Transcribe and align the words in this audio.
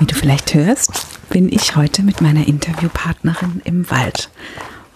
Wie 0.00 0.06
du 0.06 0.14
vielleicht 0.14 0.54
hörst, 0.54 1.06
bin 1.28 1.52
ich 1.52 1.76
heute 1.76 2.02
mit 2.02 2.22
meiner 2.22 2.48
Interviewpartnerin 2.48 3.60
im 3.64 3.90
Wald. 3.90 4.30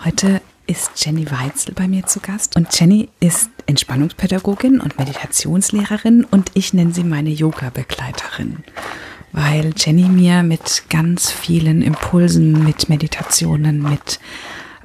Heute 0.02 0.40
ist 0.66 0.92
Jenny 1.04 1.30
Weitzel 1.30 1.74
bei 1.74 1.86
mir 1.86 2.06
zu 2.06 2.20
Gast 2.20 2.56
und 2.56 2.68
Jenny 2.80 3.10
ist 3.20 3.50
Entspannungspädagogin 3.66 4.80
und 4.80 4.98
Meditationslehrerin 4.98 6.24
und 6.24 6.52
ich 6.54 6.72
nenne 6.72 6.94
sie 6.94 7.04
meine 7.04 7.28
Yoga-Begleiterin, 7.28 8.64
weil 9.32 9.74
Jenny 9.76 10.08
mir 10.08 10.42
mit 10.42 10.84
ganz 10.88 11.30
vielen 11.30 11.82
Impulsen, 11.82 12.64
mit 12.64 12.88
Meditationen, 12.88 13.82
mit 13.82 14.20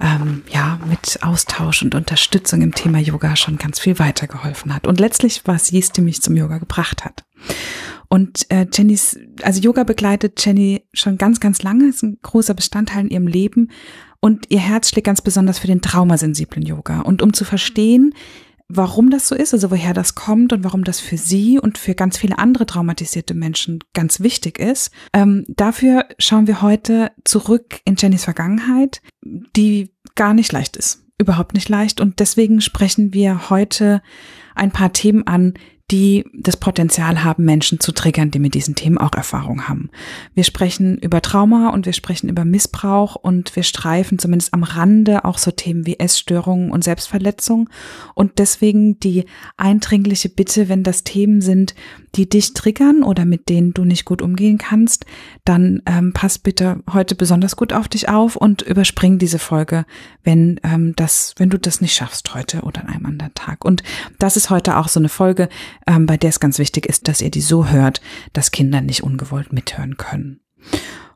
ähm, 0.02 0.44
ja, 0.50 0.80
mit 0.86 1.24
Austausch 1.24 1.82
und 1.82 1.96
Unterstützung 1.96 2.62
im 2.62 2.76
Thema 2.76 3.00
Yoga 3.00 3.38
schon 3.38 3.58
ganz 3.58 3.80
viel 3.80 4.00
weitergeholfen 4.00 4.74
hat. 4.74 4.86
Und 4.86 5.00
letztlich 5.00 5.46
war 5.46 5.60
sie 5.60 5.80
es, 5.80 5.94
die 5.94 6.02
mich 6.02 6.22
zum 6.22 6.36
Yoga 6.36 6.58
gebracht 6.58 7.06
hat. 7.06 7.24
Und 8.10 8.50
äh, 8.50 8.66
Jennys, 8.74 9.18
also 9.44 9.62
Yoga 9.62 9.84
begleitet 9.84 10.44
Jenny 10.44 10.84
schon 10.94 11.18
ganz, 11.18 11.40
ganz 11.40 11.62
lange, 11.62 11.88
ist 11.88 12.04
ein 12.04 12.18
großer 12.22 12.56
Bestandteil 12.56 13.06
in 13.06 13.12
ihrem 13.12 13.28
Leben. 13.28 13.70
Und 14.20 14.48
ihr 14.50 14.60
Herz 14.60 14.90
schlägt 14.90 15.06
ganz 15.06 15.22
besonders 15.22 15.60
für 15.60 15.68
den 15.68 15.82
traumasensiblen 15.82 16.66
Yoga. 16.66 17.02
Und 17.02 17.22
um 17.22 17.34
zu 17.34 17.46
verstehen, 17.46 18.14
warum 18.68 19.10
das 19.10 19.28
so 19.28 19.36
ist, 19.36 19.54
also 19.54 19.72
woher 19.72 19.94
das 19.94 20.16
kommt 20.16 20.54
und 20.54 20.64
warum 20.64 20.84
das 20.84 21.00
für 21.00 21.18
sie 21.18 21.60
und 21.60 21.78
für 21.78 21.96
ganz 21.96 22.18
viele 22.18 22.38
andere 22.38 22.66
traumatisierte 22.66 23.34
Menschen 23.34 23.80
ganz 23.94 24.20
wichtig 24.20 24.60
ist. 24.60 24.92
Ähm, 25.14 25.46
dafür 25.48 26.06
schauen 26.20 26.48
wir 26.48 26.62
heute 26.62 27.12
zurück 27.24 27.80
in 27.86 27.96
Jennys 27.98 28.24
Vergangenheit, 28.24 29.02
die 29.24 29.92
gar 30.16 30.34
nicht 30.34 30.52
leicht 30.52 30.78
ist. 30.78 31.04
Überhaupt 31.18 31.54
nicht 31.54 31.70
leicht. 31.70 32.02
Und 32.02 32.20
deswegen 32.20 32.62
sprechen 32.62 33.14
wir 33.14 33.50
heute 33.50 34.02
ein 34.56 34.72
paar 34.72 34.94
Themen 34.94 35.26
an, 35.28 35.56
die 35.92 36.26
das 36.34 36.58
Potenzial 36.58 37.24
haben, 37.24 37.46
Menschen 37.46 37.80
zu 37.80 37.92
triggern, 37.92 38.32
die 38.32 38.40
mit 38.40 38.54
diesen 38.54 38.76
Themen 38.76 38.98
auch 38.98 39.14
Erfahrung 39.14 39.68
haben. 39.68 39.90
Wir 40.36 40.44
sprechen 40.44 40.98
über 41.00 41.22
Trauma 41.22 41.70
und 41.70 41.86
wir 41.86 41.94
sprechen 41.94 42.30
über 42.30 42.46
Missbrauch 42.46 43.16
und 43.16 43.56
wir 43.56 43.64
streifen 43.64 44.20
zumindest 44.20 44.54
am 44.54 44.64
Rande 44.64 45.26
auch 45.26 45.38
so 45.38 45.52
Themen 45.52 45.86
wie 45.86 46.00
Essstörungen 46.00 46.72
und 46.72 46.84
Selbstverletzung. 46.84 47.70
Und 48.14 48.38
deswegen 48.38 49.00
die 49.00 49.26
eindringliche 49.58 50.30
Bitte, 50.30 50.70
wenn 50.70 50.84
das 50.84 51.04
Themen 51.04 51.42
sind, 51.42 51.74
die 52.16 52.28
dich 52.28 52.54
triggern 52.54 53.04
oder 53.04 53.26
mit 53.26 53.50
denen 53.50 53.74
du 53.74 53.86
nicht 53.86 54.06
gut 54.06 54.22
umgehen 54.22 54.58
kannst, 54.58 55.06
dann 55.46 55.82
ähm, 55.86 56.14
pass 56.14 56.40
bitte 56.40 56.84
heute 56.92 57.16
besonders 57.16 57.56
gut 57.56 57.74
auf 57.74 57.88
dich 57.88 58.10
auf 58.10 58.36
und 58.36 58.62
überspring 58.62 59.18
diese 59.20 59.40
Folge, 59.40 59.86
wenn 60.24 60.60
ähm, 60.64 60.94
das, 60.96 61.34
wenn 61.38 61.50
du 61.50 61.60
das 61.60 61.82
nicht 61.82 61.94
schaffst 61.94 62.34
heute 62.34 62.62
oder 62.62 62.82
an 62.82 62.90
einem 62.90 63.06
anderen 63.06 63.34
Tag. 63.34 63.66
Und 63.66 63.84
das 64.18 64.38
ist 64.38 64.50
heute 64.50 64.78
auch 64.78 64.88
so 64.88 65.00
eine 65.00 65.10
Folge, 65.10 65.50
ähm, 65.88 66.06
bei 66.06 66.18
der 66.18 66.30
es 66.30 66.40
ganz 66.40 66.60
wichtig 66.60 66.86
ist, 66.86 67.08
dass 67.08 67.22
ihr 67.22 67.32
die 67.32 67.42
so 67.42 67.68
hört, 67.68 68.02
dass 68.34 68.52
Kinder 68.52 68.82
nicht 68.82 69.04
ungewollt 69.04 69.54
mithören 69.54 69.98
können. 69.98 70.40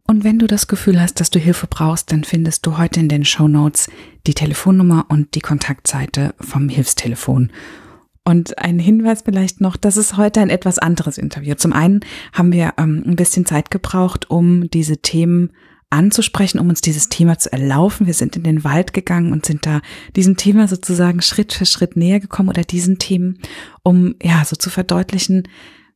Und 0.06 0.24
wenn 0.24 0.38
du 0.38 0.48
das 0.48 0.68
Gefühl 0.68 1.00
hast, 1.00 1.20
dass 1.20 1.30
du 1.30 1.40
Hilfe 1.40 1.68
brauchst, 1.68 2.12
dann 2.12 2.24
findest 2.24 2.66
du 2.66 2.78
heute 2.78 3.00
in 3.00 3.08
den 3.08 3.24
Show 3.24 3.48
Notes 3.48 3.90
die 4.28 4.34
Telefonnummer 4.34 5.06
und 5.08 5.36
die 5.36 5.40
Kontaktseite 5.40 6.36
vom 6.40 6.68
Hilfstelefon. 6.68 7.52
Und 8.26 8.58
ein 8.58 8.80
Hinweis 8.80 9.24
vielleicht 9.24 9.60
noch, 9.60 9.76
das 9.76 9.98
ist 9.98 10.16
heute 10.16 10.40
ein 10.40 10.50
etwas 10.50 10.80
anderes 10.80 11.18
Interview. 11.18 11.56
Zum 11.56 11.74
einen 11.74 12.02
haben 12.32 12.54
wir 12.54 12.74
ähm, 12.78 13.04
ein 13.06 13.18
bisschen 13.18 13.46
Zeit 13.46 13.70
gebraucht, 13.70 14.30
um 14.30 14.70
diese 14.70 14.98
Themen 14.98 15.52
anzusprechen, 15.90 16.60
um 16.60 16.70
uns 16.70 16.82
dieses 16.82 17.10
Thema 17.10 17.38
zu 17.38 17.52
erlaufen. 17.52 18.08
Wir 18.08 18.14
sind 18.14 18.36
in 18.36 18.44
den 18.44 18.64
Wald 18.64 18.94
gegangen 18.94 19.32
und 19.32 19.46
sind 19.46 19.66
da 19.66 19.82
diesem 20.16 20.38
Thema 20.38 20.68
sozusagen 20.68 21.22
Schritt 21.22 21.54
für 21.54 21.66
Schritt 21.66 21.96
näher 21.98 22.20
gekommen 22.20 22.50
oder 22.50 22.64
diesen 22.64 22.98
Themen, 22.98 23.40
um 23.84 24.16
ja 24.22 24.44
so 24.46 24.56
zu 24.56 24.70
verdeutlichen, 24.70 25.44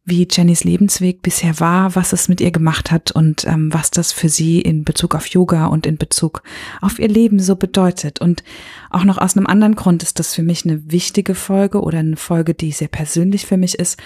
wie 0.07 0.25
Jennys 0.31 0.63
Lebensweg 0.63 1.21
bisher 1.21 1.59
war, 1.59 1.95
was 1.95 2.13
es 2.13 2.29
mit 2.29 2.39
ihr 2.39 2.51
gemacht 2.51 2.91
hat 2.91 3.11
und 3.11 3.45
ähm, 3.45 3.73
was 3.73 3.91
das 3.91 4.13
für 4.13 4.29
sie 4.29 4.61
in 4.61 4.85
Bezug 4.85 5.15
auf 5.15 5.27
Yoga 5.27 5.65
und 5.65 5.85
in 5.85 5.97
Bezug 5.97 6.43
auf 6.79 6.97
ihr 6.97 7.09
Leben 7.09 7.39
so 7.39 7.57
bedeutet. 7.57 8.21
Und 8.21 8.41
auch 8.97 9.03
noch 9.03 9.17
aus 9.17 9.37
einem 9.37 9.47
anderen 9.47 9.75
Grund 9.75 10.03
ist 10.03 10.19
das 10.19 10.33
für 10.33 10.43
mich 10.43 10.65
eine 10.65 10.91
wichtige 10.91 11.35
Folge 11.35 11.81
oder 11.81 11.99
eine 11.99 12.17
Folge, 12.17 12.53
die 12.53 12.71
sehr 12.71 12.87
persönlich 12.87 13.45
für 13.45 13.57
mich 13.57 13.75
ist, 13.79 13.97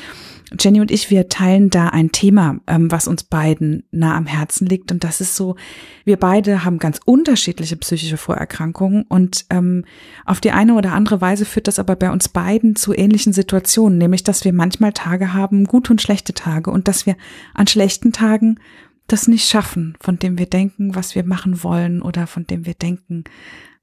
Jenny 0.59 0.81
und 0.81 0.91
ich, 0.91 1.09
wir 1.09 1.29
teilen 1.29 1.69
da 1.69 1.87
ein 1.89 2.11
Thema, 2.11 2.59
ähm, 2.67 2.91
was 2.91 3.07
uns 3.07 3.23
beiden 3.23 3.83
nah 3.91 4.17
am 4.17 4.25
Herzen 4.25 4.67
liegt. 4.67 4.91
Und 4.91 5.03
das 5.05 5.21
ist 5.21 5.35
so, 5.35 5.55
wir 6.03 6.17
beide 6.17 6.65
haben 6.65 6.77
ganz 6.77 6.99
unterschiedliche 7.05 7.77
psychische 7.77 8.17
Vorerkrankungen. 8.17 9.03
Und 9.03 9.45
ähm, 9.49 9.85
auf 10.25 10.41
die 10.41 10.51
eine 10.51 10.73
oder 10.73 10.91
andere 10.91 11.21
Weise 11.21 11.45
führt 11.45 11.69
das 11.69 11.79
aber 11.79 11.95
bei 11.95 12.11
uns 12.11 12.27
beiden 12.27 12.75
zu 12.75 12.93
ähnlichen 12.93 13.31
Situationen, 13.31 13.97
nämlich 13.97 14.23
dass 14.23 14.43
wir 14.43 14.51
manchmal 14.51 14.91
Tage 14.91 15.33
haben, 15.33 15.65
gute 15.65 15.93
und 15.93 16.01
schlechte 16.01 16.33
Tage. 16.33 16.69
Und 16.69 16.89
dass 16.89 17.05
wir 17.05 17.15
an 17.53 17.67
schlechten 17.67 18.11
Tagen 18.11 18.59
das 19.07 19.29
nicht 19.29 19.47
schaffen, 19.47 19.95
von 20.01 20.19
dem 20.19 20.37
wir 20.37 20.47
denken, 20.47 20.95
was 20.95 21.15
wir 21.15 21.23
machen 21.23 21.63
wollen 21.63 22.01
oder 22.01 22.27
von 22.27 22.45
dem 22.45 22.65
wir 22.65 22.73
denken, 22.73 23.23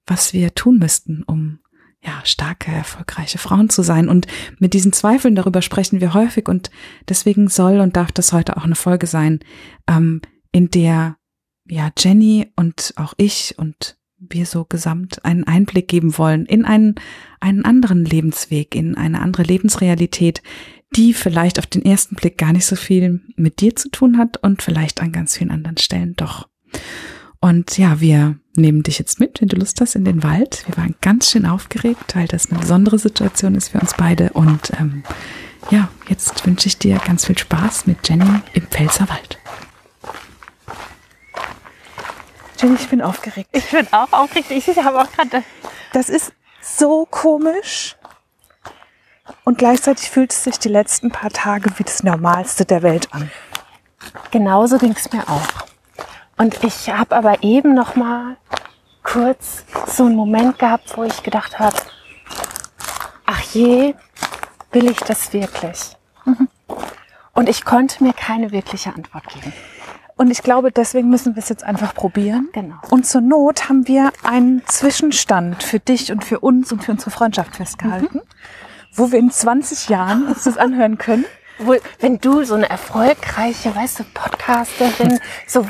was 0.09 0.33
wir 0.33 0.55
tun 0.55 0.79
müssten, 0.79 1.23
um 1.23 1.61
ja, 2.03 2.21
starke, 2.25 2.71
erfolgreiche 2.71 3.39
Frauen 3.39 3.71
zu 3.71 3.83
sein. 3.83 4.09
Und 4.09 4.27
mit 4.59 4.73
diesen 4.73 4.93
Zweifeln 4.93 5.35
darüber 5.35 5.63
sprechen 5.63 6.01
wir 6.01 6.15
häufig 6.15 6.49
und 6.49 6.71
deswegen 7.09 7.49
soll 7.49 7.81
und 7.81 7.97
darf 7.97 8.13
das 8.13 8.33
heute 8.33 8.57
auch 8.57 8.65
eine 8.65 8.77
Folge 8.77 9.07
sein, 9.07 9.41
ähm, 9.89 10.21
in 10.53 10.71
der 10.71 11.17
ja 11.67 11.91
Jenny 11.97 12.51
und 12.57 12.95
auch 12.97 13.15
ich 13.17 13.55
und 13.59 13.99
wir 14.19 14.47
so 14.47 14.65
gesamt 14.65 15.25
einen 15.25 15.45
Einblick 15.45 15.89
geben 15.89 16.19
wollen 16.19 16.47
in 16.47 16.65
einen, 16.65 16.97
einen 17.41 17.65
anderen 17.65 18.05
Lebensweg, 18.05 18.75
in 18.75 18.97
eine 18.97 19.21
andere 19.21 19.45
Lebensrealität, 19.45 20.43
die 20.97 21.13
vielleicht 21.15 21.59
auf 21.59 21.67
den 21.67 21.85
ersten 21.85 22.17
Blick 22.17 22.39
gar 22.39 22.53
nicht 22.53 22.67
so 22.67 22.75
viel 22.75 23.21
mit 23.37 23.61
dir 23.61 23.77
zu 23.77 23.91
tun 23.91 24.19
hat 24.19 24.39
und 24.39 24.63
vielleicht 24.63 25.01
an 25.01 25.13
ganz 25.13 25.37
vielen 25.37 25.51
anderen 25.51 25.77
Stellen 25.77 26.15
doch. 26.17 26.49
Und 27.41 27.79
ja, 27.79 28.01
wir 28.01 28.37
nehmen 28.57 28.83
dich 28.83 28.99
jetzt 28.99 29.21
mit, 29.21 29.41
wenn 29.41 29.49
du 29.49 29.57
Lust 29.57 29.81
hast, 29.81 29.95
in 29.95 30.05
den 30.05 30.23
Wald. 30.23 30.65
Wir 30.67 30.77
waren 30.77 30.97
ganz 31.01 31.31
schön 31.31 31.47
aufgeregt, 31.47 32.17
weil 32.17 32.27
das 32.27 32.51
eine 32.51 32.59
besondere 32.59 32.99
Situation 32.99 33.55
ist 33.55 33.69
für 33.69 33.79
uns 33.79 33.95
beide. 33.95 34.31
Und 34.31 34.73
ähm, 34.79 35.05
ja, 35.71 35.89
jetzt 36.09 36.45
wünsche 36.47 36.67
ich 36.67 36.79
dir 36.79 36.99
ganz 36.99 37.27
viel 37.27 37.39
Spaß 37.39 37.87
mit 37.87 38.09
Jenny 38.09 38.41
im 38.55 38.67
Pfälzerwald. 38.67 39.39
Jenny, 42.61 42.75
ich 42.75 42.89
bin 42.89 43.01
aufgeregt. 43.03 43.49
Ich 43.53 43.71
bin 43.71 43.87
auch 43.93 44.13
aufgeregt. 44.13 44.69
Ich 44.69 44.77
habe 44.79 45.01
auch 45.01 45.13
gerade. 45.13 45.45
Das 45.93 46.09
ist 46.09 46.33
so 46.61 47.07
komisch. 47.09 47.97
Und 49.45 49.59
gleichzeitig 49.59 50.11
fühlt 50.11 50.33
es 50.33 50.45
sich 50.45 50.59
die 50.59 50.69
letzten 50.69 51.11
paar 51.11 51.31
Tage 51.31 51.71
wie 51.79 51.85
das 51.85 52.03
Normalste 52.03 52.65
der 52.65 52.83
Welt 52.83 53.13
an. 53.13 53.31
Genauso 54.31 54.79
ging 54.79 54.93
es 54.93 55.13
mir 55.13 55.29
auch. 55.29 55.69
Und 56.39 56.63
ich 56.63 56.89
habe 56.89 57.17
aber 57.17 57.43
eben 57.43 57.75
noch 57.75 57.97
mal 57.97 58.37
kurz 59.03 59.65
so 59.87 60.05
einen 60.05 60.15
Moment 60.15 60.59
gehabt, 60.59 60.97
wo 60.97 61.03
ich 61.03 61.23
gedacht 61.23 61.59
habe, 61.59 61.77
ach 63.27 63.41
je, 63.53 63.95
will 64.73 64.91
ich 64.91 64.99
das 64.99 65.33
wirklich? 65.33 65.97
Mhm. 66.25 66.49
Und 67.35 67.49
ich 67.49 67.65
konnte 67.65 68.03
mir 68.03 68.13
keine 68.13 68.53
wirkliche 68.53 68.95
Antwort 68.95 69.29
geben. 69.29 69.53
Und 70.17 70.31
ich 70.31 70.43
glaube, 70.43 70.73
deswegen 70.73 71.11
müssen 71.11 71.37
wir 71.37 71.43
es 71.43 71.49
jetzt 71.49 71.65
einfach 71.65 71.95
probieren. 71.95 72.49
Genau. 72.53 72.77
Und 72.91 73.07
zur 73.07 73.21
Not 73.21 73.69
haben 73.69 73.87
wir 73.87 74.13
einen 74.25 74.67
Zwischenstand 74.67 75.63
für 75.63 75.79
dich 75.79 76.11
und 76.11 76.25
für 76.25 76.41
uns 76.41 76.73
und 76.73 76.85
für 76.85 76.93
unsere 76.93 77.11
Freundschaft 77.11 77.57
festgehalten, 77.57 78.19
mhm. 78.19 78.23
wo 78.93 79.13
wir 79.13 79.19
in 79.19 79.31
20 79.31 79.89
Jahren 79.89 80.27
uns 80.27 80.45
das 80.45 80.57
anhören 80.57 80.99
können. 80.99 81.25
Wo, 81.61 81.75
wenn 82.01 82.19
du 82.19 82.45
so 82.45 82.55
eine 82.55 82.69
erfolgreiche, 82.69 83.75
weißt 83.75 84.01
du, 84.01 84.05
Podcasterin, 84.13 85.21
so 85.47 85.67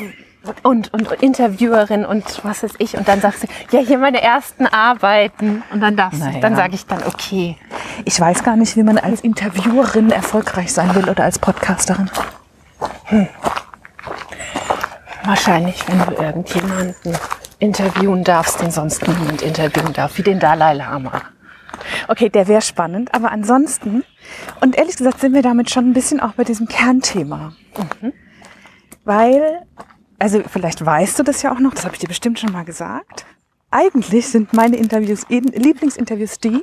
und, 0.63 0.93
und 0.93 1.11
Interviewerin 1.23 2.05
und 2.05 2.45
was 2.45 2.63
weiß 2.63 2.75
ich. 2.79 2.97
Und 2.97 3.09
dann 3.09 3.21
sagst 3.21 3.45
du, 3.45 3.49
ja, 3.77 3.81
hier 3.81 3.99
meine 3.99 4.23
ersten 4.23 4.67
Arbeiten. 4.67 5.63
Und 5.73 5.81
dann 5.81 5.97
darfst 5.97 6.21
naja. 6.21 6.41
dann 6.41 6.57
sage 6.57 6.75
ich 6.75 6.87
dann, 6.87 7.03
okay. 7.05 7.57
Ich 8.05 8.21
weiß 8.21 8.43
gar 8.45 8.57
nicht, 8.57 8.77
wie 8.77 8.83
man 8.83 8.99
als 8.99 9.21
Interviewerin 9.21 10.11
erfolgreich 10.11 10.73
sein 10.73 10.95
will 10.95 11.09
oder 11.09 11.25
als 11.25 11.39
Podcasterin. 11.39 12.11
Hm. 13.05 13.29
Wahrscheinlich, 15.25 15.87
wenn 15.89 15.99
du 15.99 16.23
irgendjemanden 16.23 17.17
interviewen 17.59 18.25
darfst, 18.25 18.61
den 18.63 18.71
sonst 18.71 19.07
niemand 19.07 19.43
interviewen 19.43 19.93
darf, 19.93 20.17
wie 20.19 20.23
den 20.23 20.39
Dalai 20.39 20.75
Lama. 20.75 21.23
Okay, 22.09 22.29
der 22.29 22.49
wäre 22.49 22.63
spannend, 22.63 23.15
aber 23.15 23.31
ansonsten, 23.31 24.05
und 24.61 24.77
ehrlich 24.77 24.97
gesagt 24.97 25.21
sind 25.21 25.35
wir 25.35 25.43
damit 25.43 25.71
schon 25.71 25.91
ein 25.91 25.93
bisschen 25.93 26.21
auch 26.21 26.33
bei 26.33 26.45
diesem 26.45 26.69
Kernthema. 26.69 27.53
Mhm. 28.01 28.13
Weil 29.05 29.63
also 30.19 30.43
vielleicht 30.47 30.85
weißt 30.85 31.19
du 31.19 31.23
das 31.23 31.43
ja 31.43 31.53
auch 31.53 31.61
noch, 31.61 31.75
das 31.75 31.85
habe 31.85 31.95
ich 31.95 32.01
dir 32.01 32.09
bestimmt 32.09 32.39
schon 32.39 32.53
mal 32.53 32.65
gesagt. 32.65 33.27
Eigentlich 33.71 34.29
sind 34.29 34.53
meine 34.53 34.77
Interviews, 34.77 35.27
Lieblingsinterviews 35.29 36.39
die, 36.39 36.63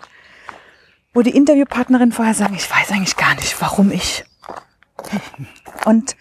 wo 1.13 1.21
die 1.21 1.35
Interviewpartnerin 1.35 2.11
vorher 2.11 2.33
sagen, 2.33 2.55
ich 2.55 2.69
weiß 2.69 2.91
eigentlich 2.91 3.15
gar 3.15 3.35
nicht, 3.35 3.59
warum 3.61 3.91
ich. 3.91 4.25
Und 5.85 6.15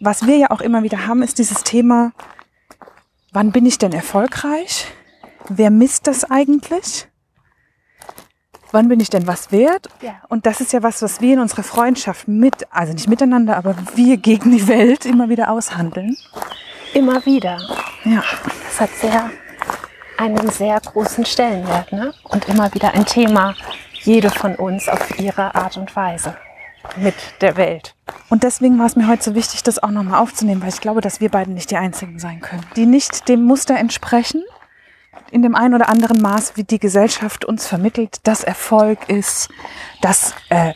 was 0.00 0.26
wir 0.26 0.36
ja 0.36 0.50
auch 0.50 0.60
immer 0.60 0.82
wieder 0.82 1.06
haben, 1.06 1.22
ist 1.22 1.38
dieses 1.38 1.62
Thema, 1.62 2.12
wann 3.32 3.52
bin 3.52 3.66
ich 3.66 3.78
denn 3.78 3.92
erfolgreich? 3.92 4.86
Wer 5.48 5.70
misst 5.70 6.06
das 6.06 6.24
eigentlich? 6.24 7.06
Wann 8.74 8.88
bin 8.88 9.00
ich 9.00 9.08
denn 9.08 9.26
was 9.26 9.52
wert? 9.52 9.88
Ja. 10.02 10.16
Und 10.28 10.44
das 10.44 10.60
ist 10.60 10.72
ja 10.72 10.82
was, 10.82 11.00
was 11.00 11.20
wir 11.20 11.34
in 11.34 11.40
unserer 11.40 11.62
Freundschaft 11.62 12.28
mit, 12.28 12.66
also 12.70 12.92
nicht 12.92 13.08
miteinander, 13.08 13.56
aber 13.56 13.74
wir 13.94 14.18
gegen 14.18 14.50
die 14.50 14.68
Welt 14.68 15.06
immer 15.06 15.28
wieder 15.30 15.50
aushandeln. 15.50 16.16
Immer 16.92 17.24
wieder. 17.24 17.58
Ja. 18.04 18.22
Das 18.66 18.80
hat 18.80 18.90
sehr 18.90 19.30
einen 20.16 20.48
sehr 20.50 20.80
großen 20.80 21.24
Stellenwert 21.24 21.92
ne? 21.92 22.12
und 22.24 22.48
immer 22.48 22.72
wieder 22.74 22.94
ein 22.94 23.04
Thema, 23.04 23.54
jede 24.02 24.30
von 24.30 24.54
uns 24.54 24.88
auf 24.88 25.18
ihre 25.18 25.54
Art 25.54 25.76
und 25.76 25.94
Weise 25.96 26.36
mit 26.96 27.14
der 27.40 27.56
Welt. 27.56 27.94
Und 28.28 28.42
deswegen 28.42 28.78
war 28.78 28.86
es 28.86 28.96
mir 28.96 29.08
heute 29.08 29.24
so 29.24 29.34
wichtig, 29.34 29.62
das 29.62 29.82
auch 29.82 29.90
nochmal 29.90 30.20
aufzunehmen, 30.20 30.62
weil 30.62 30.68
ich 30.68 30.80
glaube, 30.80 31.00
dass 31.00 31.20
wir 31.20 31.30
beiden 31.30 31.54
nicht 31.54 31.70
die 31.70 31.76
Einzigen 31.76 32.18
sein 32.18 32.40
können, 32.40 32.64
die 32.76 32.86
nicht 32.86 33.28
dem 33.28 33.42
Muster 33.42 33.76
entsprechen, 33.76 34.44
in 35.34 35.42
dem 35.42 35.56
einen 35.56 35.74
oder 35.74 35.88
anderen 35.88 36.22
Maß, 36.22 36.56
wie 36.56 36.62
die 36.62 36.78
Gesellschaft 36.78 37.44
uns 37.44 37.66
vermittelt, 37.66 38.18
dass 38.22 38.44
Erfolg 38.44 39.08
ist, 39.08 39.48
dass 40.00 40.32
äh, 40.48 40.74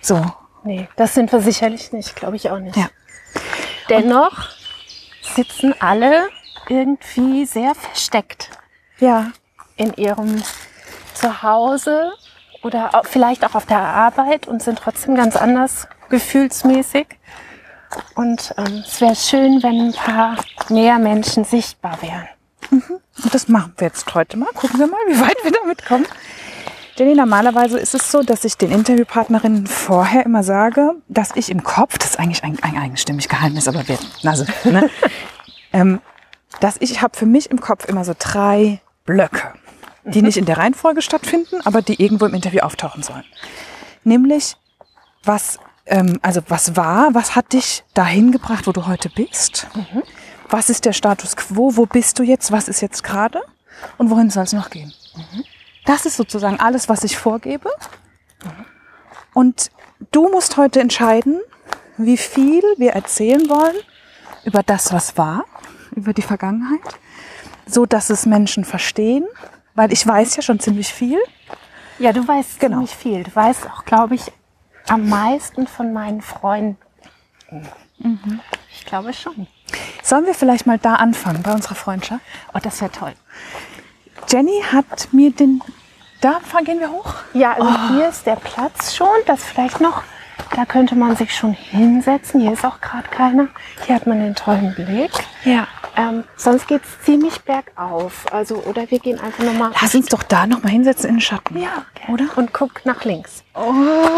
so. 0.00 0.20
Nee, 0.64 0.88
das 0.96 1.14
sind 1.14 1.30
wir 1.30 1.40
sicherlich 1.40 1.92
nicht, 1.92 2.16
glaube 2.16 2.34
ich 2.34 2.50
auch 2.50 2.58
nicht. 2.58 2.76
Ja. 2.76 2.88
Dennoch 3.88 4.48
sitzen 5.36 5.74
alle 5.78 6.28
irgendwie 6.68 7.44
sehr 7.46 7.76
versteckt 7.76 8.50
Ja, 8.98 9.30
in 9.76 9.94
ihrem 9.94 10.42
Zuhause 11.14 12.12
oder 12.64 13.02
vielleicht 13.04 13.44
auch 13.44 13.54
auf 13.54 13.66
der 13.66 13.78
Arbeit 13.78 14.48
und 14.48 14.60
sind 14.60 14.80
trotzdem 14.80 15.14
ganz 15.14 15.36
anders 15.36 15.86
gefühlsmäßig. 16.10 17.06
Und 18.16 18.54
ähm, 18.58 18.82
es 18.84 19.00
wäre 19.00 19.14
schön, 19.14 19.62
wenn 19.62 19.88
ein 19.88 19.92
paar 19.92 20.36
mehr 20.68 20.98
Menschen 20.98 21.44
sichtbar 21.44 22.02
wären. 22.02 22.26
Und 22.70 23.34
das 23.34 23.48
machen 23.48 23.72
wir 23.76 23.88
jetzt 23.88 24.14
heute 24.14 24.36
mal. 24.36 24.48
Gucken 24.54 24.78
wir 24.78 24.86
mal, 24.86 24.98
wie 25.08 25.20
weit 25.20 25.36
wir 25.42 25.52
damit 25.52 25.84
kommen. 25.84 26.06
Jenny, 26.96 27.14
normalerweise 27.14 27.78
ist 27.78 27.94
es 27.94 28.10
so, 28.10 28.22
dass 28.22 28.44
ich 28.44 28.58
den 28.58 28.70
Interviewpartnerinnen 28.70 29.66
vorher 29.66 30.26
immer 30.26 30.42
sage, 30.42 30.92
dass 31.08 31.30
ich 31.34 31.50
im 31.50 31.62
Kopf, 31.62 31.96
das 31.96 32.10
ist 32.10 32.18
eigentlich 32.18 32.44
ein, 32.44 32.58
ein 32.62 32.76
eigenstimmig 32.76 33.28
Geheimnis, 33.28 33.66
aber 33.66 33.88
wir, 33.88 33.98
also, 34.24 34.44
ne, 34.64 34.90
ähm, 35.72 36.00
dass 36.60 36.76
ich 36.80 37.00
habe 37.00 37.16
für 37.16 37.24
mich 37.24 37.50
im 37.50 37.60
Kopf 37.60 37.86
immer 37.86 38.04
so 38.04 38.12
drei 38.18 38.80
Blöcke, 39.06 39.54
die 40.04 40.20
nicht 40.20 40.36
in 40.36 40.44
der 40.44 40.58
Reihenfolge 40.58 41.00
stattfinden, 41.00 41.60
aber 41.64 41.80
die 41.80 42.02
irgendwo 42.02 42.26
im 42.26 42.34
Interview 42.34 42.60
auftauchen 42.60 43.02
sollen. 43.02 43.24
Nämlich, 44.04 44.56
was, 45.24 45.58
ähm, 45.86 46.18
also 46.20 46.42
was 46.48 46.76
war, 46.76 47.14
was 47.14 47.34
hat 47.34 47.54
dich 47.54 47.84
dahin 47.94 48.32
gebracht, 48.32 48.66
wo 48.66 48.72
du 48.72 48.86
heute 48.86 49.08
bist? 49.08 49.66
Was 50.52 50.68
ist 50.68 50.84
der 50.84 50.92
Status 50.92 51.34
quo? 51.34 51.76
Wo 51.76 51.86
bist 51.86 52.18
du 52.18 52.22
jetzt? 52.22 52.52
Was 52.52 52.68
ist 52.68 52.82
jetzt 52.82 53.02
gerade? 53.02 53.40
Und 53.96 54.10
wohin 54.10 54.28
soll 54.28 54.44
es 54.44 54.52
noch 54.52 54.68
gehen? 54.68 54.92
Das 55.86 56.04
ist 56.04 56.16
sozusagen 56.18 56.60
alles, 56.60 56.90
was 56.90 57.04
ich 57.04 57.16
vorgebe. 57.16 57.70
Und 59.32 59.70
du 60.10 60.28
musst 60.28 60.58
heute 60.58 60.80
entscheiden, 60.80 61.40
wie 61.96 62.18
viel 62.18 62.62
wir 62.76 62.92
erzählen 62.92 63.48
wollen 63.48 63.76
über 64.44 64.62
das, 64.62 64.92
was 64.92 65.16
war, 65.16 65.46
über 65.92 66.12
die 66.12 66.20
Vergangenheit, 66.22 66.80
so 67.64 67.86
dass 67.86 68.10
es 68.10 68.26
Menschen 68.26 68.66
verstehen, 68.66 69.26
weil 69.74 69.90
ich 69.90 70.06
weiß 70.06 70.36
ja 70.36 70.42
schon 70.42 70.60
ziemlich 70.60 70.92
viel. 70.92 71.18
Ja, 71.98 72.12
du 72.12 72.28
weißt 72.28 72.60
Genau. 72.60 72.76
ziemlich 72.76 72.94
viel. 72.96 73.22
Du 73.22 73.34
weißt 73.34 73.70
auch, 73.70 73.86
glaube 73.86 74.16
ich, 74.16 74.30
am 74.88 75.08
meisten 75.08 75.66
von 75.66 75.94
meinen 75.94 76.20
Freunden. 76.20 76.76
Ich 78.70 78.84
glaube 78.84 79.14
schon. 79.14 79.46
Sollen 80.02 80.26
wir 80.26 80.34
vielleicht 80.34 80.66
mal 80.66 80.78
da 80.78 80.94
anfangen 80.94 81.42
bei 81.42 81.52
unserer 81.52 81.74
Freundschaft? 81.74 82.20
Oh, 82.54 82.58
das 82.62 82.80
wäre 82.80 82.90
toll. 82.90 83.12
Jenny 84.28 84.62
hat 84.72 85.08
mir 85.12 85.30
den, 85.30 85.62
da 86.20 86.40
gehen 86.64 86.80
wir 86.80 86.90
hoch. 86.90 87.14
Ja, 87.34 87.54
also 87.54 87.94
hier 87.94 88.08
ist 88.08 88.26
der 88.26 88.36
Platz 88.36 88.94
schon. 88.94 89.08
Das 89.26 89.42
vielleicht 89.42 89.80
noch. 89.80 90.02
Da 90.54 90.64
könnte 90.64 90.94
man 90.94 91.16
sich 91.16 91.34
schon 91.34 91.52
hinsetzen. 91.52 92.40
Hier 92.40 92.52
ist 92.52 92.64
auch 92.64 92.80
gerade 92.80 93.08
keiner. 93.08 93.48
Hier 93.86 93.94
hat 93.94 94.06
man 94.06 94.20
den 94.20 94.34
tollen 94.34 94.74
Blick. 94.74 95.10
Ja. 95.44 95.66
Ähm, 95.96 96.24
sonst 96.36 96.68
geht 96.68 96.82
es 96.84 97.04
ziemlich 97.04 97.40
bergauf. 97.42 98.24
Also, 98.32 98.56
oder 98.56 98.90
wir 98.90 98.98
gehen 98.98 99.18
einfach 99.20 99.44
nochmal. 99.44 99.72
Lass 99.80 99.94
uns 99.94 100.06
doch 100.06 100.22
da 100.22 100.46
noch 100.46 100.62
mal 100.62 100.70
hinsetzen 100.70 101.08
in 101.08 101.16
den 101.16 101.20
Schatten. 101.20 101.58
Ja, 101.58 101.84
Oder? 102.08 102.26
Und 102.36 102.52
guck 102.52 102.84
nach 102.84 103.04
links. 103.04 103.44
Oh, 103.54 103.72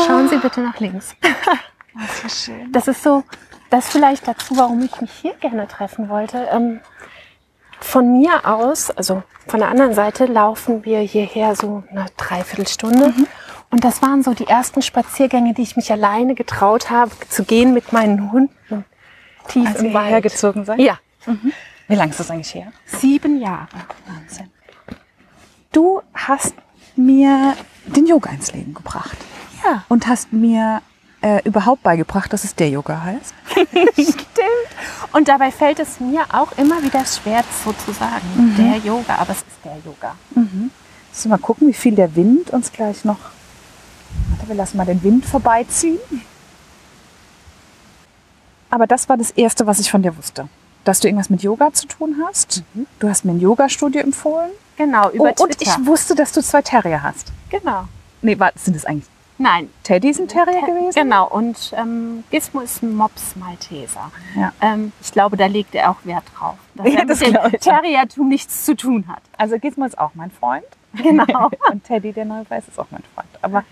Schauen 0.06 0.28
Sie 0.28 0.36
bitte 0.36 0.60
nach 0.60 0.78
links. 0.80 1.14
das 2.00 2.24
ist 2.24 2.44
schön. 2.44 2.72
Das 2.72 2.88
ist 2.88 3.02
so, 3.02 3.24
das 3.74 3.88
vielleicht 3.88 4.26
dazu, 4.28 4.56
warum 4.56 4.82
ich 4.82 5.00
mich 5.00 5.10
hier 5.10 5.34
gerne 5.34 5.66
treffen 5.68 6.08
wollte. 6.08 6.48
Ähm, 6.52 6.80
von 7.80 8.12
mir 8.18 8.46
aus, 8.46 8.90
also 8.90 9.22
von 9.46 9.60
der 9.60 9.68
anderen 9.68 9.94
Seite, 9.94 10.26
laufen 10.26 10.84
wir 10.84 11.00
hierher 11.00 11.54
so 11.56 11.82
eine 11.90 12.06
Dreiviertelstunde. 12.16 13.12
Und 13.70 13.84
das 13.84 14.00
waren 14.00 14.22
so 14.22 14.32
die 14.32 14.46
ersten 14.46 14.80
Spaziergänge, 14.80 15.52
die 15.54 15.62
ich 15.62 15.76
mich 15.76 15.90
alleine 15.92 16.34
getraut 16.34 16.90
habe, 16.90 17.10
zu 17.28 17.44
gehen 17.44 17.74
mit 17.74 17.92
meinen 17.92 18.30
Hunden 18.32 18.84
tief 19.48 19.66
Als 19.68 19.80
im 19.80 19.86
ihr 19.86 19.94
Wald. 19.94 20.10
hergezogen 20.10 20.64
seid? 20.64 20.78
Ja, 20.78 20.98
Wie 21.88 21.94
lange 21.94 22.10
ist 22.12 22.20
das 22.20 22.30
eigentlich 22.30 22.54
her? 22.54 22.72
sieben 22.86 23.38
Jahre. 23.40 23.68
Wahnsinn. 24.06 24.50
Du 25.72 26.00
hast 26.14 26.54
mir 26.96 27.56
den 27.86 28.06
Yoga 28.06 28.30
ins 28.30 28.52
Leben 28.52 28.72
gebracht. 28.72 29.16
Ja. 29.64 29.84
Und 29.88 30.06
hast 30.06 30.32
mir 30.32 30.80
äh, 31.24 31.40
überhaupt 31.44 31.82
beigebracht, 31.82 32.30
dass 32.34 32.44
es 32.44 32.54
der 32.54 32.68
Yoga 32.68 33.02
heißt. 33.02 33.34
Stimmt. 33.94 34.18
Und 35.12 35.28
dabei 35.28 35.50
fällt 35.50 35.78
es 35.78 35.98
mir 35.98 36.22
auch 36.30 36.52
immer 36.58 36.82
wieder 36.82 37.02
schwer 37.06 37.42
so 37.64 37.72
zu 37.72 37.92
sagen, 37.92 38.54
der 38.58 38.76
Yoga, 38.76 39.14
aber 39.16 39.30
es 39.30 39.38
ist 39.38 39.64
der 39.64 39.78
Yoga. 39.86 40.16
Müssen 40.34 40.70
wir 41.22 41.28
mal 41.30 41.38
gucken, 41.38 41.68
wie 41.68 41.72
viel 41.72 41.94
der 41.94 42.14
Wind 42.14 42.50
uns 42.50 42.70
gleich 42.70 43.06
noch. 43.06 43.18
Warte, 44.28 44.48
wir 44.48 44.54
lassen 44.54 44.76
mal 44.76 44.84
den 44.84 45.02
Wind 45.02 45.24
vorbeiziehen. 45.24 45.98
Aber 48.68 48.86
das 48.86 49.08
war 49.08 49.16
das 49.16 49.30
Erste, 49.30 49.66
was 49.66 49.78
ich 49.78 49.90
von 49.90 50.02
dir 50.02 50.14
wusste. 50.18 50.48
Dass 50.84 51.00
du 51.00 51.08
irgendwas 51.08 51.30
mit 51.30 51.42
Yoga 51.42 51.72
zu 51.72 51.86
tun 51.86 52.16
hast. 52.26 52.62
Du 52.98 53.08
hast 53.08 53.24
mir 53.24 53.32
ein 53.32 53.40
Yoga-Studio 53.40 54.02
empfohlen. 54.02 54.50
Genau, 54.76 55.08
über 55.10 55.32
oh, 55.38 55.44
und 55.44 55.52
Twitter. 55.52 55.78
ich 55.80 55.86
wusste, 55.86 56.14
dass 56.14 56.32
du 56.32 56.42
zwei 56.42 56.60
Terrier 56.60 57.02
hast. 57.02 57.32
genau. 57.48 57.84
Nee, 58.20 58.38
warte, 58.38 58.58
sind 58.58 58.74
das 58.74 58.84
eigentlich 58.84 59.13
Nein, 59.36 59.68
Teddys 59.82 60.20
ein 60.20 60.28
Terrier 60.28 60.60
gewesen? 60.62 60.92
Genau, 60.94 61.26
und 61.28 61.72
ähm, 61.76 62.22
Gizmo 62.30 62.60
ist 62.60 62.82
ein 62.82 62.94
Mops 62.94 63.34
Malteser. 63.34 64.12
Ja. 64.36 64.52
Ähm, 64.60 64.92
ich 65.00 65.10
glaube, 65.10 65.36
da 65.36 65.46
legt 65.46 65.74
er 65.74 65.90
auch 65.90 65.96
Wert 66.04 66.24
drauf, 66.38 66.54
dass 66.76 66.86
Ja, 66.86 67.00
er 67.00 67.06
das 67.06 67.20
mit. 67.20 67.60
Terriertum 67.60 68.28
nichts 68.28 68.64
zu 68.64 68.76
tun 68.76 69.06
hat. 69.08 69.22
Also 69.36 69.58
Gizmo 69.58 69.84
ist 69.86 69.98
auch 69.98 70.12
mein 70.14 70.30
Freund. 70.30 70.64
Genau. 70.94 71.50
Und 71.70 71.82
Teddy, 71.84 72.12
der 72.12 72.24
neue 72.26 72.48
Weiß, 72.48 72.68
ist 72.68 72.78
auch 72.78 72.86
mein 72.90 73.02
Freund. 73.14 73.28
Aber 73.42 73.64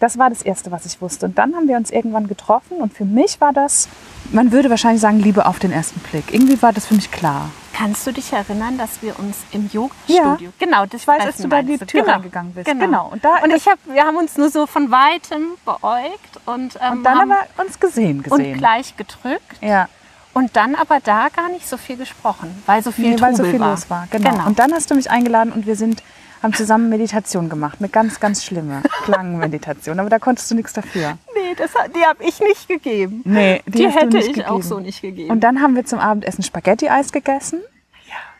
das 0.00 0.18
war 0.18 0.30
das 0.30 0.42
Erste, 0.42 0.70
was 0.70 0.86
ich 0.86 1.00
wusste. 1.00 1.26
Und 1.26 1.38
dann 1.38 1.54
haben 1.54 1.68
wir 1.68 1.76
uns 1.76 1.90
irgendwann 1.90 2.26
getroffen. 2.26 2.78
Und 2.78 2.94
für 2.94 3.04
mich 3.04 3.40
war 3.40 3.52
das, 3.52 3.88
man 4.32 4.50
würde 4.50 4.70
wahrscheinlich 4.70 5.00
sagen, 5.00 5.20
Liebe 5.20 5.46
auf 5.46 5.58
den 5.58 5.70
ersten 5.72 6.00
Blick. 6.00 6.32
Irgendwie 6.32 6.60
war 6.62 6.72
das 6.72 6.86
für 6.86 6.94
mich 6.94 7.10
klar. 7.10 7.50
Kannst 7.74 8.06
du 8.06 8.12
dich 8.12 8.32
erinnern, 8.32 8.78
dass 8.78 9.02
wir 9.02 9.18
uns 9.18 9.36
im 9.52 9.70
Yoga-Studio... 9.72 10.52
Genau, 10.58 10.86
das 10.86 11.02
Ich 11.02 11.06
weiß, 11.06 11.24
als 11.24 11.36
Treffen 11.36 11.50
du 11.50 11.56
da 11.56 11.62
die 11.62 11.78
Tür 11.78 12.00
genau. 12.02 12.12
reingegangen 12.14 12.52
bist. 12.52 12.66
Genau. 12.66 12.84
Genau. 12.86 13.08
Und, 13.12 13.24
da, 13.24 13.36
Und 13.42 13.50
ich 13.54 13.66
hab, 13.68 13.78
wir 13.86 14.02
haben 14.02 14.16
uns 14.16 14.36
nur 14.36 14.50
so 14.50 14.66
von 14.66 14.90
Weitem 14.90 15.52
beäugt 15.64 16.40
und, 16.46 16.78
ähm, 16.82 16.98
und 16.98 17.04
dann 17.04 17.18
haben 17.18 17.32
aber 17.32 17.62
uns 17.64 17.78
gesehen, 17.78 18.18
und 18.18 18.24
gesehen. 18.24 18.58
gleich 18.58 18.96
gedrückt. 18.96 19.56
ja, 19.60 19.88
Und 20.34 20.56
dann 20.56 20.74
aber 20.74 21.00
da 21.00 21.28
gar 21.28 21.48
nicht 21.50 21.68
so 21.68 21.76
viel 21.76 21.96
gesprochen, 21.96 22.62
weil 22.66 22.82
so 22.82 22.90
viel 22.90 23.10
nee, 23.10 23.20
weil 23.20 23.32
so 23.32 23.42
Trubel 23.42 23.50
viel 23.52 23.60
war. 23.60 23.70
los 23.70 23.88
war. 23.90 24.08
Genau. 24.10 24.46
Und 24.46 24.58
dann 24.58 24.72
hast 24.72 24.90
du 24.90 24.94
mich 24.94 25.10
eingeladen 25.10 25.52
und 25.52 25.66
wir 25.66 25.76
sind, 25.76 26.02
haben 26.42 26.54
zusammen 26.54 26.88
Meditation 26.88 27.48
gemacht. 27.48 27.76
Eine 27.80 27.88
ganz, 27.90 28.18
ganz 28.20 28.44
schlimme 28.44 28.82
Klangenmeditation. 29.04 30.00
Aber 30.00 30.08
da 30.08 30.18
konntest 30.18 30.50
du 30.50 30.54
nichts 30.54 30.72
dafür. 30.72 31.18
nee, 31.34 31.54
das, 31.56 31.70
die 31.94 32.04
habe 32.04 32.22
ich 32.24 32.40
nicht 32.40 32.66
gegeben. 32.68 33.20
Nee, 33.24 33.62
Die, 33.66 33.82
du 33.84 33.90
hätte 33.90 34.16
nicht 34.16 34.36
ich 34.36 34.46
auch 34.46 34.56
gegeben. 34.56 34.62
so 34.62 34.80
nicht 34.80 35.02
gegeben. 35.02 35.30
Und 35.30 35.40
dann 35.40 35.60
haben 35.60 35.74
wir 35.76 35.84
zum 35.84 35.98
Abendessen 35.98 36.42
Spaghetti-Eis 36.42 37.12
gegessen. 37.12 37.60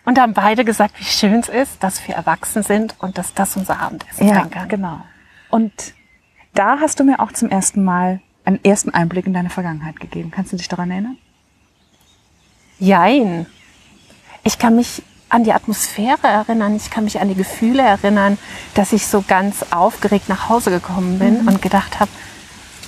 Und 0.07 0.19
haben 0.19 0.33
beide 0.33 0.65
gesagt, 0.65 0.99
wie 0.99 1.05
schön 1.05 1.35
es 1.41 1.51
ist, 1.51 1.83
dass 1.83 2.07
wir 2.09 2.15
erwachsen 2.15 2.63
sind 2.63 2.95
und 3.01 3.19
dass 3.19 3.35
das 3.35 3.55
unser 3.59 3.79
Abendessen 3.81 4.27
Ja, 4.27 4.35
sein 4.35 4.51
kann. 4.51 4.69
genau. 4.69 5.01
Und 5.51 5.71
da 6.55 6.81
hast 6.81 6.99
du 7.01 7.05
mir 7.05 7.21
auch 7.21 7.33
zum 7.33 7.51
ersten 7.51 7.85
Mal 7.85 8.21
einen 8.47 8.65
ersten 8.65 8.91
Einblick 8.95 9.27
in 9.27 9.35
deine 9.35 9.51
Vergangenheit 9.51 10.01
gegeben. 10.01 10.31
Kannst 10.31 10.53
du 10.53 10.57
dich 10.57 10.69
daran 10.69 10.91
erinnern? 10.91 11.19
Jein. 12.79 13.47
Ich 14.43 14.59
kann 14.59 14.75
mich 14.77 15.03
an 15.31 15.45
die 15.45 15.53
Atmosphäre 15.53 16.27
erinnern, 16.27 16.77
ich 16.77 16.91
kann 16.91 17.05
mich 17.05 17.21
an 17.21 17.29
die 17.29 17.35
Gefühle 17.35 17.83
erinnern, 17.83 18.37
dass 18.75 18.93
ich 18.93 19.07
so 19.07 19.25
ganz 19.27 19.65
aufgeregt 19.71 20.29
nach 20.29 20.49
Hause 20.49 20.71
gekommen 20.71 21.19
bin 21.19 21.49
und 21.49 21.63
gedacht 21.63 22.01
habe, 22.01 22.11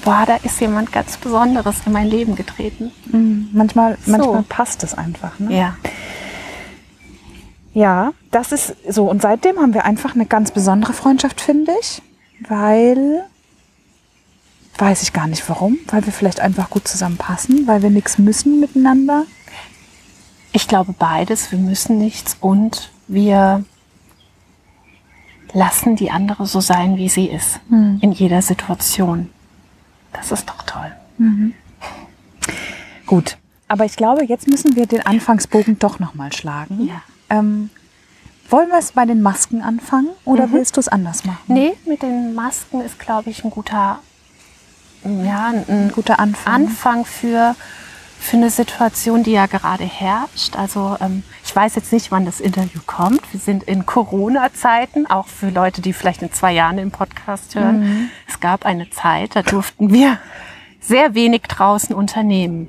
boah, 0.04 0.24
da 0.26 0.36
ist 0.42 0.60
jemand 0.60 0.92
ganz 0.92 1.16
Besonderes 1.16 1.76
in 1.86 1.92
mein 1.92 2.08
Leben 2.08 2.34
getreten. 2.34 2.90
Manchmal, 3.52 3.96
So. 4.04 4.10
manchmal 4.12 4.42
passt 4.42 4.82
es 4.82 4.94
einfach. 4.94 5.38
Ne? 5.38 5.56
Ja. 5.56 5.76
Ja, 7.74 8.12
das 8.30 8.52
ist 8.52 8.74
so. 8.88 9.08
Und 9.08 9.22
seitdem 9.22 9.58
haben 9.58 9.72
wir 9.72 9.84
einfach 9.84 10.14
eine 10.14 10.26
ganz 10.26 10.50
besondere 10.50 10.92
Freundschaft, 10.92 11.40
finde 11.40 11.72
ich. 11.80 12.02
Weil, 12.46 13.24
weiß 14.78 15.02
ich 15.02 15.12
gar 15.12 15.26
nicht 15.26 15.48
warum, 15.48 15.78
weil 15.86 16.04
wir 16.04 16.12
vielleicht 16.12 16.40
einfach 16.40 16.68
gut 16.68 16.86
zusammenpassen, 16.88 17.66
weil 17.66 17.82
wir 17.82 17.90
nichts 17.90 18.18
müssen 18.18 18.60
miteinander. 18.60 19.24
Ich 20.52 20.68
glaube 20.68 20.94
beides, 20.98 21.50
wir 21.50 21.58
müssen 21.58 21.98
nichts 21.98 22.36
und 22.40 22.90
wir 23.08 23.64
lassen 25.52 25.96
die 25.96 26.10
andere 26.10 26.46
so 26.46 26.60
sein, 26.60 26.96
wie 26.96 27.08
sie 27.08 27.26
ist. 27.26 27.60
In 27.70 28.12
jeder 28.12 28.42
Situation. 28.42 29.30
Das 30.12 30.30
ist 30.30 30.48
doch 30.48 30.62
toll. 30.62 30.92
Gut. 33.06 33.38
Aber 33.68 33.84
ich 33.86 33.96
glaube, 33.96 34.24
jetzt 34.24 34.46
müssen 34.48 34.76
wir 34.76 34.86
den 34.86 35.04
Anfangsbogen 35.06 35.78
doch 35.78 35.98
nochmal 35.98 36.32
schlagen. 36.32 36.86
Ja. 36.86 37.02
Ähm, 37.30 37.70
wollen 38.50 38.68
wir 38.68 38.78
es 38.78 38.92
bei 38.92 39.06
den 39.06 39.22
Masken 39.22 39.62
anfangen 39.62 40.10
oder 40.26 40.52
willst 40.52 40.76
du 40.76 40.80
es 40.80 40.88
anders 40.88 41.24
machen? 41.24 41.38
Nee, 41.46 41.72
mit 41.86 42.02
den 42.02 42.34
Masken 42.34 42.82
ist, 42.82 42.98
glaube 42.98 43.30
ich, 43.30 43.44
ein 43.44 43.50
guter, 43.50 44.00
ja, 45.04 45.46
ein, 45.46 45.64
Ein 45.68 45.92
guter 45.92 46.18
Anfang. 46.18 46.54
Anfang 46.54 47.04
für, 47.06 47.56
für 48.22 48.36
eine 48.36 48.50
Situation, 48.50 49.22
die 49.22 49.32
ja 49.32 49.46
gerade 49.46 49.84
herrscht. 49.84 50.56
Also 50.56 50.96
ähm, 51.00 51.24
ich 51.44 51.54
weiß 51.54 51.74
jetzt 51.74 51.92
nicht, 51.92 52.10
wann 52.12 52.24
das 52.24 52.40
Interview 52.40 52.80
kommt. 52.86 53.20
Wir 53.32 53.40
sind 53.40 53.64
in 53.64 53.84
Corona-Zeiten, 53.84 55.06
auch 55.10 55.26
für 55.26 55.50
Leute, 55.50 55.82
die 55.82 55.92
vielleicht 55.92 56.22
in 56.22 56.32
zwei 56.32 56.52
Jahren 56.52 56.76
den 56.76 56.90
Podcast 56.90 57.54
hören. 57.54 58.10
Es 58.28 58.40
gab 58.40 58.64
eine 58.64 58.88
Zeit, 58.90 59.34
da 59.36 59.42
durften 59.42 59.92
wir 59.92 60.18
sehr 60.80 61.14
wenig 61.14 61.42
draußen 61.42 61.94
unternehmen. 61.94 62.68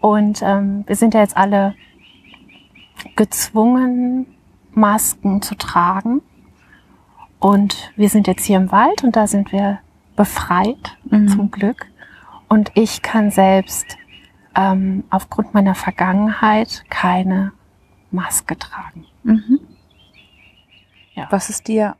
Und 0.00 0.40
ähm, 0.42 0.84
wir 0.86 0.96
sind 0.96 1.14
ja 1.14 1.20
jetzt 1.20 1.36
alle 1.36 1.74
gezwungen, 3.16 4.26
Masken 4.72 5.42
zu 5.42 5.54
tragen. 5.56 6.22
Und 7.38 7.92
wir 7.96 8.08
sind 8.08 8.26
jetzt 8.26 8.44
hier 8.44 8.56
im 8.56 8.72
Wald 8.72 9.04
und 9.04 9.14
da 9.14 9.26
sind 9.26 9.52
wir 9.52 9.78
befreit, 10.16 10.96
zum 11.10 11.50
Glück. 11.50 11.86
Und 12.50 12.72
ich 12.74 13.00
kann 13.00 13.30
selbst 13.30 13.96
ähm, 14.56 15.04
aufgrund 15.08 15.54
meiner 15.54 15.76
Vergangenheit 15.76 16.84
keine 16.90 17.52
Maske 18.10 18.58
tragen. 18.58 19.06
Was 21.30 21.48
es 21.48 21.62
dir 21.62 21.94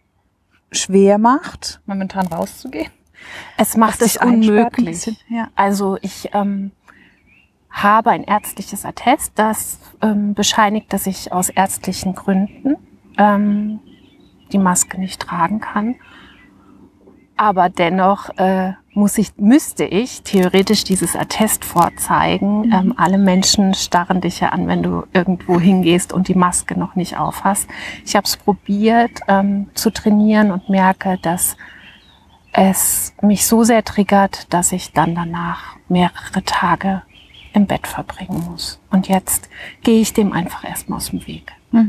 schwer 0.72 1.18
macht, 1.18 1.80
momentan 1.86 2.26
rauszugehen? 2.26 2.90
Es 3.56 3.76
macht 3.76 4.02
es 4.02 4.16
unmöglich. 4.16 5.24
ja. 5.28 5.50
Also 5.54 5.98
ich 6.02 6.30
ähm, 6.32 6.72
habe 7.70 8.10
ein 8.10 8.24
ärztliches 8.24 8.84
Attest, 8.84 9.32
das 9.36 9.78
ähm, 10.02 10.34
bescheinigt, 10.34 10.92
dass 10.92 11.06
ich 11.06 11.32
aus 11.32 11.48
ärztlichen 11.48 12.16
Gründen 12.16 12.74
ähm, 13.18 13.78
die 14.50 14.58
Maske 14.58 14.98
nicht 14.98 15.22
tragen 15.22 15.60
kann. 15.60 15.94
Aber 17.36 17.68
dennoch 17.68 18.30
äh, 18.36 18.72
muss 19.00 19.16
ich, 19.16 19.32
müsste 19.38 19.84
ich 19.84 20.22
theoretisch 20.22 20.84
dieses 20.84 21.16
Attest 21.16 21.64
vorzeigen. 21.64 22.70
Ähm, 22.70 22.94
alle 22.98 23.16
Menschen 23.16 23.72
starren 23.72 24.20
dich 24.20 24.40
ja 24.40 24.50
an, 24.50 24.68
wenn 24.68 24.82
du 24.82 25.04
irgendwo 25.14 25.58
hingehst 25.58 26.12
und 26.12 26.28
die 26.28 26.34
Maske 26.34 26.78
noch 26.78 26.96
nicht 26.96 27.16
aufhast. 27.16 27.66
Ich 28.04 28.14
habe 28.14 28.26
es 28.26 28.36
probiert 28.36 29.20
ähm, 29.26 29.70
zu 29.72 29.90
trainieren 29.90 30.50
und 30.50 30.68
merke, 30.68 31.18
dass 31.22 31.56
es 32.52 33.14
mich 33.22 33.46
so 33.46 33.64
sehr 33.64 33.82
triggert, 33.84 34.52
dass 34.52 34.70
ich 34.70 34.92
dann 34.92 35.14
danach 35.14 35.76
mehrere 35.88 36.44
Tage 36.44 37.02
im 37.54 37.66
Bett 37.66 37.86
verbringen 37.86 38.44
muss. 38.50 38.80
Und 38.90 39.08
jetzt 39.08 39.48
gehe 39.82 40.02
ich 40.02 40.12
dem 40.12 40.34
einfach 40.34 40.62
erstmal 40.62 40.98
aus 40.98 41.08
dem 41.10 41.26
Weg. 41.26 41.52
Ja. 41.72 41.80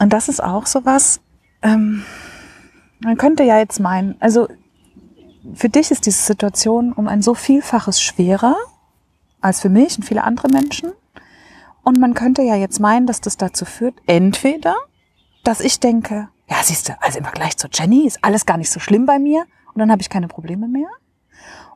Und 0.00 0.12
das 0.12 0.28
ist 0.28 0.42
auch 0.42 0.66
sowas, 0.66 1.20
ähm, 1.62 2.04
man 3.04 3.16
könnte 3.16 3.42
ja 3.42 3.58
jetzt 3.58 3.80
meinen, 3.80 4.16
also 4.20 4.48
für 5.54 5.68
dich 5.68 5.90
ist 5.90 6.06
diese 6.06 6.22
Situation 6.22 6.92
um 6.92 7.08
ein 7.08 7.22
so 7.22 7.34
vielfaches 7.34 8.00
schwerer 8.02 8.56
als 9.40 9.60
für 9.60 9.68
mich 9.68 9.96
und 9.96 10.04
viele 10.04 10.24
andere 10.24 10.48
Menschen. 10.48 10.92
Und 11.82 11.98
man 11.98 12.14
könnte 12.14 12.42
ja 12.42 12.56
jetzt 12.56 12.80
meinen, 12.80 13.06
dass 13.06 13.20
das 13.20 13.36
dazu 13.36 13.66
führt, 13.66 13.94
entweder, 14.06 14.74
dass 15.42 15.60
ich 15.60 15.80
denke, 15.80 16.28
ja, 16.48 16.56
siehst 16.62 16.88
du, 16.88 16.96
also 17.00 17.18
im 17.18 17.24
Vergleich 17.24 17.56
zu 17.58 17.68
Jenny 17.70 18.06
ist 18.06 18.18
alles 18.22 18.46
gar 18.46 18.56
nicht 18.56 18.70
so 18.70 18.80
schlimm 18.80 19.04
bei 19.04 19.18
mir 19.18 19.44
und 19.74 19.78
dann 19.80 19.90
habe 19.90 20.00
ich 20.00 20.08
keine 20.08 20.28
Probleme 20.28 20.66
mehr. 20.66 20.88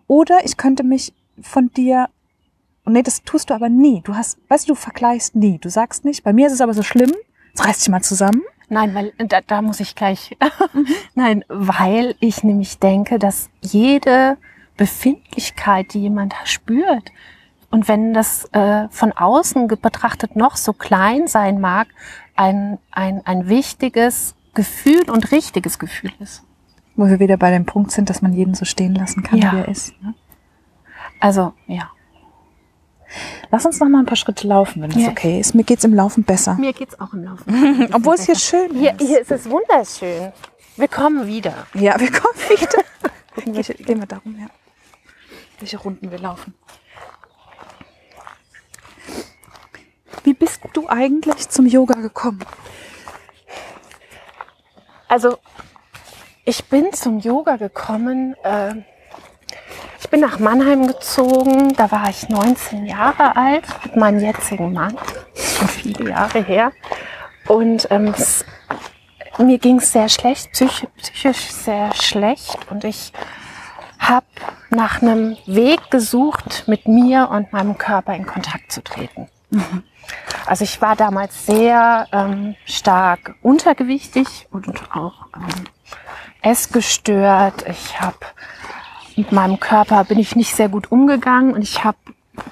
Oder 0.06 0.44
ich 0.44 0.56
könnte 0.56 0.82
mich 0.82 1.12
von 1.42 1.70
dir, 1.73 2.08
und 2.85 2.94
nee, 2.94 3.02
das 3.02 3.23
tust 3.23 3.50
du 3.50 3.54
aber 3.54 3.68
nie. 3.68 4.00
Du 4.02 4.14
hast, 4.14 4.38
weißt 4.49 4.66
du, 4.66 4.73
du 4.73 4.75
vergleichst 4.76 5.35
nie. 5.35 5.58
Du 5.58 5.68
sagst 5.68 6.06
nicht, 6.06 6.25
bei 6.25 6.32
mir 6.32 6.47
ist 6.47 6.54
es 6.54 6.62
aber 6.62 6.73
so 6.73 6.82
schlimm, 6.82 7.12
jetzt 7.49 7.66
reiß 7.66 7.78
dich 7.78 7.88
mal 7.90 8.02
zusammen. 8.02 8.42
Nein, 8.69 8.95
weil 8.95 9.13
da, 9.19 9.41
da 9.41 9.63
muss 9.63 9.81
ich 9.81 9.95
gleich. 9.95 10.37
Nein, 11.15 11.45
weil 11.49 12.15
ich 12.21 12.45
nämlich 12.45 12.79
denke, 12.79 13.19
dass 13.19 13.49
jede 13.61 14.37
Befindlichkeit, 14.77 15.95
die 15.95 16.01
jemand 16.01 16.35
spürt, 16.45 17.13
und 17.71 17.87
wenn 17.87 18.15
das 18.15 18.47
äh, 18.53 18.89
von 18.89 19.13
außen 19.13 19.69
betrachtet 19.69 20.37
noch 20.37 20.57
so 20.57 20.73
klein 20.73 21.27
sein 21.27 21.61
mag, 21.61 21.89
ein, 22.35 22.79
ein, 22.91 23.21
ein 23.27 23.49
wichtiges 23.49 24.35
Gefühl 24.55 25.11
und 25.11 25.33
richtiges 25.33 25.79
Gefühl 25.79 26.13
ist. 26.19 26.45
Wo 26.97 27.07
wir 27.09 27.21
wieder 27.21 27.37
bei 27.37 27.51
dem 27.51 27.67
Punkt 27.67 27.91
sind, 27.93 28.09
dass 28.09 28.23
man 28.23 28.33
jeden 28.33 28.55
so 28.55 28.65
stehen 28.65 28.95
lassen 28.95 29.23
kann, 29.23 29.39
Ja. 29.39 29.53
wie 29.53 29.57
er 29.59 29.69
ist. 29.69 29.93
Ne? 30.03 30.15
Also, 31.21 31.53
ja. 31.67 31.91
Lass 33.50 33.65
uns 33.65 33.81
noch 33.81 33.88
mal 33.88 34.00
ein 34.00 34.07
paar 34.07 34.17
Schritte 34.17 34.47
laufen, 34.47 34.83
wenn 34.83 34.91
das 34.91 35.03
Ja. 35.03 35.09
okay 35.11 35.41
ist. 35.41 35.55
Mir 35.55 35.65
geht's 35.65 35.85
im 35.85 35.95
Laufen 35.95 36.25
besser. 36.25 36.55
Mir 36.55 36.73
geht's 36.73 36.99
auch 37.00 37.12
im 37.12 37.25
Laufen. 37.25 37.88
Obwohl 37.95 38.15
es 38.15 38.27
hier 38.27 38.37
schön 38.37 38.75
Hier, 38.75 38.93
ist. 38.93 39.00
hier 39.07 39.21
ist 39.21 39.31
es 39.31 39.49
wunderschön. 39.49 40.33
Wir 40.77 40.88
kommen 40.88 41.27
wieder. 41.27 41.67
Ja, 41.75 41.99
wir 41.99 42.11
kommen 42.12 42.35
wieder. 42.50 42.85
Gucken, 43.35 43.55
welche, 43.55 43.75
gehen 43.75 43.99
wir 44.00 44.07
darum 44.07 44.35
her. 44.37 44.49
Welche 45.59 45.79
Runden 45.79 46.11
wir 46.11 46.19
laufen. 46.19 46.55
Wie 50.25 50.35
bist 50.35 50.61
du 50.75 50.88
eigentlich 50.88 51.49
zum 51.49 51.67
Yoga 51.67 51.95
gekommen? 51.95 52.45
Also, 55.09 55.38
ich 56.45 56.65
bin 56.67 56.93
zum 56.93 57.19
Yoga 57.21 57.57
gekommen. 57.57 58.35
Äh, 58.43 58.75
ich 60.00 60.08
bin 60.11 60.20
nach 60.20 60.38
Mannheim 60.38 60.87
gezogen. 60.87 61.75
Da 61.75 61.90
war 61.90 62.08
ich 62.08 62.28
19 62.28 62.87
Jahre 62.87 63.37
alt 63.37 63.64
mit 63.85 63.97
meinem 63.97 64.20
jetzigen 64.20 64.73
Mann. 64.73 64.97
Schon 65.35 65.68
viele 65.68 66.11
Jahre 66.11 66.42
her. 66.42 66.73
Und 67.47 67.88
ähm, 67.90 68.14
es, 68.16 68.44
mir 69.38 69.58
ging 69.58 69.78
es 69.78 69.92
sehr 69.92 70.08
schlecht, 70.08 70.52
psych 70.52 70.87
psychisch 70.97 71.50
sehr 71.50 71.94
schlecht. 71.94 72.58
Und 72.70 72.85
ich 72.85 73.12
habe 73.99 74.26
nach 74.70 75.02
einem 75.02 75.37
Weg 75.47 75.90
gesucht, 75.90 76.64
mit 76.66 76.87
mir 76.87 77.28
und 77.30 77.52
meinem 77.52 77.76
Körper 77.76 78.14
in 78.14 78.26
Kontakt 78.26 78.73
zu 78.73 78.82
treten. 78.82 79.28
Also 80.47 80.64
ich 80.64 80.80
war 80.80 80.97
damals 80.97 81.47
sehr 81.47 82.06
ähm, 82.12 82.54
stark 82.64 83.35
untergewichtig 83.42 84.47
und 84.50 84.68
auch 84.94 85.26
ähm, 85.35 85.64
essgestört. 86.42 87.64
Ich 87.68 88.00
habe 88.00 88.18
mit 89.19 89.33
meinem 89.33 89.59
Körper 89.59 90.05
bin 90.05 90.19
ich 90.19 90.37
nicht 90.37 90.55
sehr 90.55 90.69
gut 90.69 90.93
umgegangen 90.93 91.53
und 91.53 91.63
ich 91.63 91.83
habe 91.83 91.99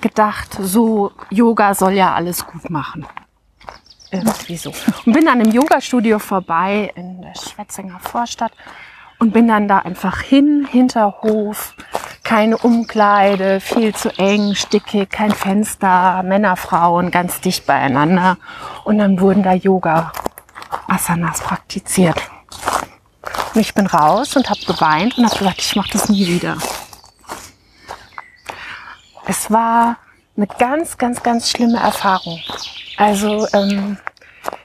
gedacht, 0.00 0.58
so 0.60 1.12
Yoga 1.30 1.74
soll 1.74 1.92
ja 1.92 2.12
alles 2.12 2.44
gut 2.44 2.68
machen. 2.70 3.06
Irgendwie 4.10 4.56
so. 4.56 4.72
Und 5.04 5.12
bin 5.12 5.24
dann 5.24 5.40
im 5.40 5.52
Yogastudio 5.52 6.18
vorbei 6.18 6.92
in 6.96 7.22
der 7.22 7.34
Schwetzinger 7.34 8.00
Vorstadt 8.00 8.52
und 9.18 9.32
bin 9.32 9.46
dann 9.46 9.68
da 9.68 9.78
einfach 9.78 10.20
hin, 10.20 10.66
Hinterhof, 10.68 11.76
keine 12.24 12.58
Umkleide, 12.58 13.60
viel 13.60 13.94
zu 13.94 14.10
eng, 14.18 14.54
stickig, 14.54 15.10
kein 15.10 15.30
Fenster, 15.30 16.22
Männer, 16.24 16.56
Frauen 16.56 17.12
ganz 17.12 17.40
dicht 17.40 17.66
beieinander. 17.66 18.38
Und 18.84 18.98
dann 18.98 19.20
wurden 19.20 19.44
da 19.44 19.52
Yoga-Asanas 19.52 21.42
praktiziert. 21.42 22.20
Und 23.54 23.60
ich 23.60 23.74
bin 23.74 23.86
raus 23.86 24.36
und 24.36 24.50
habe 24.50 24.60
geweint 24.66 25.16
und 25.18 25.24
habe 25.24 25.38
gesagt, 25.38 25.60
ich 25.60 25.76
mache 25.76 25.90
das 25.92 26.08
nie 26.08 26.26
wieder. 26.26 26.56
Es 29.26 29.50
war 29.50 29.98
eine 30.36 30.46
ganz, 30.46 30.98
ganz, 30.98 31.22
ganz 31.22 31.50
schlimme 31.50 31.78
Erfahrung. 31.78 32.40
Also 32.96 33.46
ähm, 33.52 33.98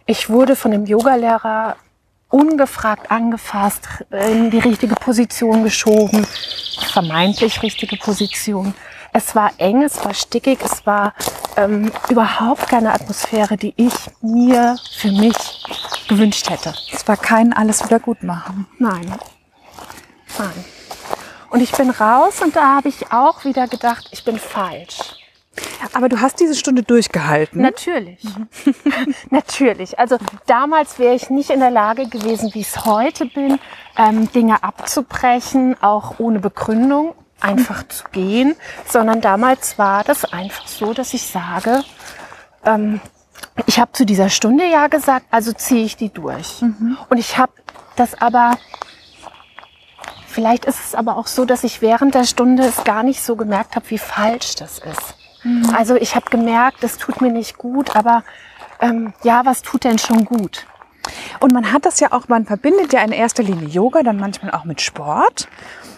ich 0.06 0.30
wurde 0.30 0.56
von 0.56 0.72
dem 0.72 0.86
Yogalehrer 0.86 1.78
ungefragt 2.30 3.12
angefasst, 3.12 3.88
in 4.10 4.52
die 4.52 4.60
richtige 4.60 4.96
Position 4.96 5.64
geschoben, 5.64 6.26
vermeintlich 6.94 7.62
richtige 7.62 7.98
Position. 7.98 8.74
Es 9.14 9.36
war 9.36 9.52
eng, 9.58 9.84
es 9.84 10.04
war 10.06 10.14
stickig, 10.14 10.60
es 10.64 10.86
war 10.86 11.14
ähm, 11.58 11.92
überhaupt 12.10 12.68
keine 12.70 12.94
Atmosphäre, 12.94 13.58
die 13.58 13.74
ich 13.76 13.94
mir 14.22 14.78
für 14.98 15.12
mich 15.12 15.66
gewünscht 16.08 16.50
hätte. 16.50 16.74
Es 16.94 17.08
war 17.08 17.18
kein 17.18 17.54
alles 17.54 17.84
wieder 17.84 18.00
gut 18.00 18.24
machen. 18.24 18.68
Nein. 18.80 19.14
Nein. 20.38 20.66
Und 21.50 21.62
ich 21.62 21.72
bin 21.74 21.90
raus 21.90 22.42
und 22.42 22.56
da 22.56 22.76
habe 22.78 22.88
ich 22.88 23.12
auch 23.12 23.44
wieder 23.44 23.68
gedacht, 23.68 24.08
ich 24.12 24.24
bin 24.24 24.40
falsch. 24.40 25.18
Aber 25.94 26.08
du 26.08 26.22
hast 26.22 26.40
diese 26.40 26.56
Stunde 26.56 26.84
durchgehalten. 26.84 27.62
Natürlich. 27.62 28.24
Natürlich. 29.30 30.00
Also 30.00 30.18
damals 30.46 30.98
wäre 30.98 31.16
ich 31.16 31.30
nicht 31.30 31.50
in 31.50 31.60
der 31.60 31.72
Lage 31.72 32.08
gewesen, 32.08 32.54
wie 32.54 32.62
ich 32.62 32.68
es 32.68 32.86
heute 32.86 33.26
bin, 33.26 33.60
ähm, 33.98 34.32
Dinge 34.32 34.64
abzubrechen, 34.64 35.76
auch 35.82 36.20
ohne 36.20 36.40
Begründung, 36.40 37.14
einfach 37.42 37.88
zu 37.88 38.06
gehen, 38.12 38.56
sondern 38.88 39.22
damals 39.22 39.78
war 39.78 40.04
das 40.04 40.26
einfach 40.26 40.68
so, 40.68 40.94
dass 40.94 41.14
ich 41.14 41.24
sage, 41.28 41.84
ähm, 42.66 43.02
ich 43.66 43.80
habe 43.80 43.92
zu 43.94 44.06
dieser 44.06 44.30
Stunde 44.30 44.66
ja 44.66 44.88
gesagt, 44.88 45.26
also 45.32 45.52
ziehe 45.52 45.84
ich 45.84 45.98
die 45.98 46.10
durch. 46.10 46.62
Und 47.10 47.18
ich 47.18 47.38
habe 47.38 47.52
das 47.96 48.20
aber, 48.22 48.58
vielleicht 50.28 50.66
ist 50.66 50.80
es 50.86 50.96
aber 50.96 51.18
auch 51.18 51.28
so, 51.28 51.46
dass 51.46 51.64
ich 51.64 51.82
während 51.82 52.16
der 52.16 52.24
Stunde 52.24 52.64
es 52.64 52.84
gar 52.84 53.04
nicht 53.04 53.22
so 53.22 53.36
gemerkt 53.36 53.76
habe, 53.76 53.90
wie 53.90 53.98
falsch 53.98 54.56
das 54.56 54.80
ist. 54.80 55.16
Also 55.76 55.96
ich 55.96 56.16
habe 56.16 56.30
gemerkt, 56.30 56.84
es 56.84 56.98
tut 56.98 57.20
mir 57.22 57.32
nicht 57.32 57.58
gut, 57.58 57.96
aber 57.96 58.24
ähm, 58.80 59.14
ja, 59.24 59.46
was 59.46 59.62
tut 59.64 59.84
denn 59.84 59.98
schon 59.98 60.26
gut? 60.26 60.66
Und 61.40 61.52
man 61.52 61.72
hat 61.74 61.86
das 61.86 62.00
ja 62.00 62.12
auch, 62.12 62.28
man 62.28 62.46
verbindet 62.46 62.94
ja 62.94 63.02
in 63.02 63.12
erster 63.12 63.42
Linie 63.42 63.68
Yoga, 63.68 64.04
dann 64.04 64.18
manchmal 64.18 64.52
auch 64.52 64.66
mit 64.66 64.82
Sport. 64.82 65.48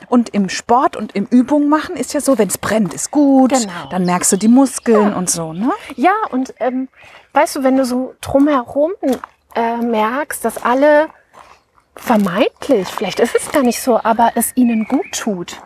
Und 0.09 0.29
im 0.29 0.49
Sport 0.49 0.95
und 0.95 1.15
im 1.15 1.25
Übung 1.25 1.69
machen 1.69 1.95
ist 1.95 2.13
ja 2.13 2.21
so, 2.21 2.37
wenn 2.37 2.47
es 2.47 2.57
brennt, 2.57 2.93
ist 2.93 3.11
gut. 3.11 3.51
Genau. 3.51 3.89
Dann 3.89 4.05
merkst 4.05 4.31
du 4.31 4.37
die 4.37 4.47
Muskeln 4.47 5.13
und 5.13 5.29
so, 5.29 5.53
ne? 5.53 5.71
Ja, 5.95 6.13
und 6.31 6.53
ähm, 6.59 6.87
weißt 7.33 7.57
du, 7.57 7.63
wenn 7.63 7.77
du 7.77 7.85
so 7.85 8.15
drumherum 8.21 8.91
äh, 9.55 9.77
merkst, 9.77 10.43
dass 10.45 10.63
alle 10.63 11.07
vermeintlich, 11.95 12.87
vielleicht 12.87 13.19
ist 13.19 13.35
es 13.35 13.51
gar 13.51 13.63
nicht 13.63 13.81
so, 13.81 13.99
aber 14.03 14.31
es 14.35 14.55
ihnen 14.55 14.87
gut 14.87 15.11
tut 15.11 15.61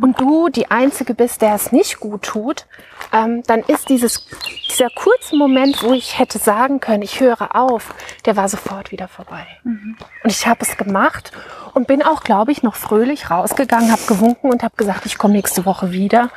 und 0.00 0.20
du 0.20 0.48
die 0.48 0.70
Einzige 0.70 1.14
bist, 1.14 1.42
der 1.42 1.54
es 1.54 1.70
nicht 1.70 2.00
gut 2.00 2.22
tut, 2.22 2.66
ähm, 3.12 3.42
dann 3.46 3.60
ist 3.60 3.90
dieses, 3.90 4.26
dieser 4.70 4.88
kurze 4.90 5.36
Moment, 5.36 5.82
wo 5.82 5.92
ich 5.92 6.18
hätte 6.18 6.38
sagen 6.38 6.80
können, 6.80 7.02
ich 7.02 7.20
höre 7.20 7.54
auf, 7.54 7.94
der 8.24 8.36
war 8.36 8.48
sofort 8.48 8.90
wieder 8.90 9.06
vorbei. 9.06 9.46
Und 9.64 10.32
ich 10.32 10.46
habe 10.46 10.60
es 10.62 10.76
gemacht 10.76 11.32
und 11.74 11.86
bin 11.86 12.02
auch, 12.02 12.22
glaube 12.22 12.52
ich, 12.52 12.62
noch 12.62 12.74
fröhlich 12.74 13.30
rausgegangen, 13.30 13.92
habe 13.92 14.02
gewunken 14.06 14.50
und 14.50 14.62
habe 14.62 14.76
gesagt, 14.76 15.04
ich 15.04 15.18
komme 15.18 15.34
nächste 15.34 15.66
Woche 15.66 15.92
wieder 15.92 16.30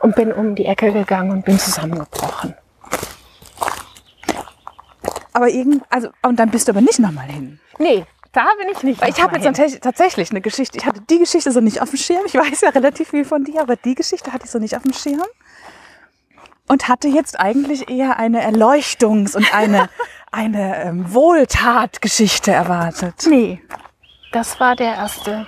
und 0.00 0.16
bin 0.16 0.32
um 0.32 0.54
die 0.54 0.64
Ecke 0.64 0.92
gegangen 0.92 1.30
und 1.32 1.44
bin 1.44 1.58
zusammengebrochen. 1.58 2.54
Aber 5.34 5.50
irgend, 5.50 5.82
also, 5.90 6.08
und 6.22 6.40
dann 6.40 6.50
bist 6.50 6.66
du 6.66 6.72
aber 6.72 6.80
nicht 6.80 6.98
nochmal 6.98 7.26
hin. 7.26 7.60
Nee, 7.78 8.06
da 8.36 8.48
bin 8.58 8.68
ich 8.68 8.82
nicht. 8.82 9.02
Ich 9.08 9.22
habe 9.22 9.36
jetzt 9.36 9.44
hin. 9.44 9.54
tatsächlich, 9.54 9.80
tatsächlich 9.80 10.30
eine 10.30 10.42
Geschichte. 10.42 10.76
Ich 10.76 10.84
hatte 10.84 11.00
die 11.00 11.18
Geschichte 11.18 11.50
so 11.50 11.60
nicht 11.60 11.80
auf 11.80 11.88
dem 11.88 11.98
Schirm. 11.98 12.20
Ich 12.26 12.34
weiß 12.34 12.60
ja 12.60 12.68
relativ 12.68 13.08
viel 13.08 13.24
von 13.24 13.44
dir, 13.44 13.62
aber 13.62 13.76
die 13.76 13.94
Geschichte 13.94 14.30
hatte 14.32 14.44
ich 14.44 14.50
so 14.50 14.58
nicht 14.58 14.76
auf 14.76 14.82
dem 14.82 14.92
Schirm. 14.92 15.24
Und 16.68 16.88
hatte 16.88 17.08
jetzt 17.08 17.40
eigentlich 17.40 17.88
eher 17.88 18.18
eine 18.18 18.46
Erleuchtungs- 18.46 19.36
und 19.36 19.54
eine, 19.54 19.88
eine 20.32 20.84
ähm, 20.84 21.14
Wohltatgeschichte 21.14 22.50
erwartet. 22.52 23.24
Nee, 23.26 23.62
das 24.32 24.60
war 24.60 24.76
der 24.76 24.94
erste 24.94 25.46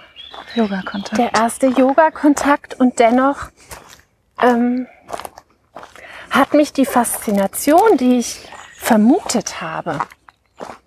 Yoga-Kontakt. 0.54 1.18
der 1.18 1.34
erste 1.34 1.66
Yoga-Kontakt 1.66 2.80
und 2.80 2.98
dennoch 3.00 3.50
ähm, 4.40 4.86
hat 6.30 6.54
mich 6.54 6.72
die 6.72 6.86
Faszination, 6.86 7.98
die 7.98 8.18
ich 8.18 8.48
vermutet 8.76 9.60
habe 9.60 9.98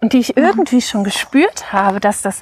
und 0.01 0.13
die 0.13 0.19
ich 0.19 0.37
irgendwie 0.37 0.81
schon 0.81 1.03
gespürt 1.03 1.71
habe, 1.71 1.99
dass 1.99 2.21
das 2.21 2.41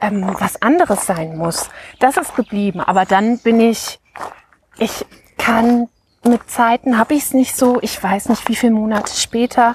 ähm, 0.00 0.34
was 0.38 0.62
anderes 0.62 1.06
sein 1.06 1.36
muss, 1.36 1.68
das 1.98 2.16
ist 2.16 2.34
geblieben. 2.34 2.80
Aber 2.80 3.04
dann 3.04 3.38
bin 3.38 3.60
ich, 3.60 4.00
ich 4.78 5.04
kann 5.36 5.88
mit 6.24 6.50
Zeiten 6.50 6.98
habe 6.98 7.14
ich 7.14 7.24
es 7.24 7.34
nicht 7.34 7.56
so, 7.56 7.78
ich 7.80 8.02
weiß 8.02 8.28
nicht, 8.28 8.48
wie 8.48 8.56
viele 8.56 8.72
Monate 8.72 9.14
später 9.14 9.74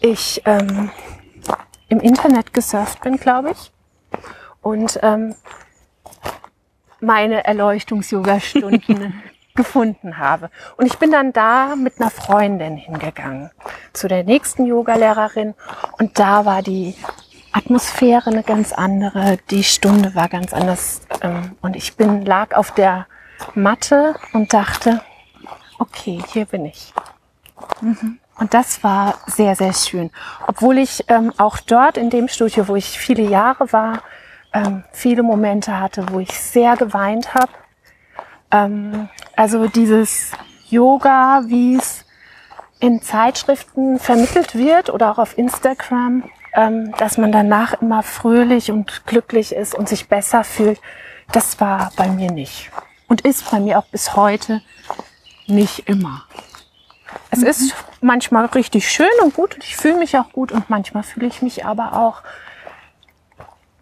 ich 0.00 0.42
ähm, 0.44 0.90
im 1.88 2.00
Internet 2.00 2.52
gesurft 2.52 3.00
bin, 3.02 3.16
glaube 3.16 3.52
ich. 3.52 3.72
Und 4.60 4.98
ähm, 5.02 5.34
meine 7.00 7.44
Erleuchtungs-Yoga-Stunden 7.44 9.22
gefunden 9.54 10.18
habe. 10.18 10.50
Und 10.76 10.86
ich 10.86 10.98
bin 10.98 11.12
dann 11.12 11.32
da 11.32 11.76
mit 11.76 12.00
einer 12.00 12.10
Freundin 12.10 12.76
hingegangen 12.76 13.50
zu 13.92 14.08
der 14.08 14.24
nächsten 14.24 14.66
Yogalehrerin 14.66 15.54
und 15.98 16.18
da 16.18 16.44
war 16.44 16.62
die 16.62 16.96
Atmosphäre 17.52 18.30
eine 18.30 18.42
ganz 18.42 18.72
andere, 18.72 19.38
die 19.50 19.62
Stunde 19.62 20.16
war 20.16 20.28
ganz 20.28 20.52
anders 20.52 21.02
ähm, 21.22 21.52
und 21.62 21.76
ich 21.76 21.96
bin 21.96 22.24
lag 22.24 22.56
auf 22.56 22.72
der 22.72 23.06
Matte 23.54 24.16
und 24.32 24.52
dachte, 24.52 25.02
okay, 25.78 26.20
hier 26.32 26.46
bin 26.46 26.66
ich. 26.66 26.92
Und 28.38 28.54
das 28.54 28.82
war 28.82 29.14
sehr, 29.26 29.54
sehr 29.54 29.72
schön. 29.72 30.10
Obwohl 30.48 30.78
ich 30.78 31.04
ähm, 31.06 31.32
auch 31.38 31.58
dort 31.58 31.96
in 31.96 32.10
dem 32.10 32.26
Studio, 32.26 32.66
wo 32.66 32.74
ich 32.74 32.98
viele 32.98 33.22
Jahre 33.22 33.72
war, 33.72 34.02
ähm, 34.52 34.82
viele 34.90 35.22
Momente 35.22 35.78
hatte, 35.78 36.06
wo 36.10 36.18
ich 36.18 36.32
sehr 36.40 36.76
geweint 36.76 37.34
habe. 37.34 37.52
Ähm, 38.54 39.08
also 39.36 39.66
dieses 39.66 40.30
Yoga, 40.68 41.42
wie 41.46 41.76
es 41.76 42.04
in 42.78 43.02
Zeitschriften 43.02 43.98
vermittelt 43.98 44.54
wird 44.54 44.90
oder 44.90 45.10
auch 45.10 45.18
auf 45.18 45.36
Instagram, 45.36 46.22
ähm, 46.54 46.92
dass 46.98 47.18
man 47.18 47.32
danach 47.32 47.74
immer 47.82 48.02
fröhlich 48.02 48.70
und 48.70 49.06
glücklich 49.06 49.52
ist 49.52 49.74
und 49.74 49.88
sich 49.88 50.08
besser 50.08 50.44
fühlt, 50.44 50.80
das 51.32 51.60
war 51.60 51.90
bei 51.96 52.08
mir 52.08 52.30
nicht. 52.30 52.70
Und 53.08 53.22
ist 53.22 53.50
bei 53.50 53.58
mir 53.58 53.78
auch 53.78 53.86
bis 53.86 54.14
heute 54.14 54.62
nicht 55.46 55.88
immer. 55.88 56.22
Es 57.30 57.42
ist 57.42 57.74
manchmal 58.00 58.46
richtig 58.46 58.90
schön 58.90 59.06
und 59.22 59.34
gut 59.34 59.54
und 59.54 59.64
ich 59.64 59.76
fühle 59.76 59.98
mich 59.98 60.16
auch 60.16 60.30
gut 60.32 60.52
und 60.52 60.70
manchmal 60.70 61.02
fühle 61.02 61.26
ich 61.26 61.42
mich 61.42 61.64
aber 61.64 61.94
auch 61.94 62.22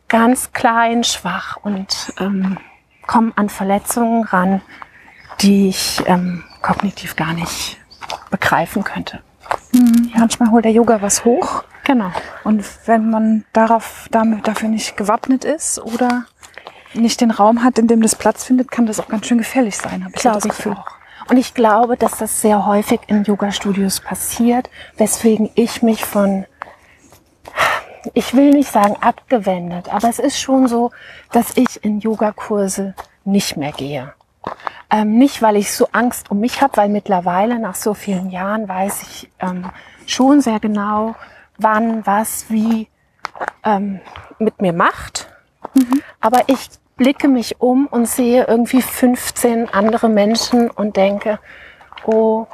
ganz 0.09 0.53
klein, 0.53 1.05
schwach 1.05 1.59
und 1.63 2.13
ähm, 2.19 2.59
komme 3.07 3.33
an 3.37 3.49
Verletzungen 3.49 4.25
ran, 4.25 4.62
die 5.41 5.69
ich 5.69 6.03
ähm, 6.07 6.45
kognitiv 6.62 7.17
gar 7.17 7.33
nicht 7.33 7.79
begreifen 8.31 8.85
könnte. 8.85 9.21
Manchmal 10.15 10.51
holt 10.51 10.65
der 10.65 10.73
Yoga 10.73 11.03
was 11.03 11.25
hoch. 11.25 11.65
Genau. 11.85 12.11
Und 12.45 12.65
wenn 12.87 13.11
man 13.11 13.45
darauf, 13.53 14.07
damit, 14.11 14.47
dafür 14.47 14.69
nicht 14.69 14.97
gewappnet 14.97 15.45
ist 15.45 15.81
oder 15.81 16.27
nicht 16.95 17.21
den 17.21 17.31
Raum 17.31 17.65
hat, 17.65 17.79
in 17.79 17.88
dem 17.88 18.03
das 18.03 18.15
Platz 18.15 18.45
findet, 18.45 18.71
kann 18.71 18.87
das 18.87 19.01
auch 19.01 19.09
ganz 19.09 19.27
schön 19.27 19.38
gefährlich 19.38 19.77
sein, 19.77 20.05
habe 20.05 20.15
ich 20.15 20.23
das 20.23 20.33
Glaube 20.33 20.49
ich 20.49 20.57
Gefühl. 20.57 20.73
auch. 20.73 20.87
Und 21.29 21.37
ich 21.37 21.55
glaube, 21.55 21.97
dass 21.97 22.19
das 22.19 22.41
sehr 22.41 22.67
häufig 22.67 23.01
in 23.07 23.25
Yoga-Studios 23.25 24.01
passiert, 24.01 24.69
weswegen 24.97 25.51
ich 25.55 25.83
mich 25.83 26.05
von, 26.05 26.47
ich 28.15 28.35
will 28.35 28.51
nicht 28.51 28.71
sagen 28.71 28.97
abgewendet, 29.01 29.93
aber 29.93 30.09
es 30.09 30.19
ist 30.19 30.41
schon 30.41 30.67
so, 30.67 30.91
dass 31.31 31.57
ich 31.57 31.85
in 31.85 32.01
Yogakurse 32.01 32.95
nicht 33.25 33.57
mehr 33.57 33.73
gehe. 33.73 34.12
Ähm, 34.91 35.19
nicht, 35.19 35.41
weil 35.41 35.57
ich 35.57 35.73
so 35.73 35.88
Angst 35.93 36.31
um 36.31 36.41
mich 36.41 36.61
habe, 36.61 36.77
weil 36.77 36.88
mittlerweile 36.88 37.59
nach 37.59 37.77
so 37.77 37.95
vielen 37.95 38.31
Jahren 38.31 38.69
weiß 38.69 39.03
ich 39.03 39.31
ähm, 39.41 39.71
schon 40.07 40.41
sehr 40.41 40.61
genau, 40.61 41.15
wann, 41.59 42.05
was, 42.07 42.47
wie 42.51 42.88
ähm, 43.65 44.01
mit 44.38 44.61
mir 44.61 44.73
macht. 44.73 45.29
Aber 46.21 46.41
ich 46.49 46.69
blicke 46.97 47.29
mich 47.29 47.61
um 47.61 47.87
und 47.87 48.07
sehe 48.07 48.45
irgendwie 48.47 48.83
15 48.83 49.73
andere 49.73 50.09
Menschen 50.09 50.71
und 50.71 50.97
denke, 50.97 51.38
oh, 52.05 52.47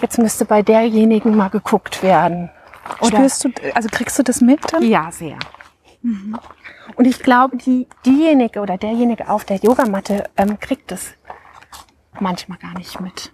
jetzt 0.00 0.18
müsste 0.18 0.44
bei 0.44 0.62
derjenigen 0.62 1.36
mal 1.36 1.50
geguckt 1.50 2.02
werden. 2.02 2.50
Oder 3.00 3.16
Spürst 3.18 3.44
du, 3.44 3.50
also 3.74 3.88
kriegst 3.90 4.18
du 4.18 4.22
das 4.22 4.40
mit 4.40 4.60
dann? 4.72 4.82
ja, 4.82 5.10
sehr. 5.10 5.38
Und 6.02 7.04
ich 7.04 7.18
glaube, 7.18 7.56
die, 7.56 7.88
diejenige 8.04 8.60
oder 8.60 8.78
derjenige 8.78 9.28
auf 9.28 9.44
der 9.44 9.56
Yogamatte 9.56 10.30
ähm, 10.36 10.58
kriegt 10.60 10.92
es 10.92 11.14
manchmal 12.20 12.58
gar 12.58 12.74
nicht 12.74 13.00
mit. 13.00 13.32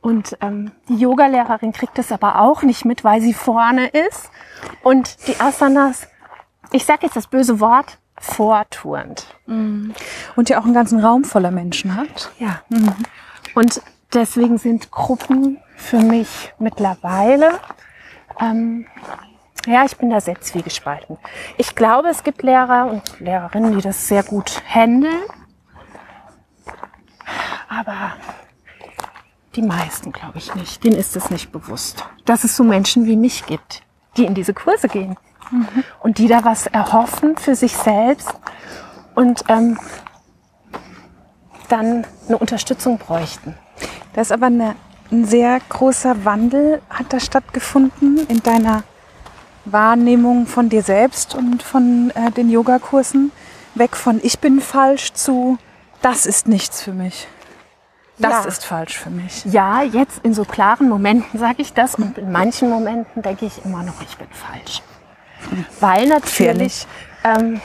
Und 0.00 0.36
ähm, 0.40 0.70
die 0.88 0.96
Yogalehrerin 0.96 1.72
kriegt 1.72 1.98
es 1.98 2.12
aber 2.12 2.40
auch 2.40 2.62
nicht 2.62 2.84
mit, 2.84 3.04
weil 3.04 3.20
sie 3.20 3.34
vorne 3.34 3.88
ist 3.88 4.30
und 4.82 5.26
die 5.26 5.40
Asanas, 5.40 6.08
ich 6.72 6.84
sage 6.84 7.00
jetzt 7.02 7.16
das 7.16 7.26
böse 7.26 7.58
Wort, 7.60 7.98
vorturnt. 8.20 9.26
Und 10.36 10.50
ja 10.50 10.60
auch 10.60 10.64
einen 10.64 10.74
ganzen 10.74 11.00
Raum 11.00 11.24
voller 11.24 11.50
Menschen 11.50 11.96
hat. 11.96 12.30
Ja. 12.38 12.62
Und 13.54 13.80
deswegen 14.12 14.58
sind 14.58 14.90
Gruppen 14.90 15.58
für 15.78 16.00
mich 16.00 16.52
mittlerweile, 16.58 17.58
ähm, 18.40 18.86
ja, 19.66 19.84
ich 19.84 19.96
bin 19.96 20.10
da 20.10 20.20
sehr 20.20 20.40
zwiegespalten. 20.40 21.18
Ich 21.56 21.74
glaube, 21.74 22.08
es 22.08 22.24
gibt 22.24 22.42
Lehrer 22.42 22.90
und 22.90 23.20
Lehrerinnen, 23.20 23.76
die 23.76 23.82
das 23.82 24.08
sehr 24.08 24.22
gut 24.22 24.62
handeln. 24.66 25.22
Aber 27.68 28.14
die 29.54 29.62
meisten, 29.62 30.12
glaube 30.12 30.38
ich 30.38 30.54
nicht. 30.54 30.84
Denen 30.84 30.96
ist 30.96 31.16
es 31.16 31.30
nicht 31.30 31.52
bewusst, 31.52 32.04
dass 32.24 32.44
es 32.44 32.56
so 32.56 32.64
Menschen 32.64 33.06
wie 33.06 33.16
mich 33.16 33.46
gibt, 33.46 33.82
die 34.16 34.24
in 34.24 34.34
diese 34.34 34.54
Kurse 34.54 34.88
gehen 34.88 35.16
und 36.00 36.18
die 36.18 36.28
da 36.28 36.44
was 36.44 36.66
erhoffen 36.66 37.36
für 37.36 37.54
sich 37.54 37.76
selbst 37.76 38.34
und 39.14 39.44
ähm, 39.48 39.78
dann 41.68 42.06
eine 42.26 42.38
Unterstützung 42.38 42.98
bräuchten. 42.98 43.54
Da 44.14 44.22
ist 44.22 44.32
aber 44.32 44.46
eine, 44.46 44.74
ein 45.10 45.24
sehr 45.24 45.58
großer 45.68 46.24
Wandel, 46.24 46.82
hat 46.90 47.12
da 47.12 47.20
stattgefunden 47.20 48.26
in 48.28 48.42
deiner 48.42 48.82
Wahrnehmung 49.64 50.46
von 50.46 50.68
dir 50.68 50.82
selbst 50.82 51.34
und 51.34 51.62
von 51.62 52.10
äh, 52.14 52.30
den 52.30 52.50
Yogakursen. 52.50 53.32
Weg 53.74 53.96
von 53.96 54.20
ich 54.22 54.38
bin 54.38 54.60
falsch 54.60 55.12
zu 55.12 55.58
das 56.02 56.26
ist 56.26 56.46
nichts 56.48 56.80
für 56.82 56.92
mich. 56.92 57.26
Das 58.18 58.44
Ja. 58.44 58.48
ist 58.48 58.64
falsch 58.64 58.98
für 58.98 59.10
mich. 59.10 59.44
Ja, 59.46 59.82
jetzt 59.82 60.20
in 60.24 60.32
so 60.34 60.44
klaren 60.44 60.88
Momenten 60.88 61.38
sage 61.38 61.62
ich 61.62 61.72
das 61.72 61.96
und 61.96 62.18
in 62.18 62.30
manchen 62.32 62.68
Momenten 62.70 63.22
denke 63.22 63.46
ich 63.46 63.64
immer 63.64 63.82
noch, 63.82 64.00
ich 64.02 64.16
bin 64.16 64.28
falsch. 64.30 64.82
Weil 65.80 66.06
natürlich 66.08 66.86
ähm, 67.24 67.60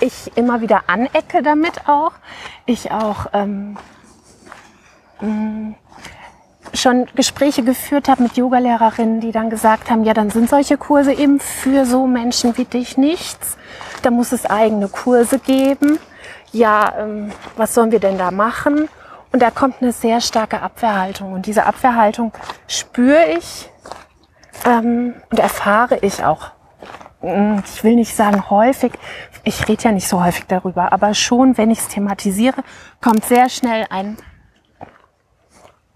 ich 0.00 0.36
immer 0.36 0.60
wieder 0.60 0.84
anecke 0.88 1.42
damit 1.42 1.88
auch. 1.88 2.12
Ich 2.64 2.90
auch 2.92 3.26
ähm, 3.32 3.76
mh, 5.20 5.74
schon 6.76 7.06
Gespräche 7.14 7.62
geführt 7.62 8.08
habe 8.08 8.24
mit 8.24 8.36
Yogalehrerinnen, 8.36 9.20
die 9.20 9.32
dann 9.32 9.50
gesagt 9.50 9.90
haben, 9.90 10.04
ja, 10.04 10.14
dann 10.14 10.30
sind 10.30 10.48
solche 10.48 10.76
Kurse 10.76 11.12
eben 11.12 11.40
für 11.40 11.86
so 11.86 12.06
Menschen 12.06 12.56
wie 12.56 12.64
dich 12.64 12.96
nichts. 12.96 13.56
Da 14.02 14.10
muss 14.10 14.32
es 14.32 14.46
eigene 14.46 14.88
Kurse 14.88 15.38
geben. 15.38 15.98
Ja, 16.52 16.94
ähm, 16.98 17.32
was 17.56 17.74
sollen 17.74 17.92
wir 17.92 18.00
denn 18.00 18.18
da 18.18 18.30
machen? 18.30 18.88
Und 19.32 19.42
da 19.42 19.50
kommt 19.50 19.82
eine 19.82 19.92
sehr 19.92 20.20
starke 20.20 20.62
Abwehrhaltung. 20.62 21.32
Und 21.32 21.46
diese 21.46 21.66
Abwehrhaltung 21.66 22.32
spüre 22.68 23.32
ich 23.36 23.70
ähm, 24.64 25.14
und 25.30 25.38
erfahre 25.38 25.98
ich 25.98 26.24
auch. 26.24 26.50
Mm, 27.22 27.58
Ich 27.66 27.84
will 27.84 27.96
nicht 27.96 28.14
sagen 28.14 28.48
häufig, 28.50 28.92
ich 29.44 29.68
rede 29.68 29.84
ja 29.84 29.92
nicht 29.92 30.08
so 30.08 30.24
häufig 30.24 30.46
darüber, 30.46 30.92
aber 30.92 31.14
schon, 31.14 31.56
wenn 31.58 31.70
ich 31.70 31.78
es 31.80 31.88
thematisiere, 31.88 32.62
kommt 33.00 33.24
sehr 33.24 33.48
schnell 33.48 33.86
ein, 33.90 34.16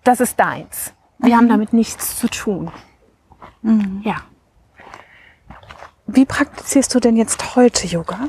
das 0.04 0.20
ist 0.20 0.38
deins. 0.38 0.92
Wir 1.18 1.36
haben 1.36 1.48
damit 1.48 1.72
nichts 1.72 2.18
zu 2.18 2.28
tun. 2.28 2.70
Ja. 4.02 4.16
Wie 6.06 6.24
praktizierst 6.24 6.94
du 6.94 7.00
denn 7.00 7.16
jetzt 7.16 7.56
heute 7.56 7.86
Yoga? 7.86 8.28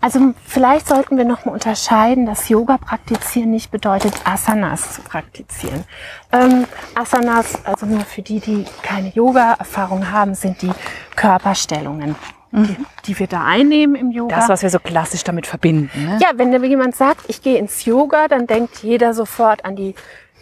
Also 0.00 0.34
vielleicht 0.44 0.86
sollten 0.86 1.16
wir 1.16 1.24
noch 1.24 1.46
mal 1.46 1.52
unterscheiden, 1.52 2.26
dass 2.26 2.48
Yoga 2.48 2.76
praktizieren 2.76 3.50
nicht 3.50 3.70
bedeutet, 3.70 4.14
Asanas 4.24 4.94
zu 4.94 5.02
praktizieren. 5.02 5.84
Ähm, 6.30 6.66
Asanas, 6.94 7.64
also 7.64 7.86
nur 7.86 8.00
für 8.00 8.20
die, 8.20 8.38
die 8.38 8.66
keine 8.82 9.08
Yoga-Erfahrung 9.08 10.10
haben, 10.10 10.34
sind 10.34 10.60
die 10.60 10.72
Körperstellungen, 11.16 12.16
die, 12.62 12.76
die 13.06 13.18
wir 13.18 13.26
da 13.26 13.44
einnehmen 13.44 13.96
im 13.96 14.10
Yoga. 14.10 14.36
Das, 14.36 14.48
was 14.48 14.62
wir 14.62 14.70
so 14.70 14.78
klassisch 14.78 15.24
damit 15.24 15.46
verbinden. 15.46 15.90
Ne? 16.04 16.18
Ja, 16.22 16.30
wenn 16.36 16.52
jemand 16.64 16.94
sagt, 16.94 17.22
ich 17.28 17.42
gehe 17.42 17.58
ins 17.58 17.84
Yoga, 17.84 18.28
dann 18.28 18.46
denkt 18.46 18.78
jeder 18.82 19.12
sofort 19.12 19.64
an 19.64 19.76
die 19.76 19.94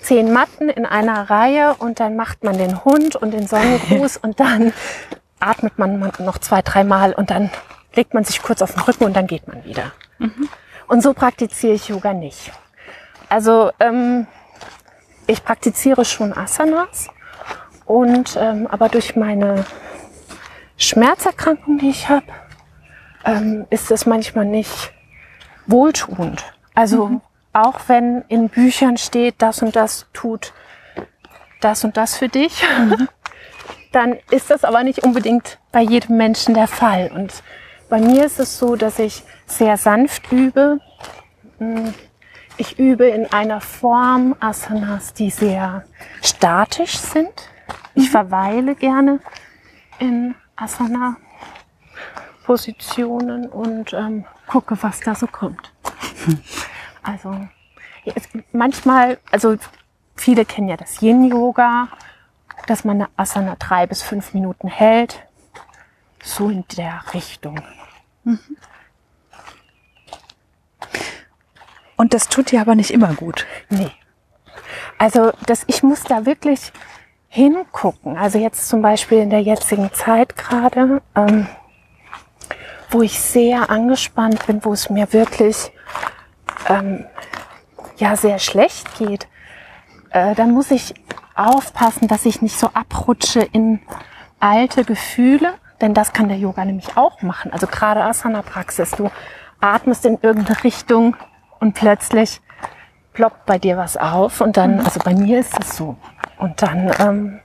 zehn 0.03 0.33
Matten 0.33 0.69
in 0.69 0.85
einer 0.85 1.31
Reihe 1.31 1.75
und 1.79 2.01
dann 2.01 2.17
macht 2.17 2.45
man 2.45 2.59
den 2.59 2.85
Hund 2.85 3.17
und 3.17 3.33
den 3.33 3.47
Sonnengruß 3.47 4.17
und 4.23 4.41
dann 4.41 4.73
atmet 5.41 5.79
man 5.79 6.13
noch 6.19 6.39
zwei, 6.39 6.63
dreimal 6.63 7.13
und 7.15 7.31
dann 7.31 7.51
legt 7.95 8.15
man 8.15 8.25
sich 8.25 8.43
kurz 8.43 8.63
auf 8.63 8.75
den 8.75 8.83
Rücken 8.83 9.05
und 9.05 9.17
dann 9.17 9.27
geht 9.27 9.49
man 9.49 9.65
wieder. 9.65 9.93
Und 10.89 11.03
so 11.03 11.15
praktiziere 11.15 11.75
ich 11.75 11.89
Yoga 11.89 12.13
nicht. 12.13 12.53
Also 13.29 13.71
ähm, 13.81 14.27
ich 15.27 15.45
praktiziere 15.45 16.05
schon 16.05 16.37
Asanas 16.37 17.09
und 17.87 18.37
ähm, 18.41 18.67
aber 18.67 18.89
durch 18.89 19.17
meine 19.17 19.65
Schmerzerkrankung, 20.83 21.79
die 21.79 21.91
ich 21.91 22.09
habe, 22.09 22.27
ähm, 23.25 23.67
ist 23.71 23.91
es 23.91 24.07
manchmal 24.07 24.45
nicht 24.45 24.93
wohltuend. 25.67 26.45
Also 26.75 27.21
auch 27.53 27.81
wenn 27.87 28.23
in 28.29 28.49
Büchern 28.49 28.97
steht, 28.97 29.37
das 29.39 29.63
und 29.63 29.77
das 29.77 30.07
tut 30.13 30.53
das 31.61 31.85
und 31.85 31.97
das 31.97 32.17
für 32.17 32.29
dich, 32.29 32.65
dann 33.93 34.17
ist 34.31 34.51
das 34.51 34.65
aber 34.65 34.83
nicht 34.83 35.05
unbedingt 35.05 35.59
bei 35.71 35.81
jedem 35.81 36.17
Menschen 36.17 36.55
der 36.55 36.67
Fall. 36.67 37.11
Und 37.15 37.43
bei 37.89 38.01
mir 38.01 38.25
ist 38.25 38.41
es 38.41 38.59
so, 38.59 38.75
dass 38.75 38.99
ich 38.99 39.23
sehr 39.47 39.77
sanft 39.77 40.33
übe. 40.33 40.81
Mm, 41.59 41.91
Ich 42.57 42.79
übe 42.79 43.07
in 43.07 43.33
einer 43.33 43.61
Form 43.61 44.35
Asanas, 44.41 45.15
die 45.15 45.31
sehr 45.31 45.85
statisch 46.23 46.99
sind. 46.99 47.33
Ich 47.95 48.11
verweile 48.11 48.75
gerne 48.75 49.21
in 49.99 50.35
Asana 50.57 51.17
Positionen 52.45 53.49
und 53.49 53.93
ähm, 53.93 54.25
gucke, 54.47 54.77
was 54.83 55.01
da 55.01 55.15
so 55.15 55.27
kommt. 55.27 55.73
Also 57.05 57.37
es, 58.05 58.29
manchmal, 58.53 59.19
also 59.33 59.57
viele 60.15 60.45
kennen 60.45 60.69
ja 60.69 60.77
das 60.77 61.03
Yin-Yoga, 61.03 61.89
dass 62.69 62.85
man 62.85 62.99
eine 62.99 63.09
Asana 63.17 63.57
drei 63.59 63.89
bis 63.89 64.03
fünf 64.03 64.35
Minuten 64.35 64.69
hält. 64.69 65.27
So 66.23 66.49
in 66.49 66.65
der 66.77 67.03
Richtung. 67.13 67.61
Und 71.97 72.15
das 72.15 72.29
tut 72.29 72.53
dir 72.53 72.61
aber 72.61 72.77
nicht 72.77 72.93
immer 72.93 73.15
gut. 73.15 73.47
Nee. 73.69 73.91
Also 74.99 75.33
das, 75.47 75.65
ich 75.67 75.83
muss 75.83 76.05
da 76.05 76.25
wirklich 76.25 76.73
hingucken. 77.33 78.19
Also 78.19 78.39
jetzt 78.39 78.69
zum 78.69 78.83
Beispiel 78.83 79.19
in 79.19 79.31
der 79.31 79.41
jetzigen 79.41 79.91
Zeit 79.95 80.37
gerade, 80.37 81.01
ähm, 81.17 81.47
wo 82.91 83.01
ich 83.01 83.19
sehr 83.19 83.71
angespannt 83.71 84.47
bin, 84.47 84.63
wo 84.63 84.75
es 84.75 84.91
mir 84.91 85.15
wirklich 85.15 85.73
ähm, 86.69 87.07
ja 87.97 88.17
sehr 88.17 88.39
schlecht 88.39 88.99
geht, 88.99 89.29
äh, 90.11 90.35
dann 90.35 90.51
muss 90.51 90.71
ich 90.71 90.93
aufpassen, 91.35 92.07
dass 92.07 92.27
ich 92.27 92.43
nicht 92.43 92.59
so 92.59 92.69
abrutsche 92.75 93.41
in 93.41 93.81
alte 94.39 94.85
Gefühle, 94.85 95.55
denn 95.81 95.95
das 95.95 96.13
kann 96.13 96.29
der 96.29 96.37
Yoga 96.37 96.67
nämlich 96.67 96.99
auch 96.99 97.23
machen. 97.23 97.51
Also 97.51 97.67
gerade 97.67 98.05
Asana-Praxis, 98.05 98.91
du 98.91 99.11
atmest 99.59 100.05
in 100.05 100.19
irgendeine 100.21 100.63
Richtung 100.65 101.17
und 101.61 101.73
plötzlich 101.73 102.43
ploppt 103.15 103.47
bei 103.47 103.59
dir 103.59 103.79
was 103.79 103.97
auf 103.97 104.43
und 104.43 104.59
dann, 104.59 104.81
also 104.81 105.01
bei 105.03 105.15
mir 105.15 105.41
ist 105.41 105.59
es 105.59 105.79
so. 105.79 105.97
Und 106.43 106.61
dann 106.61 106.93
ähm, 106.99 107.41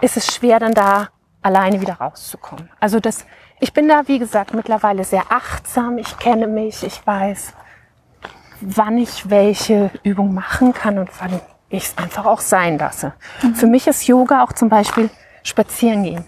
ist 0.00 0.16
es 0.16 0.34
schwer, 0.34 0.58
dann 0.58 0.72
da 0.72 1.10
alleine 1.42 1.82
wieder 1.82 1.94
rauszukommen. 1.94 2.70
Also 2.80 3.00
das, 3.00 3.26
ich 3.60 3.74
bin 3.74 3.86
da, 3.86 4.08
wie 4.08 4.18
gesagt, 4.18 4.54
mittlerweile 4.54 5.04
sehr 5.04 5.24
achtsam. 5.28 5.98
Ich 5.98 6.16
kenne 6.18 6.46
mich, 6.46 6.82
ich 6.84 7.06
weiß, 7.06 7.52
wann 8.62 8.96
ich 8.96 9.28
welche 9.28 9.90
Übung 10.04 10.32
machen 10.32 10.72
kann 10.72 10.98
und 10.98 11.10
wann 11.20 11.38
ich 11.68 11.84
es 11.84 11.98
einfach 11.98 12.24
auch 12.24 12.40
sein 12.40 12.78
lasse. 12.78 13.12
Für 13.52 13.66
mich 13.66 13.86
ist 13.86 14.06
Yoga 14.06 14.42
auch 14.42 14.54
zum 14.54 14.70
Beispiel 14.70 15.10
spazieren 15.42 16.02
gehen. 16.02 16.24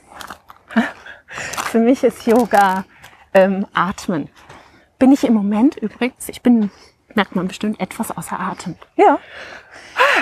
Für 1.27 1.79
mich 1.79 2.05
ist 2.05 2.27
Yoga 2.27 2.85
ähm, 3.33 3.67
atmen. 3.73 4.29
Bin 4.99 5.13
ich 5.13 5.25
im 5.25 5.33
Moment 5.33 5.77
übrigens, 5.77 6.29
ich 6.29 6.43
bin, 6.43 6.71
merkt 7.15 7.35
man 7.35 7.49
bestimmt, 7.49 7.81
etwas 7.81 8.15
außer 8.15 8.39
Atem. 8.39 8.77
Ja. 8.97 9.19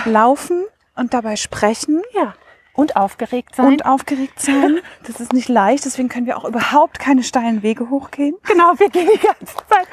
Laufen 0.05 0.65
und 0.97 1.15
dabei 1.15 1.37
sprechen 1.37 2.03
Ja. 2.15 2.35
Und 2.73 2.97
aufgeregt 2.97 3.55
sein. 3.57 3.67
und 3.67 3.87
aufgeregt 3.87 4.41
sein. 4.41 4.81
Das 5.07 5.19
ist 5.21 5.33
nicht 5.33 5.49
leicht, 5.49 5.85
deswegen 5.87 6.09
können 6.11 6.27
wir 6.27 6.37
auch 6.37 6.45
überhaupt 6.45 6.99
keine 6.99 7.23
steilen 7.23 7.63
Wege 7.63 7.89
hochgehen. 7.89 8.35
genau, 8.45 8.73
wir 8.79 8.91
gehen 8.91 9.09
die 9.15 9.19
ganze 9.19 9.55
Zeit 9.69 9.87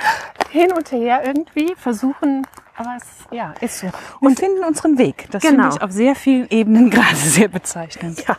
hin 0.50 0.74
und 0.74 0.92
her 0.92 1.22
irgendwie, 1.26 1.74
versuchen, 1.78 2.46
aber 2.76 2.98
es 2.98 3.04
ja, 3.32 3.54
ist 3.62 3.80
so. 3.80 3.90
Und 4.20 4.38
finden 4.40 4.64
unseren 4.66 4.98
Weg. 4.98 5.28
Das 5.32 5.44
Genau. 5.44 5.64
finde 5.64 5.78
ich 5.78 5.82
auf 5.84 5.92
sehr 5.92 6.16
vielen 6.16 6.50
Ebenen 6.50 6.90
gerade 6.90 7.16
sehr 7.16 7.48
bezeichnend. 7.48 8.28
Ja. 8.28 8.36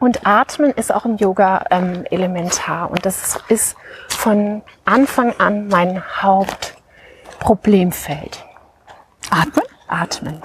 Und 0.00 0.26
Atmen 0.26 0.72
ist 0.72 0.92
auch 0.92 1.04
im 1.06 1.16
Yoga 1.16 1.64
ähm, 1.70 2.04
elementar. 2.10 2.90
Und 2.90 3.06
das 3.06 3.38
ist 3.48 3.76
von 4.08 4.62
Anfang 4.84 5.32
an 5.38 5.68
mein 5.68 6.02
Hauptproblemfeld. 6.20 8.44
Atmen? 9.30 9.64
Atmen. 9.86 10.42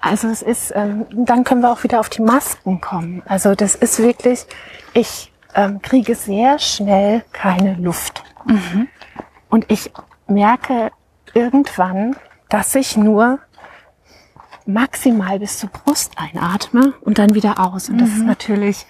Also 0.00 0.28
es 0.28 0.42
ist, 0.42 0.72
ähm, 0.76 1.06
dann 1.10 1.44
können 1.44 1.60
wir 1.60 1.70
auch 1.72 1.82
wieder 1.82 1.98
auf 2.00 2.08
die 2.08 2.22
Masken 2.22 2.80
kommen. 2.80 3.22
Also 3.26 3.54
das 3.54 3.74
ist 3.74 3.98
wirklich, 4.00 4.46
ich 4.94 5.32
ähm, 5.54 5.82
kriege 5.82 6.14
sehr 6.14 6.58
schnell 6.58 7.24
keine 7.32 7.74
Luft. 7.74 8.22
Und 9.50 9.70
ich 9.70 9.90
merke 10.26 10.90
irgendwann, 11.34 12.16
dass 12.48 12.74
ich 12.74 12.96
nur 12.96 13.40
maximal 14.66 15.38
bis 15.38 15.58
zur 15.58 15.70
Brust 15.70 16.12
einatme 16.16 16.92
und 17.00 17.18
dann 17.18 17.34
wieder 17.34 17.58
aus. 17.58 17.88
Und 17.88 17.98
das 18.00 18.10
ist 18.10 18.24
natürlich 18.24 18.86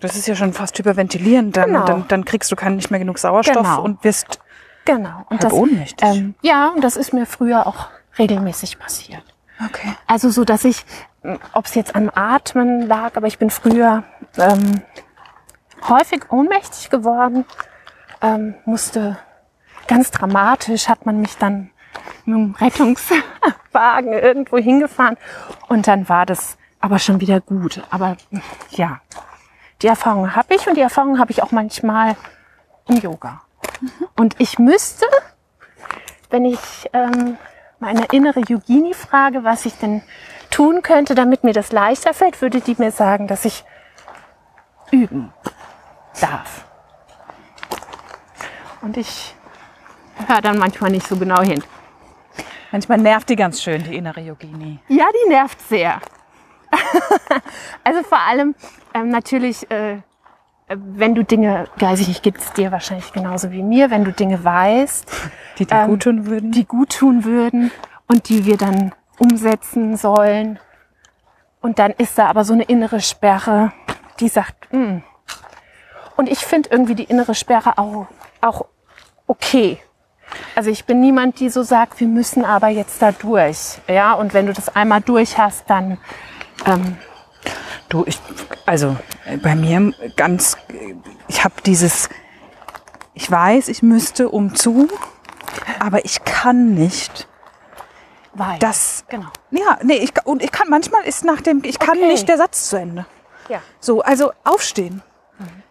Das 0.00 0.16
ist 0.16 0.26
ja 0.26 0.34
schon 0.34 0.54
fast 0.54 0.78
hyperventilierend. 0.78 1.56
Dann, 1.56 1.72
Genau. 1.72 1.84
dann, 1.84 2.08
dann 2.08 2.24
kriegst 2.24 2.50
du 2.50 2.56
kein, 2.56 2.76
nicht 2.76 2.90
mehr 2.90 3.00
genug 3.00 3.18
Sauerstoff 3.18 3.56
Genau. 3.58 3.82
und 3.82 4.02
wirst 4.02 4.40
genau. 4.86 5.26
Und 5.28 5.42
Halb 5.44 5.52
ohnmächtig. 5.52 6.08
Ähm, 6.08 6.34
ja, 6.40 6.68
und 6.68 6.82
das 6.82 6.96
ist 6.96 7.12
mir 7.12 7.26
früher 7.26 7.66
auch 7.66 7.88
regelmäßig 8.18 8.78
passiert. 8.78 9.22
Okay. 9.66 9.94
Also 10.06 10.30
so, 10.30 10.44
dass 10.44 10.64
ich, 10.64 10.84
ob 11.52 11.66
es 11.66 11.74
jetzt 11.74 11.94
am 11.94 12.10
Atmen 12.14 12.86
lag, 12.86 13.16
aber 13.16 13.26
ich 13.26 13.38
bin 13.38 13.50
früher 13.50 14.04
ähm, 14.38 14.82
häufig 15.88 16.30
ohnmächtig 16.30 16.90
geworden, 16.90 17.44
ähm, 18.22 18.54
musste 18.64 19.18
ganz 19.86 20.10
dramatisch, 20.10 20.88
hat 20.88 21.04
man 21.06 21.20
mich 21.20 21.36
dann 21.36 21.70
mit 22.24 22.36
dem 22.36 22.54
Rettungswagen 22.54 24.12
irgendwo 24.12 24.58
hingefahren 24.58 25.16
und 25.68 25.88
dann 25.88 26.08
war 26.08 26.26
das 26.26 26.56
aber 26.80 26.98
schon 26.98 27.20
wieder 27.20 27.40
gut. 27.40 27.82
Aber 27.90 28.16
ja, 28.70 29.00
die 29.82 29.86
Erfahrung 29.86 30.34
habe 30.34 30.54
ich 30.54 30.66
und 30.66 30.76
die 30.76 30.82
Erfahrung 30.82 31.18
habe 31.18 31.32
ich 31.32 31.42
auch 31.42 31.52
manchmal 31.52 32.16
im 32.88 32.96
Yoga. 32.98 33.42
Und 34.16 34.36
ich 34.38 34.58
müsste, 34.58 35.06
wenn 36.30 36.44
ich 36.44 36.88
ähm, 36.92 37.36
meine 37.80 38.04
innere 38.12 38.40
Yogini 38.40 38.94
frage, 38.94 39.42
was 39.42 39.66
ich 39.66 39.74
denn 39.74 40.02
tun 40.50 40.82
könnte, 40.82 41.14
damit 41.14 41.44
mir 41.44 41.52
das 41.52 41.72
leichter 41.72 42.14
fällt, 42.14 42.40
würde 42.42 42.60
die 42.60 42.76
mir 42.78 42.90
sagen, 42.90 43.26
dass 43.26 43.44
ich 43.44 43.64
üben 44.90 45.32
darf. 46.20 46.66
Und 48.82 48.96
ich 48.96 49.34
höre 50.26 50.40
dann 50.40 50.58
manchmal 50.58 50.90
nicht 50.90 51.06
so 51.06 51.16
genau 51.16 51.42
hin. 51.42 51.62
Manchmal 52.72 52.98
nervt 52.98 53.28
die 53.28 53.36
ganz 53.36 53.62
schön, 53.62 53.82
die 53.82 53.96
innere 53.96 54.20
Yogini. 54.20 54.78
Ja, 54.88 55.06
die 55.12 55.28
nervt 55.28 55.60
sehr. 55.68 56.00
also 57.84 58.02
vor 58.02 58.20
allem 58.20 58.54
ähm, 58.94 59.08
natürlich, 59.08 59.68
äh, 59.70 59.98
wenn 60.76 61.14
du 61.14 61.24
Dinge, 61.24 61.66
weiß 61.78 62.00
ich 62.00 62.08
nicht, 62.08 62.22
gibt 62.22 62.38
es 62.40 62.52
dir 62.52 62.70
wahrscheinlich 62.70 63.12
genauso 63.12 63.50
wie 63.50 63.62
mir, 63.62 63.90
wenn 63.90 64.04
du 64.04 64.12
Dinge 64.12 64.44
weißt, 64.44 65.10
Die 65.58 65.66
dir 65.66 65.74
Ähm, 65.74 65.88
gut 65.88 66.02
tun 66.02 66.26
würden. 66.26 66.52
die 66.52 66.64
gut 66.64 66.96
tun 66.98 67.24
würden 67.24 67.70
und 68.06 68.28
die 68.28 68.44
wir 68.46 68.56
dann 68.56 68.92
umsetzen 69.18 69.96
sollen. 69.96 70.58
Und 71.60 71.78
dann 71.78 71.90
ist 71.92 72.16
da 72.18 72.26
aber 72.26 72.44
so 72.44 72.52
eine 72.54 72.62
innere 72.64 73.00
Sperre, 73.00 73.72
die 74.20 74.28
sagt, 74.28 74.68
"Hm." 74.70 75.02
und 76.16 76.28
ich 76.30 76.38
finde 76.40 76.68
irgendwie 76.70 76.94
die 76.94 77.04
innere 77.04 77.34
Sperre 77.34 77.76
auch, 77.78 78.06
auch 78.40 78.66
okay. 79.26 79.78
Also 80.54 80.70
ich 80.70 80.84
bin 80.84 81.00
niemand, 81.00 81.40
die 81.40 81.48
so 81.48 81.62
sagt, 81.64 81.98
wir 81.98 82.06
müssen 82.06 82.44
aber 82.44 82.68
jetzt 82.68 83.02
da 83.02 83.10
durch. 83.10 83.78
Ja, 83.88 84.12
und 84.14 84.32
wenn 84.34 84.46
du 84.46 84.52
das 84.52 84.74
einmal 84.76 85.00
durch 85.00 85.36
hast, 85.38 85.68
dann 85.68 85.98
ähm, 86.66 86.96
Du, 87.88 88.04
ich, 88.06 88.18
also 88.66 88.96
bei 89.42 89.54
mir 89.56 89.92
ganz, 90.16 90.56
ich 91.28 91.42
habe 91.44 91.54
dieses, 91.66 92.08
ich 93.14 93.30
weiß, 93.30 93.68
ich 93.68 93.82
müsste 93.82 94.28
umzu, 94.28 94.88
aber 95.80 96.04
ich 96.04 96.24
kann 96.24 96.74
nicht. 96.74 97.26
weil. 98.34 98.58
Das, 98.60 99.04
genau. 99.08 99.26
ja, 99.50 99.78
nee, 99.82 99.94
ich, 99.96 100.12
und 100.24 100.42
ich 100.42 100.52
kann, 100.52 100.68
manchmal 100.68 101.02
ist 101.04 101.24
nach 101.24 101.40
dem, 101.40 101.62
ich 101.64 101.78
kann 101.78 101.98
Okay. 101.98 102.06
nicht 102.06 102.28
der 102.28 102.36
Satz 102.38 102.68
zu 102.68 102.76
Ende. 102.76 103.06
Ja. 103.48 103.60
So, 103.80 104.02
also 104.02 104.32
aufstehen. 104.44 105.02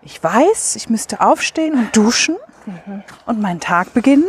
Ich 0.01 0.21
weiß, 0.23 0.75
ich 0.75 0.89
müsste 0.89 1.21
aufstehen 1.21 1.73
und 1.75 1.95
duschen 1.95 2.35
und 3.25 3.39
meinen 3.39 3.59
Tag 3.59 3.93
beginnen, 3.93 4.25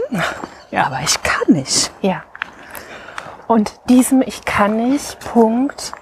Ja. 0.70 0.87
aber 0.87 1.00
ich 1.03 1.22
kann 1.22 1.55
nicht. 1.55 1.90
Ja. 2.03 2.22
Und 3.46 3.81
diesem 3.88 4.22
Ich 4.22 4.44
kann 4.44 4.76
nicht 4.76 5.18
Punkt 5.20 5.92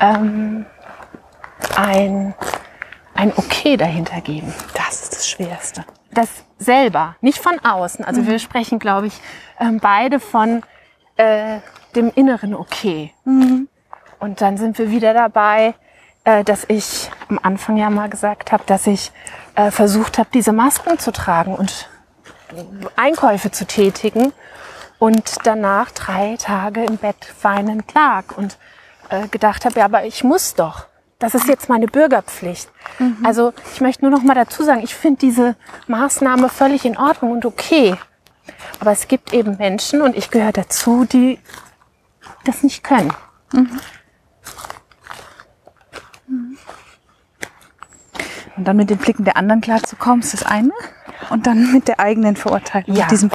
ähm, 0.00 0.66
ein, 1.76 2.34
ein 3.14 3.32
Okay 3.36 3.76
dahinter 3.76 4.20
geben. 4.20 4.52
Das 4.74 5.02
ist 5.02 5.12
das 5.12 5.28
Schwerste. 5.28 5.84
Das 6.12 6.28
selber, 6.58 7.16
nicht 7.20 7.38
von 7.38 7.58
außen. 7.58 8.04
Also 8.04 8.26
wir 8.26 8.38
sprechen, 8.38 8.78
glaube 8.78 9.08
ich, 9.08 9.20
ähm, 9.58 9.78
beide 9.80 10.20
von 10.20 10.62
äh, 11.16 11.58
dem 11.94 12.10
inneren 12.14 12.54
Okay. 12.54 13.12
Und 14.18 14.40
dann 14.40 14.56
sind 14.56 14.78
wir 14.78 14.90
wieder 14.90 15.12
dabei, 15.14 15.74
äh, 16.24 16.44
dass 16.44 16.64
ich 16.68 17.10
am 17.28 17.38
Anfang 17.42 17.76
ja 17.76 17.90
mal 17.90 18.08
gesagt 18.08 18.52
habe, 18.52 18.64
dass 18.66 18.86
ich 18.86 19.12
äh, 19.54 19.70
versucht 19.70 20.18
habe, 20.18 20.28
diese 20.32 20.52
Masken 20.52 20.98
zu 20.98 21.12
tragen 21.12 21.54
und 21.54 21.88
Einkäufe 22.96 23.50
zu 23.50 23.66
tätigen 23.66 24.32
und 24.98 25.34
danach 25.44 25.90
drei 25.90 26.36
Tage 26.38 26.84
im 26.84 26.96
Bett 26.96 27.34
weinend 27.42 27.92
lag 27.94 28.36
und 28.36 28.56
äh, 29.22 29.28
gedacht 29.28 29.64
habe, 29.64 29.78
ja, 29.78 29.84
aber 29.84 30.04
ich 30.04 30.24
muss 30.24 30.54
doch. 30.54 30.86
Das 31.18 31.34
ist 31.34 31.46
jetzt 31.48 31.68
meine 31.68 31.86
Bürgerpflicht. 31.86 32.68
Also 33.22 33.54
ich 33.72 33.80
möchte 33.80 34.02
nur 34.04 34.10
noch 34.10 34.22
mal 34.22 34.34
dazu 34.34 34.62
sagen, 34.62 34.82
ich 34.82 34.94
finde 34.94 35.20
diese 35.20 35.56
Maßnahme 35.86 36.48
völlig 36.48 36.84
in 36.84 36.98
Ordnung 36.98 37.32
und 37.32 37.46
okay. 37.46 37.96
Aber 38.80 38.90
es 38.90 39.08
gibt 39.08 39.32
eben 39.32 39.56
Menschen 39.56 40.02
und 40.02 40.16
ich 40.16 40.30
gehöre 40.30 40.52
dazu, 40.52 41.04
die 41.04 41.38
das 42.44 42.62
nicht 42.62 42.84
können. 42.84 43.12
Und 48.56 48.64
dann 48.64 48.76
mit 48.76 48.90
den 48.90 48.98
Blicken 48.98 49.24
der 49.24 49.36
anderen 49.36 49.60
klarzukommen, 49.60 50.20
ist 50.20 50.34
das 50.34 50.44
eine. 50.44 50.72
Und 51.30 51.46
dann 51.46 51.72
mit 51.72 51.88
der 51.88 52.00
eigenen 52.00 52.36
Verurteilung. 52.36 52.94
Ja. 52.94 53.04
Mit 53.04 53.12
diesem, 53.12 53.30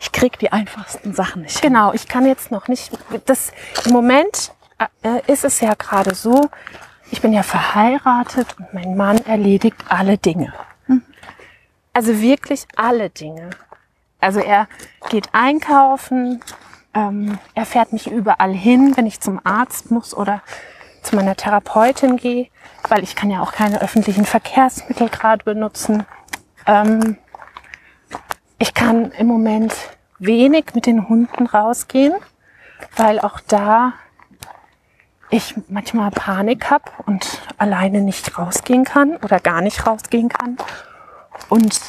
ich 0.00 0.10
krieg 0.12 0.38
die 0.38 0.52
einfachsten 0.52 1.12
Sachen 1.14 1.42
nicht. 1.42 1.58
hin. 1.58 1.72
Genau, 1.72 1.92
ich 1.92 2.08
kann 2.08 2.24
jetzt 2.26 2.50
noch 2.50 2.68
nicht. 2.68 2.92
Das 3.26 3.52
im 3.84 3.92
Moment 3.92 4.52
ist 5.26 5.44
es 5.44 5.60
ja 5.60 5.74
gerade 5.74 6.14
so. 6.14 6.50
Ich 7.10 7.20
bin 7.22 7.32
ja 7.32 7.42
verheiratet 7.42 8.56
und 8.58 8.74
mein 8.74 8.96
Mann 8.96 9.18
erledigt 9.18 9.76
alle 9.88 10.18
Dinge. 10.18 10.52
Also 11.92 12.20
wirklich 12.20 12.66
alle 12.76 13.10
Dinge. 13.10 13.50
Also 14.20 14.40
er 14.40 14.68
geht 15.08 15.28
einkaufen, 15.32 16.42
ähm, 16.94 17.38
er 17.54 17.64
fährt 17.64 17.92
mich 17.92 18.10
überall 18.10 18.52
hin, 18.52 18.96
wenn 18.96 19.06
ich 19.06 19.20
zum 19.20 19.40
Arzt 19.44 19.90
muss 19.90 20.14
oder 20.14 20.42
zu 21.02 21.14
meiner 21.14 21.36
Therapeutin 21.36 22.16
gehe, 22.16 22.48
weil 22.88 23.02
ich 23.02 23.14
kann 23.14 23.30
ja 23.30 23.40
auch 23.40 23.52
keine 23.52 23.80
öffentlichen 23.80 24.24
Verkehrsmittel 24.24 25.08
gerade 25.08 25.44
benutzen. 25.44 26.04
Ähm, 26.66 27.18
ich 28.58 28.74
kann 28.74 29.12
im 29.12 29.26
Moment 29.26 29.74
wenig 30.18 30.74
mit 30.74 30.86
den 30.86 31.08
Hunden 31.08 31.46
rausgehen, 31.46 32.14
weil 32.96 33.20
auch 33.20 33.40
da 33.40 33.92
ich 35.30 35.54
manchmal 35.68 36.10
Panik 36.10 36.70
habe 36.70 36.84
und 37.06 37.40
alleine 37.58 38.00
nicht 38.00 38.38
rausgehen 38.38 38.84
kann 38.84 39.16
oder 39.16 39.40
gar 39.40 39.60
nicht 39.60 39.86
rausgehen 39.86 40.28
kann. 40.28 40.56
Und 41.48 41.80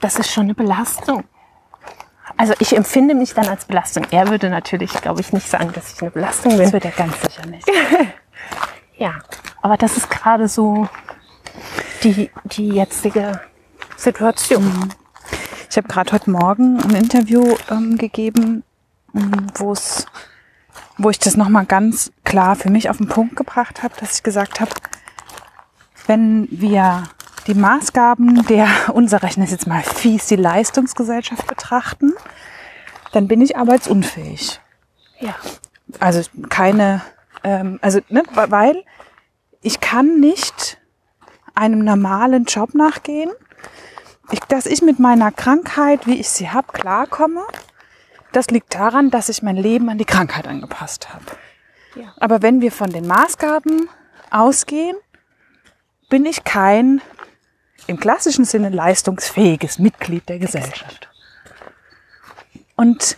das 0.00 0.18
ist 0.18 0.30
schon 0.30 0.44
eine 0.44 0.54
Belastung. 0.54 1.24
Also 2.36 2.54
ich 2.60 2.76
empfinde 2.76 3.14
mich 3.14 3.34
dann 3.34 3.48
als 3.48 3.64
Belastung. 3.64 4.06
Er 4.10 4.28
würde 4.28 4.48
natürlich, 4.48 4.92
glaube 4.92 5.20
ich, 5.20 5.32
nicht 5.32 5.48
sagen, 5.48 5.72
dass 5.72 5.92
ich 5.92 6.00
eine 6.00 6.10
Belastung 6.10 6.52
bin. 6.52 6.62
Das 6.62 6.72
wird 6.72 6.84
er 6.84 6.92
ganz 6.92 7.20
sicher 7.20 7.46
nicht. 7.46 7.68
Ja, 8.98 9.14
aber 9.62 9.76
das 9.76 9.96
ist 9.96 10.10
gerade 10.10 10.48
so 10.48 10.88
die, 12.02 12.30
die 12.44 12.68
jetzige 12.70 13.40
Situation. 13.96 14.92
Ich 15.70 15.76
habe 15.76 15.86
gerade 15.86 16.10
heute 16.12 16.30
Morgen 16.30 16.82
ein 16.82 16.96
Interview 16.96 17.56
ähm, 17.70 17.96
gegeben, 17.96 18.64
wo 19.54 19.72
es, 19.72 20.06
wo 20.98 21.10
ich 21.10 21.18
das 21.18 21.36
nochmal 21.36 21.64
ganz 21.64 22.12
klar 22.24 22.56
für 22.56 22.70
mich 22.70 22.90
auf 22.90 22.98
den 22.98 23.08
Punkt 23.08 23.36
gebracht 23.36 23.82
habe, 23.82 23.94
dass 23.98 24.16
ich 24.16 24.22
gesagt 24.22 24.60
habe, 24.60 24.70
wenn 26.06 26.48
wir 26.50 27.04
die 27.46 27.54
Maßgaben 27.54 28.46
der 28.46 28.68
unserer, 28.92 29.28
ich 29.28 29.36
nenne 29.36 29.46
es 29.46 29.52
jetzt 29.52 29.66
mal 29.66 29.82
fies, 29.82 30.26
die 30.26 30.36
Leistungsgesellschaft 30.36 31.46
betrachten, 31.46 32.12
dann 33.12 33.28
bin 33.28 33.40
ich 33.40 33.56
arbeitsunfähig. 33.56 34.60
Ja. 35.20 35.34
Also 36.00 36.22
keine, 36.50 37.02
ähm, 37.42 37.78
also 37.80 38.00
ne, 38.08 38.22
weil 38.34 38.84
ich 39.62 39.80
kann 39.80 40.20
nicht 40.20 40.78
einem 41.54 41.84
normalen 41.84 42.44
Job 42.44 42.74
nachgehen. 42.74 43.30
Ich, 44.30 44.40
dass 44.40 44.66
ich 44.66 44.82
mit 44.82 44.98
meiner 44.98 45.32
Krankheit, 45.32 46.06
wie 46.06 46.20
ich 46.20 46.28
sie 46.28 46.50
habe, 46.50 46.72
klarkomme, 46.72 47.42
das 48.32 48.48
liegt 48.48 48.74
daran, 48.74 49.10
dass 49.10 49.28
ich 49.28 49.42
mein 49.42 49.56
Leben 49.56 49.88
an 49.88 49.98
die 49.98 50.04
Krankheit 50.04 50.46
angepasst 50.46 51.12
habe. 51.12 51.24
Ja. 51.94 52.12
Aber 52.20 52.42
wenn 52.42 52.60
wir 52.60 52.70
von 52.72 52.90
den 52.90 53.06
Maßgaben 53.06 53.88
ausgehen, 54.30 54.96
bin 56.08 56.26
ich 56.26 56.44
kein 56.44 57.00
im 57.86 57.98
klassischen 57.98 58.44
Sinne 58.44 58.68
leistungsfähiges 58.68 59.78
Mitglied 59.78 60.28
der 60.28 60.38
Gesellschaft. 60.38 61.08
Und 62.76 63.16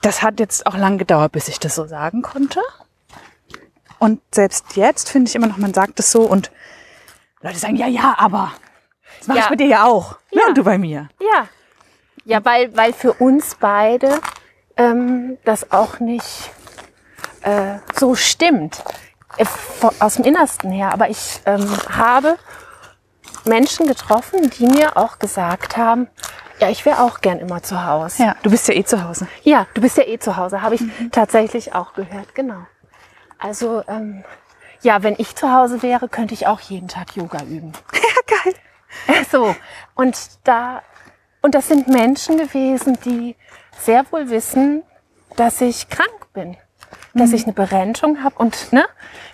das 0.00 0.22
hat 0.22 0.40
jetzt 0.40 0.66
auch 0.66 0.76
lang 0.76 0.98
gedauert, 0.98 1.32
bis 1.32 1.48
ich 1.48 1.58
das 1.58 1.74
so 1.74 1.86
sagen 1.86 2.22
konnte. 2.22 2.60
Und 3.98 4.20
selbst 4.34 4.76
jetzt 4.76 5.08
finde 5.10 5.28
ich 5.28 5.34
immer 5.34 5.46
noch, 5.46 5.58
man 5.58 5.74
sagt 5.74 6.00
es 6.00 6.10
so 6.10 6.22
und 6.22 6.50
Leute 7.40 7.58
sagen, 7.58 7.76
ja, 7.76 7.86
ja, 7.86 8.14
aber 8.18 8.52
das 9.18 9.28
mache 9.28 9.38
Ja. 9.38 9.44
ich 9.44 9.50
bei 9.50 9.56
dir 9.56 9.66
ja 9.66 9.84
auch. 9.84 10.18
Ja. 10.30 10.40
Ja. 10.42 10.48
und 10.48 10.58
du 10.58 10.64
bei 10.64 10.78
mir. 10.78 11.08
Ja. 11.20 11.48
Ja, 12.24 12.44
weil, 12.44 12.76
weil 12.76 12.92
für 12.92 13.12
uns 13.14 13.56
beide 13.58 14.20
ähm, 14.76 15.38
das 15.44 15.72
auch 15.72 16.00
nicht 16.00 16.50
äh, 17.42 17.78
so 17.94 18.14
stimmt. 18.14 18.82
Äh, 19.36 19.46
Aus 19.98 20.14
dem 20.14 20.24
Innersten 20.24 20.70
her. 20.70 20.92
Aber 20.92 21.08
ich 21.08 21.40
ähm, 21.46 21.68
habe 21.88 22.38
Menschen 23.44 23.86
getroffen, 23.86 24.50
die 24.50 24.66
mir 24.66 24.96
auch 24.96 25.18
gesagt 25.18 25.76
haben, 25.76 26.08
ja, 26.60 26.68
ich 26.68 26.84
wäre 26.86 27.00
auch 27.02 27.20
gern 27.20 27.40
immer 27.40 27.62
zu 27.62 27.84
Hause. 27.84 28.22
Ja, 28.22 28.36
du 28.42 28.50
bist 28.50 28.68
ja 28.68 28.74
eh 28.74 28.84
zu 28.84 29.02
Hause. 29.02 29.26
Ja, 29.42 29.66
du 29.74 29.80
bist 29.80 29.96
ja 29.96 30.04
eh 30.04 30.18
zu 30.18 30.36
Hause, 30.36 30.62
habe 30.62 30.76
ich 30.76 30.82
tatsächlich 31.10 31.74
auch 31.74 31.92
gehört, 31.94 32.36
genau. 32.36 32.66
Also, 33.38 33.82
ähm, 33.88 34.22
ja, 34.82 35.02
wenn 35.02 35.16
ich 35.18 35.34
zu 35.34 35.52
Hause 35.52 35.82
wäre, 35.82 36.08
könnte 36.08 36.34
ich 36.34 36.46
auch 36.46 36.60
jeden 36.60 36.86
Tag 36.86 37.16
Yoga 37.16 37.42
üben. 37.42 37.72
Ja, 37.94 38.36
geil. 38.44 39.24
So, 39.30 39.56
und 39.94 40.16
da, 40.44 40.82
und 41.42 41.54
das 41.54 41.68
sind 41.68 41.88
Menschen 41.88 42.38
gewesen, 42.38 42.98
die 43.04 43.36
sehr 43.78 44.04
wohl 44.10 44.30
wissen, 44.30 44.82
dass 45.36 45.60
ich 45.60 45.88
krank 45.88 46.32
bin, 46.32 46.56
dass 47.14 47.32
ich 47.32 47.44
eine 47.44 47.52
Berentung 47.52 48.22
habe 48.22 48.36
und, 48.36 48.72
ne, 48.72 48.84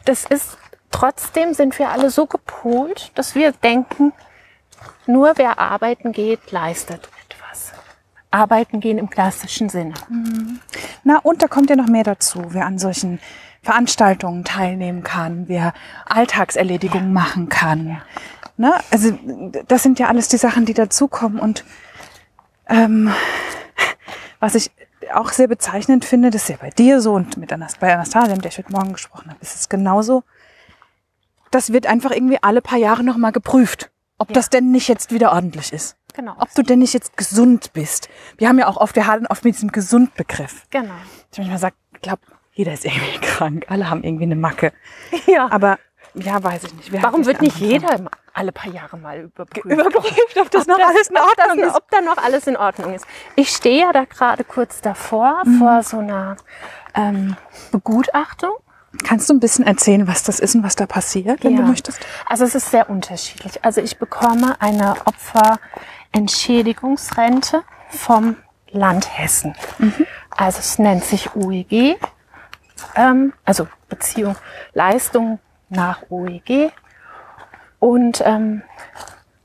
das 0.05 0.25
ist, 0.25 0.57
trotzdem 0.90 1.55
sind 1.55 1.79
wir 1.79 1.90
alle 1.90 2.11
so 2.11 2.27
gepolt, 2.27 3.12
dass 3.14 3.35
wir 3.35 3.53
denken, 3.53 4.12
nur 5.07 5.35
wer 5.37 5.59
arbeiten 5.59 6.12
geht, 6.12 6.51
leistet 6.51 7.09
etwas. 7.29 7.73
arbeiten 8.31 8.81
gehen 8.81 8.99
im 8.99 9.11
klassischen 9.11 9.68
Sinne. 9.68 9.94
Na, 11.05 11.18
und 11.18 11.42
da 11.42 11.49
kommt 11.49 11.71
ja 11.71 11.77
noch 11.77 11.88
mehr 11.88 12.05
dazu. 12.05 12.42
Wer 12.51 12.66
an 12.66 12.79
solchen 12.79 13.21
Veranstaltungen 13.62 14.44
teilnehmen 14.44 15.03
kann, 15.03 15.49
wer 15.49 15.73
Alltagserledigungen 16.07 17.12
machen 17.12 17.49
kann. 17.49 18.01
Ne? 18.57 18.75
Also 18.90 19.18
das 19.66 19.83
sind 19.83 19.99
ja 19.99 20.09
alles 20.09 20.29
die 20.29 20.37
Sachen, 20.37 20.64
die 20.64 20.75
dazukommen. 20.75 21.40
Und 21.40 21.64
ähm, 22.68 23.12
was 24.40 24.54
ich 24.54 24.70
auch 25.14 25.31
sehr 25.31 25.48
bezeichnend 25.48 26.04
finde, 26.04 26.31
das 26.31 26.42
ist 26.42 26.48
ja 26.48 26.57
bei 26.61 26.70
dir 26.70 27.00
so 27.00 27.14
und 27.14 27.37
mit 27.37 27.52
Anas 27.52 27.76
bei 27.76 27.92
Anastasia, 27.92 28.35
mit 28.35 28.44
der 28.44 28.50
ich 28.50 28.59
heute 28.59 28.72
Morgen 28.72 28.92
gesprochen 28.92 29.31
habe, 29.31 29.38
ist 29.40 29.54
es 29.54 29.68
genauso. 29.68 30.22
Das 31.50 31.72
wird 31.72 31.87
einfach 31.87 32.11
irgendwie 32.11 32.38
alle 32.42 32.61
paar 32.61 32.78
Jahre 32.78 33.02
nochmal 33.02 33.33
geprüft, 33.33 33.90
ob 34.18 34.28
Ja. 34.31 34.35
das 34.35 34.50
denn 34.50 34.70
nicht 34.70 34.88
jetzt 34.88 35.12
wieder 35.12 35.33
ordentlich 35.33 35.72
ist. 35.72 35.96
Genau. 36.14 36.35
Ob 36.38 36.52
du 36.54 36.62
denn 36.62 36.81
nicht 36.81 36.94
jetzt 36.94 37.16
gesund 37.16 37.72
bist. 37.72 38.09
Wir 38.38 38.48
haben 38.48 38.59
ja 38.59 38.66
auch 38.66 38.76
oft, 38.76 38.96
wir 38.96 39.07
hadern 39.07 39.26
oft 39.28 39.44
mit 39.44 39.54
diesem 39.54 39.70
Gesundbegriff. 39.70 40.66
Genau. 40.70 40.94
Ich 41.33 41.38
manchmal 41.38 41.59
sage, 41.59 41.76
ich 41.94 42.00
glaube, 42.02 42.22
jeder 42.52 42.72
ist 42.72 42.85
irgendwie 42.85 43.18
krank. 43.22 43.64
Alle 43.68 43.88
haben 43.88 44.02
irgendwie 44.02 44.24
eine 44.24 44.37
Macke. 44.37 44.72
Ja. 45.26 45.48
Aber 45.50 45.78
ja, 46.14 46.42
weiß 46.42 46.64
ich 46.64 46.74
nicht. 46.74 46.92
Hat 46.92 47.02
Warum 47.04 47.24
wird 47.24 47.40
nicht 47.40 47.59
jeder 47.59 48.11
alle 48.38 48.53
paar 48.53 48.72
Jahre 48.72 48.96
mal 48.96 49.18
überprüft? 49.20 49.66
Überprüft, 49.66 50.38
ob 50.40 50.51
das 50.51 50.66
noch 50.66 50.77
Ob 50.77 50.81
das- 50.81 50.88
alles 50.90 51.09
in 51.09 51.16
Ordnung 51.18 51.59
ist. 51.68 51.74
Ob 51.77 51.90
da 51.90 52.01
noch 52.01 52.16
alles 52.18 52.46
in 52.46 52.57
Ordnung 52.57 52.94
ist. 52.94 53.07
Ich 53.37 53.51
stehe 53.51 53.83
ja 53.83 53.92
da 53.92 54.05
gerade 54.05 54.44
kurz 54.44 54.81
davor, 54.81 55.42
Mhm. 55.44 55.59
vor 55.59 55.83
so 55.83 55.98
einer 55.98 56.37
ähm, 56.94 57.37
Begutachtung. 57.72 58.53
Kannst 59.05 59.29
du 59.29 59.35
ein 59.35 59.40
bisschen 59.40 59.66
erzählen, 59.66 60.09
was 60.09 60.22
das 60.22 60.40
ist 60.40 60.55
und 60.55 60.62
was 60.64 60.74
da 60.74 60.87
passiert, 60.87 61.44
wenn 61.44 61.57
Ja. 61.57 61.62
du 61.62 61.68
möchtest? 61.68 62.01
Also 62.27 62.44
es 62.44 62.55
ist 62.55 62.70
sehr 62.70 62.88
unterschiedlich. 62.90 63.64
Also 63.64 63.81
ich 63.81 63.98
bekomme 63.98 64.57
eine 64.61 64.94
Opferentschädigungsrente 65.05 67.62
vom 67.90 68.37
Land 68.70 69.18
Hessen. 69.18 69.55
Also 70.31 70.59
es 70.59 70.79
nennt 70.79 71.05
sich 71.05 71.35
OEG, 71.35 71.96
ähm, 72.96 73.33
also 73.44 73.66
Beziehung, 73.88 74.37
Leistung 74.74 75.38
nach 75.68 76.03
OEG. 76.11 76.72
Und 77.78 78.22
ähm, 78.24 78.62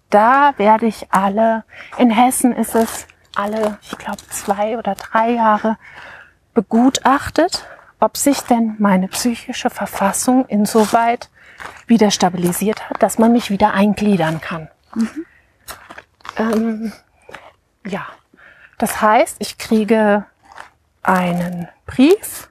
da 0.09 0.53
werde 0.57 0.85
ich 0.85 1.07
alle, 1.11 1.63
in 1.97 2.09
Hessen 2.09 2.55
ist 2.55 2.75
es 2.75 3.07
alle, 3.35 3.77
ich 3.81 3.97
glaube, 3.97 4.21
zwei 4.29 4.77
oder 4.77 4.95
drei 4.95 5.31
Jahre 5.31 5.77
begutachtet, 6.53 7.65
ob 7.99 8.17
sich 8.17 8.41
denn 8.41 8.75
meine 8.79 9.07
psychische 9.07 9.69
Verfassung 9.69 10.45
insoweit 10.45 11.29
wieder 11.87 12.11
stabilisiert 12.11 12.89
hat, 12.89 13.01
dass 13.01 13.17
man 13.17 13.31
mich 13.31 13.49
wieder 13.49 13.73
eingliedern 13.73 14.41
kann. 14.41 14.69
Ähm, 16.37 16.91
ja, 17.85 18.05
das 18.77 19.01
heißt, 19.01 19.37
ich 19.39 19.57
kriege 19.57 20.25
einen 21.01 21.67
Brief, 21.85 22.49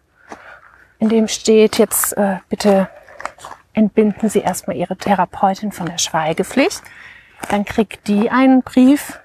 in 0.98 1.08
dem 1.08 1.28
steht 1.28 1.78
jetzt 1.78 2.16
äh, 2.16 2.38
bitte 2.48 2.88
entbinden 3.74 4.28
Sie 4.28 4.40
erstmal 4.40 4.76
Ihre 4.76 4.96
Therapeutin 4.96 5.72
von 5.72 5.86
der 5.86 5.98
Schweigepflicht. 5.98 6.82
Dann 7.48 7.64
kriegt 7.64 8.06
die 8.08 8.30
einen 8.30 8.62
Brief 8.62 9.20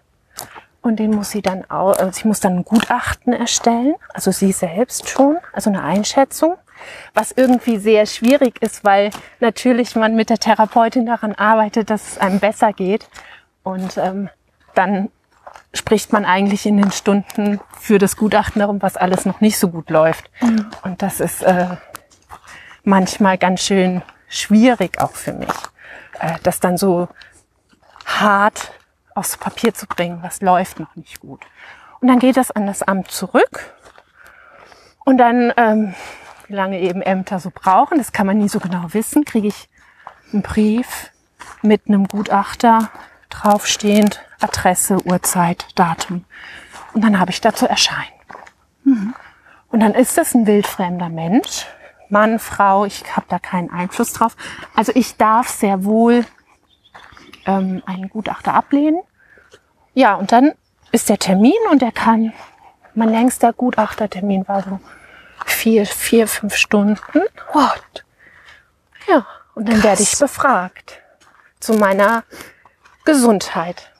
und 0.81 0.97
den 0.97 1.11
muss 1.11 1.31
sie 1.31 1.41
dann 1.41 1.69
auch, 1.69 1.97
also 1.97 2.11
sie 2.11 2.27
muss 2.27 2.39
dann 2.39 2.57
ein 2.57 2.65
Gutachten 2.65 3.33
erstellen, 3.33 3.95
also 4.13 4.31
sie 4.31 4.51
selbst 4.51 5.09
schon, 5.09 5.37
also 5.51 5.69
eine 5.69 5.83
Einschätzung, 5.83 6.55
was 7.13 7.31
irgendwie 7.31 7.77
sehr 7.77 8.05
schwierig 8.05 8.61
ist, 8.61 8.83
weil 8.83 9.11
natürlich 9.39 9.95
man 9.95 10.15
mit 10.15 10.29
der 10.29 10.37
Therapeutin 10.37 11.05
daran 11.05 11.33
arbeitet, 11.35 11.89
dass 11.89 12.13
es 12.13 12.17
einem 12.17 12.39
besser 12.39 12.71
geht 12.73 13.07
und 13.63 13.97
ähm, 13.97 14.29
dann 14.75 15.09
spricht 15.73 16.13
man 16.13 16.23
eigentlich 16.23 16.65
in 16.65 16.77
den 16.77 16.91
Stunden 16.91 17.59
für 17.79 17.97
das 17.97 18.15
Gutachten 18.15 18.59
darum, 18.59 18.81
was 18.81 18.95
alles 18.95 19.25
noch 19.25 19.41
nicht 19.41 19.59
so 19.59 19.69
gut 19.69 19.89
läuft. 19.89 20.29
Und 20.83 21.01
das 21.01 21.19
ist 21.19 21.43
äh, 21.43 21.75
manchmal 22.83 23.37
ganz 23.37 23.61
schön 23.61 24.01
schwierig 24.27 24.99
auch 25.01 25.11
für 25.11 25.33
mich, 25.33 25.53
äh, 26.19 26.37
das 26.43 26.59
dann 26.59 26.77
so 26.77 27.07
hart 28.05 28.71
aufs 29.15 29.37
Papier 29.37 29.73
zu 29.73 29.87
bringen, 29.87 30.19
was 30.21 30.41
läuft 30.41 30.79
noch 30.79 30.95
nicht 30.95 31.19
gut. 31.19 31.41
Und 31.99 32.07
dann 32.07 32.19
geht 32.19 32.37
das 32.37 32.51
an 32.51 32.67
das 32.67 32.83
Amt 32.83 33.11
zurück. 33.11 33.73
Und 35.03 35.17
dann, 35.17 35.51
ähm, 35.57 35.95
wie 36.47 36.53
lange 36.53 36.79
eben 36.79 37.01
Ämter 37.01 37.39
so 37.39 37.51
brauchen, 37.53 37.97
das 37.97 38.11
kann 38.11 38.27
man 38.27 38.37
nie 38.37 38.49
so 38.49 38.59
genau 38.59 38.93
wissen, 38.93 39.25
kriege 39.25 39.47
ich 39.47 39.69
einen 40.31 40.43
Brief 40.43 41.11
mit 41.61 41.87
einem 41.87 42.07
Gutachter 42.07 42.89
draufstehend, 43.29 44.21
Adresse, 44.39 44.97
Uhrzeit, 45.05 45.67
Datum. 45.75 46.25
Und 46.93 47.03
dann 47.03 47.19
habe 47.19 47.31
ich 47.31 47.41
da 47.41 47.53
zu 47.53 47.67
erscheinen. 47.67 48.13
Und 49.69 49.79
dann 49.81 49.93
ist 49.93 50.17
das 50.17 50.33
ein 50.33 50.47
wildfremder 50.47 51.09
Mensch, 51.09 51.65
Mann, 52.09 52.39
Frau, 52.39 52.85
ich 52.85 53.03
habe 53.15 53.27
da 53.29 53.39
keinen 53.39 53.69
Einfluss 53.69 54.13
drauf. 54.13 54.35
Also 54.75 54.91
ich 54.95 55.17
darf 55.17 55.49
sehr 55.49 55.83
wohl 55.83 56.25
ähm, 57.45 57.81
einen 57.85 58.09
Gutachter 58.09 58.53
ablehnen. 58.53 59.01
Ja, 59.93 60.15
und 60.15 60.31
dann 60.31 60.53
ist 60.91 61.09
der 61.09 61.17
Termin 61.17 61.57
und 61.71 61.81
der 61.81 61.91
kann, 61.91 62.33
mein 62.93 63.09
längster 63.09 63.53
Gutachtertermin 63.53 64.47
war 64.47 64.63
so 64.63 64.79
vier, 65.45 65.85
vier, 65.85 66.27
fünf 66.27 66.55
Stunden. 66.55 67.21
What? 67.53 68.05
Ja, 69.07 69.25
und 69.55 69.67
dann 69.67 69.83
werde 69.83 70.03
ich 70.03 70.17
befragt 70.17 71.01
zu 71.59 71.73
meiner 71.73 72.23
Gesundheit. 73.05 73.91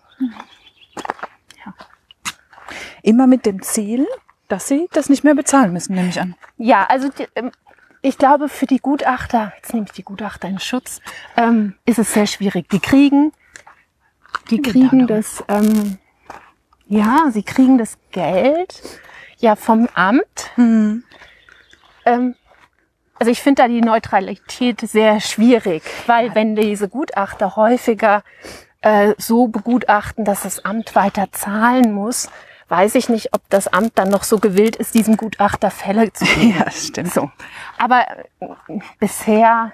Immer 3.01 3.27
mit 3.27 3.45
dem 3.45 3.61
Ziel, 3.61 4.05
dass 4.49 4.67
sie 4.67 4.89
das 4.91 5.09
nicht 5.09 5.23
mehr 5.23 5.35
bezahlen 5.35 5.71
müssen, 5.71 5.95
nehme 5.95 6.09
ich 6.09 6.19
an. 6.19 6.35
Ja, 6.57 6.85
also 6.85 7.09
die, 7.09 7.27
ähm, 7.35 7.51
ich 8.01 8.17
glaube, 8.17 8.49
für 8.49 8.65
die 8.65 8.79
Gutachter, 8.79 9.53
jetzt 9.57 9.73
nehme 9.73 9.85
ich 9.85 9.91
die 9.91 10.03
Gutachter 10.03 10.47
in 10.47 10.59
Schutz, 10.59 11.01
ähm, 11.35 11.75
ist 11.85 11.99
es 11.99 12.13
sehr 12.13 12.27
schwierig. 12.27 12.69
Die 12.69 12.79
kriegen, 12.79 13.31
die 14.49 14.61
kriegen 14.61 15.07
das, 15.07 15.43
ähm, 15.47 15.97
ja, 16.87 17.29
sie 17.31 17.43
kriegen 17.43 17.77
das 17.77 17.97
Geld 18.11 18.81
ja 19.39 19.55
vom 19.55 19.87
Amt. 19.93 20.51
Ähm, 20.57 21.03
also 23.19 23.31
ich 23.31 23.41
finde 23.41 23.63
da 23.63 23.67
die 23.67 23.81
Neutralität 23.81 24.81
sehr 24.81 25.19
schwierig, 25.19 25.83
weil 26.05 26.35
wenn 26.35 26.55
diese 26.55 26.87
Gutachter 26.87 27.55
häufiger 27.55 28.23
äh, 28.81 29.15
so 29.17 29.47
begutachten, 29.47 30.23
dass 30.23 30.43
das 30.43 30.63
Amt 30.63 30.95
weiter 30.95 31.31
zahlen 31.31 31.93
muss, 31.93 32.29
weiß 32.69 32.95
ich 32.95 33.09
nicht, 33.09 33.33
ob 33.33 33.41
das 33.49 33.67
Amt 33.67 33.93
dann 33.95 34.09
noch 34.09 34.23
so 34.23 34.39
gewillt 34.39 34.75
ist, 34.75 34.93
diesem 34.93 35.17
Gutachter 35.17 35.71
Fälle 35.71 36.11
zu 36.13 36.25
geben. 36.35 36.57
Ja, 36.57 36.69
stimmt. 36.71 37.13
So. 37.13 37.31
Aber 37.77 38.05
äh, 38.39 38.47
bisher, 38.99 39.71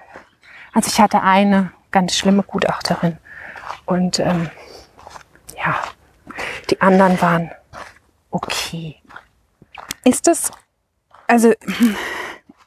also 0.72 0.88
ich 0.88 1.00
hatte 1.00 1.22
eine 1.22 1.72
ganz 1.90 2.16
schlimme 2.16 2.42
Gutachterin 2.42 3.18
und 3.86 4.18
ähm, 4.18 4.50
ja, 5.56 5.78
die 6.70 6.80
anderen 6.80 7.20
waren 7.20 7.50
okay. 8.30 8.96
Ist 10.04 10.26
das, 10.26 10.50
also 11.26 11.52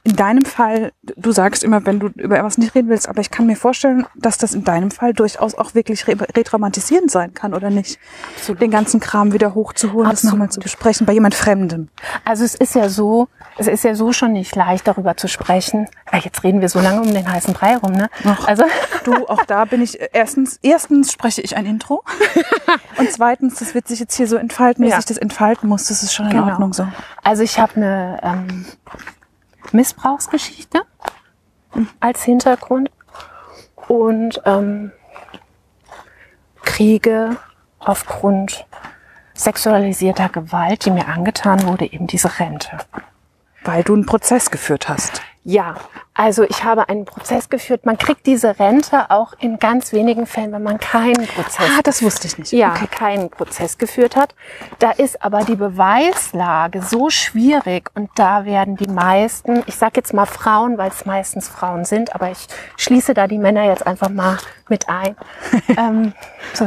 in 0.07 0.15
deinem 0.15 0.45
Fall, 0.45 0.93
du 1.17 1.33
sagst 1.33 1.65
immer, 1.65 1.85
wenn 1.85 1.99
du 1.99 2.07
über 2.15 2.37
etwas 2.37 2.57
nicht 2.57 2.73
reden 2.75 2.87
willst, 2.87 3.09
aber 3.09 3.19
ich 3.19 3.29
kann 3.29 3.45
mir 3.45 3.57
vorstellen, 3.57 4.05
dass 4.15 4.37
das 4.37 4.53
in 4.53 4.63
deinem 4.63 4.89
Fall 4.89 5.11
durchaus 5.13 5.53
auch 5.55 5.75
wirklich 5.75 6.07
re 6.07 6.15
retraumatisierend 6.35 7.11
sein 7.11 7.33
kann, 7.33 7.53
oder 7.53 7.69
nicht? 7.69 7.99
Den 8.61 8.71
ganzen 8.71 9.01
Kram 9.01 9.33
wieder 9.33 9.53
hochzuholen, 9.53 10.09
das 10.09 10.23
nochmal 10.23 10.49
zu 10.49 10.61
besprechen 10.61 11.05
bei 11.05 11.11
jemand 11.11 11.35
Fremdem. 11.35 11.89
Also 12.23 12.45
es 12.45 12.55
ist 12.55 12.73
ja 12.73 12.87
so, 12.87 13.27
es 13.57 13.67
ist 13.67 13.83
ja 13.83 13.95
so 13.95 14.13
schon 14.13 14.31
nicht 14.31 14.55
leicht, 14.55 14.87
darüber 14.87 15.17
zu 15.17 15.27
sprechen. 15.27 15.87
Ah, 16.09 16.19
Jetzt 16.23 16.41
reden 16.43 16.61
wir 16.61 16.69
so 16.69 16.79
lange 16.79 17.01
um 17.01 17.13
den 17.13 17.29
heißen 17.29 17.53
Brei 17.53 17.75
rum, 17.75 17.91
ne? 17.91 18.09
Ach. 18.25 18.47
Also 18.47 18.63
Du, 19.03 19.27
auch 19.27 19.43
da 19.45 19.65
bin 19.65 19.81
ich, 19.81 19.99
äh, 19.99 20.07
erstens, 20.13 20.57
erstens 20.63 21.11
spreche 21.11 21.41
ich 21.41 21.55
ein 21.57 21.65
Intro 21.65 22.03
und 22.97 23.11
zweitens, 23.11 23.55
das 23.59 23.73
wird 23.75 23.87
sich 23.89 23.99
jetzt 23.99 24.15
hier 24.15 24.27
so 24.27 24.37
entfalten, 24.37 24.85
wie 24.85 24.89
Ja. 24.89 24.95
sich 24.97 25.05
das 25.05 25.17
entfalten 25.17 25.67
muss, 25.67 25.85
das 25.87 26.01
ist 26.03 26.13
schon 26.13 26.25
in 26.27 26.31
Genau. 26.31 26.47
Ordnung 26.47 26.73
so. 26.73 26.87
Also 27.23 27.43
ich 27.43 27.59
habe 27.59 27.75
eine 27.75 28.19
ähm, 28.23 28.65
Missbrauchsgeschichte 29.73 30.81
als 31.99 32.23
Hintergrund 32.23 32.89
und 33.87 34.41
ähm, 34.45 34.91
kriege 36.63 37.37
aufgrund 37.79 38.65
sexualisierter 39.33 40.29
Gewalt, 40.29 40.85
die 40.85 40.91
mir 40.91 41.07
angetan 41.07 41.63
wurde, 41.67 41.85
eben 41.91 42.07
diese 42.07 42.39
Rente. 42.39 42.77
Weil 43.63 43.83
du 43.83 43.93
einen 43.93 44.05
Prozess 44.05 44.51
geführt 44.51 44.89
hast. 44.89 45.21
Ja, 45.49 45.75
also 46.13 46.43
ich 46.43 46.65
habe 46.65 46.89
einen 46.89 47.05
Prozess 47.05 47.47
geführt. 47.47 47.85
Man 47.85 47.97
kriegt 47.97 48.25
diese 48.25 48.59
Rente 48.59 49.09
auch 49.11 49.31
in 49.39 49.59
ganz 49.59 49.93
wenigen 49.93 50.25
Fällen, 50.25 50.51
wenn 50.51 50.61
man 50.61 50.77
keinen 50.77 51.25
Prozess 51.25 51.69
Ah, 51.69 51.79
das 51.83 52.01
wusste 52.03 52.27
ich 52.27 52.37
nicht. 52.37 52.51
ja, 52.51 52.73
Okay. 52.73 52.87
keinen 52.87 53.29
Prozess 53.29 53.77
geführt 53.77 54.17
hat. 54.17 54.35
Da 54.79 54.91
ist 54.91 55.23
aber 55.23 55.45
die 55.45 55.55
Beweislage 55.55 56.81
so 56.81 57.09
schwierig 57.09 57.89
und 57.95 58.09
da 58.15 58.43
werden 58.43 58.75
die 58.75 58.89
meisten, 58.89 59.63
ich 59.67 59.75
sage 59.77 59.93
jetzt 59.95 60.13
mal 60.13 60.25
Frauen, 60.25 60.77
weil 60.77 60.89
es 60.89 61.05
meistens 61.05 61.47
Frauen 61.47 61.85
sind, 61.85 62.13
aber 62.13 62.29
ich 62.29 62.45
schließe 62.75 63.13
da 63.13 63.27
die 63.27 63.37
Männer 63.37 63.63
jetzt 63.63 63.87
einfach 63.87 64.09
mal 64.09 64.37
mit 64.67 64.89
ein. 64.89 65.15
ähm, 65.77 66.13
so, 66.53 66.65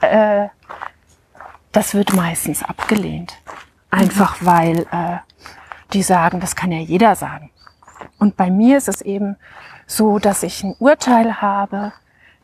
äh, 0.00 0.48
da 0.48 0.50
das 1.70 1.94
wird 1.94 2.12
meistens 2.14 2.64
abgelehnt. 2.64 3.34
Einfach 3.92 4.38
weil 4.40 4.80
äh, 4.90 5.18
die 5.92 6.02
sagen, 6.02 6.40
das 6.40 6.56
kann 6.56 6.72
ja 6.72 6.80
jeder 6.80 7.14
sagen. 7.14 7.52
Und 8.18 8.36
bei 8.36 8.50
mir 8.50 8.78
ist 8.78 8.88
es 8.88 9.00
eben 9.02 9.36
so, 9.86 10.18
dass 10.18 10.42
ich 10.42 10.62
ein 10.62 10.74
Urteil 10.78 11.40
habe, 11.40 11.92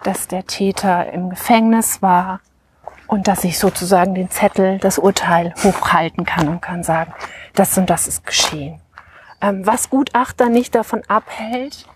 dass 0.03 0.29
der 0.29 0.47
Täter 0.47 1.13
im 1.13 1.31
Gefängnis 1.31 2.03
war 2.03 2.41
und 3.07 3.29
dass 3.29 3.45
ich 3.45 3.59
sozusagen 3.59 4.15
den 4.15 4.31
Zettel, 4.31 4.79
das 4.79 4.99
Urteil 4.99 5.55
hochhalten 5.63 6.25
kann 6.25 6.49
und 6.49 6.61
kann 6.61 6.83
sagen, 6.83 7.13
das 7.55 7.77
und 7.79 7.91
das 7.91 8.09
ist 8.09 8.27
geschehen. 8.27 8.81
Ähm, 9.41 9.67
was 9.67 9.91
Gutachter 9.91 10.49
nicht 10.49 10.75
davon 10.75 11.03
abhält, 11.09 11.87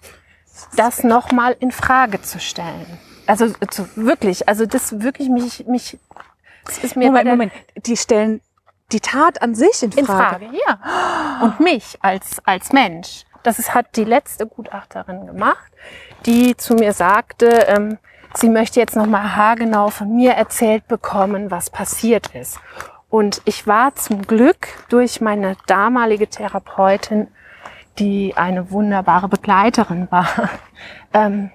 das 0.76 1.04
nochmal 1.04 1.56
in 1.61 1.72
Frage 1.72 2.20
zu 2.20 2.40
stellen. 2.40 2.98
Also 3.26 3.52
zu, 3.70 3.88
wirklich, 3.96 4.48
also 4.48 4.66
das 4.66 5.00
wirklich 5.00 5.28
mich, 5.28 5.66
mich, 5.66 5.98
das 6.64 6.78
ist 6.78 6.96
mir 6.96 7.06
Moment, 7.06 7.26
der, 7.26 7.32
Moment. 7.34 7.52
Die 7.86 7.96
stellen 7.96 8.40
die 8.92 9.00
Tat 9.00 9.42
an 9.42 9.54
sich 9.54 9.82
in 9.82 9.92
Frage. 9.92 10.00
in 10.00 10.06
Frage, 10.06 10.46
ja. 10.66 11.40
Und 11.42 11.61
mich 11.61 11.98
als, 12.00 12.38
als 12.44 12.72
Mensch. 12.72 13.24
Das 13.57 13.74
hat 13.74 13.96
die 13.96 14.05
letzte 14.05 14.46
Gutachterin 14.46 15.26
gemacht, 15.26 15.72
die 16.26 16.55
zu 16.55 16.74
mir 16.74 16.92
sagte, 16.92 17.46
ähm, 17.46 17.96
sie 18.34 18.51
möchte 18.51 18.78
jetzt 18.78 18.94
nochmal 18.94 19.36
haargenau 19.36 19.88
von 19.88 20.14
mir 20.14 20.32
erzählt 20.32 20.86
bekommen, 20.86 21.51
was 21.51 21.70
passiert 21.70 22.34
ist. 22.34 22.61
Und 23.09 23.40
ich 23.46 23.66
war 23.66 23.94
zum 23.94 24.26
Glück 24.26 24.68
durch 24.90 25.22
meine 25.22 25.57
damalige 25.66 26.28
Therapeutin, 26.28 27.28
die 27.99 28.34
eine 28.36 28.70
wunderbare 28.70 29.28
Begleiterin 29.28 30.09
war, 30.11 30.28
ähm, 31.14 31.51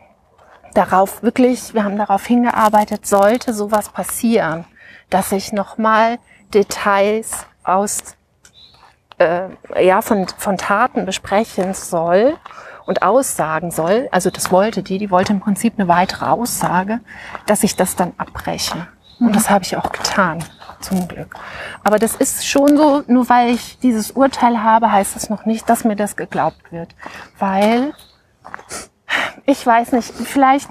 darauf 0.73 1.21
wirklich, 1.21 1.75
wir 1.75 1.83
haben 1.83 1.97
darauf 1.97 2.25
hingearbeitet, 2.25 3.05
sollte 3.05 3.53
sowas 3.53 3.89
passieren, 3.89 4.65
dass 5.11 5.31
ich 5.31 5.53
nochmal 5.53 6.17
Details 6.55 7.45
aus 7.63 8.15
äh, 9.17 9.49
ja, 9.85 10.01
von, 10.01 10.27
von 10.37 10.57
Taten 10.57 11.05
besprechen 11.05 11.73
soll 11.73 12.35
und 12.85 13.01
aussagen 13.01 13.71
soll. 13.71 14.09
Also 14.11 14.29
das 14.29 14.51
wollte 14.51 14.83
die, 14.83 14.97
die 14.97 15.11
wollte 15.11 15.33
im 15.33 15.39
Prinzip 15.39 15.73
eine 15.77 15.87
weitere 15.87 16.25
Aussage, 16.25 16.99
dass 17.45 17.63
ich 17.63 17.75
das 17.75 17.95
dann 17.95 18.13
abbreche. 18.17 18.87
Und 19.19 19.35
das 19.35 19.49
habe 19.49 19.63
ich 19.63 19.77
auch 19.77 19.91
getan, 19.91 20.43
zum 20.81 21.07
Glück. 21.07 21.35
Aber 21.83 21.97
das 21.97 22.15
ist 22.15 22.45
schon 22.45 22.77
so, 22.77 23.03
nur 23.07 23.29
weil 23.29 23.53
ich 23.53 23.79
dieses 23.79 24.11
Urteil 24.11 24.61
habe, 24.61 24.91
heißt 24.91 25.15
das 25.15 25.29
noch 25.29 25.45
nicht, 25.45 25.69
dass 25.69 25.83
mir 25.83 25.95
das 25.95 26.15
geglaubt 26.15 26.71
wird. 26.71 26.93
Weil, 27.39 27.93
ich 29.45 29.65
weiß 29.65 29.93
nicht, 29.93 30.13
vielleicht, 30.13 30.69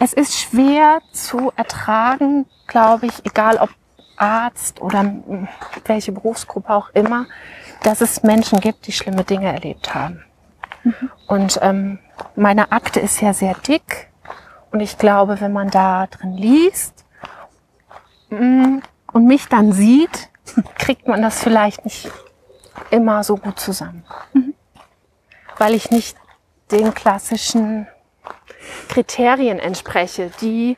es 0.00 0.12
ist 0.12 0.38
schwer 0.38 1.00
zu 1.12 1.52
ertragen, 1.56 2.46
glaube 2.66 3.06
ich, 3.06 3.24
egal 3.24 3.58
ob 3.58 3.70
Arzt 4.16 4.80
oder 4.80 5.14
welche 5.84 6.12
Berufsgruppe 6.12 6.72
auch 6.74 6.90
immer, 6.90 7.26
dass 7.82 8.00
es 8.00 8.22
Menschen 8.22 8.60
gibt, 8.60 8.86
die 8.86 8.92
schlimme 8.92 9.24
Dinge 9.24 9.52
erlebt 9.52 9.94
haben. 9.94 10.24
Und 11.26 11.58
ähm, 11.62 11.98
meine 12.36 12.72
Akte 12.72 13.00
ist 13.00 13.20
ja 13.20 13.32
sehr 13.32 13.54
dick 13.54 14.08
und 14.70 14.80
ich 14.80 14.98
glaube, 14.98 15.40
wenn 15.40 15.52
man 15.52 15.70
da 15.70 16.06
drin 16.06 16.32
liest 16.32 17.04
mm, 18.30 18.78
und 19.12 19.26
mich 19.26 19.46
dann 19.48 19.72
sieht, 19.72 20.30
kriegt 20.78 21.06
man 21.06 21.22
das 21.22 21.42
vielleicht 21.42 21.84
nicht 21.84 22.10
immer 22.90 23.24
so 23.24 23.36
gut 23.36 23.58
zusammen. 23.58 24.04
Weil 25.58 25.74
ich 25.74 25.90
nicht 25.90 26.16
den 26.70 26.94
klassischen 26.94 27.86
Kriterien 28.88 29.58
entspreche, 29.58 30.30
die 30.40 30.76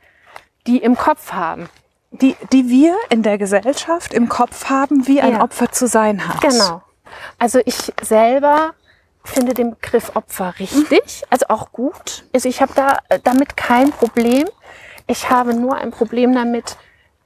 die 0.67 0.79
im 0.79 0.97
Kopf 0.97 1.33
haben. 1.33 1.69
Die, 2.13 2.37
die 2.53 2.69
wir 2.69 2.97
in 3.09 3.23
der 3.23 3.39
Gesellschaft 3.39 4.13
im 4.13 4.29
Kopf 4.29 4.69
haben, 4.69 5.07
wie 5.07 5.21
ein 5.21 5.35
Ja. 5.35 5.43
Opfer 5.43 5.71
zu 5.71 5.87
sein 5.87 6.27
hat. 6.27 6.41
Genau. 6.41 6.83
Also 7.39 7.61
ich 7.65 7.93
selber 8.03 8.75
finde 9.25 9.55
den 9.55 9.71
Begriff 9.71 10.13
Opfer 10.15 10.55
richtig, 10.59 11.23
also 11.31 11.47
auch 11.49 11.73
gut. 11.73 12.25
Also 12.35 12.49
ich 12.49 12.63
habe 12.63 12.73
da 12.75 12.99
äh, 13.09 13.19
damit 13.23 13.57
kein 13.57 13.91
Problem. 13.91 14.49
Ich 15.07 15.29
habe 15.31 15.55
nur 15.55 15.77
ein 15.77 15.91
Problem 15.91 16.35
damit, 16.35 16.77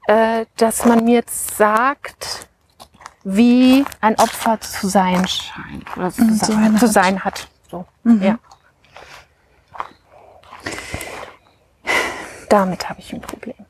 äh, 0.07 0.45
dass 0.57 0.85
man 0.85 1.03
mir 1.05 1.15
jetzt 1.15 1.55
sagt, 1.57 2.47
wie 3.23 3.85
ein 4.01 4.17
Opfer 4.19 4.59
zu 4.59 4.87
sein 4.87 5.27
scheint 5.27 5.97
oder 5.97 6.11
zu, 6.11 6.23
Mhm, 6.23 6.35
sein 6.37 6.77
zu 6.77 6.85
hat. 6.87 6.93
sein 6.93 7.23
hat. 7.23 7.47
So, 7.71 7.85
ja. 8.03 8.37
Damit 12.49 12.87
habe 12.89 12.99
ich 12.99 13.11
ein 13.13 13.21
Problem. 13.21 13.64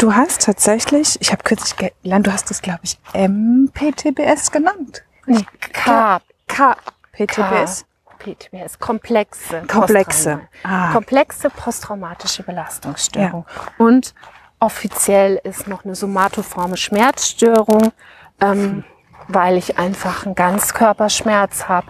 Du 0.00 0.14
hast 0.14 0.42
tatsächlich, 0.46 1.20
ich 1.20 1.30
habe 1.30 1.42
kürzlich 1.42 1.76
gelernt, 2.02 2.26
du 2.26 2.32
hast 2.32 2.50
es, 2.50 2.62
glaube 2.62 2.80
ich, 2.82 2.98
MPTBS 3.12 4.50
genannt. 4.50 5.02
Nee, 5.26 5.44
K. 5.72 6.20
KPTBS. 6.48 7.84
PTBS, 8.18 8.78
komplexe. 8.78 9.62
Komplexe. 9.66 10.30
Posttrauma- 10.30 10.40
Ah. 10.62 10.92
Komplexe 10.92 11.50
posttraumatische 11.50 12.42
Belastungsstörung. 12.42 13.46
Und 13.78 14.14
offiziell 14.58 15.40
ist 15.44 15.66
noch 15.68 15.84
eine 15.84 15.94
somatoforme 15.94 16.76
Schmerzstörung, 16.76 17.92
ähm, 18.40 18.84
weil 19.28 19.56
ich 19.56 19.78
einfach 19.78 20.26
einen 20.26 20.34
Ganzkörperschmerz 20.34 21.68
habe, 21.68 21.86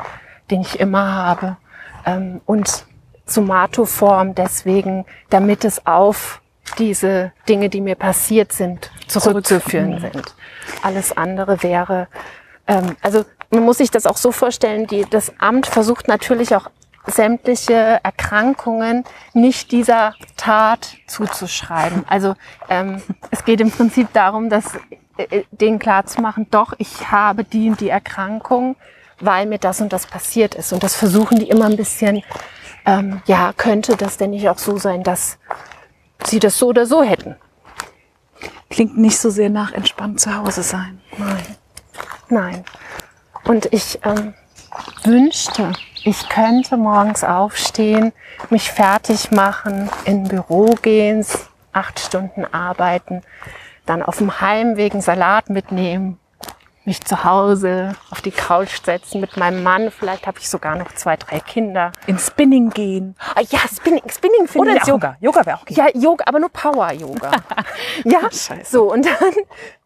den 0.51 0.61
ich 0.61 0.79
immer 0.79 1.13
habe. 1.15 1.57
Ähm, 2.07 2.41
und 2.47 2.87
somatoform 3.27 4.35
deswegen, 4.35 5.05
damit 5.31 5.65
es 5.65 5.85
auf 5.87 6.40
diese 6.79 7.33
Dinge, 7.49 7.69
die 7.69 7.81
mir 7.81 7.95
passiert 7.95 8.53
sind, 8.53 8.91
zurückzuführen 9.07 10.01
sind. 10.01 10.35
Alles 10.83 11.17
andere 11.17 11.63
wäre, 11.63 12.09
ähm, 12.67 12.97
also 13.03 13.25
man 13.51 13.65
muss 13.65 13.79
sich 13.79 13.91
das 13.91 14.07
auch 14.07 14.17
so 14.17 14.33
vorstellen, 14.33 14.87
die, 14.87 15.05
das 15.09 15.33
Amt 15.39 15.67
versucht 15.67 16.09
natürlich 16.09 16.55
auch 16.55 16.71
sämtliche 17.07 18.01
Erkrankungen 18.03 19.05
nicht 19.33 19.73
dieser 19.73 20.15
Tat 20.37 20.97
zuzuschreiben. 21.07 22.05
Also 22.07 22.35
ähm, 22.69 23.03
es 23.31 23.45
geht 23.45 23.61
im 23.61 23.71
Prinzip 23.71 24.13
darum, 24.13 24.51
dass 24.51 24.75
äh, 25.17 25.43
denen 25.51 25.79
klarzumachen, 25.79 26.47
doch, 26.51 26.75
ich 26.79 27.11
habe 27.11 27.45
die 27.45 27.71
und 27.71 27.81
die 27.81 27.89
Erkrankung, 27.89 28.77
weil 29.21 29.47
mir 29.47 29.59
das 29.59 29.81
und 29.81 29.93
das 29.93 30.07
passiert 30.07 30.55
ist. 30.55 30.73
Und 30.73 30.83
das 30.83 30.95
versuchen 30.95 31.39
die 31.39 31.49
immer 31.49 31.67
ein 31.67 31.77
bisschen, 31.77 32.23
ähm, 32.87 33.21
ja, 33.27 33.53
könnte 33.57 33.97
das 33.97 34.17
denn 34.17 34.31
nicht 34.31 34.49
auch 34.49 34.59
so 34.59 34.79
sein, 34.79 35.03
dass 35.03 35.39
sie 36.27 36.39
das 36.39 36.59
so 36.59 36.69
oder 36.69 36.87
so 36.87 37.03
hätten? 37.03 37.37
Klingt 38.69 38.97
nicht 38.97 39.19
so 39.19 39.31
sehr 39.31 39.51
nach 39.51 39.73
entspannt 39.73 40.21
zu 40.21 40.35
Hause 40.37 40.63
sein. 40.63 41.01
Nein. 41.19 41.57
Nein. 42.29 42.65
Und 43.45 43.73
ich 43.73 43.99
ähm, 44.05 44.35
wünschte, 45.03 45.73
ich 46.05 46.29
könnte 46.29 46.77
morgens 46.77 47.25
aufstehen, 47.25 48.13
mich 48.49 48.71
fertig 48.71 49.33
machen, 49.33 49.91
in 50.05 50.23
ein 50.23 50.29
Büro 50.29 50.77
gehen, 50.81 51.27
acht 51.73 51.99
Stunden 51.99 52.45
arbeiten, 52.45 53.23
dann 53.87 54.03
auf 54.03 54.19
dem 54.19 54.41
Heimweg 54.41 54.93
einen 54.93 55.03
Salat 55.03 55.51
mitnehmen, 55.51 56.20
mich 56.85 57.01
zu 57.03 57.25
Hause 57.25 57.95
auf 58.11 58.23
die 58.23 58.31
Couch 58.31 58.81
setzen 58.83 59.21
mit 59.21 59.37
meinem 59.37 59.63
Mann. 59.63 59.91
Vielleicht 59.91 60.27
habe 60.27 60.39
ich 60.39 60.49
sogar 60.49 60.77
noch 60.77 60.93
zwei, 60.93 61.17
drei 61.17 61.41
Kinder. 61.41 61.93
Ins 62.07 62.29
Spinning 62.29 62.71
gehen. 62.71 63.15
Ah, 63.35 63.43
ja, 63.49 63.61
Spinning, 63.73 64.03
Spinning 64.11 64.47
finde 64.47 64.59
Oder 64.61 64.71
ich 64.71 64.77
ins 64.77 64.85
auch 64.85 64.89
Yoga. 64.89 65.17
Yoga 65.21 65.47
wäre 65.47 65.57
auch 65.59 65.63
okay. 65.63 65.75
ja, 65.75 65.89
Yoga, 65.95 66.25
aber 66.27 66.41
nur 66.41 66.49
Power-Yoga. 66.49 67.31
ja, 68.05 68.21
Scheiße. 68.31 68.65
so 68.65 68.93
und 68.93 69.05
dann 69.07 69.35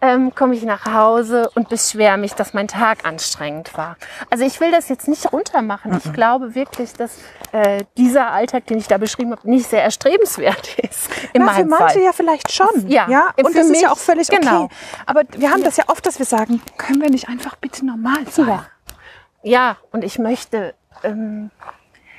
ähm, 0.05 0.34
komme 0.34 0.55
ich 0.55 0.62
nach 0.64 0.84
Hause 0.84 1.48
und 1.55 1.70
beschwere 1.70 2.18
mich, 2.18 2.34
dass 2.34 2.52
mein 2.52 2.68
Tag 2.68 3.07
anstrengend 3.07 3.74
war. 3.78 3.96
Also 4.28 4.44
ich 4.44 4.61
will 4.61 4.70
das 4.70 4.90
jetzt 4.90 5.09
nicht 5.09 5.32
runtermachen. 5.32 5.98
Ich 6.05 6.12
glaube 6.12 6.55
wirklich, 6.55 6.92
dass 6.92 7.16
äh, 7.52 7.84
dieser 7.96 8.30
Alltag, 8.32 8.66
den 8.66 8.76
ich 8.76 8.86
da 8.86 8.98
beschrieben 8.98 9.30
habe, 9.30 9.48
nicht 9.48 9.70
sehr 9.70 9.82
erstrebenswert 9.82 10.78
ist. 10.90 11.09
In 11.32 11.42
Na, 11.44 11.52
für 11.52 11.61
meinem 11.64 11.68
manche 11.70 11.94
Fall. 11.94 12.02
ja 12.02 12.12
vielleicht 12.12 12.52
schon. 12.52 12.68
Ja, 12.88 13.09
ja? 13.09 13.32
für 13.38 13.46
Und 13.46 13.57
das 13.57 13.64
ist 13.66 13.70
mich- 13.70 13.80
ja 13.80 13.92
auch 13.92 13.96
völlig 13.98 14.28
genau. 14.28 14.64
okay. 14.64 14.74
Aber 15.07 15.22
wir 15.36 15.50
haben 15.50 15.64
das 15.64 15.78
ja 15.78 15.84
oft, 15.88 16.05
dass 16.05 16.18
wir 16.18 16.26
sagen, 16.26 16.61
können 16.76 17.00
wir 17.00 17.09
nicht 17.11 17.28
einfach 17.28 17.57
bitte 17.57 17.86
normal 17.86 18.26
sein? 18.30 18.48
Ja. 18.48 18.66
Ja, 19.42 19.76
und 19.92 20.05
ich 20.05 20.18
möchte, 20.18 20.74
ähm, 21.02 21.50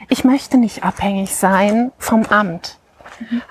ich 0.09 0.23
möchte 0.23 0.57
nicht 0.57 0.83
abhängig 0.83 1.35
sein 1.35 1.91
vom 1.99 2.23
Amt. 2.27 2.77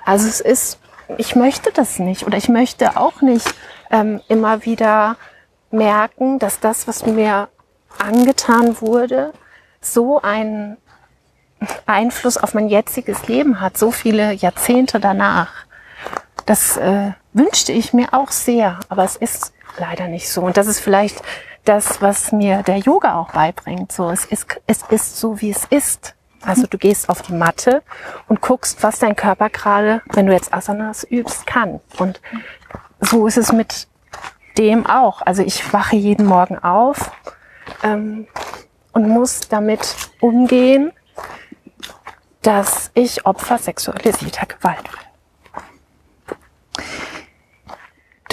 Also 0.05 0.27
es 0.29 0.41
ist, 0.41 0.79
ich 1.19 1.37
möchte 1.37 1.71
das 1.73 1.99
nicht 1.99 2.25
oder 2.27 2.37
ich 2.37 2.49
möchte 2.49 2.97
auch 2.97 3.21
nicht 3.21 3.53
ähm, 3.95 4.21
immer 4.27 4.65
wieder 4.65 5.17
merken, 5.71 6.41
dass 6.41 6.59
das, 6.59 6.89
was 6.89 7.07
mir 7.07 7.49
angetan 7.99 8.81
wurde, 8.81 9.33
so 9.81 10.21
einen 10.21 10.77
Einfluss 11.87 12.37
auf 12.37 12.55
mein 12.55 12.69
jetziges 12.69 13.29
Leben 13.29 13.61
hat, 13.61 13.79
so 13.79 13.93
viele 13.93 14.33
Jahrzehnte 14.33 14.99
danach. 14.99 15.53
Das 16.45 16.77
äh, 16.77 17.13
wünschte 17.33 17.73
ich 17.73 17.93
mir 17.93 18.13
auch 18.13 18.31
sehr, 18.31 18.81
aber 18.89 19.05
es 19.05 19.17
ist 19.17 19.53
leider 19.79 20.09
nicht 20.09 20.29
so. 20.29 20.43
Und 20.43 20.57
das 20.57 20.67
ist 20.67 20.81
vielleicht 20.81 21.23
das, 21.65 22.03
was 22.03 22.33
mir 22.33 22.65
der 22.65 22.79
Yoga 22.79 23.19
auch 23.19 23.31
beibringt. 23.31 23.93
So, 23.93 24.11
es 24.11 24.25
ist, 24.25 24.61
es 24.67 24.83
ist 24.91 25.19
so, 25.19 25.41
wie 25.41 25.51
es 25.51 25.65
ist. 25.67 26.15
Also 26.43 26.67
du 26.67 26.77
gehst 26.77 27.09
auf 27.09 27.23
die 27.23 27.33
Matte 27.33 27.83
und 28.29 28.43
guckst, 28.43 28.83
was 28.83 28.99
dein 28.99 29.17
Körper 29.17 29.49
gerade, 29.49 30.03
wenn 30.13 30.27
du 30.27 30.33
jetzt 30.33 30.53
Asanas 30.53 31.05
übst, 31.05 31.47
kann. 31.47 31.81
Und 31.99 32.21
so 33.05 33.27
ist 33.27 33.39
es 33.39 33.53
mit 33.53 33.89
dem 34.59 34.87
auch. 34.87 35.23
Also 35.23 35.43
ich 35.43 35.73
wache 35.73 35.97
jeden 35.97 36.27
Morgen 36.27 36.59
auf 36.59 37.11
ähm, 37.83 38.27
und 38.93 39.09
muss 39.09 39.41
damit 39.49 39.97
umgehen, 40.21 40.93
dass 42.43 42.91
ich 42.95 43.27
Opfer 43.27 43.59
sexualisierter 43.59 44.47
Gewalt 44.47 44.83
bin. 44.83 45.01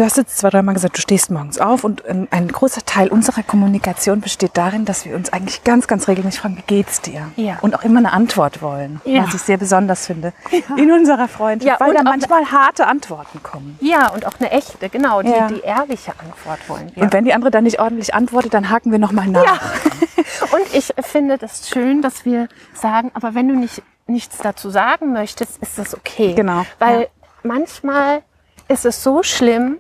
Du 0.02 0.06
hast 0.06 0.18
jetzt 0.18 0.40
zwei, 0.40 0.50
dreimal 0.50 0.74
gesagt, 0.74 0.98
du 0.98 1.02
stehst 1.02 1.30
morgens 1.30 1.60
auf 1.60 1.84
und 1.84 2.04
ein, 2.08 2.28
ein 2.32 2.48
großer 2.48 2.84
Teil 2.88 3.10
unserer 3.10 3.44
Kommunikation 3.44 4.20
besteht 4.20 4.58
darin, 4.58 4.84
dass 4.84 5.06
wir 5.06 5.16
uns 5.16 5.32
eigentlich 5.32 5.64
ganz, 5.64 5.86
ganz 5.86 6.08
regelmäßig 6.08 6.40
fragen, 6.40 6.58
wie 6.58 6.64
geht's 6.64 7.02
dir? 7.02 7.32
Ja. 7.36 7.60
Und 7.62 7.76
auch 7.76 7.84
immer 7.84 8.00
eine 8.00 8.12
Antwort 8.12 8.64
wollen, 8.64 9.00
Ja. 9.06 9.26
was 9.28 9.36
ich 9.36 9.44
sehr 9.44 9.58
besonders 9.58 10.08
finde 10.08 10.34
in 10.76 10.92
unserer 10.92 11.28
Freundschaft, 11.28 11.80
Ja, 11.80 11.86
weil 11.86 11.94
da 11.94 12.02
manchmal 12.02 12.52
harte 12.52 12.88
Antworten 12.88 13.44
kommen. 13.44 13.78
Ja, 13.80 14.10
und 14.10 14.26
auch 14.26 14.34
eine 14.40 14.50
echte, 14.50 14.90
genau, 14.90 15.22
die, 15.22 15.30
Ja. 15.30 15.48
die 15.50 15.60
ehrliche 15.60 16.14
Antwort 16.20 16.68
wollen 16.68 16.92
wir. 16.96 17.04
Und 17.04 17.14
wenn 17.14 17.26
die 17.26 17.34
andere 17.36 17.52
dann 17.52 17.66
nicht 17.66 17.80
ordentlich 17.80 18.16
antwortet, 18.16 18.56
dann 18.56 18.72
haken 18.72 18.92
wir 18.92 18.98
nochmal 18.98 19.28
nach. 19.28 19.46
Ja. 19.46 19.60
Und 20.52 20.74
ich 20.74 20.92
finde 21.04 21.38
das 21.38 21.70
schön, 21.70 22.02
dass 22.02 22.26
wir 22.26 22.48
sagen, 22.74 23.12
aber 23.14 23.36
wenn 23.36 23.48
du 23.48 23.54
nicht, 23.56 23.84
nichts 24.08 24.40
dazu 24.40 24.72
sagen 24.72 25.14
möchtest, 25.14 25.62
ist 25.62 25.78
das 25.78 25.94
okay. 25.94 26.34
Genau. 26.34 26.66
Weil 26.80 27.02
Ja. 27.02 27.08
manchmal 27.44 28.24
ist 28.68 28.86
es 28.86 29.04
so 29.04 29.22
schlimm, 29.22 29.78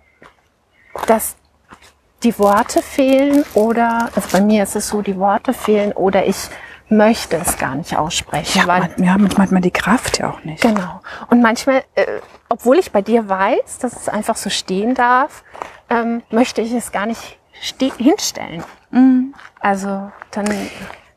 dass 1.08 1.36
die 2.24 2.38
Worte 2.38 2.82
fehlen 2.82 3.44
oder, 3.54 4.10
also 4.16 4.30
bei 4.32 4.42
mir 4.42 4.64
ist 4.64 4.76
es 4.76 4.88
so, 4.90 5.02
die 5.02 5.18
Worte 5.18 5.54
fehlen 5.54 5.92
oder 5.94 6.26
ich 6.26 6.38
möchte 6.88 7.38
es 7.38 7.58
gar 7.58 7.76
nicht 7.76 7.96
aussprechen. 7.98 8.60
Ja, 8.60 8.68
weil, 8.68 8.82
man, 8.82 9.04
ja, 9.04 9.18
manchmal 9.18 9.48
hat 9.48 9.52
man 9.54 9.62
die 9.62 9.72
Kraft 9.72 10.20
ja 10.20 10.30
auch 10.30 10.44
nicht. 10.44 10.62
Genau. 10.62 11.02
Und 11.30 11.42
manchmal, 11.42 11.84
äh, 11.96 12.06
obwohl 12.50 12.78
ich 12.78 12.92
bei 12.92 13.02
dir 13.02 13.28
weiß, 13.30 13.80
dass 13.80 13.94
es 13.94 14.10
einfach 14.10 14.36
so 14.36 14.50
stehen 14.50 14.94
darf, 14.94 15.44
ähm, 15.90 16.22
möchte 16.30 16.62
ich 16.62 16.74
es 16.74 16.92
gar 16.92 17.06
nicht 17.06 17.40
ste- 17.62 17.94
hinstellen. 17.98 18.64
Mhm. 18.92 19.34
Also 19.60 20.12
dann, 20.32 20.48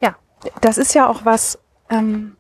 ja. 0.01 0.15
Das 0.61 0.79
ist 0.79 0.95
ja 0.95 1.09
auch 1.09 1.25
was, 1.25 1.59
ähm, 1.91 2.37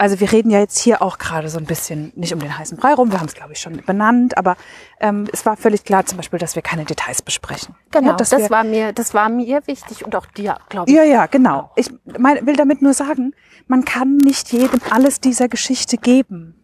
also 0.00 0.18
wir 0.18 0.32
reden 0.32 0.50
ja 0.50 0.58
jetzt 0.58 0.78
hier 0.78 1.02
auch 1.02 1.18
gerade 1.18 1.50
so 1.50 1.58
ein 1.58 1.66
bisschen 1.66 2.10
nicht 2.16 2.32
um 2.32 2.40
den 2.40 2.56
heißen 2.56 2.78
Brei 2.78 2.94
rum, 2.94 3.12
wir 3.12 3.20
haben 3.20 3.26
es 3.26 3.34
glaube 3.34 3.52
ich 3.52 3.60
schon 3.60 3.82
benannt, 3.84 4.38
aber 4.38 4.56
ähm, 4.98 5.26
es 5.30 5.44
war 5.44 5.58
völlig 5.58 5.84
klar 5.84 6.06
zum 6.06 6.16
Beispiel, 6.16 6.38
dass 6.38 6.54
wir 6.54 6.62
keine 6.62 6.86
Details 6.86 7.20
besprechen. 7.20 7.74
Genau, 7.90 8.12
ja, 8.12 8.16
das 8.16 8.32
war 8.50 8.64
mir, 8.64 8.94
das 8.94 9.12
war 9.12 9.28
mir 9.28 9.66
wichtig 9.66 10.04
und 10.04 10.16
auch 10.16 10.24
dir, 10.24 10.56
glaube 10.70 10.90
ich. 10.90 10.96
Ja, 10.96 11.04
ja, 11.04 11.26
genau. 11.26 11.70
Ich 11.76 11.90
mein, 12.18 12.46
will 12.46 12.56
damit 12.56 12.80
nur 12.80 12.94
sagen, 12.94 13.34
man 13.66 13.84
kann 13.84 14.16
nicht 14.16 14.52
jedem 14.52 14.80
alles 14.88 15.20
dieser 15.20 15.48
Geschichte 15.48 15.98
geben. 15.98 16.54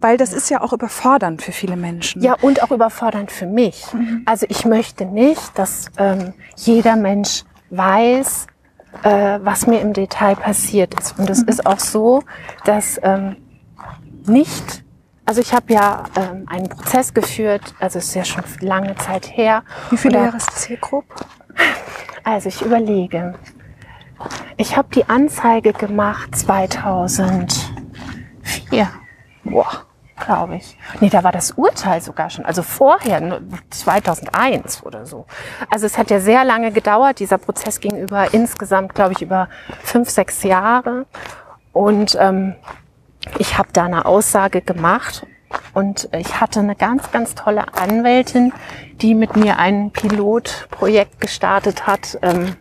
Weil 0.00 0.16
das 0.16 0.32
ist 0.32 0.50
ja 0.50 0.60
auch 0.60 0.72
überfordernd 0.72 1.42
für 1.42 1.50
viele 1.50 1.76
Menschen. 1.76 2.22
Ja, 2.22 2.36
und 2.40 2.62
auch 2.62 2.70
überfordernd 2.70 3.32
für 3.32 3.46
mich. 3.46 3.84
Also 4.24 4.46
ich 4.48 4.64
möchte 4.64 5.04
nicht, 5.04 5.58
dass 5.58 5.86
ähm, 5.98 6.32
jeder 6.54 6.94
Mensch 6.94 7.42
weiß, 7.70 8.46
äh, 9.02 9.40
was 9.42 9.66
mir 9.66 9.80
im 9.80 9.92
Detail 9.92 10.36
passiert 10.36 10.94
ist. 10.98 11.18
Und 11.18 11.28
es 11.30 11.42
ist 11.42 11.66
auch 11.66 11.80
so, 11.80 12.22
dass 12.64 13.00
ähm, 13.02 13.36
nicht, 14.26 14.84
also 15.24 15.40
ich 15.40 15.52
habe 15.52 15.72
ja 15.72 16.04
ähm, 16.16 16.46
einen 16.48 16.68
Prozess 16.68 17.14
geführt, 17.14 17.74
also 17.80 17.98
es 17.98 18.08
ist 18.08 18.14
ja 18.14 18.24
schon 18.24 18.44
lange 18.60 18.94
Zeit 18.96 19.36
her. 19.36 19.62
Wie 19.90 19.96
viele 19.96 20.18
Jahre 20.18 20.36
ist 20.36 20.52
das 20.52 20.64
hier 20.64 20.78
grob? 20.78 21.04
Also 22.26 22.48
ich 22.48 22.62
überlege. 22.62 23.34
Ich 24.56 24.78
habe 24.78 24.88
die 24.94 25.06
Anzeige 25.10 25.74
gemacht 25.74 26.34
2004. 26.34 28.88
Boah, 29.44 29.84
glaube 30.16 30.56
ich. 30.56 30.76
Nee, 31.00 31.10
da 31.10 31.24
war 31.24 31.32
das 31.32 31.52
Urteil 31.52 32.00
sogar 32.00 32.30
schon. 32.30 32.44
Also 32.44 32.62
vorher, 32.62 33.20
nur 33.20 33.40
2001 33.70 34.84
oder 34.84 35.06
so. 35.06 35.26
Also 35.70 35.86
es 35.86 35.98
hat 35.98 36.10
ja 36.10 36.20
sehr 36.20 36.44
lange 36.44 36.72
gedauert. 36.72 37.18
Dieser 37.18 37.38
Prozess 37.38 37.80
ging 37.80 37.96
über 37.96 38.32
insgesamt, 38.32 38.94
glaube 38.94 39.12
ich, 39.12 39.22
über 39.22 39.48
fünf, 39.82 40.10
sechs 40.10 40.42
Jahre. 40.42 41.06
Und 41.72 42.16
ähm, 42.20 42.54
ich 43.38 43.58
habe 43.58 43.68
da 43.72 43.84
eine 43.84 44.04
Aussage 44.04 44.60
gemacht 44.60 45.26
und 45.72 46.08
ich 46.12 46.40
hatte 46.40 46.60
eine 46.60 46.76
ganz, 46.76 47.10
ganz 47.10 47.34
tolle 47.34 47.74
Anwältin, 47.74 48.52
die 49.00 49.14
mit 49.14 49.36
mir 49.36 49.58
ein 49.58 49.90
Pilotprojekt 49.90 51.20
gestartet 51.20 51.86
hat. 51.86 52.18
Ähm, 52.22 52.56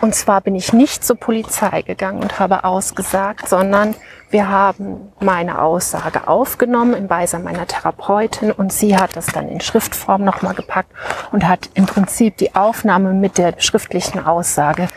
Und 0.00 0.14
zwar 0.14 0.40
bin 0.40 0.54
ich 0.54 0.72
nicht 0.72 1.04
zur 1.04 1.16
Polizei 1.16 1.82
gegangen 1.82 2.22
und 2.22 2.38
habe 2.38 2.64
ausgesagt, 2.64 3.48
sondern 3.48 3.94
wir 4.30 4.48
haben 4.48 5.12
meine 5.20 5.60
Aussage 5.60 6.28
aufgenommen 6.28 6.94
im 6.94 7.08
Beisein 7.08 7.42
meiner 7.42 7.66
Therapeutin 7.66 8.52
und 8.52 8.72
sie 8.72 8.96
hat 8.96 9.16
das 9.16 9.26
dann 9.26 9.48
in 9.48 9.60
Schriftform 9.60 10.22
nochmal 10.22 10.54
gepackt 10.54 10.92
und 11.32 11.48
hat 11.48 11.70
im 11.74 11.86
Prinzip 11.86 12.36
die 12.36 12.54
Aufnahme 12.54 13.12
mit 13.12 13.38
der 13.38 13.54
schriftlichen 13.58 14.24
Aussage 14.24 14.88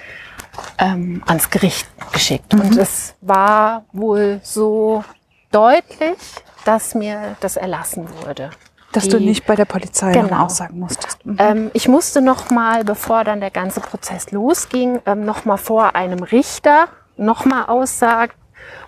ähm, 0.77 1.23
ans 1.25 1.49
Gericht 1.49 1.87
geschickt. 2.11 2.53
Und 2.53 2.77
es 2.77 3.15
war 3.21 3.85
wohl 3.93 4.41
so 4.43 5.03
deutlich, 5.51 6.17
dass 6.65 6.93
mir 6.93 7.35
das 7.39 7.55
erlassen 7.57 8.07
wurde. 8.23 8.51
Dass 8.93 9.05
Die- 9.05 9.09
du 9.11 9.19
nicht 9.19 9.45
bei 9.45 9.55
der 9.55 9.65
Polizei 9.65 10.11
Genau. 10.11 10.45
aussagen 10.45 10.79
musstest. 10.79 11.25
Mhm. 11.25 11.35
ähm, 11.39 11.71
ich 11.73 11.87
musste 11.87 12.21
noch 12.21 12.49
mal, 12.49 12.83
bevor 12.83 13.23
dann 13.23 13.39
der 13.39 13.51
ganze 13.51 13.79
Prozess 13.79 14.31
losging, 14.31 14.99
ähm, 15.05 15.23
noch 15.25 15.45
mal 15.45 15.57
vor 15.57 15.95
einem 15.95 16.23
Richter 16.23 16.87
noch 17.17 17.45
mal 17.45 17.65
aussagen, 17.65 18.33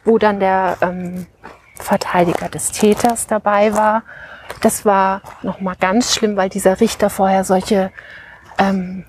wo 0.04 0.18
dann 0.18 0.40
der 0.40 0.78
ähm, 0.82 1.28
Verteidiger 1.76 2.50
des 2.50 2.72
Täters 2.72 3.28
dabei 3.28 3.74
war. 3.76 4.04
Das 4.62 4.86
war 4.86 5.22
noch 5.42 5.62
mal 5.62 5.76
ganz 5.80 6.14
schlimm, 6.16 6.36
weil 6.36 6.50
dieser 6.50 6.80
Richter 6.80 7.10
vorher 7.10 7.44
solche 7.44 7.92
ähm, 8.58 9.06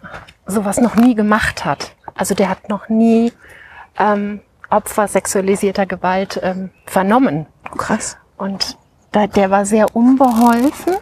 sowas 0.46 0.78
noch 0.80 0.94
nie 0.94 1.14
gemacht 1.14 1.64
hat. 1.64 1.94
Also 2.14 2.34
der 2.34 2.48
hat 2.48 2.68
noch 2.68 2.88
nie 2.88 3.32
ähm, 3.98 4.40
Opfer 4.70 5.06
sexualisierter 5.08 5.86
Gewalt 5.86 6.40
ähm, 6.42 6.70
vernommen. 6.86 7.46
Krass. 7.76 8.16
Und 8.36 8.76
der 9.14 9.50
war 9.50 9.64
sehr 9.64 9.94
unbeholfen 9.94 10.96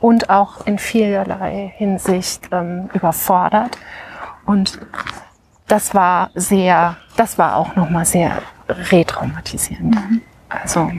und 0.00 0.30
auch 0.30 0.66
in 0.66 0.78
vielerlei 0.78 1.72
Hinsicht 1.76 2.48
ähm, 2.52 2.90
überfordert. 2.92 3.78
Und 4.46 4.80
das 5.68 5.94
war 5.94 6.30
sehr, 6.34 6.96
das 7.16 7.38
war 7.38 7.56
auch 7.56 7.76
nochmal 7.76 8.04
sehr 8.04 8.42
retraumatisierend. 8.68 9.96
Also 10.48 10.90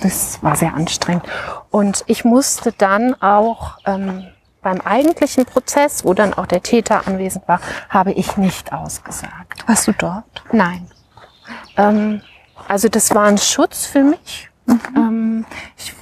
das 0.00 0.42
war 0.42 0.56
sehr 0.56 0.74
anstrengend. 0.74 1.24
Und 1.70 2.04
ich 2.06 2.24
musste 2.24 2.72
dann 2.72 3.14
auch 3.22 3.78
ähm, 3.86 4.24
beim 4.62 4.80
eigentlichen 4.80 5.44
Prozess, 5.44 6.04
wo 6.04 6.14
dann 6.14 6.34
auch 6.34 6.46
der 6.46 6.62
Täter 6.62 7.06
anwesend 7.06 7.46
war, 7.48 7.60
habe 7.88 8.12
ich 8.12 8.36
nicht 8.36 8.72
ausgesagt. 8.72 9.66
Warst 9.66 9.86
du 9.86 9.92
dort? 9.92 10.44
Nein. 10.52 10.88
Ähm, 11.76 12.22
also 12.68 12.88
das 12.88 13.14
war 13.14 13.24
ein 13.24 13.38
Schutz 13.38 13.86
für 13.86 14.02
mich. 14.02 14.50
Ähm, 14.96 15.44
ich, 15.76 15.94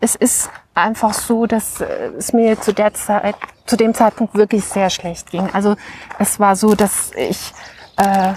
es 0.00 0.14
ist 0.14 0.50
einfach 0.74 1.14
so, 1.14 1.46
dass 1.46 1.80
äh, 1.80 2.10
es 2.18 2.32
mir 2.32 2.60
zu 2.60 2.72
der 2.72 2.94
Zeit, 2.94 3.36
zu 3.66 3.76
dem 3.76 3.94
Zeitpunkt 3.94 4.34
wirklich 4.34 4.64
sehr 4.64 4.90
schlecht 4.90 5.30
ging. 5.30 5.48
Also 5.52 5.76
es 6.18 6.38
war 6.38 6.56
so, 6.56 6.74
dass 6.74 7.10
ich 7.16 7.52
äh, 7.96 8.34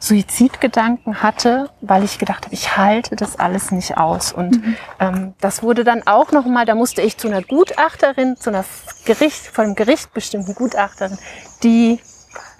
Suizidgedanken 0.00 1.22
hatte, 1.22 1.70
weil 1.80 2.04
ich 2.04 2.18
gedacht 2.18 2.44
habe, 2.44 2.54
ich 2.54 2.76
halte 2.76 3.16
das 3.16 3.38
alles 3.38 3.70
nicht 3.70 3.96
aus. 3.96 4.32
Und 4.32 4.60
ähm, 5.00 5.34
das 5.40 5.62
wurde 5.62 5.82
dann 5.84 6.06
auch 6.06 6.30
nochmal, 6.30 6.66
da 6.66 6.74
musste 6.74 7.00
ich 7.02 7.16
zu 7.16 7.28
einer 7.28 7.42
Gutachterin, 7.42 8.36
zu 8.36 8.50
einer 8.50 8.64
Gericht, 9.04 9.46
von 9.46 9.64
einem 9.64 9.74
Gericht 9.74 10.12
bestimmten 10.12 10.54
Gutachterin, 10.54 11.18
die 11.62 12.00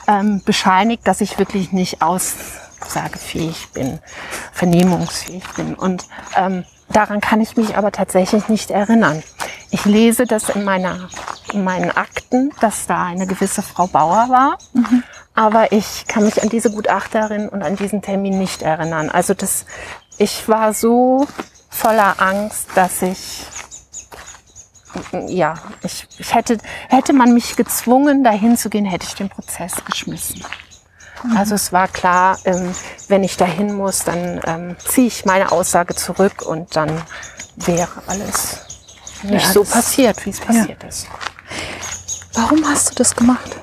ähm, 0.07 0.43
bescheinigt, 0.45 1.07
dass 1.07 1.20
ich 1.20 1.39
wirklich 1.39 1.72
nicht 1.72 2.01
aussagefähig 2.80 3.68
bin, 3.72 3.98
vernehmungsfähig 4.52 5.44
bin. 5.56 5.74
Und 5.74 6.04
ähm, 6.36 6.64
daran 6.90 7.20
kann 7.20 7.40
ich 7.40 7.56
mich 7.56 7.76
aber 7.76 7.92
tatsächlich 7.92 8.48
nicht 8.48 8.70
erinnern. 8.70 9.22
Ich 9.70 9.84
lese 9.84 10.26
das 10.26 10.48
in, 10.50 10.64
meiner, 10.64 11.08
in 11.52 11.64
meinen 11.64 11.90
Akten, 11.90 12.52
dass 12.60 12.86
da 12.86 13.04
eine 13.04 13.26
gewisse 13.26 13.62
Frau 13.62 13.86
Bauer 13.86 14.28
war. 14.28 14.58
Aber 15.34 15.72
ich 15.72 16.06
kann 16.06 16.24
mich 16.24 16.42
an 16.42 16.48
diese 16.48 16.70
Gutachterin 16.70 17.48
und 17.48 17.62
an 17.62 17.76
diesen 17.76 18.02
Termin 18.02 18.38
nicht 18.38 18.62
erinnern. 18.62 19.10
Also 19.10 19.34
das, 19.34 19.66
ich 20.16 20.48
war 20.48 20.72
so 20.72 21.26
voller 21.70 22.20
Angst, 22.20 22.68
dass 22.76 23.02
ich 23.02 23.46
ja, 25.26 25.54
ich, 25.82 26.06
ich 26.18 26.34
hätte, 26.34 26.58
hätte 26.88 27.12
man 27.12 27.34
mich 27.34 27.56
gezwungen, 27.56 28.22
dahin 28.22 28.56
zu 28.56 28.70
gehen, 28.70 28.84
hätte 28.84 29.06
ich 29.06 29.14
den 29.14 29.28
Prozess 29.28 29.74
geschmissen. 29.84 30.44
Also 31.36 31.54
es 31.54 31.72
war 31.72 31.88
klar, 31.88 32.38
ähm, 32.44 32.74
wenn 33.08 33.24
ich 33.24 33.36
dahin 33.36 33.72
muss, 33.74 34.04
dann 34.04 34.40
ähm, 34.46 34.76
ziehe 34.86 35.06
ich 35.06 35.24
meine 35.24 35.52
Aussage 35.52 35.94
zurück 35.94 36.42
und 36.42 36.76
dann 36.76 37.02
wäre 37.56 37.90
alles 38.06 38.58
nicht 39.22 39.46
Ja, 39.46 39.52
so 39.52 39.64
passiert, 39.64 40.24
wie 40.26 40.30
es 40.30 40.40
passiert 40.40 40.84
ist. 40.84 41.06
Warum 42.34 42.68
hast 42.68 42.90
du 42.90 42.94
das 42.96 43.14
gemacht? 43.16 43.56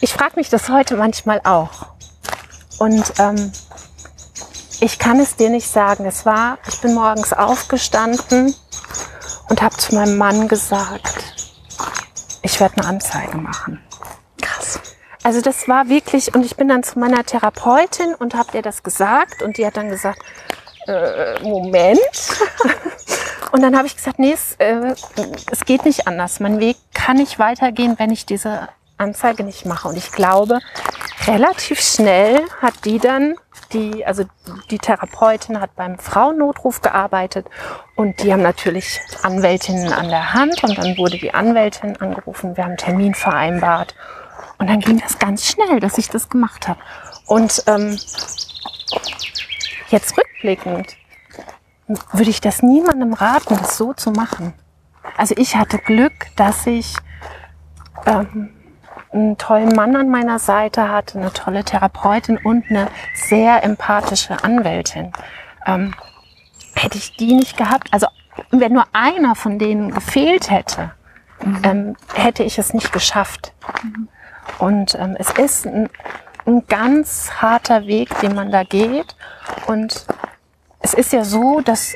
Ich 0.00 0.12
frage 0.12 0.36
mich 0.36 0.48
das 0.48 0.68
heute 0.68 0.96
manchmal 0.96 1.40
auch. 1.44 1.86
Und 2.78 3.12
ähm, 3.18 3.52
Ich 4.80 4.98
kann 4.98 5.20
es 5.20 5.36
dir 5.36 5.50
nicht 5.50 5.68
sagen. 5.70 6.04
Es 6.04 6.26
war, 6.26 6.58
ich 6.68 6.80
bin 6.80 6.94
morgens 6.94 7.32
aufgestanden 7.32 8.54
und 9.48 9.62
habe 9.62 9.76
zu 9.76 9.94
meinem 9.94 10.16
Mann 10.16 10.48
gesagt, 10.48 11.24
ich 12.42 12.60
werde 12.60 12.78
eine 12.78 12.88
Anzeige 12.88 13.36
machen. 13.38 13.80
Also 15.24 15.40
das 15.40 15.66
war 15.68 15.88
wirklich, 15.88 16.34
und 16.34 16.44
ich 16.44 16.54
bin 16.54 16.68
dann 16.68 16.82
zu 16.82 16.98
meiner 16.98 17.24
Therapeutin 17.24 18.14
und 18.14 18.34
habe 18.34 18.50
ihr 18.52 18.62
das 18.62 18.82
gesagt 18.82 19.42
und 19.42 19.56
die 19.56 19.66
hat 19.66 19.78
dann 19.78 19.88
gesagt, 19.88 20.20
äh, 20.86 21.40
Moment. 21.42 21.98
und 23.52 23.62
dann 23.62 23.74
habe 23.74 23.86
ich 23.86 23.96
gesagt, 23.96 24.18
nee, 24.18 24.32
es, 24.32 24.54
äh, 24.58 24.94
es 25.50 25.64
geht 25.64 25.86
nicht 25.86 26.06
anders. 26.06 26.40
Mein 26.40 26.60
Weg 26.60 26.76
kann 26.92 27.16
nicht 27.16 27.38
weitergehen, 27.38 27.94
wenn 27.98 28.10
ich 28.10 28.26
diese 28.26 28.68
Anzeige 28.98 29.44
nicht 29.44 29.64
mache. 29.64 29.88
Und 29.88 29.96
ich 29.96 30.12
glaube, 30.12 30.60
relativ 31.26 31.80
schnell 31.80 32.42
hat 32.60 32.74
die 32.84 32.98
dann, 32.98 33.36
die, 33.72 34.04
also 34.04 34.24
die 34.70 34.78
Therapeutin 34.78 35.58
hat 35.58 35.74
beim 35.74 35.98
Frauennotruf 35.98 36.82
gearbeitet 36.82 37.46
und 37.96 38.22
die 38.22 38.30
haben 38.30 38.42
natürlich 38.42 39.00
Anwältinnen 39.22 39.90
an 39.90 40.10
der 40.10 40.34
Hand 40.34 40.62
und 40.62 40.76
dann 40.76 40.98
wurde 40.98 41.16
die 41.16 41.32
Anwältin 41.32 41.96
angerufen, 41.96 42.58
wir 42.58 42.64
haben 42.64 42.72
einen 42.72 42.78
Termin 42.78 43.14
vereinbart 43.14 43.94
und 44.58 44.68
dann 44.68 44.80
ging 44.80 44.98
das 45.00 45.18
ganz 45.18 45.46
schnell, 45.46 45.80
dass 45.80 45.98
ich 45.98 46.08
das 46.08 46.28
gemacht 46.28 46.68
habe. 46.68 46.80
Und 47.26 47.62
ähm, 47.66 47.98
jetzt 49.90 50.16
rückblickend 50.16 50.96
würde 52.12 52.30
ich 52.30 52.40
das 52.40 52.62
niemandem 52.62 53.12
raten, 53.12 53.56
das 53.56 53.76
so 53.76 53.92
zu 53.92 54.10
machen. 54.10 54.54
Also 55.16 55.34
ich 55.36 55.56
hatte 55.56 55.78
Glück, 55.78 56.12
dass 56.36 56.66
ich 56.66 56.94
ähm, 58.06 58.50
einen 59.12 59.38
tollen 59.38 59.74
Mann 59.74 59.94
an 59.96 60.10
meiner 60.10 60.38
Seite 60.38 60.88
hatte, 60.88 61.18
eine 61.18 61.32
tolle 61.32 61.64
Therapeutin 61.64 62.38
und 62.38 62.64
eine 62.68 62.88
sehr 63.14 63.62
empathische 63.62 64.42
Anwältin. 64.42 65.12
Ähm, 65.66 65.94
hätte 66.74 66.98
ich 66.98 67.16
die 67.16 67.34
nicht 67.34 67.56
gehabt, 67.56 67.88
also 67.92 68.06
wenn 68.50 68.72
nur 68.72 68.86
einer 68.92 69.34
von 69.34 69.58
denen 69.58 69.92
gefehlt 69.92 70.50
hätte, 70.50 70.92
mhm. 71.44 71.60
ähm, 71.62 71.96
hätte 72.14 72.42
ich 72.42 72.58
es 72.58 72.74
nicht 72.74 72.92
geschafft. 72.92 73.52
Mhm. 73.82 74.08
Und 74.58 74.94
ähm, 74.94 75.16
es 75.18 75.30
ist 75.32 75.66
ein, 75.66 75.88
ein 76.46 76.66
ganz 76.66 77.30
harter 77.40 77.86
Weg, 77.86 78.18
den 78.20 78.34
man 78.34 78.50
da 78.50 78.64
geht. 78.64 79.16
Und 79.66 80.06
es 80.80 80.94
ist 80.94 81.12
ja 81.12 81.24
so, 81.24 81.60
dass 81.60 81.94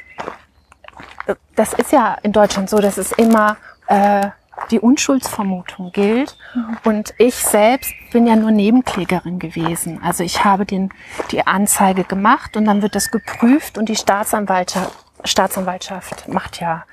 das 1.54 1.72
ist 1.74 1.92
ja 1.92 2.16
in 2.22 2.32
Deutschland 2.32 2.70
so, 2.70 2.78
dass 2.78 2.98
es 2.98 3.12
immer 3.12 3.56
äh, 3.88 4.28
die 4.70 4.80
Unschuldsvermutung 4.80 5.92
gilt. 5.92 6.36
Mhm. 6.54 6.78
Und 6.84 7.14
ich 7.18 7.34
selbst 7.34 7.92
bin 8.12 8.26
ja 8.26 8.36
nur 8.36 8.50
Nebenklägerin 8.50 9.38
gewesen. 9.38 10.00
Also 10.02 10.24
ich 10.24 10.44
habe 10.44 10.66
den, 10.66 10.90
die 11.30 11.46
Anzeige 11.46 12.04
gemacht 12.04 12.56
und 12.56 12.64
dann 12.64 12.82
wird 12.82 12.94
das 12.94 13.10
geprüft 13.10 13.78
und 13.78 13.88
die 13.88 13.96
Staatsanwaltschaft, 13.96 14.92
Staatsanwaltschaft 15.24 16.28
macht 16.28 16.60
ja, 16.60 16.84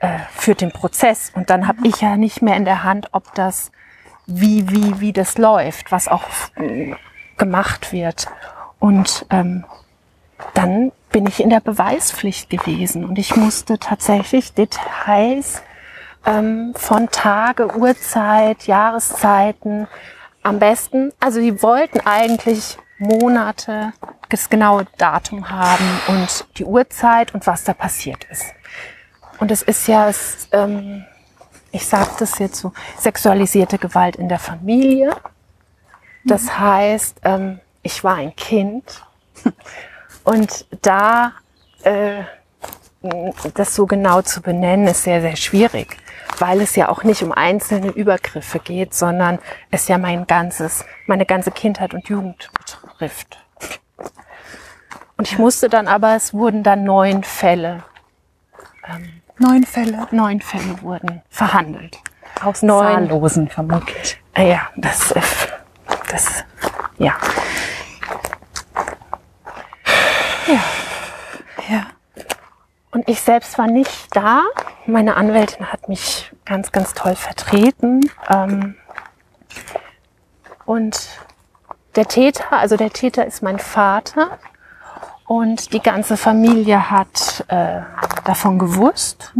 äh, 0.00 0.18
führt 0.34 0.60
den 0.60 0.72
Prozess. 0.72 1.30
Und 1.34 1.50
dann 1.50 1.68
habe 1.68 1.86
ich 1.86 2.00
ja 2.00 2.16
nicht 2.16 2.42
mehr 2.42 2.56
in 2.56 2.64
der 2.64 2.84
Hand, 2.84 3.08
ob 3.12 3.34
das, 3.34 3.70
wie, 4.26 4.68
wie, 4.68 5.00
wie 5.00 5.12
das 5.12 5.38
läuft, 5.38 5.92
was 5.92 6.08
auch 6.08 6.24
äh, 6.56 6.94
gemacht 7.36 7.92
wird. 7.92 8.26
Und 8.78 9.26
ähm, 9.30 9.64
dann 10.54 10.92
bin 11.10 11.26
ich 11.26 11.40
in 11.40 11.50
der 11.50 11.60
Beweispflicht 11.60 12.50
gewesen 12.50 13.04
und 13.04 13.18
ich 13.18 13.36
musste 13.36 13.78
tatsächlich 13.78 14.52
Details 14.52 15.62
ähm, 16.26 16.74
von 16.76 17.08
Tage, 17.10 17.74
Uhrzeit, 17.76 18.66
Jahreszeiten. 18.66 19.86
Am 20.42 20.58
besten, 20.58 21.12
also 21.20 21.40
die 21.40 21.62
wollten 21.62 22.00
eigentlich 22.00 22.76
Monate, 22.98 23.92
das 24.28 24.50
genaue 24.50 24.86
Datum 24.98 25.50
haben 25.50 26.00
und 26.08 26.46
die 26.58 26.64
Uhrzeit 26.64 27.34
und 27.34 27.46
was 27.46 27.64
da 27.64 27.72
passiert 27.72 28.24
ist. 28.30 28.44
Und 29.38 29.50
es 29.50 29.62
ist 29.62 29.86
ja, 29.86 30.08
es, 30.08 30.48
ähm, 30.52 31.04
ich 31.76 31.86
sage 31.86 32.10
das 32.18 32.38
jetzt 32.38 32.56
so, 32.56 32.72
sexualisierte 32.98 33.78
Gewalt 33.78 34.16
in 34.16 34.28
der 34.28 34.38
Familie. 34.38 35.14
Das 36.24 36.44
mhm. 36.44 36.58
heißt, 36.58 37.20
ähm, 37.24 37.60
ich 37.82 38.02
war 38.02 38.16
ein 38.16 38.34
Kind 38.34 39.04
und 40.24 40.66
da 40.82 41.32
äh, 41.82 42.22
das 43.54 43.74
so 43.74 43.86
genau 43.86 44.22
zu 44.22 44.42
benennen, 44.42 44.88
ist 44.88 45.04
sehr, 45.04 45.20
sehr 45.20 45.36
schwierig 45.36 45.96
weil 46.38 46.60
es 46.60 46.76
ja 46.76 46.88
auch 46.88 47.02
nicht 47.02 47.22
um 47.22 47.32
einzelne 47.32 47.88
Übergriffe 47.88 48.58
geht, 48.58 48.94
sondern 48.94 49.38
es 49.70 49.88
ja 49.88 49.98
mein 49.98 50.26
ganzes, 50.26 50.84
meine 51.06 51.26
ganze 51.26 51.50
Kindheit 51.50 51.94
und 51.94 52.08
Jugend 52.08 52.50
betrifft. 52.52 53.38
Und 55.16 55.28
ich 55.28 55.38
musste 55.38 55.68
dann 55.68 55.88
aber, 55.88 56.14
es 56.14 56.34
wurden 56.34 56.62
dann 56.62 56.84
neun 56.84 57.24
Fälle. 57.24 57.84
Ähm, 58.86 59.15
neun 59.38 59.64
Fälle? 59.64 60.06
Neun 60.10 60.40
Fälle 60.40 60.80
wurden 60.82 61.22
verhandelt. 61.28 61.98
Aus 62.42 62.62
neun. 62.62 62.84
Zahllosen 63.08 63.48
vermutlich. 63.48 64.20
Ja, 64.36 64.68
das, 64.76 65.14
das, 66.10 66.44
ja. 66.98 67.14
Ja. 70.46 70.60
Ja. 71.68 71.86
Und 72.90 73.08
ich 73.08 73.20
selbst 73.20 73.58
war 73.58 73.66
nicht 73.66 74.14
da. 74.14 74.42
Meine 74.86 75.16
Anwältin 75.16 75.72
hat 75.72 75.88
mich 75.88 76.32
ganz, 76.44 76.72
ganz 76.72 76.94
toll 76.94 77.16
vertreten. 77.16 78.10
Ähm, 78.28 78.76
und 80.64 81.08
der 81.96 82.06
Täter, 82.06 82.52
also 82.52 82.76
der 82.76 82.90
Täter 82.90 83.26
ist 83.26 83.42
mein 83.42 83.58
Vater. 83.58 84.38
Und 85.26 85.72
die 85.72 85.80
ganze 85.80 86.16
Familie 86.16 86.90
hat 86.90 87.44
äh, 87.48 87.80
davon 88.24 88.58
gewusst. 88.58 89.34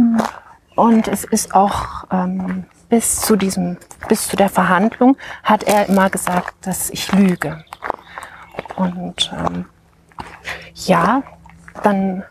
Und 0.75 1.07
es 1.07 1.23
ist 1.23 1.55
auch 1.55 2.05
ähm, 2.11 2.65
bis 2.89 3.21
zu 3.21 3.35
diesem, 3.35 3.77
bis 4.07 4.27
zu 4.27 4.35
der 4.35 4.49
Verhandlung 4.49 5.17
hat 5.43 5.63
er 5.63 5.87
immer 5.87 6.09
gesagt, 6.09 6.53
dass 6.61 6.89
ich 6.89 7.11
lüge. 7.11 7.63
Und 8.75 9.31
ähm, 9.33 9.65
ja, 10.85 11.23
dann 11.83 12.23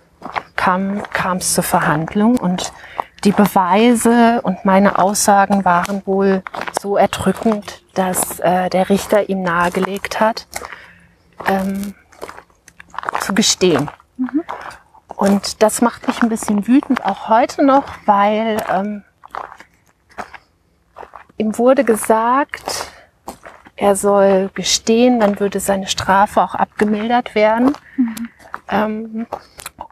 kam 0.57 1.37
es 1.39 1.55
zur 1.55 1.65
Verhandlung 1.65 2.39
und 2.39 2.73
die 3.25 3.33
Beweise 3.33 4.41
und 4.43 4.65
meine 4.65 4.99
Aussagen 4.99 5.65
waren 5.65 6.03
wohl 6.07 6.43
so 6.81 6.97
erdrückend, 6.97 7.83
dass 7.95 8.41
äh, 8.41 8.69
der 8.71 8.89
Richter 8.89 9.29
ihm 9.29 9.43
nahegelegt 9.43 10.21
hat, 10.21 10.47
ähm, 11.47 11.95
zu 13.21 13.35
gestehen. 13.35 13.91
Mhm. 14.17 14.43
Und 15.09 15.63
das 15.63 15.81
macht 15.81 16.07
mich 16.07 16.23
ein 16.23 16.29
bisschen 16.29 16.67
wütend, 16.67 17.05
auch 17.05 17.29
heute 17.29 17.65
noch, 17.65 17.85
weil 18.05 18.63
ähm, 18.71 19.03
ihm 21.39 21.57
wurde 21.59 21.85
gesagt, 21.85 22.93
er 23.77 23.97
soll 23.97 24.51
gestehen, 24.55 25.21
dann 25.21 25.41
würde 25.41 25.61
seine 25.61 25.87
Strafe 25.87 26.43
auch 26.43 26.55
abgemildert 26.55 27.35
werden. 27.35 27.75
Mhm. 27.97 28.29
Ähm, 28.69 29.27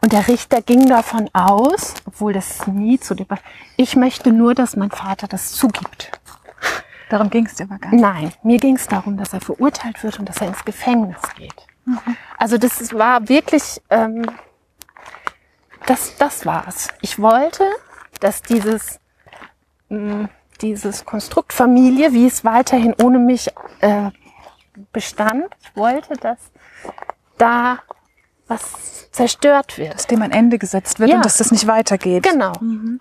und 0.01 0.11
der 0.11 0.27
Richter 0.27 0.61
ging 0.61 0.87
davon 0.87 1.29
aus, 1.33 1.95
obwohl 2.05 2.33
das 2.33 2.67
nie 2.67 2.99
zu 2.99 3.15
dem, 3.15 3.27
ich 3.77 3.95
möchte 3.95 4.31
nur, 4.31 4.53
dass 4.53 4.75
mein 4.75 4.91
Vater 4.91 5.27
das 5.27 5.51
zugibt. 5.53 6.11
Darum 7.09 7.29
ging 7.29 7.45
es 7.45 7.55
dir 7.55 7.63
aber 7.63 7.77
gar 7.77 7.91
nicht. 7.91 8.01
Nein, 8.01 8.31
mir 8.43 8.57
ging 8.57 8.75
es 8.75 8.87
darum, 8.87 9.17
dass 9.17 9.33
er 9.33 9.41
verurteilt 9.41 10.03
wird 10.03 10.19
und 10.19 10.27
dass 10.27 10.37
er 10.37 10.47
ins 10.47 10.65
Gefängnis 10.65 11.17
geht. 11.37 11.67
Mhm. 11.85 12.17
Also 12.37 12.57
das 12.57 12.93
war 12.93 13.27
wirklich, 13.29 13.81
ähm, 13.89 14.25
das, 15.85 16.17
das 16.17 16.45
war's. 16.45 16.89
Ich 17.01 17.19
wollte, 17.19 17.63
dass 18.19 18.41
dieses, 18.41 18.99
mh, 19.89 20.23
mm, 20.23 20.29
dieses 20.61 21.05
Konstrukt 21.05 21.53
Familie, 21.53 22.13
wie 22.13 22.27
es 22.27 22.45
weiterhin 22.45 22.95
ohne 23.01 23.19
mich 23.19 23.49
äh, 23.81 24.09
bestand, 24.91 25.47
wollte, 25.75 26.13
dass 26.15 26.39
da 27.37 27.79
was 28.47 29.11
zerstört 29.11 29.77
wird. 29.77 29.95
Dass 29.95 30.07
dem 30.07 30.21
ein 30.21 30.31
Ende 30.31 30.57
gesetzt 30.57 30.99
wird 30.99 31.09
ja. 31.09 31.17
und 31.17 31.25
dass 31.25 31.37
das 31.37 31.51
nicht 31.51 31.67
weitergeht. 31.67 32.23
Genau. 32.23 32.53
Mhm. 32.59 32.99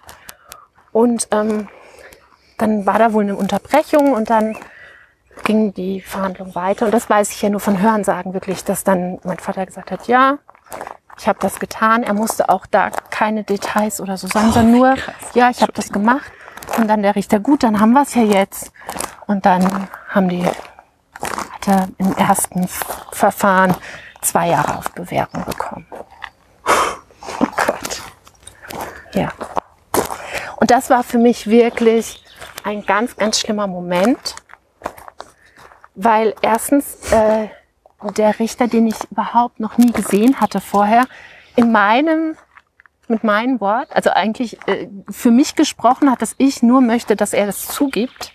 Und 0.93 1.29
ähm, 1.33 1.69
dann 2.59 2.87
war 2.87 2.99
da 2.99 3.13
wohl 3.13 3.25
eine 3.25 3.37
Unterbrechung 3.37 4.13
und 4.13 4.31
dann 4.31 4.57
ging 5.43 5.75
die 5.75 6.01
Verhandlung 6.01 6.55
weiter. 6.55 6.87
Und 6.87 6.95
das 6.95 7.11
weiß 7.11 7.31
ich 7.31 7.43
ja 7.43 7.49
nur 7.51 7.61
von 7.61 7.81
Hörensagen 7.81 8.35
wirklich, 8.35 8.65
dass 8.65 8.85
dann 8.85 9.19
mein 9.25 9.39
Vater 9.39 9.67
gesagt 9.67 9.91
hat, 9.91 10.07
ja, 10.07 10.39
ich 11.19 11.29
habe 11.29 11.39
das 11.41 11.61
getan. 11.61 12.03
Er 12.03 12.15
musste 12.15 12.49
auch 12.49 12.67
da 12.67 12.91
keine 13.11 13.45
Details 13.45 14.01
oder 14.01 14.17
so 14.17 14.27
sagen, 14.27 14.49
oh, 14.51 14.53
sondern 14.53 14.73
nur, 14.73 14.95
ja, 15.35 15.51
ich 15.51 15.63
habe 15.63 15.73
das 15.73 15.93
gemacht. 15.93 16.31
Und 16.79 16.89
dann 16.89 17.03
der 17.03 17.15
Richter, 17.15 17.41
gut, 17.41 17.63
dann 17.63 17.81
haben 17.81 17.93
wir 17.93 18.03
es 18.03 18.15
ja 18.15 18.23
jetzt. 18.23 18.73
Und 19.27 19.47
dann 19.47 19.89
haben 20.09 20.29
die, 20.29 20.45
hat 20.45 21.69
er 21.69 21.89
im 21.99 22.15
ersten 22.17 22.69
Verfahren 23.13 23.75
zwei 24.23 24.49
Jahre 24.49 24.79
auf 24.79 24.91
Bewährung 24.93 25.45
bekommen. 25.45 25.87
Oh 27.41 27.47
Gott. 27.67 28.03
Ja. 29.13 29.29
Und 30.57 30.71
das 30.71 30.91
war 30.91 31.03
für 31.03 31.19
mich 31.19 31.47
wirklich 31.47 32.25
ein 32.65 32.85
ganz, 32.87 33.17
ganz 33.17 33.39
schlimmer 33.39 33.67
Moment, 33.67 34.37
weil 35.95 36.35
erstens 36.43 37.13
äh, 37.13 37.49
der 38.17 38.39
Richter, 38.39 38.69
den 38.69 38.87
ich 38.87 38.97
überhaupt 39.11 39.61
noch 39.61 39.79
nie 39.79 39.93
gesehen 39.93 40.41
hatte 40.41 40.61
vorher, 40.61 41.07
in 41.57 41.73
meinem 41.73 42.37
mit 43.07 43.23
meinem 43.23 43.61
Wort, 43.61 43.95
also 43.95 44.11
eigentlich 44.11 44.59
äh, 44.67 44.89
für 45.11 45.31
mich 45.31 45.55
gesprochen 45.57 46.11
hat, 46.11 46.23
dass 46.23 46.35
ich 46.39 46.63
nur 46.63 46.81
möchte, 46.81 47.17
dass 47.17 47.35
er 47.35 47.45
das 47.45 47.69
zugibt 47.69 48.33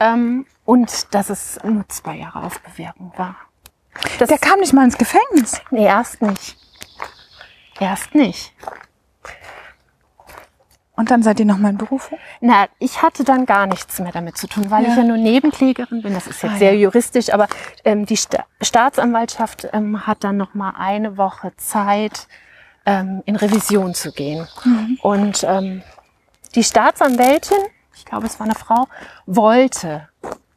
ähm, 0.00 0.46
und 0.64 1.14
dass 1.14 1.28
es 1.28 1.58
nur 1.62 1.86
zwei 1.88 2.16
Jahre 2.16 2.42
auf 2.42 2.60
Bewährung 2.62 3.12
war. 3.16 3.36
Das, 4.18 4.28
Der 4.28 4.38
kam 4.38 4.60
nicht 4.60 4.72
mal 4.72 4.84
ins 4.84 4.96
Gefängnis. 4.96 5.60
nee, 5.70 5.84
erst 5.84 6.22
nicht. 6.22 6.56
Erst 7.78 8.14
nicht. 8.14 8.54
Und 10.96 11.10
dann 11.10 11.22
seid 11.24 11.40
ihr 11.40 11.46
nochmal 11.46 11.72
in 11.72 11.78
Berufung? 11.78 12.18
Na, 12.40 12.66
ich 12.78 13.02
hatte 13.02 13.24
dann 13.24 13.46
gar 13.46 13.66
nichts 13.66 13.98
mehr 13.98 14.12
damit 14.12 14.36
zu 14.36 14.46
tun, 14.46 14.70
weil 14.70 14.84
Ja. 14.84 14.90
ich 14.90 14.96
ja 14.96 15.02
nur 15.02 15.16
Nebenklägerin 15.16 16.02
bin. 16.02 16.14
Das 16.14 16.26
ist 16.28 16.42
jetzt 16.42 16.54
Ah, 16.54 16.58
sehr 16.58 16.74
ja. 16.74 16.80
juristisch, 16.82 17.32
aber 17.32 17.48
ähm, 17.84 18.06
die 18.06 18.16
Sta 18.16 18.44
Staatsanwaltschaft 18.60 19.68
ähm, 19.72 20.06
hat 20.06 20.22
dann 20.22 20.36
noch 20.36 20.54
mal 20.54 20.74
eine 20.78 21.16
Woche 21.16 21.52
Zeit, 21.56 22.28
ähm, 22.86 23.22
in 23.26 23.34
Revision 23.34 23.94
zu 23.94 24.12
gehen. 24.12 24.46
Mhm. 24.64 24.98
Und 25.02 25.42
ähm, 25.42 25.82
die 26.54 26.62
Staatsanwältin, 26.62 27.58
ich 27.96 28.04
glaube, 28.04 28.26
es 28.26 28.38
war 28.38 28.46
eine 28.46 28.54
Frau, 28.54 28.86
wollte 29.26 30.08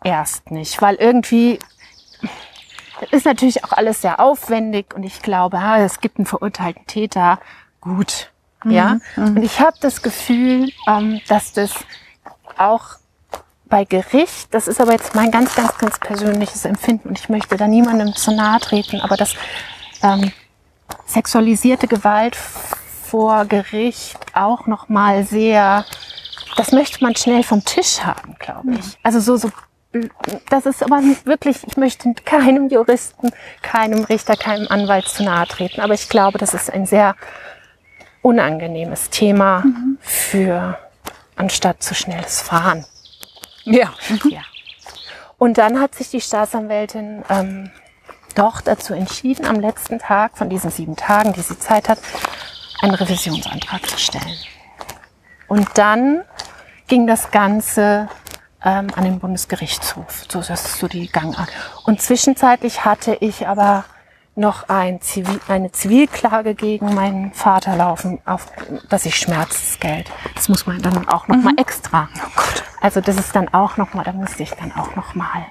erst 0.03 0.51
nicht, 0.51 0.81
weil 0.81 0.95
irgendwie 0.95 1.57
das 2.99 3.11
ist 3.11 3.25
natürlich 3.25 3.63
auch 3.63 3.71
alles 3.73 4.01
sehr 4.01 4.19
aufwendig 4.19 4.93
und 4.95 5.03
ich 5.03 5.21
glaube, 5.21 5.57
ah, 5.59 5.79
es 5.79 5.99
gibt 5.99 6.17
einen 6.17 6.25
verurteilten 6.25 6.85
Täter. 6.88 7.39
Gut, 7.79 8.31
ja. 8.66 8.99
Und 9.16 9.43
ich 9.43 9.60
habe 9.60 9.78
das 9.82 10.01
Gefühl, 10.01 10.70
ähm, 10.88 11.22
dass 11.28 11.53
das 11.53 11.74
auch 12.58 12.97
bei 13.66 13.84
Gericht, 13.84 14.53
das 14.53 14.68
ist 14.68 14.80
aber 14.80 14.93
jetzt 14.93 15.16
mein 15.16 15.32
ganz, 15.32 15.55
ganz, 15.55 15.78
ganz 15.78 15.99
persönliches 15.99 16.66
Empfinden 16.66 17.10
und 17.10 17.20
ich 17.20 17.30
möchte 17.30 17.58
da 17.58 17.68
niemandem 17.68 18.14
zu 18.14 18.34
nahe 18.34 18.60
treten, 18.60 19.01
aber 19.01 19.18
dass 19.18 19.36
ähm, 20.03 20.32
sexualisierte 21.05 21.88
Gewalt 21.88 22.36
vor 22.36 23.45
Gericht 23.45 24.18
auch 24.34 24.68
noch 24.68 24.89
mal 24.89 25.26
sehr, 25.26 25.86
das 26.55 26.72
möchte 26.72 27.03
man 27.03 27.16
schnell 27.16 27.43
vom 27.43 27.64
Tisch 27.64 28.01
haben, 28.03 28.36
glaube 28.39 28.74
ich. 28.74 28.97
Also 29.03 29.20
so, 29.20 29.38
so, 29.38 29.49
das 30.49 30.66
ist 30.66 30.84
aber 30.84 31.01
wirklich, 31.24 31.66
ich 31.66 31.78
möchte 31.78 32.14
keinem 32.26 32.70
Juristen, 32.70 33.32
keinem 33.62 34.03
Richter, 34.03 34.36
keinem 34.36 34.68
Anwalt 34.70 35.08
zu 35.08 35.24
nahe 35.24 35.47
treten, 35.47 35.82
aber 35.82 35.93
ich 35.93 36.10
glaube, 36.10 36.38
das 36.38 36.53
ist 36.53 36.72
ein 36.72 36.86
sehr 36.86 37.16
unangenehmes 38.22 39.09
Thema 39.09 39.63
für 39.99 40.78
anstatt 41.36 41.84
zu 41.84 41.95
schnelles 41.95 42.41
Fahren. 42.41 42.86
Ja. 43.63 43.93
Ja. 44.30 44.41
Und 45.39 45.59
dann 45.59 45.80
hat 45.80 45.93
sich 45.93 46.09
die 46.09 46.22
Staatsanwältin 46.22 47.24
ähm, 47.30 47.70
doch 48.34 48.61
dazu 48.61 48.95
entschieden, 48.95 49.45
am 49.45 49.59
letzten 49.59 49.99
Tag 49.99 50.36
von 50.36 50.49
diesen 50.49 50.72
sieben 50.72 50.95
Tagen, 50.95 51.34
die 51.34 51.41
sie 51.41 51.59
Zeit 51.59 51.89
hat, 51.89 51.99
einen 52.82 52.95
Revisionsantrag 52.95 53.88
zu 53.88 53.99
stellen. 53.99 54.36
Und 55.47 55.68
dann 55.76 56.24
ging 56.88 57.05
das 57.05 57.30
Ganze 57.30 58.09
ähm, 58.63 58.88
an 58.95 59.03
den 59.03 59.20
Bundesgerichtshof. 59.20 60.26
So, 60.30 60.39
das 60.39 60.65
ist 60.65 60.80
so 60.80 60.88
die 60.88 61.07
Gangart. 61.07 61.49
Und 61.86 62.01
zwischenzeitlich 62.01 62.86
hatte 62.86 63.15
ich 63.20 63.47
aber 63.47 63.86
noch 64.38 64.69
ein 64.69 65.01
Zivil, 65.01 65.39
eine 65.47 65.71
Zivilklage 65.71 66.53
gegen 66.53 66.93
meinen 66.93 67.33
Vater 67.33 67.75
laufen, 67.75 68.19
auf, 68.25 68.47
dass 68.89 69.05
ich 69.05 69.15
Schmerzensgeld. 69.15 70.11
Das 70.35 70.47
muss 70.47 70.65
man 70.67 70.81
dann 70.81 71.07
auch 71.09 71.27
noch 71.27 71.38
mal 71.38 71.53
extra. 71.57 72.07
Oh 72.15 72.29
Gott. 72.35 72.63
Also 72.79 73.01
das 73.01 73.17
ist 73.17 73.35
dann 73.35 73.51
auch 73.53 73.77
noch 73.77 73.93
mal, 73.93 74.03
da 74.03 74.11
musste 74.11 74.43
ich 74.43 74.51
dann 74.51 74.71
auch 74.73 74.95
noch 74.95 75.15
mal 75.15 75.45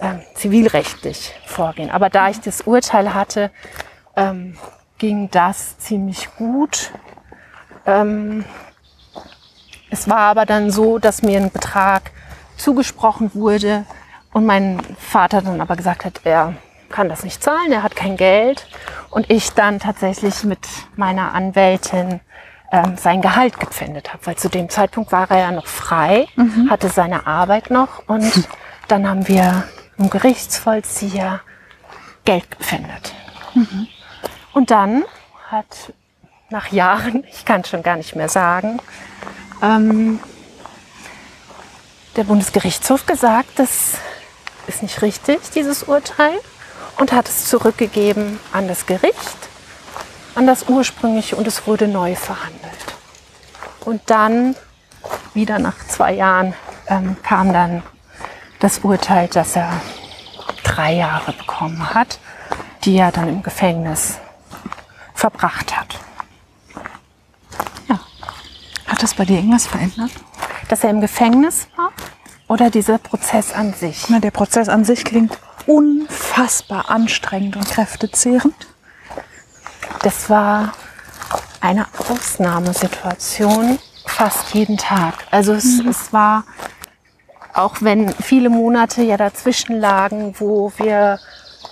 ähm, 0.00 0.20
zivilrechtlich 0.34 1.34
vorgehen. 1.46 1.90
Aber 1.90 2.10
da 2.10 2.28
ich 2.28 2.40
das 2.40 2.62
Urteil 2.62 3.14
hatte, 3.14 3.50
ähm, 4.16 4.56
ging 4.98 5.30
das 5.30 5.78
ziemlich 5.78 6.28
gut. 6.36 6.90
Ähm, 7.86 8.44
es 9.90 10.08
war 10.08 10.18
aber 10.18 10.46
dann 10.46 10.70
so, 10.70 10.98
dass 10.98 11.22
mir 11.22 11.38
ein 11.40 11.52
Betrag 11.52 12.10
zugesprochen 12.56 13.30
wurde 13.34 13.84
und 14.32 14.46
mein 14.46 14.80
Vater 14.98 15.42
dann 15.42 15.60
aber 15.60 15.76
gesagt 15.76 16.04
hat, 16.04 16.20
er 16.24 16.54
kann 16.90 17.08
das 17.08 17.24
nicht 17.24 17.42
zahlen, 17.42 17.72
er 17.72 17.82
hat 17.82 17.96
kein 17.96 18.16
Geld. 18.16 18.66
Und 19.10 19.30
ich 19.30 19.52
dann 19.52 19.78
tatsächlich 19.80 20.44
mit 20.44 20.66
meiner 20.96 21.34
Anwältin 21.34 22.20
ähm, 22.72 22.96
sein 22.96 23.22
Gehalt 23.22 23.60
gepfändet 23.60 24.12
habe, 24.12 24.26
weil 24.26 24.36
zu 24.36 24.48
dem 24.48 24.68
Zeitpunkt 24.68 25.12
war 25.12 25.30
er 25.30 25.38
ja 25.38 25.52
noch 25.52 25.66
frei, 25.66 26.26
hatte 26.68 26.88
seine 26.88 27.26
Arbeit 27.26 27.70
noch 27.70 28.08
und 28.08 28.48
dann 28.88 29.08
haben 29.08 29.28
wir 29.28 29.64
im 29.98 30.10
Gerichtsvollzieher 30.10 31.40
Geld 32.24 32.50
gepfändet. 32.50 33.14
Und 34.52 34.70
dann 34.70 35.04
hat 35.48 35.92
nach 36.50 36.72
Jahren, 36.72 37.24
ich 37.30 37.44
kann 37.44 37.64
schon 37.64 37.82
gar 37.82 37.96
nicht 37.96 38.16
mehr 38.16 38.28
sagen, 38.28 38.80
ähm, 39.62 40.20
der 42.16 42.24
Bundesgerichtshof 42.24 43.06
gesagt, 43.06 43.58
das 43.58 43.98
ist 44.66 44.82
nicht 44.82 45.02
richtig, 45.02 45.40
dieses 45.54 45.82
Urteil, 45.82 46.38
und 46.98 47.12
hat 47.12 47.28
es 47.28 47.46
zurückgegeben 47.46 48.38
an 48.52 48.68
das 48.68 48.86
Gericht, 48.86 49.38
an 50.34 50.46
das 50.46 50.68
ursprüngliche, 50.68 51.36
und 51.36 51.46
es 51.46 51.66
wurde 51.66 51.88
neu 51.88 52.14
verhandelt. 52.14 52.94
Und 53.84 54.02
dann, 54.06 54.56
wieder 55.34 55.58
nach 55.58 55.76
zwei 55.86 56.12
Jahren, 56.14 56.54
ähm, 56.88 57.16
kam 57.22 57.52
dann 57.52 57.82
das 58.60 58.78
Urteil, 58.78 59.28
dass 59.28 59.56
er 59.56 59.70
drei 60.62 60.94
Jahre 60.94 61.32
bekommen 61.32 61.94
hat, 61.94 62.18
die 62.84 62.96
er 62.96 63.12
dann 63.12 63.28
im 63.28 63.42
Gefängnis 63.42 64.18
verbracht 65.14 65.76
hat. 65.76 65.98
Ja. 67.88 67.98
Hat 68.86 69.02
das 69.02 69.14
bei 69.14 69.24
dir 69.24 69.36
irgendwas 69.36 69.66
verändert? 69.66 70.10
Dass 70.68 70.84
er 70.84 70.90
im 70.90 71.00
Gefängnis 71.00 71.68
war 71.76 71.90
oder 72.48 72.70
dieser 72.70 72.98
Prozess 72.98 73.52
an 73.52 73.74
sich? 73.74 74.06
Na, 74.08 74.18
der 74.18 74.30
Prozess 74.30 74.68
an 74.68 74.84
sich 74.84 75.04
klingt 75.04 75.36
unfassbar 75.66 76.90
anstrengend 76.90 77.56
und 77.56 77.68
kräftezehrend. 77.68 78.54
Das 80.02 80.28
war 80.28 80.72
eine 81.60 81.86
Ausnahmesituation 82.10 83.78
fast 84.06 84.54
jeden 84.54 84.76
Tag. 84.76 85.14
Also 85.30 85.52
es, 85.54 85.80
es 85.80 86.12
war, 86.12 86.44
auch 87.54 87.76
wenn 87.80 88.10
viele 88.10 88.50
Monate 88.50 89.02
ja 89.02 89.16
dazwischen 89.16 89.80
lagen, 89.80 90.34
wo 90.38 90.72
wir, 90.76 91.18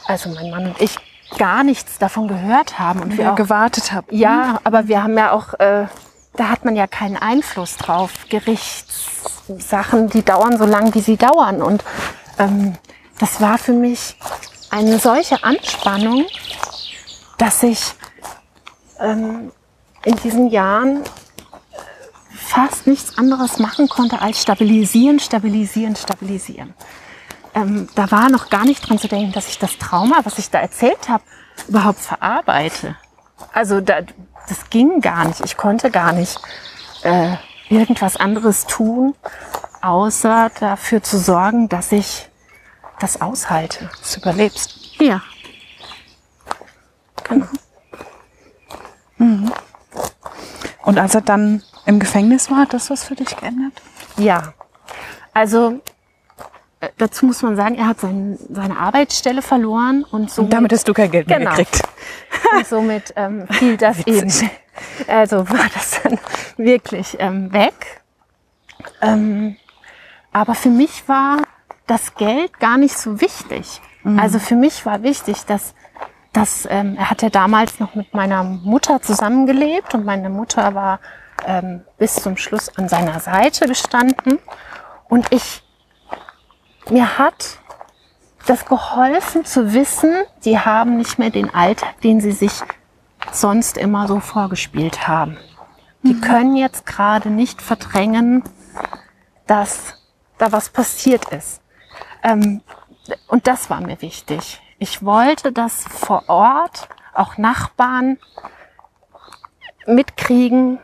also 0.07 0.31
mein 0.31 0.51
Mann 0.51 0.67
und 0.69 0.81
ich, 0.81 0.97
gar 1.39 1.65
nichts 1.65 1.99
davon 1.99 2.29
gehört 2.29 2.79
haben. 2.79 3.01
Und 3.01 3.13
wir 3.13 3.19
Wir 3.19 3.33
auch, 3.33 3.37
gewartet 3.37 3.93
haben. 3.93 4.07
ja, 4.11 4.61
aber 4.65 4.89
wir 4.89 5.03
haben 5.03 5.17
ja 5.17 5.33
auch, 5.33 5.55
äh, 5.55 5.87
da 6.35 6.49
hat 6.49 6.65
man 6.65 6.77
ja 6.77 6.87
keinen 6.87 7.17
Einfluss 7.17 7.77
drauf. 7.77 8.13
Gerichtssachen, 8.29 10.09
die 10.09 10.23
dauern 10.23 10.59
so 10.59 10.65
lang, 10.65 10.95
wie 10.95 11.01
sie 11.01 11.17
dauern. 11.17 11.63
Und 11.63 11.85
ähm, 12.39 12.75
das 13.19 13.41
war 13.41 13.59
für 13.59 13.73
mich 13.73 14.17
eine 14.71 14.99
solche 14.99 15.43
Anspannung, 15.45 16.27
dass 17.39 17.63
ich 17.63 17.95
ähm, 19.01 19.53
in 20.05 20.17
diesen 20.17 20.49
Jahren 20.49 21.03
fast 22.35 22.87
nichts 22.87 23.17
anderes 23.19 23.59
machen 23.59 23.89
konnte 23.89 24.21
als 24.21 24.43
stabilisieren, 24.43 25.21
stabilisieren, 25.21 25.97
stabilisieren. 25.97 26.75
Ähm, 27.55 27.89
da 27.95 28.11
war 28.11 28.31
noch 28.31 28.51
gar 28.51 28.65
nicht 28.65 28.89
dran 28.89 28.99
zu 28.99 29.09
denken, 29.09 29.33
dass 29.33 29.49
ich 29.49 29.59
das 29.59 29.79
Trauma, 29.79 30.21
was 30.25 30.39
ich 30.39 30.51
da 30.51 30.61
erzählt 30.61 31.09
habe, 31.09 31.23
überhaupt 31.69 32.01
verarbeite. 32.01 32.97
Also 33.53 33.81
da, 33.81 34.01
das 34.49 34.71
ging 34.71 35.01
gar 35.01 35.27
nicht. 35.27 35.41
Ich 35.45 35.57
konnte 35.57 35.91
gar 35.91 36.13
nicht 36.13 36.39
äh, 37.03 37.37
irgendwas 37.69 38.17
anderes 38.17 38.67
tun, 38.67 39.15
außer 39.83 40.51
dafür 40.61 41.03
zu 41.03 41.19
sorgen, 41.19 41.69
dass 41.69 41.93
ich 41.93 42.29
das 43.03 43.21
aushalte. 43.21 43.91
Du 44.15 44.21
überlebst. 44.21 45.01
Ja. 45.01 45.23
Genau. 47.25 47.47
Und 50.83 50.99
als 50.99 51.15
er 51.15 51.21
dann 51.21 51.63
im 51.87 51.99
Gefängnis 52.01 52.51
war, 52.51 52.59
hat 52.59 52.75
das 52.75 52.91
was 52.91 53.05
für 53.05 53.15
dich 53.15 53.37
geändert? 53.37 53.73
Ja, 54.17 54.53
also 55.33 55.81
äh, 56.81 56.89
dazu 56.99 57.27
muss 57.27 57.43
man 57.43 57.57
sagen, 57.57 57.77
er 57.77 57.87
hat 57.87 58.01
sein, 58.01 58.39
seine 58.51 58.77
Arbeitsstelle 58.77 59.43
verloren 59.43 60.05
und 60.05 60.31
somit, 60.31 60.47
Und 60.47 60.53
damit 60.53 60.73
hast 60.73 60.89
du 60.89 60.93
kein 60.93 61.11
Geld 61.11 61.29
mehr 61.29 61.39
Genau. 61.39 61.51
gekriegt. 61.51 61.83
und 62.57 62.67
somit 62.67 63.13
ähm, 63.17 63.47
fiel 63.49 63.77
das 63.77 64.07
eben. 64.07 64.33
Also 65.07 65.49
war 65.49 65.67
das 65.75 66.03
dann 66.03 66.19
wirklich 66.57 67.17
ähm, 67.21 67.53
weg. 67.53 68.03
Ähm, 69.01 69.57
aber 70.33 70.55
für 70.55 70.71
mich 70.71 71.07
war 71.09 71.39
das 71.87 72.15
Geld 72.15 72.59
gar 72.61 72.79
nicht 72.79 72.97
so 72.97 73.21
wichtig. 73.21 73.81
Also 74.17 74.41
für 74.41 74.57
mich 74.57 74.85
war 74.85 75.03
wichtig, 75.03 75.45
dass 75.47 75.75
dass 76.33 76.67
ähm, 76.71 76.97
er 76.97 77.11
hat 77.11 77.23
ja 77.23 77.29
damals 77.29 77.79
noch 77.79 77.95
mit 77.95 78.15
meiner 78.15 78.43
Mutter 78.43 79.03
zusammengelebt 79.03 79.95
und 79.95 80.05
meine 80.05 80.31
Mutter 80.31 80.75
war 80.75 80.99
ähm, 81.47 81.83
bis 81.99 82.15
zum 82.15 82.37
Schluss 82.37 82.71
an 82.77 82.89
seiner 82.89 83.21
Seite 83.21 83.67
gestanden 83.67 84.39
und 85.09 85.27
ich 85.31 85.63
mir 86.89 87.19
hat 87.19 87.59
das 88.47 88.65
geholfen 88.65 89.45
zu 89.45 89.73
wissen, 89.73 90.15
die 90.45 90.59
haben 90.59 90.97
nicht 90.97 91.19
mehr 91.19 91.31
den 91.31 91.55
Alltag, 91.55 92.01
den 92.01 92.21
sie 92.21 92.33
sich 92.33 92.53
sonst 93.31 93.77
immer 93.77 94.09
so 94.09 94.19
vorgespielt 94.19 95.07
haben. 95.07 95.37
Die 96.03 96.21
können 96.21 96.57
jetzt 96.57 96.85
gerade 96.87 97.31
nicht 97.31 97.63
verdrängen, 97.63 98.43
dass 99.47 99.95
da 100.39 100.51
was 100.51 100.71
passiert 100.71 101.27
ist. 101.27 101.62
Ähm, 102.23 102.63
und 103.29 103.47
das 103.47 103.71
war 103.71 103.81
mir 103.81 104.01
wichtig. 104.03 104.61
Ich 104.79 105.05
wollte, 105.05 105.53
dass 105.53 105.85
vor 105.85 106.29
Ort 106.29 106.89
auch 107.15 107.37
Nachbarn 107.37 108.19
mitkriegen, 109.87 110.79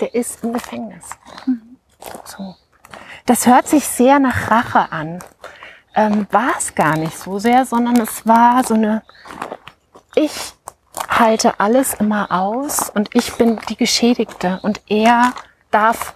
der 0.00 0.14
ist 0.14 0.42
im 0.42 0.52
Gefängnis. 0.52 1.04
So. 2.24 2.56
Das 3.26 3.46
hört 3.46 3.68
sich 3.68 3.86
sehr 3.86 4.18
nach 4.18 4.50
Rache 4.50 4.90
an. 4.90 5.20
Ähm, 5.94 6.26
war 6.30 6.54
es 6.58 6.74
gar 6.74 6.96
nicht 6.96 7.16
so 7.16 7.38
sehr, 7.38 7.66
sondern 7.66 8.00
es 8.00 8.26
war 8.26 8.64
so 8.64 8.74
eine, 8.74 9.02
ich 10.14 10.54
halte 11.08 11.60
alles 11.60 11.94
immer 11.94 12.32
aus 12.32 12.90
und 12.90 13.14
ich 13.14 13.34
bin 13.34 13.60
die 13.68 13.76
Geschädigte 13.76 14.58
und 14.62 14.80
er 14.88 15.32
darf 15.70 16.14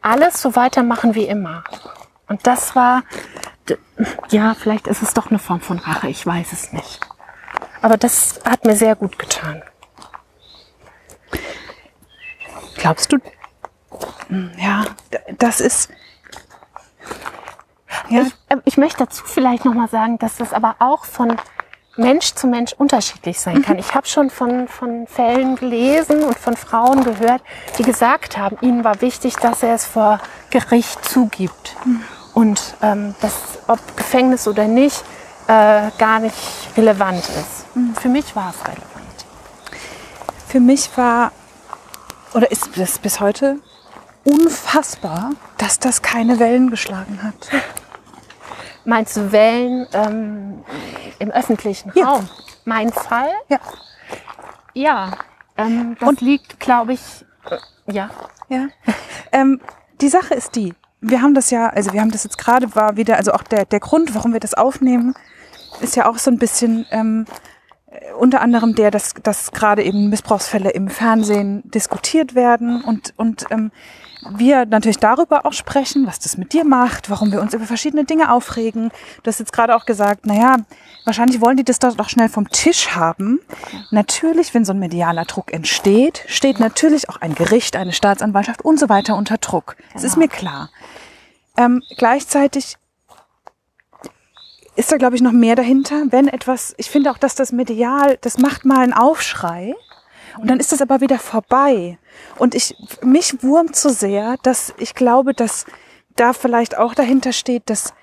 alles 0.00 0.40
so 0.40 0.54
weitermachen 0.54 1.14
wie 1.14 1.24
immer. 1.24 1.64
Und 2.28 2.46
das 2.46 2.74
war, 2.74 3.02
ja, 4.30 4.54
vielleicht 4.54 4.86
ist 4.86 5.02
es 5.02 5.14
doch 5.14 5.30
eine 5.30 5.38
Form 5.38 5.60
von 5.60 5.78
Rache, 5.78 6.08
ich 6.08 6.26
weiß 6.26 6.52
es 6.52 6.72
nicht. 6.72 7.00
Aber 7.82 7.96
das 7.96 8.40
hat 8.44 8.64
mir 8.64 8.76
sehr 8.76 8.96
gut 8.96 9.18
getan. 9.18 9.62
Glaubst 12.76 13.12
du, 13.12 13.18
ja, 14.58 14.84
das 15.38 15.60
ist, 15.60 15.90
ja. 18.08 18.22
Ich, 18.22 18.34
äh, 18.48 18.56
ich 18.64 18.76
möchte 18.76 18.98
dazu 18.98 19.24
vielleicht 19.24 19.64
nochmal 19.64 19.88
sagen, 19.88 20.18
dass 20.18 20.36
das 20.36 20.52
aber 20.52 20.76
auch 20.78 21.04
von 21.04 21.36
Mensch 21.96 22.34
zu 22.34 22.46
Mensch 22.46 22.72
unterschiedlich 22.74 23.40
sein 23.40 23.62
kann. 23.62 23.74
Mhm. 23.74 23.80
Ich 23.80 23.94
habe 23.94 24.06
schon 24.06 24.30
von, 24.30 24.68
von 24.68 25.06
Fällen 25.06 25.56
gelesen 25.56 26.22
und 26.22 26.38
von 26.38 26.56
Frauen 26.56 27.04
gehört, 27.04 27.42
die 27.78 27.82
gesagt 27.82 28.36
haben, 28.36 28.58
ihnen 28.60 28.84
war 28.84 29.00
wichtig, 29.00 29.36
dass 29.36 29.62
er 29.62 29.74
es 29.74 29.86
vor 29.86 30.20
Gericht 30.50 31.04
zugibt. 31.04 31.76
Mhm. 31.84 32.04
Und 32.36 32.74
ähm, 32.82 33.14
dass, 33.22 33.32
ob 33.66 33.78
Gefängnis 33.96 34.46
oder 34.46 34.68
nicht, 34.68 35.02
äh, 35.46 35.90
gar 35.96 36.20
nicht 36.20 36.36
relevant 36.76 37.20
ist. 37.20 37.74
Mhm. 37.74 37.94
Für 37.94 38.10
mich 38.10 38.36
war 38.36 38.50
es 38.50 38.62
relevant. 38.62 39.24
Für 40.46 40.60
mich 40.60 40.90
war, 40.98 41.32
oder 42.34 42.50
ist 42.50 42.68
das 42.76 42.98
bis 42.98 43.20
heute 43.20 43.56
unfassbar, 44.24 45.30
dass 45.56 45.78
das 45.78 46.02
keine 46.02 46.38
Wellen 46.38 46.68
geschlagen 46.68 47.22
hat. 47.22 47.48
Meinst 48.84 49.16
du 49.16 49.32
Wellen 49.32 49.86
ähm, 49.94 50.62
im 51.18 51.30
öffentlichen 51.30 51.90
ja. 51.94 52.04
Raum? 52.04 52.28
Mein 52.66 52.92
Fall? 52.92 53.30
Ja. 53.48 53.60
Ja, 54.74 55.12
ähm, 55.56 55.96
das 55.98 56.06
Und 56.06 56.20
liegt, 56.20 56.60
glaube 56.60 56.92
ich, 56.92 57.00
äh, 57.48 57.56
ja. 57.90 58.10
Ja. 58.50 58.66
ähm, 59.32 59.58
die 60.02 60.10
Sache 60.10 60.34
ist 60.34 60.54
die, 60.54 60.74
wir 61.08 61.22
haben 61.22 61.34
das 61.34 61.50
ja, 61.50 61.68
also 61.68 61.92
wir 61.92 62.00
haben 62.00 62.10
das 62.10 62.24
jetzt 62.24 62.38
gerade 62.38 62.74
war 62.74 62.96
wieder, 62.96 63.16
also 63.16 63.32
auch 63.32 63.42
der, 63.42 63.64
der 63.64 63.80
Grund, 63.80 64.14
warum 64.14 64.32
wir 64.32 64.40
das 64.40 64.54
aufnehmen, 64.54 65.14
ist 65.80 65.96
ja 65.96 66.08
auch 66.08 66.18
so 66.18 66.30
ein 66.30 66.38
bisschen 66.38 66.86
ähm, 66.90 67.26
äh, 67.28 67.55
unter 68.16 68.40
anderem 68.40 68.74
der, 68.74 68.90
dass, 68.90 69.14
dass 69.22 69.52
gerade 69.52 69.82
eben 69.82 70.08
Missbrauchsfälle 70.08 70.70
im 70.70 70.88
Fernsehen 70.88 71.62
diskutiert 71.70 72.34
werden 72.34 72.82
und, 72.82 73.14
und 73.16 73.46
ähm, 73.50 73.70
wir 74.30 74.66
natürlich 74.66 74.98
darüber 74.98 75.46
auch 75.46 75.52
sprechen, 75.52 76.06
was 76.06 76.18
das 76.18 76.36
mit 76.36 76.52
dir 76.52 76.64
macht, 76.64 77.10
warum 77.10 77.30
wir 77.32 77.40
uns 77.40 77.54
über 77.54 77.64
verschiedene 77.64 78.04
Dinge 78.04 78.32
aufregen. 78.32 78.90
Du 79.22 79.28
hast 79.28 79.38
jetzt 79.38 79.52
gerade 79.52 79.76
auch 79.76 79.86
gesagt, 79.86 80.26
naja, 80.26 80.56
wahrscheinlich 81.04 81.40
wollen 81.40 81.56
die 81.56 81.64
das 81.64 81.78
doch 81.78 82.08
schnell 82.08 82.28
vom 82.28 82.48
Tisch 82.48 82.94
haben. 82.96 83.40
Natürlich, 83.90 84.54
wenn 84.54 84.64
so 84.64 84.72
ein 84.72 84.78
medialer 84.78 85.24
Druck 85.24 85.52
entsteht, 85.52 86.24
steht 86.26 86.58
natürlich 86.60 87.08
auch 87.08 87.20
ein 87.20 87.34
Gericht, 87.34 87.76
eine 87.76 87.92
Staatsanwaltschaft 87.92 88.64
und 88.64 88.80
so 88.80 88.88
weiter 88.88 89.16
unter 89.16 89.38
Druck. 89.38 89.76
Das 89.92 90.02
genau. 90.02 90.06
ist 90.06 90.16
mir 90.16 90.28
klar. 90.28 90.70
Ähm, 91.56 91.82
gleichzeitig 91.96 92.76
ist 94.76 94.92
da, 94.92 94.96
glaube 94.96 95.16
ich, 95.16 95.22
noch 95.22 95.32
mehr 95.32 95.56
dahinter. 95.56 96.04
Wenn 96.10 96.28
etwas, 96.28 96.74
ich 96.76 96.90
finde 96.90 97.10
auch, 97.10 97.18
dass 97.18 97.34
das 97.34 97.50
medial, 97.52 98.18
das 98.20 98.38
macht 98.38 98.64
mal 98.64 98.80
einen 98.80 98.92
Aufschrei. 98.92 99.74
Und 100.38 100.50
dann 100.50 100.60
ist 100.60 100.70
das 100.72 100.82
aber 100.82 101.00
wieder 101.00 101.18
vorbei. 101.18 101.98
Und 102.36 102.54
ich, 102.54 102.76
mich 103.02 103.42
wurmt 103.42 103.74
so 103.74 103.88
sehr, 103.88 104.36
dass 104.42 104.74
ich 104.78 104.94
glaube, 104.94 105.32
dass 105.32 105.64
da 106.14 106.32
vielleicht 106.32 106.76
auch 106.76 106.94
dahinter 106.94 107.32
steht, 107.32 107.68
dass 107.70 107.94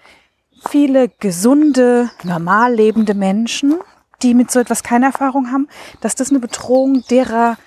viele 0.68 1.10
gesunde, 1.20 2.10
normal 2.24 2.74
lebende 2.74 3.14
Menschen, 3.14 3.76
die 4.22 4.34
mit 4.34 4.50
so 4.52 4.60
etwas 4.60 4.84
keine 4.84 5.06
Erfahrung 5.06 5.52
haben, 5.52 5.68
dass 6.02 6.16
das 6.16 6.30
eine 6.30 6.40
Bedrohung 6.40 7.04
derer 7.10 7.58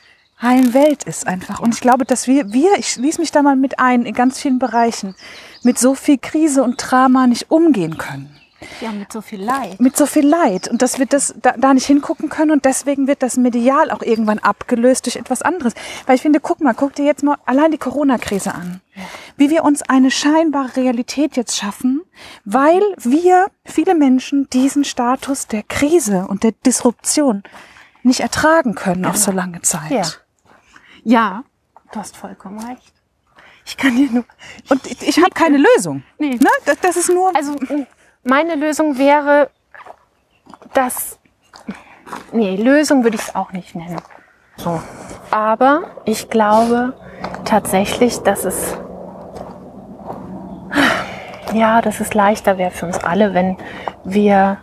heilen 0.40 0.74
Welt 0.74 1.04
ist 1.04 1.26
einfach. 1.26 1.60
Und 1.60 1.74
ich 1.74 1.80
glaube, 1.80 2.04
dass 2.04 2.26
wir, 2.26 2.52
wir, 2.52 2.76
ich 2.78 2.90
schließe 2.90 3.20
mich 3.20 3.32
da 3.32 3.42
mal 3.42 3.56
mit 3.56 3.78
ein, 3.78 4.04
in 4.04 4.14
ganz 4.14 4.38
vielen 4.38 4.58
Bereichen, 4.58 5.14
mit 5.62 5.78
so 5.78 5.94
viel 5.94 6.18
Krise 6.18 6.62
und 6.62 6.76
Drama 6.76 7.26
nicht 7.26 7.50
umgehen 7.50 7.96
können. 7.98 8.36
Ja, 8.80 8.92
mit 8.92 9.12
so 9.12 9.20
viel 9.20 9.42
Leid. 9.42 9.80
Mit 9.80 9.96
so 9.96 10.06
viel 10.06 10.26
Leid. 10.26 10.68
Und 10.68 10.82
dass 10.82 10.98
wir 10.98 11.06
das 11.06 11.34
da, 11.40 11.52
da 11.52 11.74
nicht 11.74 11.86
hingucken 11.86 12.28
können 12.28 12.50
und 12.50 12.64
deswegen 12.64 13.06
wird 13.06 13.22
das 13.22 13.36
medial 13.36 13.90
auch 13.90 14.02
irgendwann 14.02 14.38
abgelöst 14.38 15.06
durch 15.06 15.16
etwas 15.16 15.42
anderes. 15.42 15.74
Weil 16.06 16.16
ich 16.16 16.22
finde, 16.22 16.40
guck 16.40 16.60
mal, 16.60 16.74
guck 16.74 16.94
dir 16.94 17.04
jetzt 17.04 17.22
mal 17.22 17.36
allein 17.46 17.70
die 17.70 17.78
Corona-Krise 17.78 18.54
an. 18.54 18.80
Ja. 18.94 19.02
Wie 19.36 19.50
wir 19.50 19.64
uns 19.64 19.82
eine 19.82 20.10
scheinbare 20.10 20.76
Realität 20.76 21.36
jetzt 21.36 21.56
schaffen, 21.56 22.02
weil 22.44 22.82
wir, 22.98 23.46
viele 23.64 23.94
Menschen, 23.94 24.48
diesen 24.50 24.84
Status 24.84 25.46
der 25.46 25.62
Krise 25.62 26.26
und 26.28 26.42
der 26.42 26.52
Disruption 26.52 27.42
nicht 28.02 28.20
ertragen 28.20 28.74
können 28.74 29.02
genau. 29.02 29.10
auf 29.10 29.16
so 29.16 29.32
lange 29.32 29.62
Zeit. 29.62 29.90
Ja. 29.90 30.04
ja, 31.04 31.44
du 31.92 31.98
hast 31.98 32.16
vollkommen 32.16 32.58
recht. 32.60 32.92
Ich 33.66 33.76
kann 33.76 33.96
dir 33.96 34.10
nur. 34.10 34.24
Und 34.70 34.86
ich, 34.86 35.02
ich 35.02 35.18
habe 35.18 35.30
keine 35.30 35.58
Lösung. 35.58 36.04
Nee. 36.18 36.36
Ne? 36.36 36.48
Das, 36.64 36.78
das 36.80 36.96
ist 36.96 37.08
nur. 37.08 37.34
Also 37.34 37.56
meine 38.26 38.56
Lösung 38.56 38.98
wäre, 38.98 39.50
dass, 40.74 41.18
nee, 42.32 42.56
Lösung 42.56 43.04
würde 43.04 43.16
ich 43.16 43.22
es 43.22 43.34
auch 43.34 43.52
nicht 43.52 43.74
nennen. 43.74 44.00
So. 44.56 44.80
Aber 45.30 45.84
ich 46.04 46.28
glaube 46.28 46.94
tatsächlich, 47.44 48.18
dass 48.18 48.44
es, 48.44 48.76
ja, 51.52 51.80
dass 51.80 52.00
es 52.00 52.14
leichter 52.14 52.58
wäre 52.58 52.72
für 52.72 52.86
uns 52.86 52.98
alle, 52.98 53.32
wenn 53.32 53.56
wir 54.04 54.58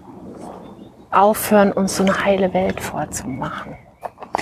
aufhören, 1.11 1.71
uns 1.71 1.95
so 1.95 2.03
eine 2.03 2.23
heile 2.23 2.53
Welt 2.53 2.81
vorzumachen. 2.81 3.77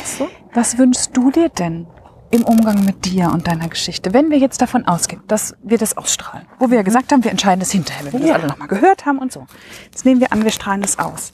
So? 0.04 0.28
Was 0.54 0.78
wünschst 0.78 1.16
du 1.16 1.32
dir 1.32 1.50
denn 1.50 1.86
im 2.32 2.44
Umgang 2.44 2.86
mit 2.86 3.06
dir 3.06 3.30
und 3.32 3.48
deiner 3.48 3.68
Geschichte, 3.68 4.14
wenn 4.14 4.32
wir 4.32 4.38
jetzt 4.38 4.62
davon 4.62 4.88
ausgehen, 4.88 5.22
dass 5.28 5.56
wir 5.62 5.78
das 5.78 5.98
ausstrahlen, 5.98 6.48
wo 6.60 6.70
wir 6.70 6.78
ja 6.78 6.84
gesagt 6.84 7.12
haben, 7.12 7.24
wir 7.24 7.32
entscheiden 7.32 7.60
das 7.60 7.72
hinterher, 7.72 8.06
wenn 8.06 8.22
wir 8.22 8.28
ja. 8.28 8.34
das 8.34 8.44
alle 8.44 8.52
nochmal 8.52 8.68
gehört 8.70 9.06
haben 9.06 9.20
und 9.20 9.32
so. 9.32 9.46
Jetzt 9.86 10.06
nehmen 10.06 10.22
wir 10.22 10.32
an, 10.32 10.44
wir 10.44 10.52
strahlen 10.52 10.82
das 10.82 10.98
aus. 10.98 11.34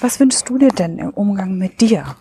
Was 0.00 0.18
wünschst 0.18 0.48
du 0.48 0.56
dir 0.56 0.70
denn 0.70 0.98
im 0.98 1.10
Umgang 1.10 1.58
mit 1.58 1.80
dir? 1.80 2.16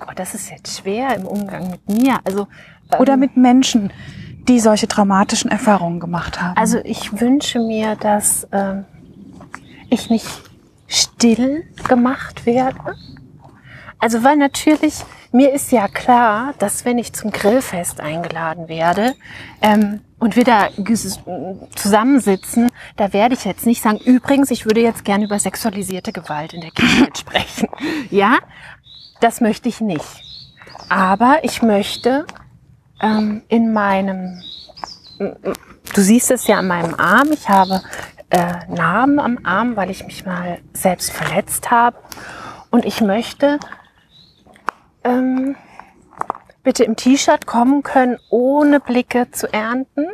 Oh, 0.00 0.12
das 0.14 0.34
ist 0.34 0.50
jetzt 0.50 0.80
schwer 0.80 1.16
im 1.16 1.26
Umgang 1.26 1.70
mit 1.70 1.88
mir. 1.88 2.20
Also 2.24 2.46
ähm, 2.92 3.00
oder 3.00 3.16
mit 3.16 3.36
Menschen, 3.36 3.92
die 4.48 4.60
solche 4.60 4.88
traumatischen 4.88 5.50
Erfahrungen 5.50 6.00
gemacht 6.00 6.42
haben. 6.42 6.56
Also 6.56 6.78
ich 6.84 7.20
wünsche 7.20 7.58
mir, 7.58 7.96
dass 7.96 8.46
ähm, 8.52 8.84
ich 9.88 10.10
nicht 10.10 10.26
still 10.88 11.64
gemacht 11.88 12.44
werde. 12.44 12.96
Also 13.98 14.24
weil 14.24 14.36
natürlich 14.36 15.04
mir 15.32 15.52
ist 15.52 15.72
ja 15.72 15.88
klar, 15.88 16.54
dass 16.58 16.84
wenn 16.84 16.98
ich 16.98 17.12
zum 17.12 17.30
Grillfest 17.30 18.00
eingeladen 18.00 18.68
werde 18.68 19.14
ähm, 19.60 20.00
und 20.18 20.36
wir 20.36 20.44
da 20.44 20.68
zusammensitzen, 21.74 22.70
da 22.96 23.12
werde 23.12 23.34
ich 23.34 23.44
jetzt 23.44 23.66
nicht 23.66 23.82
sagen, 23.82 23.98
übrigens, 23.98 24.50
ich 24.50 24.66
würde 24.66 24.80
jetzt 24.80 25.04
gerne 25.04 25.24
über 25.24 25.38
sexualisierte 25.38 26.12
Gewalt 26.12 26.52
in 26.52 26.60
der 26.60 26.70
Kindheit 26.70 27.18
sprechen. 27.18 27.68
Ja, 28.10 28.38
das 29.20 29.40
möchte 29.40 29.68
ich 29.68 29.80
nicht. 29.80 30.04
Aber 30.88 31.38
ich 31.42 31.62
möchte 31.62 32.26
ähm, 33.00 33.42
in 33.48 33.72
meinem, 33.72 34.42
du 35.18 36.00
siehst 36.00 36.30
es 36.30 36.46
ja 36.46 36.58
an 36.58 36.66
meinem 36.66 36.94
Arm, 36.94 37.32
ich 37.32 37.48
habe 37.48 37.80
äh, 38.30 38.66
Narben 38.68 39.18
am 39.18 39.38
Arm, 39.44 39.76
weil 39.76 39.90
ich 39.90 40.04
mich 40.04 40.24
mal 40.24 40.58
selbst 40.72 41.10
verletzt 41.10 41.70
habe. 41.70 41.96
Und 42.70 42.84
ich 42.84 43.00
möchte 43.00 43.58
ähm, 45.04 45.56
bitte 46.62 46.84
im 46.84 46.96
T-Shirt 46.96 47.46
kommen 47.46 47.82
können, 47.82 48.18
ohne 48.30 48.80
Blicke 48.80 49.30
zu 49.30 49.52
ernten, 49.52 50.06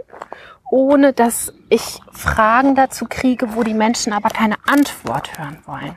ohne 0.71 1.13
dass 1.13 1.53
ich 1.69 2.01
Fragen 2.13 2.75
dazu 2.75 3.07
kriege, 3.09 3.55
wo 3.55 3.63
die 3.63 3.75
Menschen 3.75 4.13
aber 4.13 4.31
keine 4.31 4.57
Antwort 4.67 5.39
hören 5.39 5.59
wollen. 5.67 5.97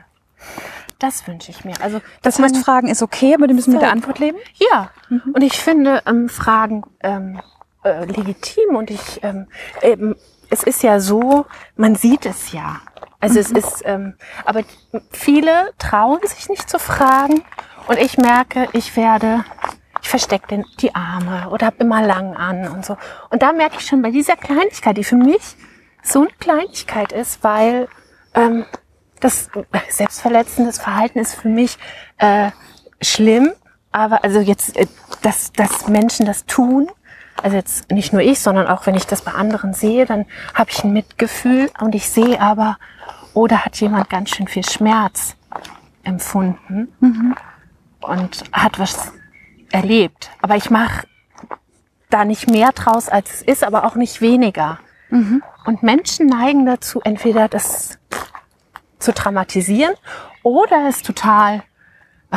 Das 0.98 1.26
wünsche 1.26 1.50
ich 1.50 1.64
mir. 1.64 1.74
Also, 1.80 2.00
das 2.22 2.38
heißt, 2.38 2.54
man, 2.54 2.62
Fragen 2.62 2.88
ist 2.88 3.02
okay, 3.02 3.34
aber 3.34 3.48
die 3.48 3.54
müssen 3.54 3.72
so, 3.72 3.76
mit 3.76 3.82
der 3.82 3.92
Antwort 3.92 4.18
leben? 4.18 4.38
Ja. 4.70 4.90
Mhm. 5.08 5.32
Und 5.34 5.42
ich 5.42 5.58
finde 5.58 6.02
ähm, 6.06 6.28
Fragen 6.28 6.84
ähm, 7.00 7.40
äh, 7.82 8.04
legitim 8.04 8.76
und 8.76 8.90
ich 8.90 9.22
ähm, 9.22 9.48
eben 9.82 10.14
es 10.52 10.62
ist 10.62 10.82
ja 10.82 11.00
so, 11.00 11.46
man 11.76 11.94
sieht 11.94 12.26
es 12.26 12.52
ja. 12.52 12.82
Also 13.20 13.40
es 13.40 13.50
ist, 13.50 13.82
ähm, 13.86 14.14
aber 14.44 14.62
viele 15.10 15.72
trauen 15.78 16.20
sich 16.26 16.50
nicht 16.50 16.68
zu 16.68 16.78
fragen 16.78 17.42
und 17.86 17.98
ich 17.98 18.18
merke, 18.18 18.68
ich 18.72 18.96
werde, 18.96 19.44
ich 20.00 20.08
verstecke 20.08 20.64
die 20.80 20.94
Arme 20.94 21.48
oder 21.50 21.66
habe 21.66 21.76
immer 21.80 22.02
lang 22.02 22.36
an 22.36 22.68
und 22.68 22.84
so. 22.84 22.96
Und 23.30 23.42
da 23.42 23.52
merke 23.52 23.76
ich 23.78 23.86
schon 23.86 24.02
bei 24.02 24.10
dieser 24.10 24.36
Kleinigkeit, 24.36 24.96
die 24.96 25.04
für 25.04 25.16
mich 25.16 25.56
so 26.02 26.20
eine 26.20 26.30
Kleinigkeit 26.38 27.12
ist, 27.12 27.42
weil 27.44 27.88
ähm, 28.34 28.64
das 29.20 29.50
selbstverletzendes 29.88 30.78
Verhalten 30.78 31.18
ist 31.20 31.34
für 31.34 31.48
mich 31.48 31.78
äh, 32.18 32.50
schlimm, 33.00 33.52
aber 33.92 34.24
also 34.24 34.40
jetzt, 34.40 34.76
äh, 34.76 34.86
dass, 35.22 35.52
dass 35.52 35.88
Menschen 35.88 36.26
das 36.26 36.44
tun, 36.46 36.88
also 37.42 37.56
jetzt 37.56 37.90
nicht 37.90 38.12
nur 38.12 38.22
ich, 38.22 38.40
sondern 38.40 38.66
auch 38.66 38.86
wenn 38.86 38.94
ich 38.94 39.06
das 39.06 39.22
bei 39.22 39.32
anderen 39.32 39.74
sehe, 39.74 40.06
dann 40.06 40.26
habe 40.54 40.70
ich 40.70 40.82
ein 40.84 40.92
Mitgefühl 40.92 41.70
und 41.80 41.94
ich 41.94 42.08
sehe 42.08 42.40
aber, 42.40 42.78
oder 43.34 43.56
oh, 43.56 43.64
hat 43.64 43.80
jemand 43.80 44.10
ganz 44.10 44.30
schön 44.30 44.48
viel 44.48 44.64
Schmerz 44.64 45.36
empfunden 46.02 46.92
mhm. 47.00 47.34
Und 48.02 48.44
hat 48.52 48.78
was 48.78 49.12
erlebt. 49.70 50.30
Aber 50.42 50.56
ich 50.56 50.70
mache 50.70 51.06
da 52.10 52.24
nicht 52.24 52.50
mehr 52.50 52.72
draus, 52.72 53.08
als 53.08 53.34
es 53.34 53.42
ist, 53.42 53.64
aber 53.64 53.84
auch 53.84 53.94
nicht 53.94 54.20
weniger. 54.20 54.78
Mhm. 55.10 55.42
Und 55.64 55.82
Menschen 55.82 56.26
neigen 56.26 56.66
dazu, 56.66 57.00
entweder 57.02 57.48
das 57.48 57.98
zu 58.98 59.12
dramatisieren 59.12 59.94
oder 60.42 60.88
es 60.88 61.02
total, 61.02 61.62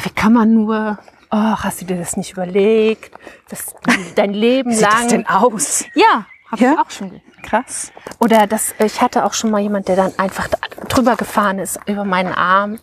wie 0.01 0.09
kann 0.09 0.34
man 0.34 0.53
nur, 0.53 0.97
oh, 1.32 1.38
hast 1.57 1.82
du 1.82 1.86
dir 1.86 1.97
das 1.97 2.18
nicht 2.18 2.34
überlegt? 2.34 3.13
Das, 3.49 3.76
dein 4.16 4.34
Leben 4.34 4.72
Wie 4.76 4.76
lang. 4.80 4.91
Sieht 4.91 4.99
das 5.01 5.07
denn 5.07 5.28
aus? 5.28 5.86
Ja, 5.95 6.26
habe 6.51 6.63
Ja? 6.63 6.74
ich 6.74 6.80
auch 6.80 6.89
schon. 6.91 7.22
Krass. 7.43 7.91
Oder 8.20 8.47
das, 8.47 8.74
ich 8.80 9.01
hatte 9.01 9.24
auch 9.26 9.34
schon 9.34 9.51
mal 9.51 9.61
jemand, 9.61 9.88
der 9.88 9.95
dann 9.95 10.18
einfach 10.18 10.47
drüber 10.89 11.16
gefahren 11.16 11.59
ist 11.59 11.80
über 11.86 12.03
meinen 12.03 12.34
Arm. 12.34 12.80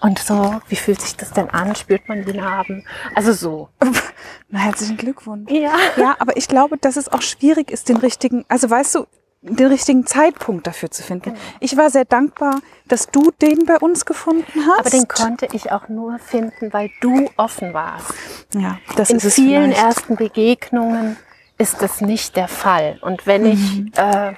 Und 0.00 0.18
so, 0.18 0.60
wie 0.68 0.76
fühlt 0.76 1.00
sich 1.00 1.16
das 1.16 1.32
denn 1.32 1.48
an? 1.50 1.74
Spürt 1.74 2.08
man 2.08 2.24
die 2.24 2.32
Narben? 2.34 2.84
Also 3.14 3.32
so. 3.32 3.68
Na, 4.50 4.58
herzlichen 4.60 4.96
Glückwunsch. 4.96 5.50
Ja. 5.50 5.72
Ja, 5.96 6.16
aber 6.18 6.36
ich 6.36 6.48
glaube, 6.48 6.76
dass 6.78 6.96
es 6.96 7.08
auch 7.10 7.22
schwierig 7.22 7.70
ist, 7.70 7.88
den 7.88 7.96
richtigen, 7.96 8.44
also 8.48 8.68
weißt 8.68 8.94
du, 8.96 9.06
den 9.42 9.66
richtigen 9.68 10.06
Zeitpunkt 10.06 10.66
dafür 10.66 10.90
zu 10.90 11.02
finden. 11.02 11.30
Genau. 11.30 11.38
Ich 11.60 11.76
war 11.76 11.88
sehr 11.90 12.04
dankbar, 12.04 12.60
dass 12.88 13.06
du 13.10 13.30
den 13.40 13.64
bei 13.64 13.76
uns 13.78 14.04
gefunden 14.04 14.66
hast. 14.66 14.80
Aber 14.80 14.90
den 14.90 15.06
konnte 15.08 15.48
ich 15.52 15.70
auch 15.72 15.88
nur 15.88 16.18
finden, 16.18 16.72
weil 16.72 16.90
du 17.00 17.30
offen 17.36 17.72
warst. 17.72 18.12
ja, 18.54 18.78
das 18.96 19.10
In 19.10 19.16
ist 19.18 19.24
es 19.24 19.34
vielen 19.34 19.70
vielleicht. 19.72 19.82
ersten 19.86 20.16
Begegnungen 20.16 21.16
ist 21.58 21.80
das 21.80 22.00
nicht 22.00 22.36
der 22.36 22.48
Fall. 22.48 22.98
Und 23.02 23.26
wenn 23.26 23.42
Mhm. 23.44 23.90
ich, 23.92 23.98
äh, 23.98 24.34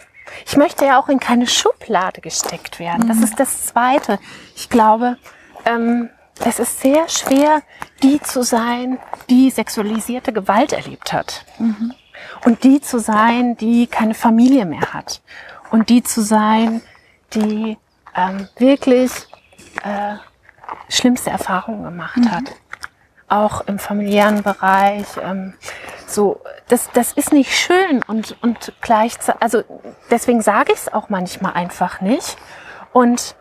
ich 0.47 0.57
möchte 0.57 0.85
ja 0.85 1.01
auch 1.01 1.09
in 1.09 1.19
keine 1.21 1.47
Schublade 1.47 2.21
gesteckt 2.21 2.79
werden. 2.79 3.05
Mhm. 3.05 3.09
Das 3.09 3.19
ist 3.21 3.41
das 3.41 3.65
Zweite. 3.67 4.19
Ich 4.55 4.69
glaube, 4.69 5.17
ähm, 5.69 6.11
es 6.45 6.59
ist 6.59 6.81
sehr 6.81 7.09
schwer, 7.09 7.63
die 8.03 8.21
zu 8.21 8.43
sein, 8.43 8.99
die 9.29 9.51
sexualisierte 9.51 10.33
Gewalt 10.33 10.73
erlebt 10.73 11.13
hat. 11.13 11.45
Mhm. 11.59 11.93
Und 12.45 12.65
die 12.65 12.81
zu 12.81 12.99
sein, 12.99 13.57
die 13.57 13.87
keine 13.87 14.15
Familie 14.15 14.65
mehr 14.65 14.93
hat. 14.93 15.21
Und 15.71 15.89
die 15.89 16.03
zu 16.03 16.23
sein, 16.23 16.81
die 17.35 17.77
ähm, 18.15 18.49
wirklich 18.57 19.11
äh, 19.83 20.17
schlimmste 20.89 21.31
Erfahrungen 21.31 21.85
gemacht 21.85 22.19
hat. 22.31 22.45
Auch 23.29 23.63
im 23.63 23.79
familiären 23.79 24.43
Bereich. 24.43 25.07
Ähm, 25.21 25.55
so, 26.07 26.41
das, 26.69 26.91
das 26.93 27.13
ist 27.13 27.33
nicht 27.33 27.55
schön 27.55 28.03
und, 28.07 28.37
und 28.43 28.73
gleichzeitig, 28.81 29.43
also 29.43 29.63
deswegen 30.11 30.41
sage 30.41 30.73
ich 30.73 30.79
es 30.79 30.93
auch 30.93 31.09
manchmal 31.11 31.53
einfach 31.53 32.01
nicht. 32.01 32.37
Und 32.93 33.37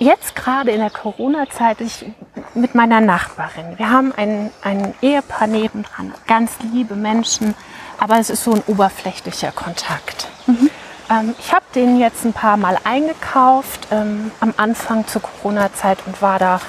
jetzt 0.00 0.34
gerade 0.34 0.72
in 0.72 0.80
der 0.80 0.90
Corona-Zeit 0.90 1.80
ich 1.80 2.06
mit 2.54 2.74
meiner 2.74 3.00
Nachbarin. 3.00 3.78
Wir 3.78 3.90
haben 3.90 4.12
ein, 4.16 4.50
ein 4.62 4.94
Ehepaar 5.00 5.46
nebendran, 5.46 6.12
ganz 6.26 6.52
liebe 6.72 6.96
Menschen, 6.96 7.54
aber 7.98 8.18
es 8.18 8.30
ist 8.30 8.42
so 8.42 8.54
ein 8.54 8.62
oberflächlicher 8.66 9.52
Kontakt. 9.52 10.26
Ähm, 11.10 11.34
ich 11.38 11.52
habe 11.52 11.64
den 11.74 11.98
jetzt 11.98 12.24
ein 12.24 12.32
paar 12.32 12.56
Mal 12.56 12.78
eingekauft 12.84 13.88
ähm, 13.90 14.32
am 14.40 14.54
Anfang 14.56 15.06
zur 15.06 15.22
Corona-Zeit 15.22 15.98
und 16.06 16.20
war 16.22 16.38
da 16.38 16.60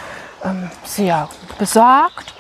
ähm, 0.44 0.70
sehr 0.84 1.30
besorgt. 1.58 2.34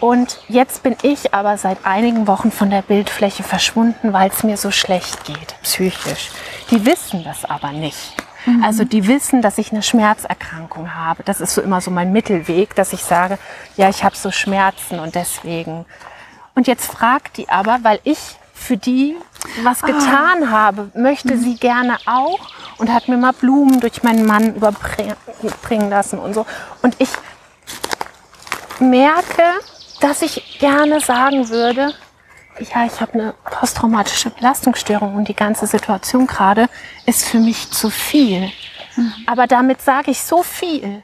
Und 0.00 0.40
jetzt 0.48 0.82
bin 0.82 0.96
ich 1.02 1.32
aber 1.32 1.56
seit 1.58 1.86
einigen 1.86 2.26
Wochen 2.26 2.50
von 2.50 2.70
der 2.70 2.82
Bildfläche 2.82 3.44
verschwunden, 3.44 4.12
weil 4.12 4.30
es 4.30 4.42
mir 4.42 4.56
so 4.56 4.72
schlecht 4.72 5.24
geht, 5.24 5.54
psychisch. 5.62 6.30
Die 6.72 6.84
wissen 6.84 7.22
das 7.22 7.44
aber 7.44 7.70
nicht. 7.70 8.16
Also 8.62 8.84
die 8.84 9.06
wissen, 9.06 9.42
dass 9.42 9.58
ich 9.58 9.72
eine 9.72 9.82
Schmerzerkrankung 9.82 10.94
habe. 10.94 11.22
Das 11.22 11.40
ist 11.40 11.54
so 11.54 11.60
immer 11.60 11.80
so 11.80 11.90
mein 11.90 12.12
Mittelweg, 12.12 12.74
dass 12.74 12.92
ich 12.92 13.02
sage, 13.02 13.38
ja, 13.76 13.88
ich 13.88 14.04
habe 14.04 14.16
so 14.16 14.30
Schmerzen 14.30 14.98
und 14.98 15.14
deswegen. 15.14 15.84
Und 16.54 16.66
jetzt 16.66 16.90
fragt 16.90 17.36
die 17.36 17.48
aber, 17.48 17.78
weil 17.82 18.00
ich 18.04 18.36
für 18.52 18.76
die 18.76 19.16
was 19.62 19.82
getan 19.82 20.50
habe, 20.50 20.90
möchte 20.94 21.36
sie 21.36 21.56
gerne 21.56 21.96
auch 22.06 22.38
und 22.78 22.92
hat 22.92 23.08
mir 23.08 23.16
mal 23.16 23.32
Blumen 23.32 23.80
durch 23.80 24.02
meinen 24.02 24.24
Mann 24.24 24.54
überbringen 24.54 25.90
lassen 25.90 26.18
und 26.18 26.34
so. 26.34 26.46
Und 26.80 26.94
ich 26.98 27.10
merke, 28.78 29.42
dass 30.00 30.22
ich 30.22 30.58
gerne 30.58 31.00
sagen 31.00 31.48
würde, 31.48 31.94
ja, 32.58 32.84
ich 32.86 33.00
habe 33.00 33.14
eine 33.14 33.34
posttraumatische 33.44 34.30
Belastungsstörung 34.30 35.14
und 35.14 35.28
die 35.28 35.34
ganze 35.34 35.66
Situation 35.66 36.26
gerade 36.26 36.68
ist 37.06 37.24
für 37.24 37.38
mich 37.38 37.70
zu 37.70 37.90
viel. 37.90 38.50
Aber 39.26 39.46
damit 39.46 39.80
sage 39.80 40.10
ich 40.10 40.22
so 40.22 40.42
viel. 40.42 41.02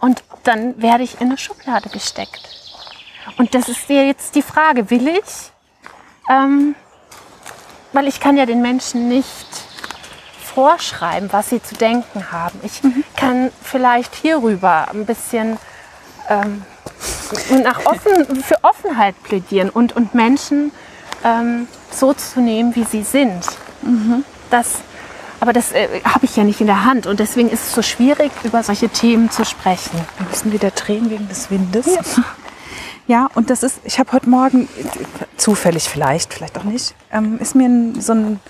Und 0.00 0.22
dann 0.44 0.80
werde 0.80 1.04
ich 1.04 1.20
in 1.20 1.28
eine 1.28 1.38
Schublade 1.38 1.88
gesteckt. 1.88 2.48
Und 3.38 3.54
das 3.54 3.68
ist 3.68 3.88
ja 3.88 4.02
jetzt 4.02 4.34
die 4.34 4.42
Frage, 4.42 4.90
will 4.90 5.08
ich? 5.08 5.52
Ähm, 6.28 6.74
weil 7.92 8.06
ich 8.06 8.20
kann 8.20 8.36
ja 8.36 8.46
den 8.46 8.62
Menschen 8.62 9.08
nicht 9.08 9.46
vorschreiben, 10.54 11.32
was 11.32 11.50
sie 11.50 11.62
zu 11.62 11.74
denken 11.74 12.32
haben. 12.32 12.60
Ich 12.62 12.80
kann 13.16 13.50
vielleicht 13.62 14.14
hierüber 14.14 14.88
ein 14.90 15.06
bisschen 15.06 15.58
ähm, 16.28 16.64
nach 17.62 17.86
offen, 17.86 18.42
für 18.42 18.56
Offenheit 18.62 19.20
plädieren 19.22 19.70
und, 19.70 19.94
und 19.96 20.14
Menschen 20.14 20.72
ähm, 21.24 21.68
so 21.90 22.12
zu 22.12 22.40
nehmen, 22.40 22.74
wie 22.76 22.84
sie 22.84 23.02
sind. 23.02 23.42
Das, 24.50 24.76
aber 25.40 25.52
das 25.52 25.72
äh, 25.72 26.02
habe 26.04 26.26
ich 26.26 26.36
ja 26.36 26.44
nicht 26.44 26.60
in 26.60 26.66
der 26.66 26.84
Hand 26.84 27.06
und 27.06 27.20
deswegen 27.20 27.48
ist 27.48 27.68
es 27.68 27.74
so 27.74 27.82
schwierig, 27.82 28.30
über 28.44 28.62
solche 28.62 28.88
Themen 28.88 29.30
zu 29.30 29.44
sprechen. 29.44 29.98
Wir 30.18 30.26
müssen 30.26 30.52
wieder 30.52 30.70
drehen 30.70 31.10
wegen 31.10 31.28
des 31.28 31.50
Windes. 31.50 31.86
Ja, 33.06 33.28
und 33.34 33.50
das 33.50 33.64
ist, 33.64 33.80
ich 33.84 33.98
habe 33.98 34.12
heute 34.12 34.28
Morgen, 34.28 34.68
zufällig 35.36 35.88
vielleicht, 35.88 36.32
vielleicht 36.32 36.56
auch 36.58 36.64
nicht, 36.64 36.94
ähm, 37.10 37.38
ist 37.40 37.56
mir 37.56 37.68
ein, 37.68 38.00
so 38.00 38.12
ein, 38.12 38.40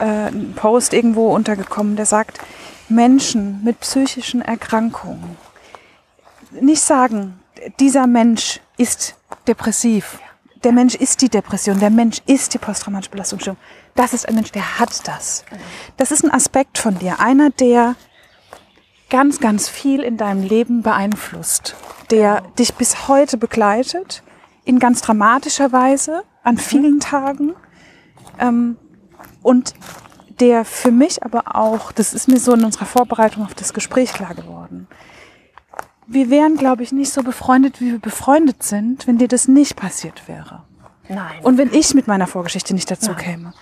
äh, 0.00 0.28
ein 0.28 0.54
Post 0.56 0.92
irgendwo 0.92 1.32
untergekommen, 1.32 1.94
der 1.94 2.06
sagt, 2.06 2.38
Menschen 2.88 3.62
mit 3.62 3.78
psychischen 3.78 4.42
Erkrankungen 4.42 5.36
nicht 6.60 6.82
sagen, 6.82 7.38
dieser 7.80 8.06
Mensch 8.06 8.60
ist 8.76 9.14
depressiv. 9.46 10.18
Der 10.64 10.72
Mensch 10.72 10.94
ist 10.94 11.20
die 11.22 11.28
Depression, 11.28 11.80
der 11.80 11.90
Mensch 11.90 12.20
ist 12.26 12.54
die 12.54 12.58
posttraumatische 12.58 13.10
Belastungsstörung. 13.10 13.58
Das 13.94 14.12
ist 14.12 14.28
ein 14.28 14.36
Mensch, 14.36 14.52
der 14.52 14.78
hat 14.78 15.06
das. 15.08 15.44
Das 15.96 16.12
ist 16.12 16.24
ein 16.24 16.30
Aspekt 16.30 16.78
von 16.78 16.98
dir, 16.98 17.18
einer, 17.18 17.50
der 17.50 17.96
ganz, 19.10 19.40
ganz 19.40 19.68
viel 19.68 20.00
in 20.00 20.16
deinem 20.16 20.42
Leben 20.42 20.82
beeinflusst, 20.82 21.74
der 22.10 22.42
dich 22.58 22.74
bis 22.74 23.08
heute 23.08 23.36
begleitet, 23.36 24.22
in 24.64 24.78
ganz 24.78 25.02
dramatischer 25.02 25.72
Weise, 25.72 26.22
an 26.44 26.58
vielen 26.58 27.00
Tagen. 27.00 27.54
Ähm, 28.38 28.76
und 29.42 29.74
der 30.40 30.64
für 30.64 30.90
mich 30.90 31.22
aber 31.22 31.56
auch, 31.56 31.92
das 31.92 32.14
ist 32.14 32.28
mir 32.28 32.38
so 32.38 32.54
in 32.54 32.64
unserer 32.64 32.86
Vorbereitung 32.86 33.44
auf 33.44 33.54
das 33.54 33.74
Gespräch 33.74 34.12
klar 34.12 34.34
geworden, 34.34 34.88
wir 36.12 36.30
wären, 36.30 36.56
glaube 36.56 36.82
ich, 36.82 36.92
nicht 36.92 37.12
so 37.12 37.22
befreundet, 37.22 37.80
wie 37.80 37.92
wir 37.92 37.98
befreundet 37.98 38.62
sind, 38.62 39.06
wenn 39.06 39.18
dir 39.18 39.28
das 39.28 39.48
nicht 39.48 39.76
passiert 39.76 40.28
wäre. 40.28 40.62
Nein. 41.08 41.40
Und 41.42 41.58
wenn 41.58 41.72
ich 41.72 41.94
mit 41.94 42.06
meiner 42.06 42.26
Vorgeschichte 42.26 42.74
nicht 42.74 42.90
dazu 42.90 43.14
käme. 43.14 43.52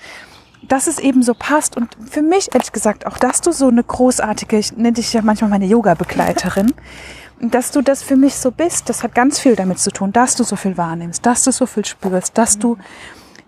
Dass 0.62 0.86
es 0.86 0.98
eben 0.98 1.22
so 1.22 1.34
passt 1.34 1.76
und 1.76 1.96
für 2.08 2.22
mich 2.22 2.52
ehrlich 2.52 2.72
gesagt 2.72 3.06
auch, 3.06 3.18
dass 3.18 3.40
du 3.40 3.50
so 3.50 3.68
eine 3.68 3.82
großartige, 3.82 4.58
ich 4.58 4.76
nenne 4.76 4.92
dich 4.92 5.12
ja 5.12 5.22
manchmal 5.22 5.50
meine 5.50 5.64
Yoga-Begleiterin, 5.66 6.74
dass 7.40 7.70
du 7.70 7.80
das 7.80 8.02
für 8.02 8.16
mich 8.16 8.34
so 8.34 8.50
bist, 8.50 8.88
das 8.88 9.02
hat 9.02 9.14
ganz 9.14 9.38
viel 9.38 9.56
damit 9.56 9.78
zu 9.78 9.90
tun, 9.90 10.12
dass 10.12 10.36
du 10.36 10.44
so 10.44 10.56
viel 10.56 10.76
wahrnimmst, 10.76 11.24
dass 11.24 11.44
du 11.44 11.52
so 11.52 11.64
viel 11.64 11.86
spürst, 11.86 12.36
dass 12.36 12.58
du 12.58 12.76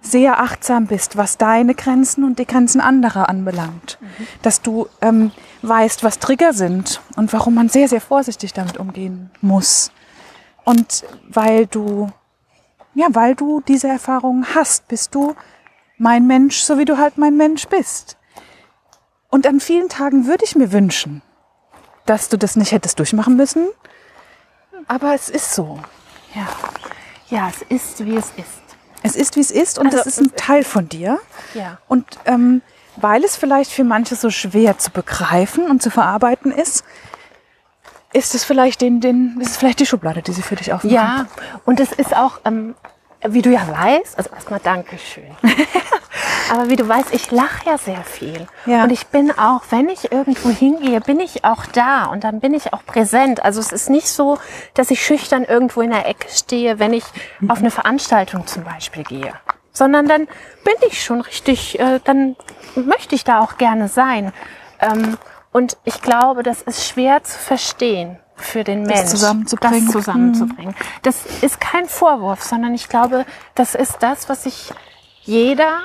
sehr 0.01 0.41
achtsam 0.41 0.87
bist, 0.87 1.17
was 1.17 1.37
deine 1.39 1.75
Grenzen 1.75 2.25
und 2.25 2.39
die 2.39 2.47
Grenzen 2.47 2.81
anderer 2.81 3.29
anbelangt. 3.29 3.99
Dass 4.43 4.61
du 4.61 4.89
ähm, 5.01 5.31
weißt, 5.63 6.03
was 6.05 6.19
Trigger 6.19 6.53
sind 6.53 7.01
und 7.17 7.33
warum 7.33 7.55
man 7.55 7.69
sehr, 7.69 7.89
sehr 7.89 8.01
vorsichtig 8.01 8.53
damit 8.53 8.77
umgehen 8.77 9.31
muss. 9.41 9.93
Und 10.65 11.05
weil 11.29 11.67
du, 11.67 12.11
ja, 12.95 13.07
weil 13.11 13.35
du 13.35 13.61
diese 13.61 13.89
Erfahrungen 13.89 14.55
hast, 14.55 14.89
bist 14.89 15.15
du 15.15 15.35
mein 15.99 16.27
Mensch, 16.27 16.59
so 16.59 16.79
wie 16.79 16.85
du 16.85 16.99
halt 16.99 17.19
mein 17.19 17.37
Mensch 17.37 17.69
bist. 17.69 18.17
Und 19.31 19.47
an 19.47 19.61
vielen 19.61 19.89
Tagen 19.89 20.27
würde 20.27 20.45
ich 20.45 20.57
mir 20.57 20.73
wünschen, 20.73 21.23
dass 22.07 22.29
du 22.29 22.37
das 22.37 22.57
nicht 22.57 22.73
hättest 22.73 22.99
durchmachen 22.99 23.37
müssen. 23.37 23.69
Aber 24.89 25.15
es 25.15 25.29
ist 25.29 25.55
so. 25.55 25.79
Ja. 26.35 26.49
Ja, 27.29 27.49
es 27.49 27.63
ist, 27.63 28.05
wie 28.05 28.17
es 28.17 28.27
ist. 28.37 28.63
Es 29.03 29.17
ist, 29.17 29.37
wie 29.37 29.41
es 29.41 29.51
ist 29.51 29.79
und 29.79 29.87
Also, 29.87 29.99
es 29.99 30.07
ist 30.07 30.21
ein 30.21 30.37
Teil 30.37 30.65
von 30.65 30.89
dir. 30.89 31.19
Ja. 31.55 31.79
Und 31.89 32.05
ähm, 32.27 32.63
weil 32.97 33.25
es 33.25 33.37
vielleicht 33.37 33.71
für 33.71 33.85
manche 33.85 34.17
so 34.17 34.31
schwer 34.31 34.79
zu 34.79 34.91
begreifen 34.91 35.71
und 35.71 35.83
zu 35.83 35.91
verarbeiten 35.91 36.53
ist, 36.53 36.85
ist 38.13 38.35
es 38.35 38.45
vielleicht 38.45 38.81
den, 38.81 39.01
den, 39.01 39.39
ist 39.41 39.53
es 39.53 39.57
vielleicht 39.57 39.81
die 39.81 39.87
Schublade, 39.87 40.23
die 40.23 40.33
sie 40.33 40.43
für 40.43 40.57
dich 40.57 40.73
aufmachen. 40.73 40.95
Ja, 40.95 41.27
und 41.65 41.81
es 41.81 41.93
ist 41.93 42.15
auch, 42.15 42.41
ähm, 42.45 42.75
wie 43.27 43.43
du 43.43 43.51
ja 43.51 43.67
weißt, 43.67 44.19
also 44.19 44.31
erstmal 44.31 44.61
Dankeschön. 44.61 45.37
Aber 46.51 46.69
wie 46.69 46.77
du 46.77 46.87
weißt, 46.87 47.15
ich 47.15 47.31
lache 47.31 47.71
ja 47.71 47.79
sehr 47.79 48.03
viel. 48.03 48.47
Ja. 48.67 48.85
Und 48.85 48.91
ich 48.91 49.07
bin 49.07 49.31
auch, 49.39 49.63
wenn 49.71 49.89
ich 49.89 50.13
irgendwo 50.13 50.51
hingehe, 50.51 51.01
bin 51.01 51.21
ich 51.21 51.45
auch 51.45 51.65
da 51.67 52.07
und 52.07 52.25
dann 52.25 52.41
bin 52.41 52.53
ich 52.53 52.75
auch 52.75 52.85
präsent. 52.85 53.43
Also 53.43 53.61
es 53.61 53.73
ist 53.73 53.89
nicht 53.89 54.09
so, 54.09 54.39
dass 54.75 54.91
ich 54.91 55.03
schüchtern 55.03 55.45
irgendwo 55.45 55.81
in 55.81 55.91
der 55.91 56.07
Ecke 56.07 56.29
stehe, 56.29 56.79
wenn 56.79 56.93
ich 56.93 57.05
auf 57.49 57.59
eine 57.59 57.71
Veranstaltung 57.71 58.47
zum 58.47 58.65
Beispiel 58.65 59.05
gehe. 59.05 59.33
Sondern 59.73 60.07
dann 60.07 60.27
bin 60.65 60.75
ich 60.87 61.03
schon 61.03 61.21
richtig, 61.21 61.81
äh, 61.81 62.01
dann 62.05 62.37
möchte 62.75 63.15
ich 63.15 63.25
da 63.25 63.41
auch 63.41 63.57
gerne 63.57 63.89
sein. 63.89 64.33
Ähm, 64.81 65.17
und 65.53 65.77
ich 65.85 66.01
glaube, 66.01 66.43
das 66.43 66.63
ist 66.63 66.87
schwer 66.87 67.23
zu 67.23 67.39
verstehen 67.39 68.19
für 68.37 68.65
den 68.65 68.83
Mensch. 68.83 69.05
zusammenzubringen. 69.05 69.85
Das 69.85 69.93
zusammenzubringen. 69.93 70.75
Das 71.03 71.27
ist 71.43 71.61
kein 71.61 71.87
Vorwurf, 71.87 72.43
sondern 72.43 72.75
ich 72.75 72.89
glaube, 72.89 73.25
das 73.55 73.75
ist 73.75 74.03
das, 74.03 74.29
was 74.29 74.45
sich 74.45 74.73
jeder, 75.23 75.81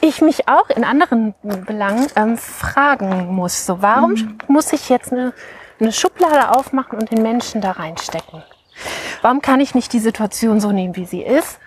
ich 0.00 0.20
mich 0.20 0.48
auch 0.48 0.68
in 0.70 0.84
anderen 0.84 1.34
Belangen 1.42 2.06
ähm, 2.16 2.36
fragen 2.36 3.34
muss. 3.34 3.66
So, 3.66 3.82
warum 3.82 4.38
muss 4.48 4.72
ich 4.72 4.88
jetzt 4.88 5.12
eine, 5.12 5.32
eine 5.80 5.92
Schublade 5.92 6.50
aufmachen 6.56 6.98
und 6.98 7.10
den 7.10 7.22
Menschen 7.22 7.60
da 7.60 7.72
reinstecken? 7.72 8.42
Warum 9.22 9.40
kann 9.40 9.60
ich 9.60 9.74
nicht 9.74 9.92
die 9.92 10.00
Situation 10.00 10.60
so 10.60 10.72
nehmen, 10.72 10.96
wie 10.96 11.06
sie 11.06 11.22
ist? 11.22 11.58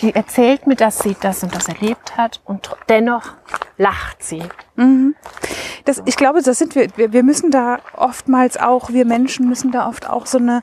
Die 0.00 0.14
erzählt 0.14 0.66
mir, 0.66 0.76
dass 0.76 0.98
sie 0.98 1.16
das 1.20 1.42
und 1.42 1.54
das 1.54 1.68
erlebt 1.68 2.16
hat 2.16 2.40
und 2.44 2.70
dennoch 2.88 3.32
lacht 3.78 4.22
sie. 4.22 4.42
Das, 5.84 6.02
ich 6.04 6.16
glaube, 6.16 6.42
das 6.42 6.58
sind 6.58 6.74
wir, 6.74 6.88
wir. 6.96 7.12
Wir 7.12 7.22
müssen 7.22 7.50
da 7.50 7.78
oftmals 7.96 8.56
auch, 8.56 8.90
wir 8.90 9.06
Menschen 9.06 9.48
müssen 9.48 9.70
da 9.70 9.88
oft 9.88 10.08
auch 10.08 10.26
so 10.26 10.38
eine, 10.38 10.62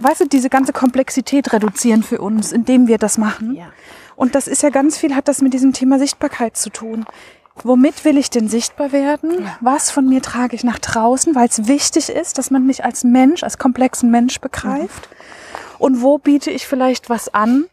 weißt 0.00 0.22
du, 0.22 0.28
diese 0.28 0.48
ganze 0.48 0.72
Komplexität 0.72 1.52
reduzieren 1.52 2.02
für 2.02 2.20
uns, 2.20 2.52
indem 2.52 2.88
wir 2.88 2.98
das 2.98 3.18
machen. 3.18 3.54
Ja. 3.54 3.66
Und 4.16 4.34
das 4.34 4.48
ist 4.48 4.62
ja 4.62 4.70
ganz 4.70 4.96
viel, 4.96 5.14
hat 5.14 5.28
das 5.28 5.42
mit 5.42 5.52
diesem 5.52 5.72
Thema 5.72 5.98
Sichtbarkeit 5.98 6.56
zu 6.56 6.70
tun. 6.70 7.04
Womit 7.62 8.04
will 8.04 8.18
ich 8.18 8.28
denn 8.30 8.48
sichtbar 8.48 8.92
werden? 8.92 9.46
Was 9.60 9.90
von 9.90 10.08
mir 10.08 10.20
trage 10.20 10.56
ich 10.56 10.64
nach 10.64 10.78
draußen, 10.78 11.34
weil 11.34 11.48
es 11.48 11.68
wichtig 11.68 12.10
ist, 12.10 12.36
dass 12.38 12.50
man 12.50 12.66
mich 12.66 12.84
als 12.84 13.02
Mensch, 13.02 13.42
als 13.42 13.56
komplexen 13.56 14.10
Mensch 14.10 14.40
begreift? 14.40 15.08
Und 15.78 16.02
wo 16.02 16.18
biete 16.18 16.50
ich 16.50 16.66
vielleicht 16.66 17.10
was 17.10 17.32
an, 17.32 17.66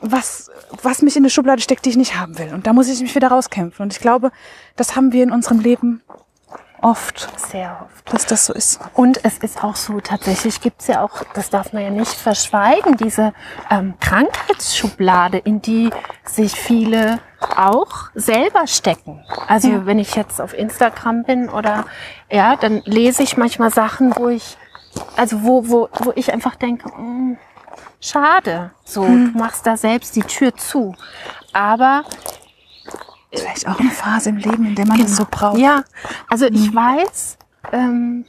was, 0.00 0.50
was 0.82 1.02
mich 1.02 1.16
in 1.16 1.22
eine 1.22 1.30
Schublade 1.30 1.62
steckt, 1.62 1.84
die 1.84 1.90
ich 1.90 1.96
nicht 1.96 2.18
haben 2.18 2.38
will? 2.38 2.52
Und 2.52 2.66
da 2.66 2.72
muss 2.72 2.88
ich 2.88 3.00
mich 3.00 3.14
wieder 3.14 3.28
rauskämpfen. 3.28 3.82
Und 3.84 3.92
ich 3.92 4.00
glaube, 4.00 4.30
das 4.76 4.94
haben 4.96 5.12
wir 5.12 5.22
in 5.22 5.30
unserem 5.32 5.60
Leben 5.60 6.02
oft, 6.82 7.28
Sehr 7.50 7.80
oft. 7.82 8.12
dass 8.12 8.26
das 8.26 8.46
so 8.46 8.52
ist. 8.52 8.78
Und 8.94 9.24
es 9.24 9.38
ist 9.38 9.64
auch 9.64 9.76
so, 9.76 10.00
tatsächlich 10.00 10.60
gibt 10.60 10.82
es 10.82 10.88
ja 10.88 11.02
auch, 11.02 11.22
das 11.34 11.48
darf 11.48 11.72
man 11.72 11.82
ja 11.82 11.90
nicht 11.90 12.12
verschweigen, 12.12 12.96
diese 12.98 13.32
ähm, 13.70 13.94
Krankheitsschublade, 14.00 15.38
in 15.38 15.62
die 15.62 15.90
sich 16.24 16.52
viele 16.52 17.18
auch 17.56 18.10
selber 18.14 18.66
stecken. 18.66 19.24
Also 19.48 19.68
Ja. 19.68 19.86
wenn 19.86 19.98
ich 19.98 20.14
jetzt 20.14 20.40
auf 20.40 20.52
Instagram 20.52 21.24
bin 21.24 21.48
oder 21.48 21.86
ja, 22.30 22.56
dann 22.56 22.82
lese 22.84 23.22
ich 23.22 23.36
manchmal 23.36 23.70
Sachen, 23.72 24.14
wo 24.16 24.28
ich, 24.28 24.56
also 25.16 25.42
wo, 25.42 25.68
wo, 25.68 25.88
wo 26.00 26.12
ich 26.14 26.32
einfach 26.32 26.56
denke, 26.56 26.88
mm, 26.88 27.36
schade, 28.00 28.72
so, 28.84 29.04
du 29.04 29.30
machst 29.34 29.66
da 29.66 29.76
selbst 29.76 30.16
die 30.16 30.22
Tür 30.22 30.54
zu. 30.54 30.94
Aber 31.52 32.04
Vielleicht 33.32 33.68
auch 33.68 33.78
eine 33.78 33.90
Phase 33.90 34.30
im 34.30 34.36
Leben, 34.36 34.66
in 34.66 34.74
der 34.74 34.86
man 34.86 34.98
das 34.98 35.16
so 35.16 35.26
braucht. 35.30 35.58
Ja, 35.58 35.84
also 36.28 36.46
ich 36.46 36.74
weiß, 36.74 37.38
ähm, 37.72 38.24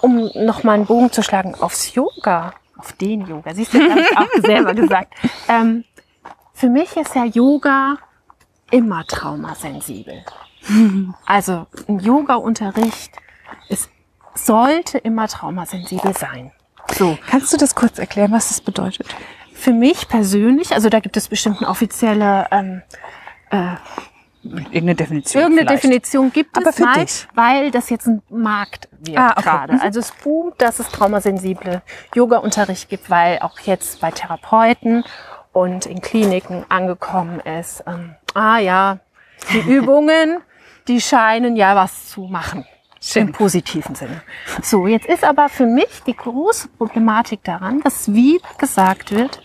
um 0.00 0.30
nochmal 0.34 0.76
einen 0.76 0.86
Bogen 0.86 1.12
zu 1.12 1.22
schlagen 1.22 1.54
aufs 1.54 1.94
Yoga, 1.94 2.52
auf 2.76 2.92
den 2.94 3.26
Yoga, 3.26 3.54
siehst 3.54 3.72
du, 3.72 3.78
das 3.78 3.90
habe 3.90 4.00
ich 4.00 4.16
auch 4.16 4.42
selber 4.44 4.74
gesagt. 4.74 5.14
Ähm, 5.48 5.84
für 6.54 6.68
mich 6.68 6.96
ist 6.96 7.14
ja 7.14 7.24
Yoga 7.24 7.96
immer 8.70 9.06
traumasensibel. 9.06 10.24
Also 11.24 11.66
ein 11.88 12.00
Yoga-Unterricht 12.00 13.12
ist, 13.68 13.88
sollte 14.46 14.98
immer 14.98 15.28
traumasensibel 15.28 16.16
sein. 16.16 16.52
So. 16.96 17.18
Kannst 17.28 17.52
du 17.52 17.56
das 17.56 17.74
kurz 17.74 17.98
erklären, 17.98 18.32
was 18.32 18.48
das 18.48 18.60
bedeutet? 18.60 19.06
Für 19.54 19.72
mich 19.72 20.08
persönlich, 20.08 20.72
also 20.72 20.88
da 20.88 21.00
gibt 21.00 21.16
es 21.16 21.28
bestimmt 21.28 21.58
eine 21.58 21.68
offizielle 21.68 22.46
ähm, 22.50 22.82
Irgendeine 24.42 24.94
Definition. 24.94 25.42
Irgendeine 25.42 25.68
vielleicht. 25.68 25.84
Definition 25.84 26.32
gibt 26.32 26.56
Aber 26.56 26.70
es 26.70 26.76
für 26.76 26.84
mal, 26.84 27.04
dich. 27.04 27.28
weil 27.34 27.70
das 27.70 27.90
jetzt 27.90 28.06
ein 28.06 28.22
Markt 28.30 28.88
wird 29.00 29.18
Ah, 29.18 29.32
okay. 29.32 29.42
gerade. 29.42 29.80
Also 29.82 30.00
es 30.00 30.12
boomt, 30.12 30.54
dass 30.62 30.78
es 30.78 30.88
traumasensible 30.88 31.82
Yoga-Unterricht 32.14 32.88
gibt, 32.88 33.10
weil 33.10 33.38
auch 33.40 33.58
jetzt 33.60 34.00
bei 34.00 34.10
Therapeuten 34.10 35.04
und 35.52 35.84
in 35.84 36.00
Kliniken 36.00 36.64
angekommen 36.70 37.40
ist. 37.40 37.84
Ähm, 37.86 38.14
ah 38.34 38.58
ja, 38.58 38.98
die 39.52 39.58
Übungen, 39.70 40.38
die 40.88 41.02
scheinen 41.02 41.54
ja 41.56 41.76
was 41.76 42.08
zu 42.08 42.22
machen. 42.22 42.64
Im 43.14 43.32
positiven 43.32 43.94
Sinne. 43.94 44.22
So, 44.62 44.86
jetzt 44.86 45.06
ist 45.06 45.24
aber 45.24 45.48
für 45.48 45.64
mich 45.66 46.02
die 46.06 46.14
große 46.16 46.68
Problematik 46.68 47.42
daran, 47.44 47.80
dass 47.80 48.12
wieder 48.12 48.46
gesagt 48.58 49.10
wird, 49.12 49.40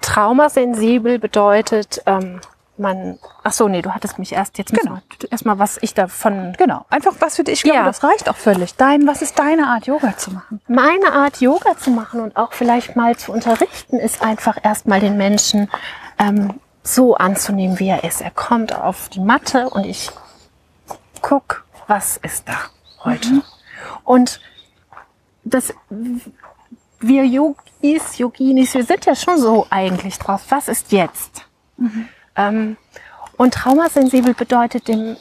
traumasensibel 0.00 1.18
bedeutet, 1.18 2.02
ähm, 2.06 2.40
man, 2.78 3.18
ach 3.42 3.52
so, 3.52 3.66
nee, 3.68 3.82
du 3.82 3.92
hattest 3.92 4.18
mich 4.20 4.32
erst, 4.32 4.56
jetzt 4.56 4.70
Genau. 4.72 5.00
genau. 5.08 5.30
erstmal, 5.30 5.58
was 5.58 5.78
ich 5.82 5.94
davon, 5.94 6.54
Genau, 6.56 6.86
einfach 6.90 7.12
was 7.18 7.36
für 7.36 7.42
dich. 7.44 7.54
Ich 7.54 7.62
glaube, 7.64 7.78
Ja. 7.78 7.84
das 7.84 8.04
reicht 8.04 8.28
auch 8.28 8.36
völlig. 8.36 8.74
Dein, 8.76 9.06
was 9.06 9.20
ist 9.20 9.38
deine 9.38 9.66
Art, 9.66 9.86
Yoga 9.86 10.16
zu 10.16 10.30
machen? 10.30 10.60
meine 10.68 11.12
Art 11.12 11.40
Yoga 11.40 11.76
zu 11.76 11.90
machen 11.90 12.20
und 12.20 12.36
auch 12.36 12.52
vielleicht 12.52 12.94
mal 12.94 13.16
zu 13.16 13.32
unterrichten, 13.32 13.96
ist 13.98 14.22
einfach 14.22 14.58
erstmal 14.62 15.00
den 15.00 15.16
Menschen 15.16 15.68
ähm, 16.18 16.60
so 16.84 17.16
anzunehmen, 17.16 17.78
wie 17.80 17.88
er 17.88 18.04
ist. 18.04 18.20
Er 18.20 18.30
kommt 18.30 18.74
auf 18.74 19.08
die 19.08 19.20
Matte 19.20 19.68
und 19.70 19.84
ich 19.84 20.10
guck, 21.20 21.64
was 21.88 22.18
ist 22.18 22.48
da 22.48 22.56
heute. 23.04 23.42
Und 24.04 24.40
das, 25.42 25.74
wir 27.00 27.24
Yogis, 27.24 28.18
Yoginis, 28.18 28.74
wir 28.74 28.84
sind 28.84 29.06
ja 29.06 29.16
schon 29.16 29.38
so 29.38 29.66
eigentlich 29.70 30.18
drauf. 30.18 30.42
Was 30.50 30.68
ist 30.68 30.92
jetzt? 30.92 31.46
Ähm, 32.36 32.76
und 33.36 33.54
traumasensibel 33.54 34.34
bedeutet 34.34 34.88
dem, 34.88 35.16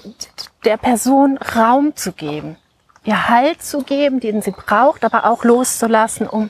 der 0.65 0.77
Person 0.77 1.38
Raum 1.38 1.95
zu 1.95 2.11
geben, 2.11 2.57
ihr 3.03 3.30
Halt 3.30 3.64
zu 3.64 3.84
geben, 3.84 4.19
den 4.19 4.41
sie 4.41 4.52
braucht, 4.52 5.06
aber 5.06 5.26
auch 5.26 5.44
loszulassen, 5.44 6.27
um 6.27 6.49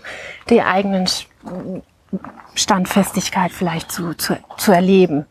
die 0.50 0.62
eigenen 0.62 1.08
Standfestigkeit 2.56 3.52
vielleicht 3.52 3.92
zu, 3.92 4.14
zu, 4.16 4.38
zu 4.58 4.72
erleben. 4.72 5.26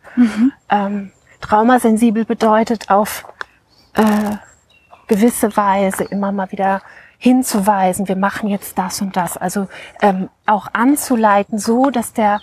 Ähm, 0.68 1.10
traumasensibel 1.40 2.24
bedeutet 2.24 2.90
auf 2.90 3.24
äh, 3.94 4.36
gewisse 5.06 5.56
Weise 5.56 6.04
immer 6.04 6.32
mal 6.32 6.50
wieder 6.52 6.82
hinzuweisen, 7.18 8.08
wir 8.08 8.16
machen 8.16 8.48
jetzt 8.48 8.76
das 8.78 9.00
und 9.00 9.16
das. 9.16 9.36
Also 9.36 9.68
ähm, 10.02 10.28
auch 10.44 10.68
anzuleiten, 10.72 11.58
so 11.58 11.90
dass 11.90 12.12
der 12.12 12.40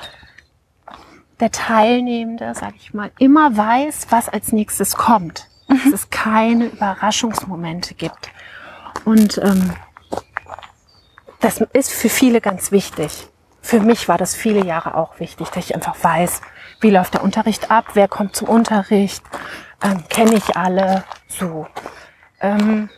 der 1.40 1.52
Teilnehmende, 1.52 2.53
sage 2.56 2.76
ich 2.77 2.94
mal, 2.94 3.11
immer 3.19 3.57
weiß, 3.57 4.07
was 4.11 4.30
als 4.30 4.52
nächstes 4.52 4.95
kommt. 4.95 5.49
Dass 5.68 5.94
es 5.94 6.10
keine 6.10 6.65
Überraschungsmomente 6.65 7.95
gibt. 7.95 8.31
Und 9.06 9.40
ähm, 9.40 9.73
das 11.40 11.60
ist 11.73 11.91
für 11.91 12.10
viele 12.10 12.40
ganz 12.40 12.72
wichtig. 12.72 13.27
Für 13.61 13.80
mich 13.80 14.07
war 14.07 14.18
das 14.18 14.35
viele 14.35 14.64
Jahre 14.64 14.95
auch 14.95 15.19
wichtig, 15.19 15.49
dass 15.49 15.65
ich 15.65 15.76
einfach 15.76 15.95
weiß, 16.02 16.41
wie 16.81 16.91
läuft 16.91 17.15
der 17.15 17.23
Unterricht 17.23 17.72
ab, 17.72 17.88
wer 17.94 18.07
kommt 18.07 18.35
zum 18.35 18.48
Unterricht, 18.48 19.23
ähm, 19.81 20.03
kenne 20.10 20.35
ich 20.35 20.56
alle, 20.56 21.03
so. 21.27 21.68
Ähm, 22.44 22.90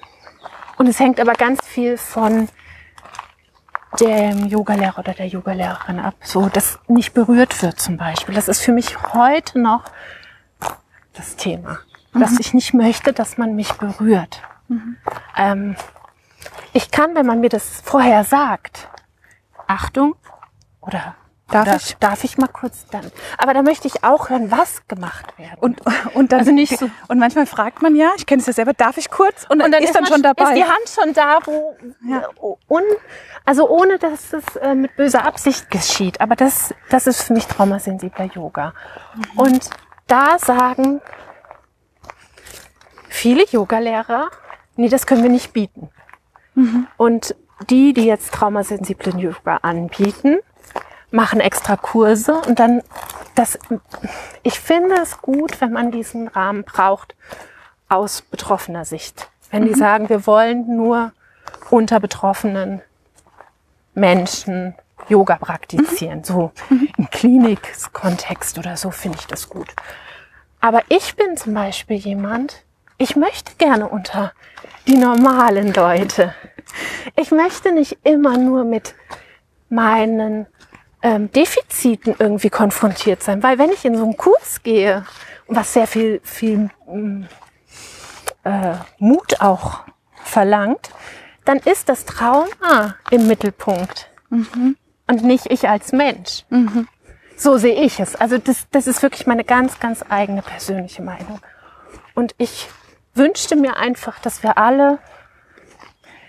und 0.77 0.87
es 0.87 0.99
hängt 0.99 1.21
aber 1.21 1.33
ganz 1.33 1.65
viel 1.65 1.97
von 1.97 2.49
dem 3.99 4.47
Yogalehrer 4.47 4.99
oder 4.99 5.13
der 5.13 5.27
Yogalehrerin 5.27 5.99
ab, 5.99 6.15
so 6.21 6.49
dass 6.49 6.79
nicht 6.87 7.13
berührt 7.13 7.61
wird 7.61 7.79
zum 7.79 7.95
Beispiel. 7.95 8.35
Das 8.35 8.49
ist 8.49 8.59
für 8.59 8.73
mich 8.73 9.01
heute 9.13 9.59
noch 9.59 9.83
das 11.13 11.37
Thema, 11.37 11.79
dass 12.13 12.37
ich 12.39 12.53
nicht 12.53 12.73
möchte, 12.73 13.13
dass 13.13 13.37
man 13.37 13.55
mich 13.55 13.71
berührt. 13.73 14.41
Ähm, 15.37 15.77
ich 16.73 16.91
kann, 16.91 17.15
wenn 17.15 17.25
man 17.25 17.39
mir 17.39 17.49
das 17.49 17.81
vorher 17.81 18.25
sagt, 18.25 18.89
Achtung 19.67 20.15
oder 20.81 21.15
Darf 21.51 21.67
Oder 21.67 21.75
ich? 21.75 21.95
Darf 21.97 22.23
ich 22.23 22.37
mal 22.39 22.47
kurz 22.47 22.87
dann? 22.89 23.11
Aber 23.37 23.53
da 23.53 23.61
möchte 23.61 23.87
ich 23.87 24.03
auch 24.03 24.29
hören, 24.29 24.49
was 24.49 24.87
gemacht 24.87 25.37
werden. 25.37 25.57
Und, 25.59 25.79
und 26.15 26.31
dann 26.31 26.39
Also 26.39 26.51
nicht 26.51 26.75
so- 26.79 26.89
Und 27.07 27.19
manchmal 27.19 27.45
fragt 27.45 27.81
man 27.83 27.95
ja, 27.95 28.11
ich 28.17 28.25
kenne 28.25 28.39
es 28.41 28.47
ja 28.47 28.53
selber, 28.53 28.73
darf 28.73 28.97
ich 28.97 29.11
kurz? 29.11 29.45
Und 29.49 29.59
dann, 29.59 29.71
ist, 29.73 29.93
dann 29.93 30.03
man- 30.03 30.11
schon 30.11 30.21
dabei. 30.23 30.43
Ist 30.43 30.55
die 30.55 30.63
Hand 30.63 30.89
schon 31.03 31.13
da, 31.13 31.39
wo, 31.45 31.77
Ja. 32.07 32.21
äh, 32.21 32.55
un, 32.67 32.81
also 33.45 33.69
ohne, 33.69 33.99
dass 33.99 34.33
es 34.33 34.55
äh, 34.55 34.73
mit 34.73 34.95
böser 34.95 35.23
Absicht 35.23 35.69
geschieht. 35.69 36.19
Aber 36.19 36.35
das, 36.35 36.73
das 36.89 37.05
ist 37.05 37.21
für 37.21 37.33
mich 37.33 37.45
traumasensibler 37.45 38.25
Yoga. 38.25 38.73
Mhm. 39.15 39.39
Und 39.39 39.69
da 40.07 40.39
sagen 40.39 40.99
viele 43.07 43.45
Yogalehrer, 43.49 44.29
nee, 44.75 44.89
das 44.89 45.05
können 45.05 45.23
wir 45.23 45.29
nicht 45.29 45.53
bieten. 45.53 45.89
Mhm. 46.55 46.87
Und 46.97 47.35
die, 47.69 47.93
die 47.93 48.05
jetzt 48.05 48.33
traumasensiblen 48.33 49.17
Yoga 49.19 49.57
anbieten, 49.61 50.39
machen 51.15 51.39
extra 51.39 51.77
Kurse 51.77 52.41
und 52.41 52.59
dann 52.59 52.81
das, 53.35 53.57
ich 54.43 54.59
finde 54.59 54.95
es 55.01 55.21
gut, 55.21 55.59
wenn 55.61 55.71
man 55.71 55.91
diesen 55.91 56.27
Rahmen 56.27 56.63
braucht 56.63 57.15
aus 57.89 58.21
betroffener 58.21 58.85
Sicht. 58.85 59.29
Wenn 59.51 59.65
die 59.65 59.73
sagen, 59.73 60.09
wir 60.09 60.25
wollen 60.25 60.75
nur 60.75 61.11
unter 61.69 61.99
betroffenen 61.99 62.81
Menschen 63.93 64.75
Yoga 65.07 65.35
praktizieren, 65.37 66.23
so 66.23 66.51
im 66.97 67.09
Klinikkontext 67.09 68.57
oder 68.57 68.75
so, 68.75 68.91
finde 68.91 69.17
ich 69.19 69.27
das 69.27 69.49
gut. 69.49 69.67
Aber 70.59 70.81
ich 70.89 71.15
bin 71.15 71.37
zum 71.37 71.53
Beispiel 71.53 71.97
jemand, 71.97 72.63
ich 72.97 73.15
möchte 73.15 73.53
gerne 73.57 73.87
unter 73.87 74.33
die 74.87 74.97
normalen 74.97 75.73
Leute. 75.73 76.33
Ich 77.15 77.31
möchte 77.31 77.71
nicht 77.71 77.99
immer 78.03 78.37
nur 78.37 78.63
mit 78.63 78.95
meinen 79.69 80.47
ähm, 81.05 81.31
Defiziten 81.31 82.15
irgendwie 82.17 82.49
konfrontiert 82.49 83.21
sein, 83.21 83.43
weil 83.43 83.59
wenn 83.59 83.69
ich 83.69 83.85
in 83.85 83.95
so 83.95 84.03
einen 84.03 84.17
Kurs 84.17 84.63
gehe, 84.63 85.05
was 85.47 85.71
sehr 85.71 85.85
viel, 85.85 86.19
viel 86.23 86.71
mm, 86.87 87.25
äh, 88.43 88.73
Mut 88.97 89.39
auch 89.39 89.81
verlangt, 90.23 90.89
dann 91.45 91.59
ist 91.59 91.89
das 91.89 92.05
Trauma 92.05 92.95
im 93.11 93.27
Mittelpunkt 93.27 94.09
und 94.31 95.23
nicht 95.23 95.51
ich 95.51 95.69
als 95.69 95.91
Mensch. 95.91 96.43
So 97.37 97.57
sehe 97.57 97.75
ich 97.75 97.99
es. 97.99 98.15
Also 98.15 98.39
das, 98.39 98.65
das 98.71 98.87
ist 98.87 99.03
wirklich 99.03 99.27
meine 99.27 99.43
ganz, 99.43 99.79
ganz 99.79 100.03
eigene 100.09 100.41
persönliche 100.41 101.03
Meinung. 101.03 101.39
Und 102.15 102.33
ich 102.39 102.67
wünschte 103.13 103.55
mir 103.55 103.77
einfach, 103.77 104.17
dass 104.17 104.41
wir 104.41 104.57
alle 104.57 104.97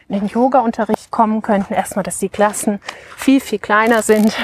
in 0.08 0.20
den 0.20 0.28
Yoga-Unterricht 0.28 1.10
kommen 1.10 1.40
könnten. 1.40 1.72
Erstmal, 1.72 2.02
dass 2.02 2.18
die 2.18 2.28
Klassen 2.28 2.78
viel, 3.16 3.40
viel 3.40 3.58
kleiner 3.58 4.02
sind, 4.02 4.36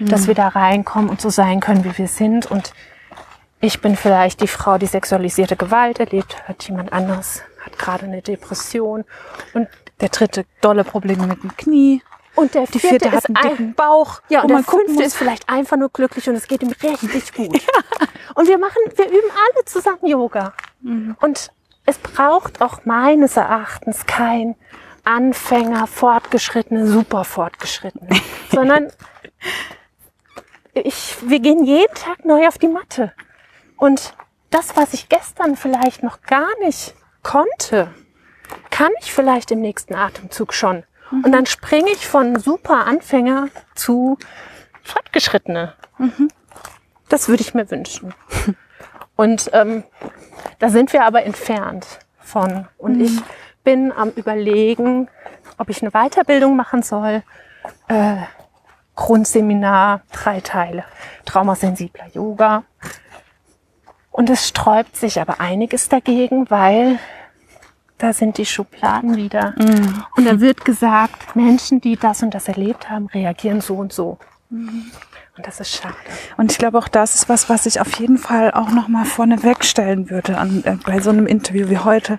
dass 0.00 0.26
wir 0.26 0.34
da 0.34 0.48
reinkommen 0.48 1.10
und 1.10 1.20
so 1.20 1.30
sein 1.30 1.60
können, 1.60 1.84
wie 1.84 1.96
wir 1.98 2.08
sind. 2.08 2.46
Und 2.46 2.72
ich 3.60 3.80
bin 3.80 3.96
vielleicht 3.96 4.40
die 4.40 4.46
Frau, 4.46 4.78
die 4.78 4.86
sexualisierte 4.86 5.56
Gewalt 5.56 5.98
erlebt 6.00 6.48
hat. 6.48 6.62
Jemand 6.68 6.92
anderes 6.92 7.42
hat 7.64 7.78
gerade 7.78 8.04
eine 8.04 8.22
Depression. 8.22 9.04
Und 9.54 9.68
der 10.00 10.10
dritte 10.10 10.44
dolle 10.60 10.84
Probleme 10.84 11.26
mit 11.26 11.42
dem 11.42 11.56
Knie. 11.56 12.02
und 12.36 12.54
der 12.54 12.66
Die 12.66 12.78
vierte, 12.78 13.10
vierte 13.10 13.12
hat 13.12 13.26
einen 13.26 13.36
ein, 13.36 13.48
dicken 13.50 13.74
Bauch. 13.74 14.20
Ja, 14.28 14.40
wo 14.40 14.42
und 14.42 14.50
der 14.50 14.62
fünfte 14.62 14.92
muss. 14.92 15.06
ist 15.06 15.16
vielleicht 15.16 15.48
einfach 15.48 15.76
nur 15.76 15.88
glücklich 15.88 16.28
und 16.28 16.36
es 16.36 16.46
geht 16.46 16.62
ihm 16.62 16.70
richtig 16.70 17.32
gut. 17.34 17.60
Und 18.36 18.46
wir 18.46 18.58
machen, 18.58 18.76
wir 18.94 19.06
üben 19.06 19.30
alle 19.32 19.64
zusammen 19.64 20.06
Yoga. 20.06 20.52
Mhm. 20.80 21.16
Und 21.20 21.50
es 21.86 21.98
braucht 21.98 22.60
auch 22.62 22.84
meines 22.84 23.36
Erachtens 23.36 24.06
kein 24.06 24.54
Anfänger, 25.04 25.86
Fortgeschrittene, 25.86 26.86
super 26.86 27.24
Fortgeschrittene, 27.24 28.20
sondern 28.52 28.92
ich, 30.80 31.16
wir 31.22 31.40
gehen 31.40 31.64
jeden 31.64 31.94
Tag 31.94 32.24
neu 32.24 32.46
auf 32.46 32.58
die 32.58 32.68
Matte. 32.68 33.12
Und 33.76 34.14
das, 34.50 34.76
was 34.76 34.94
ich 34.94 35.08
gestern 35.08 35.56
vielleicht 35.56 36.02
noch 36.02 36.22
gar 36.22 36.48
nicht 36.60 36.94
konnte, 37.22 37.92
kann 38.70 38.90
ich 39.00 39.12
vielleicht 39.12 39.50
im 39.50 39.60
nächsten 39.60 39.94
Atemzug 39.94 40.54
schon. 40.54 40.84
Und 41.10 41.32
dann 41.32 41.46
springe 41.46 41.90
ich 41.90 42.06
von 42.06 42.38
super 42.38 42.86
Anfänger 42.86 43.48
zu 43.74 44.18
Fortgeschrittene. 44.82 45.74
Das 47.08 47.28
würde 47.28 47.42
ich 47.42 47.54
mir 47.54 47.70
wünschen. 47.70 48.14
Und 49.16 49.50
ähm, 49.52 49.84
da 50.58 50.68
sind 50.68 50.92
wir 50.92 51.04
aber 51.04 51.24
entfernt 51.24 51.86
von. 52.20 52.68
Und 52.76 53.00
ich 53.00 53.18
bin 53.64 53.90
am 53.90 54.10
Überlegen, 54.10 55.08
ob 55.56 55.70
ich 55.70 55.82
eine 55.82 55.90
Weiterbildung 55.90 56.56
machen 56.56 56.82
soll. 56.82 57.22
Äh, 57.88 58.16
Grundseminar, 58.98 60.02
drei 60.12 60.40
Teile. 60.40 60.84
Traumasensibler 61.24 62.08
Yoga. 62.12 62.64
Und 64.10 64.28
es 64.28 64.48
sträubt 64.48 64.96
sich 64.96 65.20
aber 65.20 65.40
einiges 65.40 65.88
dagegen, 65.88 66.50
weil 66.50 66.98
da 67.96 68.12
sind 68.12 68.38
die 68.38 68.44
Schubladen 68.44 69.16
wieder. 69.16 69.54
Und 70.16 70.24
da 70.26 70.40
wird 70.40 70.64
gesagt, 70.64 71.36
Menschen, 71.36 71.80
die 71.80 71.96
das 71.96 72.24
und 72.24 72.34
das 72.34 72.48
erlebt 72.48 72.90
haben, 72.90 73.06
reagieren 73.06 73.60
so 73.60 73.76
und 73.76 73.92
so. 73.92 74.18
Und 74.50 75.46
das 75.46 75.60
ist 75.60 75.76
schade. 75.76 75.94
Und 76.36 76.50
ich 76.50 76.58
glaube, 76.58 76.76
auch 76.78 76.88
das 76.88 77.14
ist 77.14 77.28
was, 77.28 77.48
was 77.48 77.66
ich 77.66 77.80
auf 77.80 78.00
jeden 78.00 78.18
Fall 78.18 78.50
auch 78.50 78.70
nochmal 78.70 79.04
vorne 79.04 79.44
wegstellen 79.44 80.10
würde 80.10 80.38
an, 80.38 80.64
äh, 80.64 80.76
bei 80.84 80.98
so 81.00 81.10
einem 81.10 81.28
Interview 81.28 81.68
wie 81.70 81.78
heute. 81.78 82.18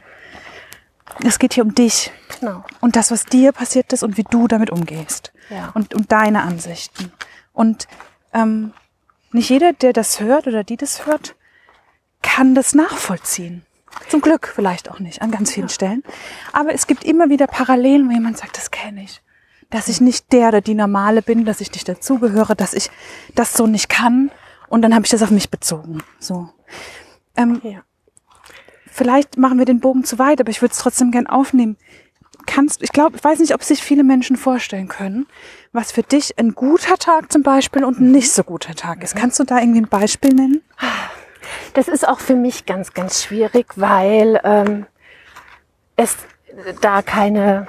Es 1.23 1.39
geht 1.39 1.53
hier 1.53 1.63
um 1.63 1.75
dich 1.75 2.11
Genau. 2.39 2.63
und 2.81 2.95
das, 2.95 3.11
was 3.11 3.25
dir 3.25 3.51
passiert 3.51 3.91
ist 3.93 4.03
und 4.03 4.17
wie 4.17 4.23
du 4.23 4.47
damit 4.47 4.69
umgehst. 4.69 5.33
Ja. 5.49 5.71
Und 5.73 5.93
um 5.95 6.07
deine 6.07 6.43
Ansichten. 6.43 7.11
Und 7.53 7.87
ähm, 8.33 8.73
nicht 9.31 9.49
jeder, 9.49 9.73
der 9.73 9.93
das 9.93 10.19
hört 10.19 10.47
oder 10.47 10.63
die 10.63 10.77
das 10.77 11.05
hört, 11.05 11.35
kann 12.21 12.55
das 12.55 12.73
nachvollziehen. 12.73 13.65
Zum 14.07 14.21
Glück 14.21 14.51
vielleicht 14.55 14.89
auch 14.91 14.99
nicht 14.99 15.21
an 15.21 15.31
ganz 15.31 15.51
vielen 15.51 15.69
Stellen. 15.69 16.03
Aber 16.53 16.73
es 16.73 16.87
gibt 16.87 17.03
immer 17.03 17.29
wieder 17.29 17.47
Parallelen, 17.47 18.07
wo 18.07 18.13
jemand 18.13 18.37
sagt, 18.37 18.55
das 18.57 18.71
kenne 18.71 19.03
ich. 19.03 19.21
Dass 19.69 19.87
ich 19.87 19.99
nicht 20.01 20.31
der 20.31 20.49
oder 20.49 20.61
die 20.61 20.73
Normale 20.75 21.21
bin, 21.21 21.45
dass 21.45 21.61
ich 21.61 21.71
nicht 21.71 21.87
dazugehöre, 21.89 22.55
dass 22.55 22.73
ich 22.73 22.89
das 23.35 23.53
so 23.53 23.67
nicht 23.67 23.89
kann. 23.89 24.31
Und 24.67 24.83
dann 24.83 24.93
habe 24.93 25.05
ich 25.05 25.11
das 25.11 25.23
auf 25.23 25.31
mich 25.31 25.49
bezogen. 25.49 26.03
So. 26.19 26.49
Ähm, 27.35 27.59
Ja. 27.63 27.81
Vielleicht 28.99 29.37
machen 29.37 29.57
wir 29.57 29.65
den 29.65 29.79
Bogen 29.79 30.03
zu 30.03 30.19
weit, 30.19 30.41
aber 30.41 30.49
ich 30.49 30.61
würde 30.61 30.73
es 30.73 30.77
trotzdem 30.77 31.09
gern 31.09 31.25
aufnehmen. 31.25 31.77
Kannst, 32.45 32.83
ich 32.83 32.91
glaube, 32.91 33.15
ich 33.15 33.23
weiß 33.23 33.39
nicht, 33.39 33.53
ob 33.53 33.63
sich 33.63 33.81
viele 33.81 34.03
Menschen 34.03 34.35
vorstellen 34.35 34.89
können, 34.89 35.25
was 35.71 35.93
für 35.93 36.03
dich 36.03 36.37
ein 36.37 36.53
guter 36.53 36.97
Tag 36.97 37.31
zum 37.31 37.41
Beispiel 37.41 37.85
und 37.85 38.01
ein 38.01 38.11
nicht 38.11 38.31
so 38.31 38.43
guter 38.43 38.75
Tag 38.75 39.01
ist. 39.01 39.15
Kannst 39.15 39.39
du 39.39 39.45
da 39.45 39.59
irgendwie 39.59 39.79
ein 39.79 39.87
Beispiel 39.87 40.33
nennen? 40.33 40.61
Das 41.75 41.87
ist 41.87 42.05
auch 42.05 42.19
für 42.19 42.35
mich 42.35 42.65
ganz, 42.65 42.93
ganz 42.93 43.23
schwierig, 43.23 43.67
weil 43.77 44.41
ähm, 44.43 44.85
es 45.95 46.17
da 46.81 47.01
keine, 47.01 47.67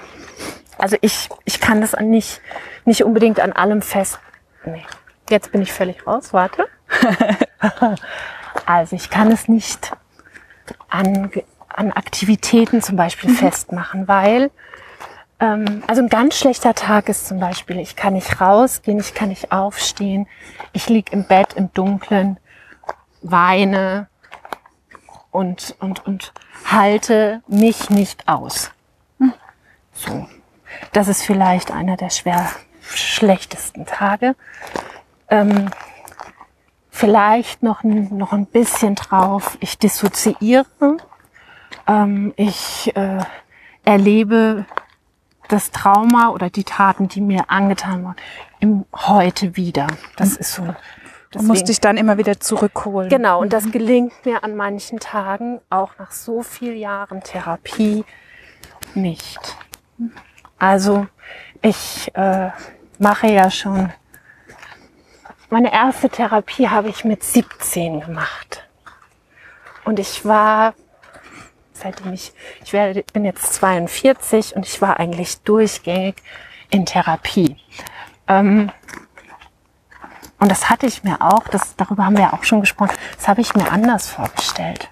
also 0.78 0.96
ich, 1.00 1.28
ich 1.44 1.60
kann 1.60 1.80
das 1.80 1.94
an 1.94 2.10
nicht, 2.10 2.40
nicht 2.84 3.04
unbedingt 3.04 3.38
an 3.38 3.52
allem 3.52 3.82
fest. 3.82 4.18
Nee, 4.64 4.84
jetzt 5.28 5.52
bin 5.52 5.62
ich 5.62 5.72
völlig 5.72 6.04
raus, 6.08 6.32
warte. 6.32 6.66
also 8.66 8.96
ich 8.96 9.10
kann 9.10 9.30
es 9.30 9.46
nicht 9.46 9.92
an, 10.90 11.30
an 11.68 11.92
Aktivitäten 11.92 12.82
zum 12.82 12.96
Beispiel 12.96 13.30
festmachen, 13.34 14.08
weil 14.08 14.50
ähm, 15.40 15.82
also 15.86 16.02
ein 16.02 16.08
ganz 16.08 16.38
schlechter 16.38 16.74
Tag 16.74 17.08
ist 17.08 17.26
zum 17.26 17.40
Beispiel, 17.40 17.78
ich 17.78 17.96
kann 17.96 18.12
nicht 18.12 18.40
rausgehen, 18.40 19.00
ich 19.00 19.14
kann 19.14 19.30
nicht 19.30 19.52
aufstehen, 19.52 20.26
ich 20.72 20.88
lieg 20.88 21.12
im 21.12 21.24
Bett 21.24 21.54
im 21.54 21.72
Dunkeln, 21.72 22.38
weine 23.22 24.08
und, 25.30 25.74
und, 25.80 26.06
und 26.06 26.32
halte 26.70 27.42
mich 27.46 27.90
nicht 27.90 28.28
aus. 28.28 28.70
So. 29.92 30.26
Das 30.92 31.08
ist 31.08 31.22
vielleicht 31.22 31.70
einer 31.70 31.96
der 31.96 32.10
schwer 32.10 32.50
schlechtesten 32.82 33.86
Tage. 33.86 34.34
Ähm, 35.28 35.70
vielleicht 36.90 37.62
noch, 37.62 37.82
ein- 37.84 38.16
noch 38.16 38.32
ein 38.32 38.46
bisschen 38.46 38.94
drauf. 38.94 39.56
Ich 39.60 39.78
dissoziiere. 39.78 40.66
Ähm, 41.86 42.32
ich 42.36 42.94
äh, 42.96 43.18
erlebe 43.84 44.64
das 45.48 45.70
Trauma 45.70 46.28
oder 46.30 46.50
die 46.50 46.64
Taten, 46.64 47.08
die 47.08 47.20
mir 47.20 47.44
angetan 47.48 48.04
wurden, 48.04 48.16
im 48.60 48.84
Heute 48.94 49.56
wieder. 49.56 49.86
Das 50.16 50.36
ist 50.36 50.52
so. 50.52 50.62
Du 51.32 51.38
musst 51.38 51.50
deswegen- 51.62 51.66
dich 51.66 51.80
dann 51.80 51.96
immer 51.96 52.18
wieder 52.18 52.40
zurückholen. 52.40 53.08
Genau, 53.08 53.40
und 53.40 53.52
das 53.52 53.70
gelingt 53.70 54.12
mir 54.26 54.42
an 54.42 54.56
manchen 54.56 54.98
Tagen, 55.00 55.60
auch 55.70 55.92
nach 55.98 56.10
so 56.10 56.42
vielen 56.42 56.76
Jahren 56.76 57.20
Therapie, 57.22 58.04
nicht. 58.94 59.56
Also 60.58 61.06
ich 61.62 62.10
äh, 62.14 62.50
mache 62.98 63.28
ja 63.28 63.50
schon, 63.50 63.92
meine 65.50 65.72
erste 65.72 66.08
Therapie 66.08 66.68
habe 66.68 66.88
ich 66.88 67.04
mit 67.04 67.22
17 67.22 68.00
gemacht. 68.00 68.68
Und 69.84 69.98
ich 69.98 70.24
war, 70.24 70.74
seitdem 71.72 72.12
ich, 72.12 72.32
ich 72.64 72.72
werde, 72.72 73.04
bin 73.12 73.24
jetzt 73.24 73.54
42 73.54 74.54
und 74.54 74.66
ich 74.66 74.80
war 74.80 75.00
eigentlich 75.00 75.40
durchgängig 75.42 76.16
in 76.70 76.86
Therapie. 76.86 77.56
Ähm, 78.28 78.70
und 80.38 80.50
das 80.50 80.70
hatte 80.70 80.86
ich 80.86 81.02
mir 81.02 81.20
auch, 81.20 81.48
das, 81.48 81.76
darüber 81.76 82.06
haben 82.06 82.16
wir 82.16 82.24
ja 82.24 82.32
auch 82.32 82.44
schon 82.44 82.60
gesprochen, 82.60 82.94
das 83.16 83.28
habe 83.28 83.40
ich 83.40 83.54
mir 83.54 83.70
anders 83.70 84.08
vorgestellt. 84.08 84.88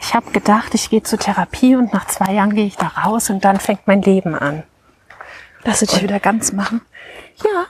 Ich 0.00 0.14
habe 0.14 0.30
gedacht, 0.30 0.74
ich 0.74 0.90
gehe 0.90 1.02
zur 1.02 1.18
Therapie 1.18 1.74
und 1.74 1.92
nach 1.92 2.06
zwei 2.06 2.34
Jahren 2.34 2.54
gehe 2.54 2.66
ich 2.66 2.76
da 2.76 2.88
raus 2.88 3.30
und 3.30 3.44
dann 3.44 3.58
fängt 3.58 3.86
mein 3.86 4.02
Leben 4.02 4.34
an. 4.34 4.62
Lass 5.64 5.80
du 5.80 5.86
dich 5.86 6.02
wieder 6.02 6.20
ganz 6.20 6.52
machen. 6.52 6.82
Ja. 7.42 7.66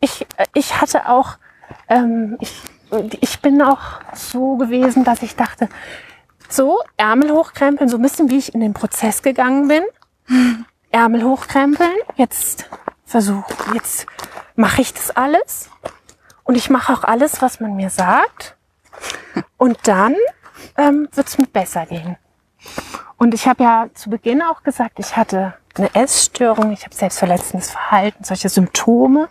Ich, 0.00 0.26
äh, 0.36 0.46
ich 0.54 0.80
hatte 0.80 1.08
auch, 1.08 1.38
ähm, 1.88 2.36
ich, 2.40 2.52
ich 3.20 3.40
bin 3.40 3.62
auch 3.62 4.00
so 4.14 4.56
gewesen, 4.56 5.04
dass 5.04 5.22
ich 5.22 5.36
dachte, 5.36 5.68
so, 6.48 6.80
Ärmel 6.96 7.32
hochkrempeln, 7.32 7.88
so 7.88 7.96
ein 7.96 8.02
bisschen 8.02 8.30
wie 8.30 8.38
ich 8.38 8.54
in 8.54 8.60
den 8.60 8.72
Prozess 8.74 9.22
gegangen 9.22 9.68
bin. 9.68 9.82
Ärmel 10.90 11.24
hochkrempeln, 11.24 11.94
jetzt 12.14 12.68
versuch, 13.04 13.44
jetzt 13.74 14.06
mache 14.54 14.82
ich 14.82 14.94
das 14.94 15.10
alles. 15.10 15.70
Und 16.44 16.54
ich 16.54 16.70
mache 16.70 16.92
auch 16.92 17.02
alles, 17.02 17.42
was 17.42 17.60
man 17.60 17.74
mir 17.74 17.90
sagt. 17.90 18.56
Und 19.56 19.78
dann 19.84 20.14
ähm, 20.76 21.08
wird 21.12 21.26
es 21.26 21.38
mir 21.38 21.46
besser 21.46 21.86
gehen. 21.86 22.16
Und 23.16 23.34
ich 23.34 23.48
habe 23.48 23.64
ja 23.64 23.88
zu 23.94 24.10
Beginn 24.10 24.42
auch 24.42 24.62
gesagt, 24.62 24.98
ich 24.98 25.16
hatte 25.16 25.54
eine 25.78 25.94
Essstörung, 25.94 26.72
ich 26.72 26.84
habe 26.84 26.94
selbstverletzendes 26.94 27.70
Verhalten, 27.70 28.24
solche 28.24 28.48
Symptome 28.48 29.28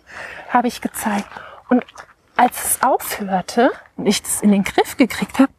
habe 0.50 0.68
ich 0.68 0.80
gezeigt. 0.80 1.28
Und 1.68 1.84
als 2.36 2.64
es 2.64 2.82
aufhörte 2.82 3.70
und 3.96 4.06
ich 4.06 4.22
das 4.22 4.42
in 4.42 4.52
den 4.52 4.64
Griff 4.64 4.96
gekriegt 4.96 5.38
habe, 5.38 5.52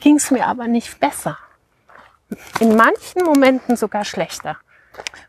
ging 0.00 0.16
es 0.16 0.30
mir 0.30 0.46
aber 0.46 0.68
nicht 0.68 1.00
besser. 1.00 1.38
In 2.60 2.76
manchen 2.76 3.24
Momenten 3.24 3.76
sogar 3.76 4.04
schlechter. 4.04 4.56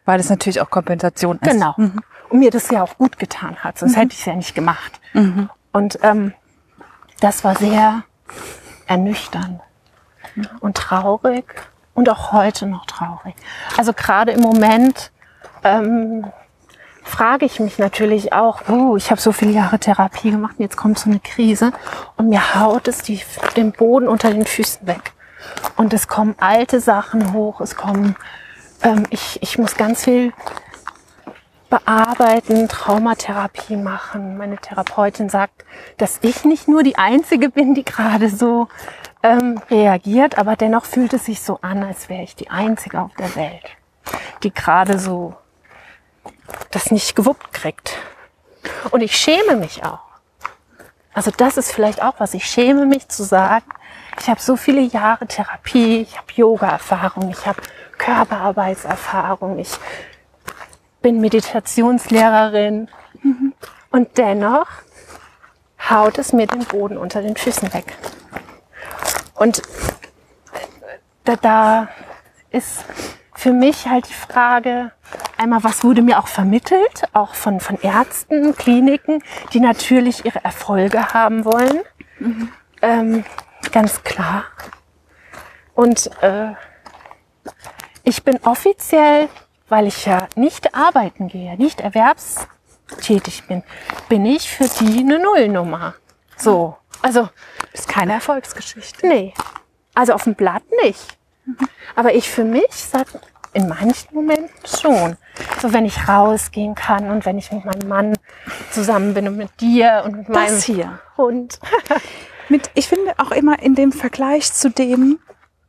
Weil 0.05 0.19
es 0.19 0.29
natürlich 0.29 0.61
auch 0.61 0.69
Kompensation 0.69 1.37
ist. 1.39 1.51
Genau. 1.51 1.73
Mhm. 1.77 2.01
Und 2.29 2.39
mir 2.39 2.51
das 2.51 2.69
ja 2.69 2.83
auch 2.83 2.97
gut 2.97 3.17
getan 3.17 3.63
hat, 3.63 3.79
sonst 3.79 3.95
mhm. 3.95 4.01
hätte 4.01 4.13
ich 4.13 4.19
es 4.19 4.25
ja 4.25 4.35
nicht 4.35 4.55
gemacht. 4.55 4.99
Mhm. 5.13 5.49
Und 5.71 5.99
ähm, 6.03 6.33
das 7.19 7.43
war 7.43 7.55
sehr 7.55 8.03
ernüchternd 8.87 9.61
und 10.59 10.77
traurig 10.77 11.45
und 11.99 12.09
auch 12.09 12.31
heute 12.31 12.65
noch 12.65 12.85
traurig. 12.85 13.35
Also 13.77 13.93
gerade 13.93 14.31
im 14.31 14.41
Moment 14.41 15.11
ähm, 15.63 16.25
frage 17.03 17.45
ich 17.45 17.59
mich 17.59 17.77
natürlich 17.77 18.33
auch, 18.33 18.61
oh, 18.69 18.95
ich 18.95 19.11
habe 19.11 19.19
so 19.19 19.31
viele 19.31 19.51
Jahre 19.51 19.79
Therapie 19.79 20.31
gemacht 20.31 20.55
und 20.57 20.63
jetzt 20.63 20.77
kommt 20.77 20.97
so 20.97 21.09
eine 21.09 21.19
Krise 21.19 21.71
und 22.15 22.29
mir 22.29 22.55
haut 22.55 22.87
es 22.87 22.99
die, 22.99 23.21
den 23.55 23.71
Boden 23.73 24.07
unter 24.07 24.31
den 24.31 24.45
Füßen 24.45 24.87
weg. 24.87 25.13
Und 25.75 25.93
es 25.93 26.07
kommen 26.07 26.35
alte 26.39 26.79
Sachen 26.79 27.33
hoch, 27.33 27.61
es 27.61 27.75
kommen, 27.75 28.15
ähm, 28.83 29.05
ich, 29.09 29.39
ich 29.41 29.57
muss 29.57 29.75
ganz 29.75 30.05
viel 30.05 30.33
bearbeiten, 31.69 32.67
Traumatherapie 32.67 33.75
machen. 33.75 34.37
Meine 34.37 34.57
Therapeutin 34.57 35.29
sagt, 35.29 35.65
dass 35.97 36.19
ich 36.21 36.45
nicht 36.45 36.67
nur 36.67 36.83
die 36.83 36.97
Einzige 36.97 37.49
bin, 37.49 37.75
die 37.75 37.85
gerade 37.85 38.29
so 38.29 38.67
ähm, 39.23 39.61
reagiert, 39.69 40.37
aber 40.37 40.55
dennoch 40.55 40.85
fühlt 40.85 41.13
es 41.13 41.25
sich 41.25 41.41
so 41.41 41.59
an, 41.61 41.83
als 41.83 42.09
wäre 42.09 42.23
ich 42.23 42.35
die 42.35 42.49
Einzige 42.49 43.01
auf 43.01 43.13
der 43.17 43.35
Welt, 43.35 43.65
die 44.43 44.53
gerade 44.53 44.97
so 44.97 45.35
das 46.71 46.91
nicht 46.91 47.15
gewuppt 47.15 47.53
kriegt. 47.53 47.97
Und 48.91 49.01
ich 49.01 49.15
schäme 49.15 49.55
mich 49.55 49.83
auch. 49.83 49.99
Also 51.13 51.31
das 51.35 51.57
ist 51.57 51.71
vielleicht 51.71 52.01
auch 52.01 52.15
was. 52.19 52.33
Ich 52.33 52.45
schäme 52.45 52.85
mich 52.85 53.07
zu 53.09 53.23
sagen, 53.23 53.65
ich 54.19 54.29
habe 54.29 54.39
so 54.41 54.55
viele 54.55 54.81
Jahre 54.81 55.27
Therapie, 55.27 56.01
ich 56.01 56.17
habe 56.17 56.27
Yoga-Erfahrung, 56.33 57.29
ich 57.29 57.45
habe 57.45 57.61
Körperarbeitserfahrung, 57.97 59.59
ich 59.59 59.71
bin 61.01 61.21
Meditationslehrerin 61.21 62.89
mhm. 63.21 63.53
und 63.91 64.17
dennoch 64.17 64.67
haut 65.89 66.17
es 66.17 66.33
mir 66.33 66.47
den 66.47 66.65
Boden 66.65 66.97
unter 66.97 67.21
den 67.21 67.35
Füßen 67.35 67.73
weg. 67.73 67.97
Und 69.39 69.61
da, 71.23 71.37
da 71.37 71.87
ist 72.51 72.83
für 73.33 73.53
mich 73.53 73.87
halt 73.87 74.09
die 74.09 74.13
Frage, 74.13 74.91
einmal, 75.37 75.63
was 75.63 75.81
wurde 75.85 76.01
mir 76.01 76.19
auch 76.19 76.27
vermittelt, 76.27 77.03
auch 77.13 77.35
von, 77.35 77.61
von 77.61 77.79
Ärzten, 77.81 78.53
Kliniken, 78.57 79.23
die 79.53 79.61
natürlich 79.61 80.25
ihre 80.25 80.43
Erfolge 80.43 81.13
haben 81.13 81.45
wollen. 81.45 81.79
Mhm. 82.19 82.51
Ähm, 82.81 83.23
ganz 83.71 84.03
klar. 84.03 84.43
Und 85.73 86.11
äh, 86.21 86.51
ich 88.03 88.25
bin 88.25 88.41
offiziell, 88.43 89.29
weil 89.69 89.87
ich 89.87 90.05
ja 90.05 90.27
nicht 90.35 90.75
arbeiten 90.75 91.29
gehe, 91.29 91.55
nicht 91.55 91.79
erwerbstätig 91.79 93.47
bin, 93.47 93.63
bin 94.09 94.25
ich 94.25 94.49
für 94.49 94.67
die 94.67 94.99
eine 94.99 95.17
Nullnummer. 95.19 95.93
So. 96.35 96.75
Also. 97.01 97.29
Ist 97.73 97.87
keine 97.87 98.13
Erfolgsgeschichte. 98.13 99.07
Nee. 99.07 99.33
Also 99.95 100.13
auf 100.13 100.23
dem 100.23 100.35
Blatt 100.35 100.63
nicht. 100.83 101.17
Aber 101.95 102.13
ich 102.13 102.29
für 102.29 102.43
mich 102.43 102.71
sag 102.71 103.07
in 103.53 103.67
manchen 103.67 104.13
Momenten 104.13 104.65
schon. 104.65 105.17
So 105.61 105.73
wenn 105.73 105.85
ich 105.85 106.07
rausgehen 106.07 106.75
kann 106.75 107.09
und 107.09 107.25
wenn 107.25 107.37
ich 107.37 107.51
mit 107.51 107.65
meinem 107.65 107.87
Mann 107.87 108.15
zusammen 108.71 109.13
bin 109.13 109.27
und 109.27 109.37
mit 109.37 109.61
dir 109.61 110.03
und 110.05 110.17
mit 110.17 110.29
meinem 110.29 110.55
das 110.55 110.63
hier. 110.63 110.99
Hund. 111.17 111.59
mit, 112.49 112.69
ich 112.75 112.87
finde 112.87 113.13
auch 113.17 113.31
immer 113.31 113.61
in 113.61 113.75
dem 113.75 113.91
Vergleich 113.91 114.53
zu 114.53 114.69
dem, 114.69 115.19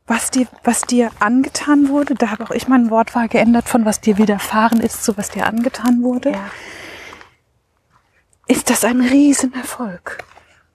was 0.07 0.29
dir, 0.29 0.47
was 0.63 0.81
dir 0.81 1.11
angetan 1.19 1.89
wurde, 1.89 2.15
da 2.15 2.31
habe 2.31 2.43
auch 2.43 2.51
ich 2.51 2.67
mein 2.67 2.89
Wortwahl 2.89 3.29
geändert 3.29 3.69
von 3.69 3.85
was 3.85 4.01
dir 4.01 4.17
widerfahren 4.17 4.81
ist 4.81 5.03
zu 5.03 5.17
was 5.17 5.29
dir 5.29 5.47
angetan 5.47 6.03
wurde, 6.03 6.31
ja. 6.31 6.51
ist 8.47 8.69
das 8.69 8.83
ein 8.83 8.99
Riesenerfolg. 8.99 10.23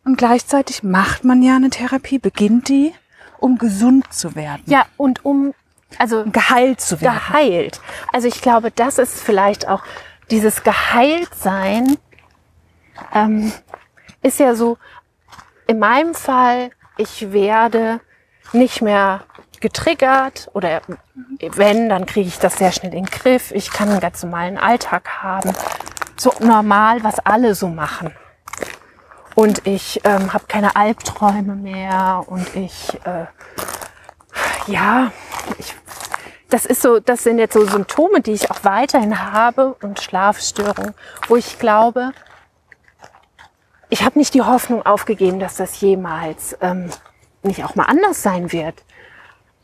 Und 0.07 0.17
gleichzeitig 0.17 0.83
macht 0.85 1.25
man 1.25 1.43
ja 1.43 1.57
eine 1.57 1.69
Therapie, 1.69 2.19
beginnt 2.19 2.69
die, 2.69 2.95
um 3.39 3.59
gesund 3.59 4.13
zu 4.13 4.35
werden. 4.37 4.63
Ja, 4.67 4.87
und 4.97 5.25
um 5.25 5.53
also 5.99 6.25
geheilt 6.25 6.81
zu 6.81 7.01
werden. 7.01 7.15
Geheilt. 7.15 7.81
Also 8.13 8.29
ich 8.29 8.41
glaube, 8.41 8.71
das 8.71 8.99
ist 8.99 9.21
vielleicht 9.21 9.69
auch 9.69 9.83
dieses 10.31 10.63
Geheiltsein 10.63 11.99
ähm, 13.13 13.53
ist 14.23 14.39
ja 14.39 14.55
so. 14.55 14.79
In 15.67 15.81
meinem 15.81 16.15
Fall, 16.15 16.71
ich 16.97 17.33
werde 17.33 18.01
nicht 18.53 18.83
mehr 18.83 19.25
getriggert 19.59 20.49
oder 20.55 20.81
wenn, 21.41 21.89
dann 21.89 22.07
kriege 22.07 22.29
ich 22.29 22.39
das 22.39 22.59
sehr 22.59 22.71
schnell 22.71 22.95
in 22.95 23.05
den 23.05 23.11
Griff. 23.11 23.51
Ich 23.51 23.71
kann 23.71 23.89
einen 23.89 24.01
ganz 24.01 24.23
normalen 24.23 24.59
Alltag 24.59 25.23
haben. 25.23 25.53
So 26.17 26.33
normal, 26.39 27.03
was 27.03 27.19
alle 27.19 27.57
so 27.57 27.69
machen. 27.69 28.15
Und 29.37 29.67
ich 29.67 30.01
ähm, 30.05 30.33
habe 30.33 30.47
keine 30.49 30.77
Albträume 30.77 31.55
mehr. 31.55 32.25
Und 32.27 32.57
ich, 32.57 32.95
äh, 33.05 33.27
ja, 34.67 35.13
ich, 35.59 35.75
das 36.49 36.65
ist 36.65 36.81
so, 36.81 37.01
das 37.01 37.23
sind 37.23 37.39
jetzt 37.39 37.53
so 37.53 37.67
Symptome, 37.67 38.23
die 38.23 38.33
ich 38.33 38.51
auch 38.51 38.65
weiterhin 38.65 39.31
habe 39.31 39.77
und 39.83 40.01
Schlafstörungen, 40.01 40.95
wo 41.29 41.37
ich 41.37 41.59
glaube, 41.59 42.13
ich 43.91 44.03
habe 44.05 44.19
nicht 44.19 44.33
die 44.33 44.41
Hoffnung 44.41 44.85
aufgegeben, 44.87 45.39
dass 45.39 45.57
das 45.57 45.83
jemals 45.83 46.57
ähm, 46.63 46.89
nicht 47.43 47.63
auch 47.63 47.75
mal 47.75 47.85
anders 47.85 48.23
sein 48.23 48.53
wird. 48.53 48.83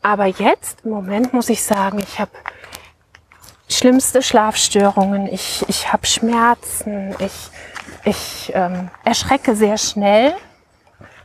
Aber 0.03 0.27
jetzt 0.27 0.81
im 0.85 0.91
Moment 0.91 1.33
muss 1.33 1.49
ich 1.49 1.63
sagen, 1.63 1.97
ich 1.97 2.19
habe 2.19 2.31
schlimmste 3.67 4.21
Schlafstörungen, 4.21 5.25
ich, 5.25 5.65
ich 5.67 5.91
habe 5.91 6.05
Schmerzen, 6.05 7.15
ich 7.17 7.49
ich 8.05 8.51
ähm, 8.53 8.89
erschrecke 9.03 9.55
sehr 9.55 9.77
schnell. 9.77 10.33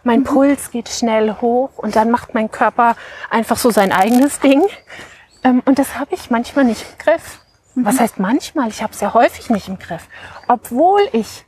Mein 0.04 0.20
mhm. 0.20 0.24
Puls 0.24 0.70
geht 0.70 0.88
schnell 0.88 1.36
hoch 1.40 1.70
und 1.76 1.96
dann 1.96 2.10
macht 2.10 2.34
mein 2.34 2.50
Körper 2.50 2.96
einfach 3.30 3.56
so 3.56 3.70
sein 3.70 3.92
eigenes 3.92 4.40
Ding. 4.40 4.62
Ähm, 5.44 5.62
und 5.64 5.78
das 5.78 5.98
habe 5.98 6.14
ich 6.14 6.30
manchmal 6.30 6.64
nicht 6.64 6.82
im 6.82 6.98
Griff. 6.98 7.40
Mhm. 7.74 7.84
Was 7.84 8.00
heißt 8.00 8.18
manchmal? 8.18 8.68
Ich 8.68 8.82
habe 8.82 8.92
es 8.92 9.00
ja 9.00 9.14
häufig 9.14 9.50
nicht 9.50 9.68
im 9.68 9.78
Griff. 9.78 10.06
Obwohl 10.46 11.00
ich 11.12 11.44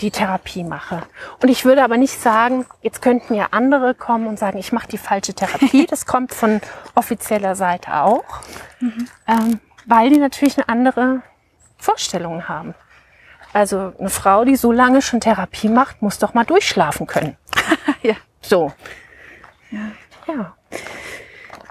die 0.00 0.10
Therapie 0.10 0.64
mache. 0.64 1.02
Und 1.42 1.50
ich 1.50 1.64
würde 1.64 1.84
aber 1.84 1.96
nicht 1.96 2.18
sagen, 2.20 2.66
jetzt 2.82 3.02
könnten 3.02 3.34
ja 3.34 3.48
andere 3.50 3.94
kommen 3.94 4.26
und 4.26 4.38
sagen, 4.38 4.58
ich 4.58 4.72
mache 4.72 4.88
die 4.88 4.98
falsche 4.98 5.34
Therapie. 5.34 5.86
Das 5.94 6.06
kommt 6.06 6.32
von 6.32 6.60
offizieller 6.94 7.54
Seite 7.54 7.94
auch, 7.94 8.24
mhm. 8.80 9.08
ähm, 9.28 9.60
weil 9.86 10.10
die 10.10 10.18
natürlich 10.18 10.56
eine 10.56 10.68
andere 10.68 11.22
Vorstellung 11.76 12.48
haben. 12.48 12.74
Also 13.54 13.92
eine 13.98 14.10
Frau, 14.10 14.44
die 14.44 14.56
so 14.56 14.72
lange 14.72 15.00
schon 15.00 15.20
Therapie 15.20 15.68
macht, 15.68 16.02
muss 16.02 16.18
doch 16.18 16.34
mal 16.34 16.44
durchschlafen 16.44 17.06
können. 17.06 17.36
ja. 18.02 18.14
So. 18.42 18.72
Ja. 19.70 19.78
ja. 20.26 20.54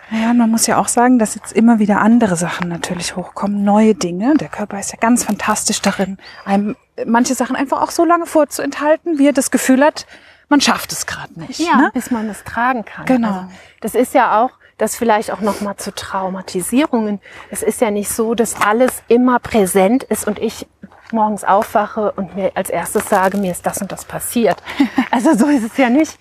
Ja, 0.10 0.34
man 0.34 0.50
muss 0.50 0.68
ja 0.68 0.78
auch 0.78 0.88
sagen, 0.88 1.20
dass 1.20 1.36
jetzt 1.36 1.54
immer 1.54 1.80
wieder 1.80 2.00
andere 2.00 2.36
Sachen 2.36 2.70
natürlich 2.70 3.16
hochkommen, 3.16 3.64
neue 3.64 3.96
Dinge. 3.96 4.36
Der 4.36 4.48
Körper 4.48 4.80
ist 4.80 4.92
ja 4.92 5.00
ganz 5.00 5.24
fantastisch 5.24 5.82
darin, 5.82 6.18
einem 6.46 6.76
manche 7.06 7.34
Sachen 7.36 7.56
einfach 7.56 7.82
auch 7.82 7.92
so 7.92 8.06
lange 8.06 8.28
vorzuenthalten, 8.28 9.18
wie 9.18 9.28
er 9.28 9.34
das 9.34 9.52
Gefühl 9.52 9.84
hat, 9.84 10.06
man 10.50 10.62
schafft 10.62 10.92
es 10.92 11.06
gerade 11.06 11.40
nicht. 11.40 11.60
Ja, 11.60 11.78
ne? 11.78 11.92
bis 11.94 12.12
man 12.12 12.30
es 12.30 12.44
tragen 12.44 12.86
kann. 12.86 13.06
Genau. 13.06 13.28
Also, 13.28 13.46
das 13.82 13.96
ist 13.96 14.14
ja 14.14 14.42
auch 14.42 14.52
das 14.78 14.96
vielleicht 14.96 15.32
auch 15.32 15.42
noch 15.42 15.62
mal 15.62 15.78
zu 15.78 15.94
Traumatisierungen. 15.94 17.20
Es 17.50 17.64
ist 17.64 17.82
ja 17.82 17.92
nicht 17.92 18.10
so, 18.10 18.36
dass 18.36 18.60
alles 18.62 19.04
immer 19.08 19.40
präsent 19.40 20.04
ist 20.04 20.28
und 20.28 20.40
ich 20.40 20.68
morgens 21.14 21.44
aufwache 21.44 22.12
und 22.12 22.36
mir 22.36 22.52
als 22.56 22.70
erstes 22.70 23.08
sage, 23.08 23.38
mir 23.38 23.52
ist 23.52 23.66
das 23.66 23.82
und 23.82 23.92
das 23.92 24.06
passiert. 24.06 24.62
Also 25.12 25.36
so 25.36 25.48
ist 25.48 25.64
es 25.64 25.78
ja 25.78 25.90
nicht. 25.90 26.18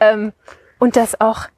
Ähm, 0.00 0.32
und 0.78 0.96
dass 0.96 1.20
auch 1.20 1.48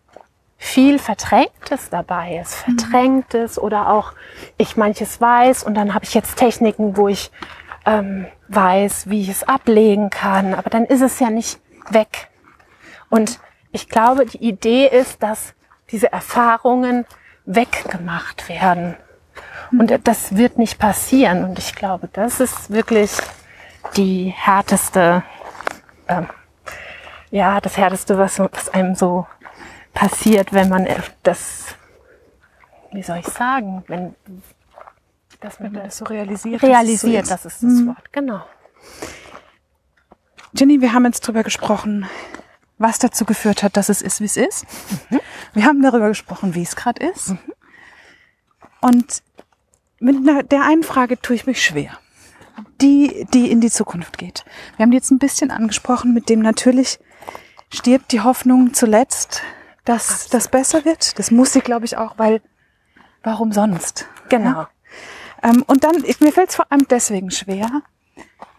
viel 0.57 0.99
Verdrängtes 0.99 1.91
dabei 1.91 2.39
ist, 2.39 2.55
Verdrängtes 2.55 3.59
oder 3.59 3.91
auch 3.91 4.13
ich 4.57 4.77
manches 4.77 5.21
weiß 5.21 5.65
und 5.65 5.75
dann 5.75 5.95
habe 5.95 6.05
ich 6.05 6.15
jetzt 6.15 6.37
Techniken, 6.37 6.97
wo 6.97 7.09
ich 7.09 7.31
ähm, 7.85 8.27
weiß, 8.49 9.11
wie 9.11 9.23
ich 9.23 9.29
es 9.29 9.43
ablegen 9.43 10.11
kann, 10.11 10.55
aber 10.55 10.71
dann 10.71 10.85
ist 10.85 11.03
es 11.03 11.21
ja 11.21 11.31
nicht 11.31 11.61
weg. 11.91 12.29
Und 13.11 13.39
ich 13.73 13.89
glaube, 13.89 14.27
die 14.27 14.43
Idee 14.43 14.87
ist, 14.87 15.23
dass 15.23 15.55
diese 15.91 16.13
Erfahrungen 16.13 17.05
weggemacht 17.45 18.49
werden. 18.49 18.97
Und 19.73 19.93
das 20.05 20.37
wird 20.37 20.59
nicht 20.59 20.79
passieren. 20.79 21.45
Und 21.45 21.59
ich 21.59 21.75
glaube, 21.75 22.09
das 22.13 22.41
ist 22.41 22.71
wirklich 22.71 23.11
die 23.97 24.33
härteste, 24.37 25.23
ähm, 26.09 26.27
ja, 27.31 27.61
das 27.61 27.77
härteste, 27.77 28.19
was, 28.19 28.39
was 28.39 28.69
einem 28.71 28.95
so 28.95 29.27
passiert, 29.95 30.53
wenn 30.53 30.69
man 30.69 30.87
das, 31.23 31.65
wie 32.93 33.03
soll 33.03 33.19
ich 33.19 33.27
sagen, 33.27 33.85
wenn 33.89 34.15
das 35.41 35.61
mit 35.61 35.73
man 35.73 35.85
das 35.85 35.99
so 35.99 36.05
realisiert. 36.05 36.63
realisiert, 36.63 37.31
dass 37.31 37.43
das 37.43 37.47
es 37.47 37.55
ist 37.55 37.63
das 37.63 37.71
Mhm. 37.81 37.87
Wort, 37.89 38.13
genau. 38.13 38.43
Jenny, 40.55 40.81
wir 40.81 40.93
haben 40.93 41.05
jetzt 41.05 41.21
drüber 41.21 41.43
gesprochen, 41.43 42.07
was 42.79 42.99
dazu 42.99 43.25
geführt 43.25 43.63
hat, 43.63 43.77
dass 43.77 43.89
es 43.89 44.01
ist, 44.03 44.21
wie 44.21 44.25
es 44.27 44.37
ist. 44.37 44.67
Wir 45.53 45.65
haben 45.65 45.83
darüber 45.83 46.09
gesprochen, 46.09 46.55
wie 46.55 46.63
es 46.63 46.77
gerade 46.77 47.05
ist. 47.07 47.35
Und 48.81 49.23
mit 50.01 50.17
einer- 50.17 50.43
der 50.43 50.63
einen 50.65 50.83
Frage 50.83 51.21
tue 51.21 51.37
ich 51.37 51.47
mich 51.47 51.63
schwer. 51.65 51.99
Die, 52.81 53.27
die 53.35 53.51
in 53.51 53.61
die 53.61 53.71
Zukunft 53.71 54.17
geht. 54.19 54.45
Wir 54.77 54.85
haben 54.85 54.91
die 54.91 54.97
jetzt 54.97 55.11
ein 55.11 55.19
bisschen 55.19 55.51
angesprochen, 55.51 56.15
mit 56.15 56.29
dem 56.29 56.41
natürlich 56.41 56.99
stirbt 57.73 58.13
die 58.13 58.21
Hoffnung 58.21 58.73
zuletzt, 58.75 59.43
dass 59.85 60.29
das 60.29 60.49
besser 60.49 60.85
wird. 60.85 61.19
Das 61.19 61.31
muss 61.31 61.53
sie, 61.53 61.61
glaube 61.61 61.85
ich, 61.85 61.97
auch, 61.97 62.19
weil 62.19 62.41
warum 63.23 63.53
sonst? 63.53 64.07
Genau. 64.29 64.67
Ähm, 65.43 65.65
und 65.67 65.85
dann, 65.85 66.03
ich, 66.05 66.21
mir 66.21 66.33
fällt 66.33 66.51
es 66.51 66.57
vor 66.57 66.71
allem 66.71 66.87
deswegen 66.89 67.31
schwer, 67.31 67.83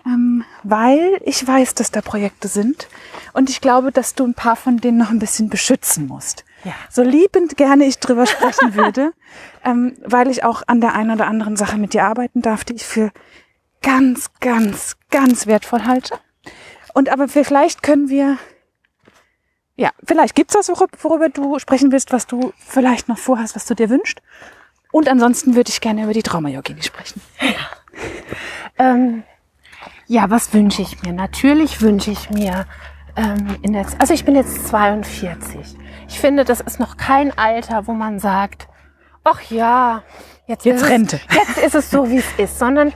ähm, 0.06 0.44
weil 0.64 1.20
ich 1.26 1.46
weiß, 1.46 1.74
dass 1.76 1.90
da 1.92 2.02
Projekte 2.02 2.48
sind 2.48 2.88
und 3.34 3.50
ich 3.50 3.62
glaube, 3.62 3.92
dass 3.92 4.14
du 4.14 4.26
ein 4.26 4.36
paar 4.36 4.56
von 4.56 4.78
denen 4.78 4.98
noch 4.98 5.10
ein 5.10 5.20
bisschen 5.20 5.50
beschützen 5.50 6.08
musst. 6.08 6.46
Ja. 6.64 6.74
So 6.90 7.04
liebend 7.04 7.58
gerne 7.58 7.86
ich 7.86 8.00
drüber 8.00 8.26
sprechen 8.26 8.76
würde, 8.76 9.14
ähm, 9.66 9.98
weil 10.04 10.30
ich 10.30 10.44
auch 10.44 10.64
an 10.68 10.82
der 10.82 10.94
einen 10.94 11.12
oder 11.12 11.28
anderen 11.28 11.56
Sache 11.56 11.78
mit 11.78 11.94
dir 11.94 12.06
arbeiten 12.06 12.42
darf, 12.42 12.64
die 12.64 12.74
ich 12.74 12.86
für 12.86 13.12
ganz, 13.82 14.32
ganz, 14.40 14.98
ganz 15.10 15.48
wertvoll 15.48 15.86
halte. 15.86 16.18
Und 16.94 17.10
aber 17.10 17.28
vielleicht 17.28 17.84
können 17.84 18.10
wir, 18.10 18.38
ja, 19.76 19.92
vielleicht 20.04 20.36
gibt's 20.36 20.56
was, 20.56 20.70
worüber, 20.70 20.98
worüber 21.02 21.30
du 21.30 21.60
sprechen 21.60 21.92
willst, 21.92 22.12
was 22.12 22.26
du 22.26 22.54
vielleicht 22.58 23.08
noch 23.08 23.20
vorhast, 23.20 23.56
was 23.56 23.66
du 23.66 23.76
dir 23.76 23.90
wünschst. 23.90 24.22
Und 24.92 25.08
ansonsten 25.08 25.56
würde 25.56 25.70
ich 25.70 25.80
gerne 25.80 26.04
über 26.04 26.14
die 26.14 26.24
Trauma-Yogini 26.24 26.82
sprechen. 26.84 27.22
Ähm, 28.80 29.24
ja, 30.08 30.30
was 30.30 30.54
wünsche 30.54 30.82
ich 30.82 31.02
mir? 31.02 31.14
Natürlich 31.14 31.82
wünsche 31.82 32.12
ich 32.12 32.30
mir 32.30 32.66
ähm, 33.16 33.58
in 33.62 33.74
der, 33.74 33.86
also 33.98 34.14
ich 34.14 34.24
bin 34.24 34.36
jetzt 34.36 34.68
42. 34.68 35.76
Ich 36.08 36.20
finde, 36.20 36.46
das 36.46 36.62
ist 36.62 36.80
noch 36.80 36.98
kein 36.98 37.38
Alter, 37.38 37.88
wo 37.88 37.94
man 37.94 38.20
sagt, 38.20 38.68
ach 39.24 39.42
ja, 39.50 40.04
jetzt, 40.46 40.66
Jetzt 40.66 40.82
ist 40.84 40.90
Rente. 40.90 41.20
Es, 41.30 41.36
jetzt 41.36 41.58
ist 41.58 41.76
es 41.76 41.92
so, 41.92 42.10
wie 42.10 42.18
es 42.18 42.34
ist, 42.38 42.60
sondern 42.60 42.94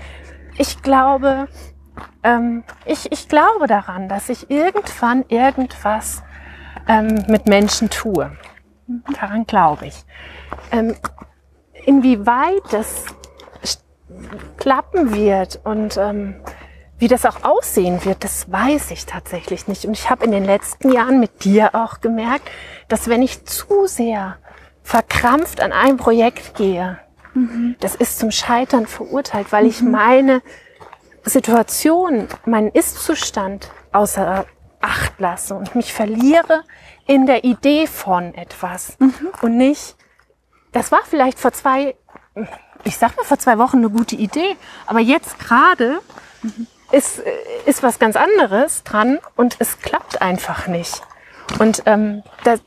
ich 0.58 0.82
glaube, 0.82 1.48
ähm, 2.24 2.64
ich, 2.86 3.12
ich 3.12 3.28
glaube 3.28 3.68
daran, 3.68 4.08
dass 4.08 4.30
ich 4.30 4.50
irgendwann 4.50 5.26
irgendwas 5.28 6.24
ähm, 6.88 7.26
mit 7.28 7.48
Menschen 7.48 7.90
tue. 7.90 8.32
Daran 9.20 9.46
glaube 9.46 9.88
ich. 9.88 10.06
Ähm, 10.72 10.96
inwieweit 11.86 12.62
das 12.72 13.06
klappen 14.58 15.14
wird 15.14 15.60
und 15.64 15.98
ähm, 15.98 16.36
wie 17.02 17.08
das 17.08 17.26
auch 17.26 17.44
aussehen 17.44 18.06
wird, 18.06 18.24
das 18.24 18.52
weiß 18.52 18.92
ich 18.92 19.08
tatsächlich 19.08 19.68
nicht. 19.68 19.86
Und 19.86 19.94
ich 19.94 20.12
habe 20.12 20.24
in 20.24 20.32
den 20.32 20.46
letzten 20.46 20.92
Jahren 20.92 21.20
mit 21.20 21.44
dir 21.44 21.74
auch 21.74 22.00
gemerkt, 22.00 22.48
dass 22.90 23.10
wenn 23.10 23.24
ich 23.24 23.44
zu 23.46 23.88
sehr 23.88 24.38
verkrampft 24.84 25.62
an 25.62 25.72
einem 25.72 25.98
Projekt 25.98 26.54
gehe, 26.54 27.00
das 27.80 27.96
ist 27.96 28.20
zum 28.20 28.30
Scheitern 28.30 28.86
verurteilt, 28.86 29.52
weil 29.52 29.66
ich 29.66 29.82
meine 29.82 30.44
Situation, 31.24 32.28
meinen 32.46 32.70
Ist-Zustand 32.70 33.72
außer 33.92 34.46
Acht 34.80 35.20
lasse 35.20 35.56
und 35.56 35.74
mich 35.74 35.94
verliere 35.94 36.64
in 37.08 37.26
der 37.26 37.44
Idee 37.44 37.88
von 37.88 38.36
etwas. 38.36 38.96
Und 39.42 39.58
nicht, 39.58 39.96
das 40.72 40.92
war 40.92 41.02
vielleicht 41.04 41.40
vor 41.40 41.52
zwei, 41.52 41.96
ich 42.84 42.98
sag 42.98 43.18
mal 43.18 43.24
vor 43.24 43.40
zwei 43.40 43.58
Wochen 43.58 43.78
eine 43.78 43.90
gute 43.90 44.16
Idee, 44.16 44.56
aber 44.86 45.00
jetzt 45.00 45.40
gerade 45.40 46.00
ist, 46.92 47.22
ist 47.66 47.84
was 47.84 48.00
ganz 48.00 48.16
anderes 48.16 48.84
dran 48.84 49.20
und 49.36 49.56
es 49.60 49.80
klappt 49.80 50.22
einfach 50.22 50.68
nicht. 50.68 51.02
Und 51.60 51.84
ähm, 51.86 52.24
das, 52.44 52.62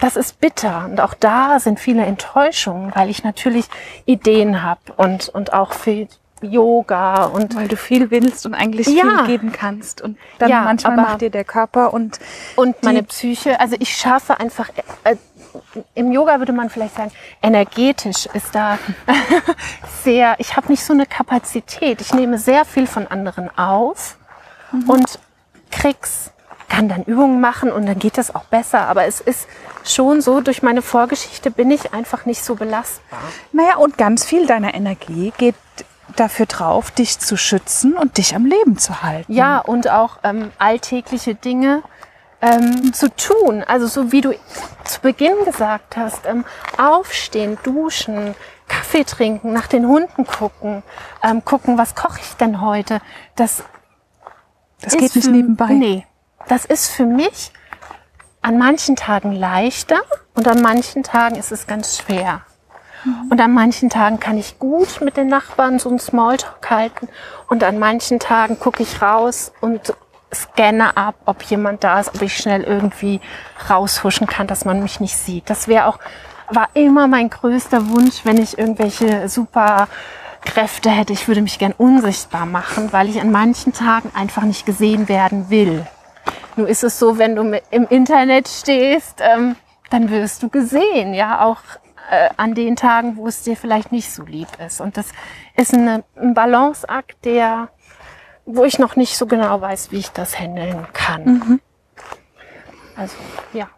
das 0.00 0.16
ist 0.16 0.40
bitter. 0.40 0.86
Und 0.86 1.00
auch 1.00 1.14
da 1.14 1.60
sind 1.60 1.78
viele 1.78 2.04
Enttäuschungen, 2.04 2.92
weil 2.94 3.10
ich 3.10 3.24
natürlich 3.24 3.66
Ideen 4.06 4.62
habe 4.62 4.80
und, 4.96 5.28
und 5.28 5.52
auch 5.52 5.72
für 5.72 6.06
Yoga 6.42 7.24
und 7.24 7.56
Weil 7.56 7.68
du 7.68 7.76
viel 7.76 8.10
willst 8.10 8.44
und 8.44 8.54
eigentlich 8.54 8.86
Ja. 8.88 9.02
viel 9.02 9.26
geben 9.26 9.52
kannst. 9.52 10.02
Und 10.02 10.18
dann 10.38 10.50
Ja, 10.50 10.62
manchmal 10.62 10.96
macht 10.96 11.20
dir 11.22 11.30
der 11.30 11.44
Körper 11.44 11.94
und 11.94 12.18
Und 12.56 12.82
meine 12.82 13.02
Psyche, 13.02 13.60
also 13.60 13.76
ich 13.78 13.96
schaffe 13.96 14.38
einfach, 14.40 14.68
äh, 15.04 15.16
im 15.94 16.12
Yoga 16.12 16.38
würde 16.38 16.52
man 16.52 16.70
vielleicht 16.70 16.96
sagen, 16.96 17.12
energetisch 17.42 18.26
ist 18.26 18.54
da 18.54 18.78
sehr, 20.04 20.36
ich 20.38 20.56
habe 20.56 20.68
nicht 20.68 20.84
so 20.84 20.92
eine 20.92 21.06
Kapazität. 21.06 22.00
Ich 22.00 22.12
nehme 22.12 22.38
sehr 22.38 22.64
viel 22.64 22.86
von 22.86 23.06
anderen 23.06 23.56
auf 23.56 24.16
und 24.88 25.18
krieg's, 25.70 26.32
kann 26.68 26.88
dann 26.88 27.04
Übungen 27.04 27.40
machen 27.40 27.70
und 27.70 27.86
dann 27.86 27.98
geht 27.98 28.18
das 28.18 28.34
auch 28.34 28.44
besser. 28.44 28.88
Aber 28.88 29.04
es 29.04 29.20
ist 29.20 29.46
schon 29.84 30.20
so, 30.20 30.40
durch 30.40 30.62
meine 30.62 30.82
Vorgeschichte 30.82 31.50
bin 31.50 31.70
ich 31.70 31.92
einfach 31.92 32.26
nicht 32.26 32.44
so 32.44 32.54
belastbar. 32.54 33.20
naja, 33.52 33.76
und 33.76 33.98
ganz 33.98 34.24
viel 34.24 34.46
deiner 34.46 34.74
Energie 34.74 35.32
geht 35.36 35.54
dafür 36.16 36.46
drauf, 36.46 36.90
dich 36.90 37.18
zu 37.18 37.36
schützen 37.36 37.94
und 37.94 38.18
dich 38.18 38.34
am 38.34 38.46
Leben 38.46 38.78
zu 38.78 39.02
halten. 39.02 39.32
Ja, 39.32 39.58
und 39.58 39.90
auch 39.90 40.18
ähm, 40.22 40.52
alltägliche 40.58 41.34
Dinge 41.34 41.82
ähm, 42.44 42.92
zu 42.92 43.08
tun. 43.14 43.64
Also 43.66 43.86
so 43.86 44.12
wie 44.12 44.20
du 44.20 44.34
zu 44.84 45.00
Beginn 45.00 45.44
gesagt 45.44 45.96
hast, 45.96 46.26
ähm, 46.26 46.44
aufstehen, 46.76 47.58
duschen, 47.62 48.34
Kaffee 48.68 49.04
trinken, 49.04 49.52
nach 49.52 49.66
den 49.66 49.86
Hunden 49.86 50.26
gucken, 50.26 50.82
ähm, 51.22 51.44
gucken, 51.44 51.78
was 51.78 51.94
koche 51.94 52.20
ich 52.20 52.34
denn 52.36 52.60
heute. 52.60 53.00
Das 53.36 53.64
das 54.80 54.92
geht 54.92 55.14
nicht 55.14 55.24
für, 55.24 55.30
nebenbei. 55.30 55.72
Nee, 55.72 56.06
das 56.48 56.64
ist 56.64 56.90
für 56.90 57.06
mich 57.06 57.52
an 58.42 58.58
manchen 58.58 58.96
Tagen 58.96 59.32
leichter 59.32 60.02
und 60.34 60.46
an 60.46 60.60
manchen 60.60 61.02
Tagen 61.02 61.36
ist 61.36 61.50
es 61.50 61.66
ganz 61.66 61.96
schwer. 61.96 62.42
Und 63.28 63.38
an 63.38 63.52
manchen 63.52 63.90
Tagen 63.90 64.18
kann 64.18 64.38
ich 64.38 64.58
gut 64.58 65.02
mit 65.02 65.18
den 65.18 65.28
Nachbarn 65.28 65.78
so 65.78 65.90
einen 65.90 65.98
Smalltalk 65.98 66.70
halten 66.70 67.08
und 67.48 67.62
an 67.62 67.78
manchen 67.78 68.18
Tagen 68.18 68.58
gucke 68.58 68.82
ich 68.82 69.02
raus 69.02 69.52
und 69.60 69.94
scanne 70.32 70.96
ab, 70.96 71.16
ob 71.26 71.42
jemand 71.44 71.84
da 71.84 72.00
ist, 72.00 72.14
ob 72.14 72.22
ich 72.22 72.36
schnell 72.36 72.62
irgendwie 72.62 73.20
raushuschen 73.68 74.26
kann, 74.26 74.46
dass 74.46 74.64
man 74.64 74.82
mich 74.82 75.00
nicht 75.00 75.16
sieht. 75.16 75.48
Das 75.50 75.68
wäre 75.68 75.86
auch, 75.86 75.98
war 76.50 76.68
immer 76.74 77.06
mein 77.06 77.30
größter 77.30 77.88
Wunsch, 77.88 78.24
wenn 78.24 78.38
ich 78.38 78.58
irgendwelche 78.58 79.28
super 79.28 79.88
Kräfte 80.44 80.90
hätte. 80.90 81.12
Ich 81.12 81.28
würde 81.28 81.42
mich 81.42 81.58
gern 81.58 81.72
unsichtbar 81.72 82.46
machen, 82.46 82.92
weil 82.92 83.08
ich 83.08 83.20
an 83.20 83.32
manchen 83.32 83.72
Tagen 83.72 84.10
einfach 84.14 84.42
nicht 84.42 84.66
gesehen 84.66 85.08
werden 85.08 85.50
will. 85.50 85.86
Nun 86.56 86.66
ist 86.66 86.84
es 86.84 86.98
so, 86.98 87.18
wenn 87.18 87.34
du 87.34 87.60
im 87.70 87.86
Internet 87.88 88.48
stehst, 88.48 89.20
ähm, 89.20 89.56
dann 89.90 90.10
wirst 90.10 90.42
du 90.42 90.48
gesehen, 90.48 91.14
ja, 91.14 91.40
auch 91.44 91.58
äh, 92.10 92.30
an 92.36 92.54
den 92.54 92.76
Tagen, 92.76 93.16
wo 93.16 93.26
es 93.26 93.42
dir 93.42 93.56
vielleicht 93.56 93.92
nicht 93.92 94.12
so 94.12 94.24
lieb 94.24 94.48
ist. 94.64 94.80
Und 94.80 94.96
das 94.96 95.06
ist 95.56 95.74
eine, 95.74 96.04
ein 96.16 96.34
Balanceakt, 96.34 97.24
der, 97.24 97.68
wo 98.46 98.64
ich 98.64 98.78
noch 98.78 98.96
nicht 98.96 99.16
so 99.16 99.26
genau 99.26 99.60
weiß, 99.60 99.92
wie 99.92 99.98
ich 99.98 100.10
das 100.10 100.38
handeln 100.38 100.86
kann. 100.92 101.60
Also, 102.96 103.16
ja. 103.52 103.68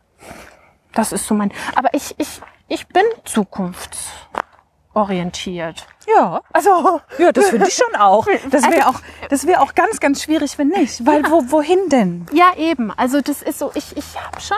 Das 0.93 1.13
ist 1.13 1.27
so 1.27 1.35
mein, 1.35 1.53
aber 1.75 1.89
ich, 1.93 2.15
ich, 2.19 2.41
ich 2.69 2.87
bin 2.89 3.03
zukunftsorientiert. 3.25 5.87
Ja, 6.07 6.41
also 6.53 7.01
ja, 7.19 7.33
das 7.33 7.51
finde 7.51 7.67
ich 7.69 7.75
schon 7.75 7.95
auch. 7.97 8.27
Das 8.51 8.63
wäre 8.71 8.89
auch, 8.89 9.01
das 9.29 9.47
wäre 9.47 9.61
auch 9.61 9.75
ganz, 9.75 10.01
ganz 10.01 10.23
schwierig, 10.23 10.57
wenn 10.59 10.69
nicht. 10.69 11.05
Weil 11.05 11.31
wo, 11.31 11.51
wohin 11.51 11.91
denn? 11.91 12.27
Ja, 12.33 12.55
eben. 12.57 12.91
Also 12.93 13.21
das 13.21 13.43
ist 13.43 13.59
so, 13.59 13.71
ich, 13.75 13.95
ich 13.97 14.05
habe 14.21 14.41
schon 14.41 14.57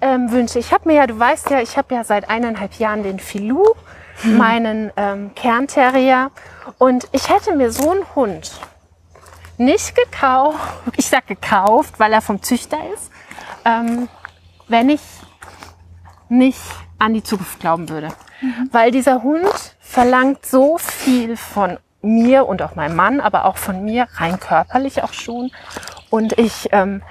ähm, 0.00 0.32
Wünsche. 0.32 0.58
Ich 0.58 0.72
habe 0.72 0.88
mir 0.88 0.94
ja, 0.96 1.06
du 1.06 1.18
weißt 1.18 1.50
ja, 1.50 1.60
ich 1.60 1.76
habe 1.76 1.94
ja 1.94 2.04
seit 2.04 2.30
eineinhalb 2.30 2.74
Jahren 2.74 3.02
den 3.02 3.18
Filou, 3.18 3.74
meinen 4.24 4.90
ähm, 4.96 5.34
Kernterrier. 5.34 6.30
Und 6.78 7.08
ich 7.12 7.28
hätte 7.28 7.54
mir 7.54 7.70
so 7.72 7.90
einen 7.90 8.14
Hund 8.14 8.52
nicht 9.58 9.94
gekauft, 9.94 10.58
ich 10.96 11.06
sag 11.06 11.26
gekauft, 11.26 11.98
weil 11.98 12.12
er 12.12 12.20
vom 12.20 12.42
Züchter 12.42 12.78
ist, 12.94 13.10
ähm, 13.64 14.08
wenn 14.68 14.88
ich 14.88 15.02
nicht 16.28 16.60
an 16.98 17.14
die 17.14 17.22
Zukunft 17.22 17.60
glauben 17.60 17.88
würde. 17.88 18.08
Weil 18.72 18.90
dieser 18.90 19.22
Hund 19.22 19.76
verlangt 19.78 20.46
so 20.46 20.78
viel 20.78 21.36
von 21.36 21.78
mir 22.00 22.46
und 22.46 22.62
auch 22.62 22.74
meinem 22.74 22.96
Mann, 22.96 23.20
aber 23.20 23.44
auch 23.44 23.56
von 23.56 23.84
mir, 23.84 24.08
rein 24.14 24.40
körperlich 24.40 25.02
auch 25.02 25.12
schon. 25.12 25.52
Und 26.10 26.38
ich, 26.38 26.68
ähm, 26.72 27.02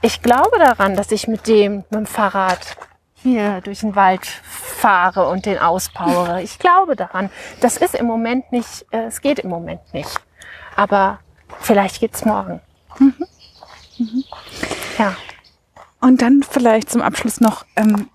ich 0.00 0.22
glaube 0.22 0.58
daran, 0.58 0.96
dass 0.96 1.12
ich 1.12 1.28
mit 1.28 1.46
dem, 1.46 1.76
mit 1.90 1.92
dem 1.92 2.06
Fahrrad 2.06 2.76
hier 3.14 3.60
durch 3.62 3.80
den 3.80 3.96
Wald 3.96 4.24
fahre 4.24 5.28
und 5.28 5.46
den 5.46 5.58
auspowere. 5.58 6.42
Ich 6.42 6.58
glaube 6.58 6.96
daran. 6.96 7.30
Das 7.60 7.76
ist 7.76 7.94
im 7.94 8.06
Moment 8.06 8.52
nicht, 8.52 8.86
äh, 8.90 9.04
es 9.04 9.20
geht 9.20 9.38
im 9.38 9.50
Moment 9.50 9.80
nicht. 9.92 10.20
Aber 10.76 11.18
vielleicht 11.60 12.00
geht's 12.00 12.24
morgen. 12.24 12.60
Ja. 14.98 15.16
Und 16.00 16.22
dann 16.22 16.42
vielleicht 16.42 16.90
zum 16.90 17.02
Abschluss 17.02 17.40
noch 17.40 17.64
ähm, 17.76 18.08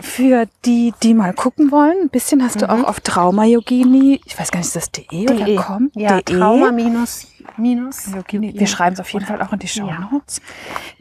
für 0.00 0.46
die, 0.64 0.92
die 1.02 1.14
mal 1.14 1.32
gucken 1.32 1.70
wollen. 1.70 1.96
Ein 2.02 2.08
bisschen 2.08 2.42
hast 2.42 2.60
du 2.60 2.68
auch 2.68 2.84
auf 2.84 3.00
Trauma-Yogini, 3.00 4.20
ich 4.24 4.38
weiß 4.38 4.50
gar 4.50 4.58
nicht, 4.58 4.66
ist 4.66 4.76
das 4.76 4.90
de 4.90 5.28
oder 5.28 5.62
com? 5.62 5.90
Ja, 5.94 6.20
De? 6.20 6.36
Trauma 6.38 6.72
minus, 6.72 7.28
minus. 7.56 8.06
Yogini. 8.14 8.52
Wir 8.58 8.66
schreiben 8.66 8.94
es 8.94 9.00
auf 9.00 9.12
jeden 9.12 9.24
Fall 9.24 9.40
auch 9.42 9.52
in 9.52 9.58
die 9.58 9.68
Show 9.68 9.90
Notes. 10.10 10.40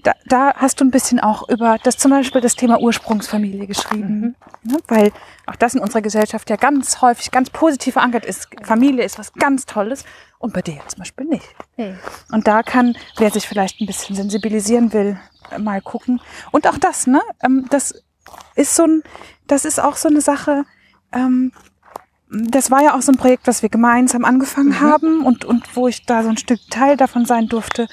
Da, 0.03 0.13
da 0.25 0.53
hast 0.55 0.79
du 0.79 0.85
ein 0.85 0.91
bisschen 0.91 1.19
auch 1.19 1.49
über 1.49 1.77
das 1.83 1.97
zum 1.97 2.11
Beispiel 2.11 2.41
das 2.41 2.55
Thema 2.55 2.79
Ursprungsfamilie 2.79 3.67
geschrieben. 3.67 4.35
Ne? 4.63 4.77
Weil 4.87 5.11
auch 5.45 5.55
das 5.55 5.75
in 5.75 5.81
unserer 5.81 6.01
Gesellschaft 6.01 6.49
ja 6.49 6.55
ganz 6.55 7.01
häufig 7.01 7.31
ganz 7.31 7.49
positiv 7.49 7.93
verankert 7.93 8.25
ist. 8.25 8.47
Familie 8.63 9.03
ist 9.03 9.19
was 9.19 9.33
ganz 9.33 9.65
Tolles 9.65 10.05
und 10.39 10.53
bei 10.53 10.61
dir 10.61 10.79
zum 10.87 10.99
Beispiel 10.99 11.25
nicht. 11.25 11.55
Nee. 11.77 11.95
Und 12.31 12.47
da 12.47 12.63
kann, 12.63 12.95
wer 13.17 13.31
sich 13.31 13.47
vielleicht 13.47 13.81
ein 13.81 13.87
bisschen 13.87 14.15
sensibilisieren 14.15 14.93
will, 14.93 15.19
mal 15.57 15.81
gucken. 15.81 16.21
Und 16.51 16.67
auch 16.67 16.77
das, 16.77 17.07
ne? 17.07 17.21
Ähm, 17.43 17.65
das 17.69 18.04
ist 18.55 18.75
so 18.75 18.83
ein, 18.83 19.03
das 19.47 19.65
ist 19.65 19.79
auch 19.79 19.95
so 19.95 20.07
eine 20.07 20.21
Sache, 20.21 20.65
ähm, 21.11 21.51
das 22.29 22.71
war 22.71 22.81
ja 22.81 22.95
auch 22.95 23.01
so 23.01 23.11
ein 23.11 23.17
Projekt, 23.17 23.47
was 23.47 23.61
wir 23.61 23.69
gemeinsam 23.69 24.25
angefangen 24.25 24.79
haben 24.79 25.23
und, 25.23 25.45
und 25.45 25.75
wo 25.75 25.87
ich 25.87 26.05
da 26.05 26.23
so 26.23 26.29
ein 26.29 26.37
Stück 26.37 26.59
Teil 26.69 26.97
davon 26.97 27.25
sein 27.25 27.47
durfte. 27.47 27.87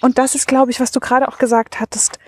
Und 0.00 0.18
das 0.18 0.34
ist, 0.34 0.46
glaube 0.46 0.70
ich, 0.70 0.80
was 0.80 0.92
du 0.92 1.00
gerade 1.00 1.28
auch 1.28 1.38
gesagt 1.38 1.80
hattest. 1.80 2.18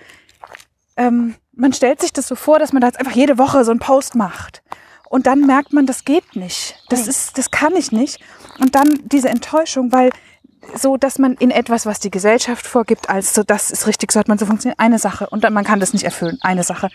Ähm, 0.97 1.35
man 1.53 1.73
stellt 1.73 2.01
sich 2.01 2.13
das 2.13 2.27
so 2.27 2.35
vor, 2.35 2.59
dass 2.59 2.73
man 2.73 2.81
da 2.81 2.87
jetzt 2.87 2.99
einfach 2.99 3.15
jede 3.15 3.37
Woche 3.37 3.63
so 3.63 3.71
einen 3.71 3.79
Post 3.79 4.15
macht. 4.15 4.61
Und 5.09 5.25
dann 5.25 5.41
merkt 5.41 5.73
man, 5.73 5.85
das 5.85 6.03
geht 6.03 6.35
nicht. 6.35 6.83
Das 6.89 7.07
ist, 7.07 7.37
das 7.37 7.49
kann 7.49 7.75
ich 7.75 7.91
nicht. 7.91 8.19
Und 8.59 8.75
dann 8.75 8.99
diese 9.05 9.29
Enttäuschung, 9.29 9.91
weil 9.91 10.11
so, 10.75 10.97
dass 10.97 11.19
man 11.19 11.33
in 11.33 11.51
etwas, 11.51 11.85
was 11.85 11.99
die 11.99 12.11
Gesellschaft 12.11 12.65
vorgibt, 12.65 13.09
als 13.09 13.33
so, 13.33 13.43
das 13.43 13.71
ist 13.71 13.87
richtig, 13.87 14.11
so 14.11 14.19
hat 14.19 14.27
man 14.27 14.37
so 14.37 14.45
funktioniert, 14.45 14.79
eine 14.79 14.99
Sache. 14.99 15.29
Und 15.29 15.43
dann, 15.43 15.53
man 15.53 15.63
kann 15.63 15.79
das 15.79 15.93
nicht 15.93 16.03
erfüllen, 16.03 16.37
eine 16.41 16.63
Sache. 16.63 16.89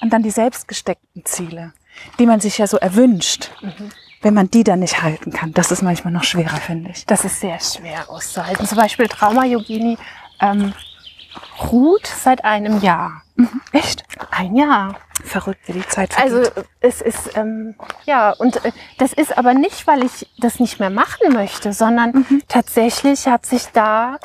Und 0.00 0.12
dann 0.12 0.22
die 0.22 0.30
selbstgesteckten 0.30 1.24
Ziele, 1.24 1.72
die 2.18 2.26
man 2.26 2.40
sich 2.40 2.58
ja 2.58 2.66
so 2.66 2.76
erwünscht, 2.76 3.50
wenn 4.22 4.34
man 4.34 4.50
die 4.50 4.64
dann 4.64 4.80
nicht 4.80 5.02
halten 5.02 5.32
kann. 5.32 5.52
Das 5.52 5.70
ist 5.70 5.82
manchmal 5.82 6.12
noch 6.12 6.24
schwerer, 6.24 6.56
finde 6.56 6.90
ich. 6.90 7.06
Das 7.06 7.24
ist 7.24 7.40
sehr 7.40 7.60
schwer 7.60 8.10
auszuhalten. 8.10 8.66
Zum 8.66 8.78
Beispiel 8.78 9.08
Trauma 9.08 9.44
Yogini 9.44 9.98
ähm, 10.40 10.72
ruht 11.70 12.06
seit 12.06 12.44
einem 12.44 12.80
Jahr. 12.80 13.22
Echt? 13.72 14.04
Ein 14.30 14.56
Jahr. 14.56 14.96
Verrückt, 15.24 15.60
wie 15.66 15.72
die 15.72 15.86
Zeit 15.86 16.14
vergeht. 16.14 16.32
Also 16.32 16.50
es 16.80 17.00
ist 17.00 17.36
ähm, 17.36 17.74
ja 18.04 18.30
und 18.30 18.64
äh, 18.64 18.72
das 18.98 19.12
ist 19.12 19.36
aber 19.36 19.54
nicht, 19.54 19.86
weil 19.86 20.04
ich 20.04 20.28
das 20.38 20.60
nicht 20.60 20.80
mehr 20.80 20.90
machen 20.90 21.32
möchte, 21.32 21.72
sondern 21.72 22.26
tatsächlich 22.48 23.26
hat 23.26 23.46
sich 23.46 23.66
da 23.72 24.18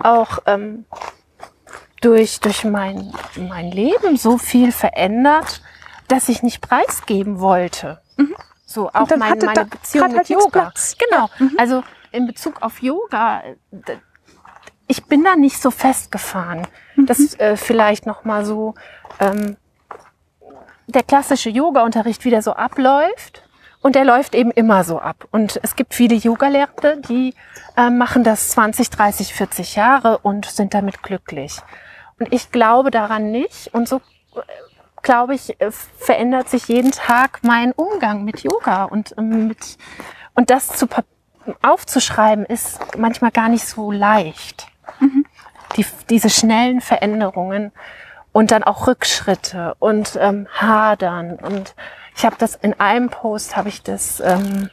auch 0.00 0.38
ähm, 0.46 0.84
durch 2.00 2.40
durch 2.40 2.64
mein 2.64 3.12
mein 3.36 3.70
Leben 3.70 4.16
so 4.16 4.38
viel 4.38 4.72
verändert, 4.72 5.62
dass 6.08 6.28
ich 6.28 6.42
nicht 6.42 6.60
preisgeben 6.60 7.40
wollte. 7.40 8.00
So 8.66 8.88
auch 8.88 9.08
mein, 9.16 9.38
meine 9.38 9.66
Beziehung 9.66 10.04
halt 10.04 10.16
mit 10.16 10.28
jetzt 10.28 10.44
Yoga. 10.44 10.72
Genau. 10.98 11.28
Also 11.58 11.82
in 12.10 12.26
Bezug 12.26 12.62
auf 12.62 12.82
Yoga, 12.82 13.42
äh, 13.42 13.96
ich 14.92 15.04
bin 15.06 15.24
da 15.24 15.36
nicht 15.36 15.60
so 15.62 15.70
festgefahren. 15.70 16.66
Das 16.96 17.34
äh, 17.40 17.56
vielleicht 17.56 18.04
noch 18.04 18.26
mal 18.26 18.44
so 18.44 18.74
ähm, 19.20 19.56
der 20.86 21.02
klassische 21.02 21.48
Yoga-Unterricht 21.48 22.26
wieder 22.26 22.42
so 22.42 22.52
abläuft. 22.52 23.42
Und 23.80 23.96
der 23.96 24.04
läuft 24.04 24.34
eben 24.34 24.50
immer 24.50 24.84
so 24.84 25.00
ab. 25.00 25.26
Und 25.30 25.58
es 25.62 25.76
gibt 25.76 25.94
viele 25.94 26.14
Yoga-Lehrende, 26.14 27.00
die 27.08 27.34
äh, 27.78 27.88
machen 27.88 28.22
das 28.22 28.50
20, 28.50 28.90
30, 28.90 29.32
40 29.32 29.76
Jahre 29.76 30.18
und 30.18 30.44
sind 30.44 30.74
damit 30.74 31.02
glücklich. 31.02 31.56
Und 32.20 32.30
ich 32.30 32.52
glaube 32.52 32.90
daran 32.90 33.30
nicht. 33.30 33.72
Und 33.72 33.88
so, 33.88 33.96
äh, 34.36 34.40
glaube 35.00 35.34
ich, 35.34 35.58
äh, 35.58 35.70
verändert 35.70 36.50
sich 36.50 36.68
jeden 36.68 36.92
Tag 36.92 37.40
mein 37.42 37.72
Umgang 37.72 38.24
mit 38.24 38.40
Yoga. 38.40 38.84
Und, 38.84 39.14
ähm, 39.16 39.48
mit, 39.48 39.78
und 40.34 40.50
das 40.50 40.68
zu, 40.68 40.86
aufzuschreiben 41.62 42.44
ist 42.44 42.78
manchmal 42.98 43.30
gar 43.30 43.48
nicht 43.48 43.66
so 43.66 43.90
leicht. 43.90 44.68
Die, 45.76 45.86
diese 46.10 46.28
schnellen 46.28 46.80
Veränderungen 46.80 47.72
und 48.32 48.50
dann 48.50 48.62
auch 48.62 48.86
Rückschritte 48.86 49.74
und 49.78 50.18
ähm, 50.20 50.46
Hadern. 50.54 51.36
Und 51.36 51.74
ich 52.16 52.24
habe 52.24 52.36
das 52.38 52.56
in 52.56 52.78
einem 52.80 53.08
Post 53.10 53.56
habe 53.56 53.68
ich 53.68 53.82
das 53.82 54.20
ähm, 54.20 54.70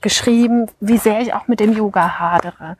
geschrieben, 0.00 0.66
wie 0.80 0.98
sehr 0.98 1.20
ich 1.20 1.32
auch 1.32 1.48
mit 1.48 1.60
dem 1.60 1.72
Yoga 1.72 2.18
hadere, 2.18 2.76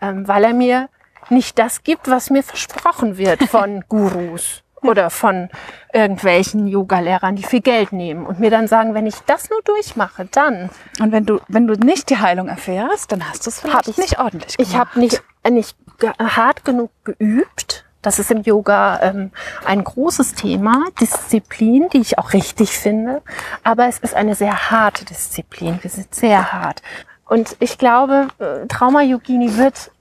ähm, 0.00 0.26
weil 0.26 0.44
er 0.44 0.54
mir 0.54 0.88
nicht 1.30 1.58
das 1.58 1.82
gibt, 1.82 2.08
was 2.08 2.30
mir 2.30 2.42
versprochen 2.42 3.16
wird 3.16 3.42
von 3.48 3.84
Gurus 3.88 4.62
oder 4.82 5.10
von 5.10 5.48
irgendwelchen 5.92 6.66
Yoga-Lehrern, 6.66 7.36
die 7.36 7.44
viel 7.44 7.60
Geld 7.60 7.92
nehmen 7.92 8.26
und 8.26 8.40
mir 8.40 8.50
dann 8.50 8.66
sagen, 8.66 8.94
wenn 8.94 9.06
ich 9.06 9.14
das 9.26 9.48
nur 9.48 9.62
durchmache, 9.62 10.26
dann 10.32 10.70
Und 10.98 11.12
wenn 11.12 11.24
du, 11.24 11.40
wenn 11.46 11.68
du 11.68 11.74
nicht 11.74 12.10
die 12.10 12.18
Heilung 12.18 12.48
erfährst, 12.48 13.12
dann 13.12 13.28
hast 13.28 13.46
du 13.46 13.50
es 13.50 13.60
vielleicht 13.60 13.96
nicht 13.98 14.18
ordentlich 14.18 14.56
Ich 14.58 14.76
habe 14.76 14.98
nicht, 14.98 15.22
äh, 15.44 15.50
nicht 15.50 15.76
hart 16.02 16.64
genug 16.64 16.90
geübt. 17.04 17.84
Das 18.02 18.18
ist 18.18 18.32
im 18.32 18.42
Yoga 18.42 19.00
ähm, 19.00 19.30
ein 19.64 19.84
großes 19.84 20.34
Thema, 20.34 20.86
Disziplin, 21.00 21.88
die 21.92 21.98
ich 22.00 22.18
auch 22.18 22.32
richtig 22.32 22.76
finde. 22.76 23.22
Aber 23.62 23.86
es 23.86 24.00
ist 24.00 24.14
eine 24.14 24.34
sehr 24.34 24.70
harte 24.70 25.04
Disziplin. 25.04 25.78
Wir 25.82 25.90
sind 25.90 26.12
sehr 26.12 26.52
hart. 26.52 26.82
Und 27.26 27.56
ich 27.60 27.78
glaube, 27.78 28.28
äh, 28.40 28.66
Trauma 28.66 29.02
Yogini 29.02 29.56
wird 29.56 29.92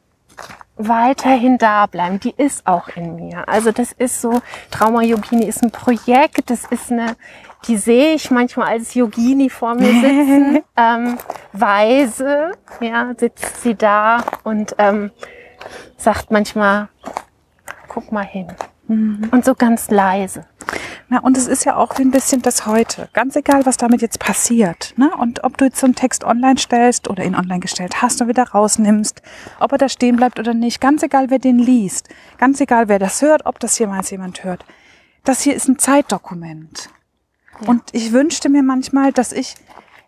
weiterhin 0.78 1.58
da 1.58 1.86
bleiben. 1.86 2.20
Die 2.20 2.34
ist 2.36 2.66
auch 2.66 2.88
in 2.90 3.16
mir. 3.16 3.48
Also 3.48 3.72
das 3.72 3.92
ist 3.92 4.22
so, 4.22 4.42
Trauma 4.72 5.04
Yogini 5.04 5.46
ist 5.46 5.64
ein 5.64 5.72
Projekt, 5.72 6.50
das 6.50 6.66
ist 6.66 6.92
eine, 6.92 7.16
die 7.68 7.78
sehe 7.78 8.16
ich 8.16 8.32
manchmal 8.32 8.70
als 8.70 8.96
Yogini 8.96 9.50
vor 9.50 9.76
mir 9.76 9.92
sitzen, 9.92 10.60
ähm, 10.78 11.18
weise, 11.54 12.54
ja, 12.80 13.14
sitzt 13.18 13.62
sie 13.62 13.76
da 13.76 14.24
und 14.44 14.76
ähm, 14.78 15.12
sagt 15.98 16.32
manchmal, 16.32 16.90
guck 17.88 18.12
mal 18.12 18.26
hin. 18.26 18.48
Und 19.32 19.46
so 19.46 19.56
ganz 19.56 19.90
leise. 19.90 20.46
Na, 21.08 21.20
und 21.20 21.38
es 21.38 21.48
ist 21.48 21.64
ja 21.64 21.78
auch 21.78 21.98
ein 21.98 22.12
bisschen 22.12 22.42
das 22.42 22.66
Heute. 22.66 23.10
Ganz 23.14 23.36
egal, 23.36 23.66
was 23.66 23.78
damit 23.78 24.02
jetzt 24.02 24.20
passiert. 24.20 24.94
Ne? 24.98 25.12
Und 25.18 25.44
ob 25.46 25.58
du 25.58 25.66
jetzt 25.66 25.80
so 25.80 25.86
einen 25.86 25.96
Text 25.96 26.24
online 26.26 26.58
stellst 26.58 27.10
oder 27.10 27.24
ihn 27.24 27.36
online 27.36 27.62
gestellt 27.62 28.02
hast 28.02 28.22
und 28.22 28.28
wieder 28.28 28.50
rausnimmst, 28.50 29.22
ob 29.60 29.72
er 29.72 29.78
da 29.78 29.88
stehen 29.88 30.18
bleibt 30.18 30.40
oder 30.40 30.54
nicht, 30.54 30.82
ganz 30.82 31.04
egal, 31.04 31.30
wer 31.30 31.40
den 31.40 31.58
liest, 31.58 32.10
ganz 32.38 32.60
egal, 32.60 32.90
wer 32.90 33.00
das 33.00 33.22
hört, 33.22 33.46
ob 33.46 33.60
das 33.60 33.80
jemals 33.80 34.10
jemand 34.10 34.44
hört. 34.44 34.66
Das 35.24 35.42
hier 35.42 35.56
ist 35.56 35.68
ein 35.70 35.80
Zeitdokument. 35.80 36.90
Und 37.68 37.84
ich 37.92 38.12
wünschte 38.12 38.50
mir 38.50 38.64
manchmal, 38.64 39.12
dass 39.12 39.32
ich 39.32 39.56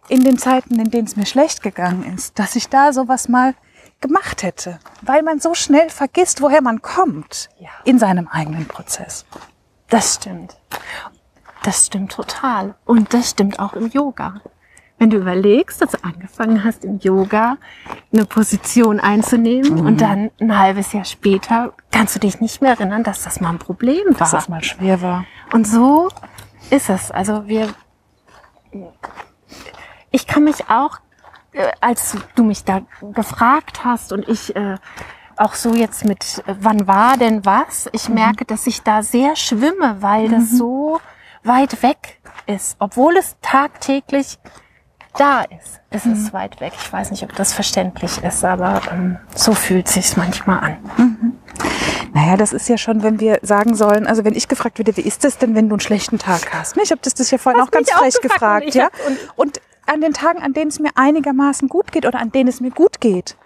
in 0.10 0.24
den 0.24 0.38
Zeiten, 0.38 0.80
in 0.80 0.90
denen 0.90 1.08
es 1.08 1.16
mir 1.16 1.26
schlecht 1.26 1.62
gegangen 1.64 2.04
ist, 2.16 2.38
dass 2.38 2.56
ich 2.56 2.68
da 2.70 2.92
sowas 2.92 3.30
mal 3.30 3.56
gemacht 4.04 4.44
hätte. 4.44 4.78
Weil 5.02 5.24
man 5.24 5.40
so 5.40 5.56
schnell 5.56 5.90
vergisst, 5.90 6.42
woher 6.42 6.62
man 6.62 6.82
kommt 6.84 7.50
Ja. 7.60 7.70
in 7.86 7.98
seinem 7.98 8.28
eigenen 8.28 8.68
Prozess. 8.68 9.26
Das 9.90 10.16
stimmt. 10.16 10.56
Das 11.64 11.88
stimmt 11.88 12.12
total. 12.12 12.76
Und 12.86 13.14
das 13.16 13.32
stimmt 13.32 13.58
auch 13.60 13.74
im 13.74 13.88
Yoga. 13.90 14.42
Wenn 15.00 15.10
du 15.10 15.18
überlegst, 15.18 15.82
dass 15.82 15.92
du 15.92 16.04
angefangen 16.04 16.64
hast, 16.64 16.86
im 16.86 17.00
Yoga 17.00 17.58
eine 18.14 18.26
Position 18.26 19.00
einzunehmen 19.00 19.86
und 19.86 20.00
dann 20.00 20.30
ein 20.40 20.58
halbes 20.58 20.94
Jahr 20.94 21.04
später 21.06 21.74
kannst 21.92 22.16
du 22.16 22.20
dich 22.20 22.40
nicht 22.42 22.62
mehr 22.62 22.72
erinnern, 22.72 23.04
dass 23.04 23.24
das 23.24 23.42
mal 23.42 23.50
ein 23.50 23.60
Problem 23.60 24.06
war. 24.12 24.18
Dass 24.20 24.32
das 24.32 24.50
mal 24.50 24.64
schwer 24.64 25.02
war. 25.02 25.26
Und 25.52 25.66
so 25.68 26.10
ist 26.70 26.90
es. 26.90 27.12
Also 27.12 27.48
wir, 27.48 27.74
ich 30.12 30.28
kann 30.28 30.44
mich 30.44 30.70
auch, 30.70 31.00
als 31.82 32.16
du 32.36 32.44
mich 32.44 32.64
da 32.64 32.82
gefragt 33.14 33.84
hast 33.84 34.12
und 34.12 34.28
ich 34.28 34.56
äh, 34.56 34.78
auch 35.38 35.54
so 35.56 35.74
jetzt 35.74 36.06
mit, 36.06 36.44
äh, 36.48 36.56
wann 36.60 36.88
war 36.88 37.18
denn 37.18 37.46
was? 37.46 37.90
Ich 37.92 38.10
merke, 38.10 38.46
dass 38.46 38.68
ich 38.68 38.82
da 38.84 39.04
sehr 39.04 39.36
schwimme, 39.36 39.98
weil 40.02 40.30
das 40.30 40.52
so 40.52 41.00
weit 41.44 41.82
weg 41.84 42.20
ist, 42.46 42.76
obwohl 42.80 43.18
es 43.18 43.36
tagtäglich 43.42 44.38
da 45.18 45.42
ist. 45.42 45.80
Es 45.92 46.06
ist 46.08 46.34
weit 46.34 46.60
weg. 46.60 46.74
Ich 46.76 46.92
weiß 46.92 47.12
nicht, 47.12 47.22
ob 47.24 47.36
das 47.36 47.54
verständlich 47.54 48.24
ist, 48.24 48.44
aber 48.44 48.82
ähm, 48.92 49.18
so 49.36 49.54
fühlt 49.54 49.88
sich 49.88 50.18
manchmal 50.18 50.60
an. 50.98 51.34
Naja, 52.14 52.36
das 52.36 52.52
ist 52.52 52.68
ja 52.68 52.78
schon, 52.78 53.04
wenn 53.04 53.20
wir 53.20 53.38
sagen 53.44 53.76
sollen, 53.76 54.08
also 54.08 54.24
wenn 54.26 54.34
ich 54.34 54.48
gefragt 54.48 54.80
würde, 54.80 54.96
wie 54.98 55.02
ist 55.02 55.24
das 55.24 55.38
denn, 55.38 55.54
wenn 55.56 55.70
du 55.70 55.76
einen 55.76 55.80
schlechten 55.82 56.18
Tag 56.18 56.52
hast? 56.54 56.78
Ich 56.78 56.90
habe 56.92 57.02
das, 57.04 57.14
das 57.14 57.30
ja 57.30 57.38
vorhin 57.38 57.62
Hast 57.62 57.68
auch 57.68 57.72
ganz 57.72 57.92
frech 57.92 58.14
gefragt 58.22 58.66
gefragt, 58.66 58.76
ja. 58.76 58.90
und- 59.08 59.20
Und 59.36 59.62
an 59.86 60.02
den 60.02 60.14
Tagen, 60.14 60.42
an 60.42 60.54
denen 60.54 60.70
es 60.70 60.80
mir 60.80 60.92
einigermaßen 60.96 61.70
gut 61.70 61.92
geht 61.92 62.06
oder 62.06 62.20
an 62.20 62.32
denen 62.32 62.50
es 62.50 62.62
mir 62.62 62.72
gut 62.72 63.02
geht, 63.02 63.38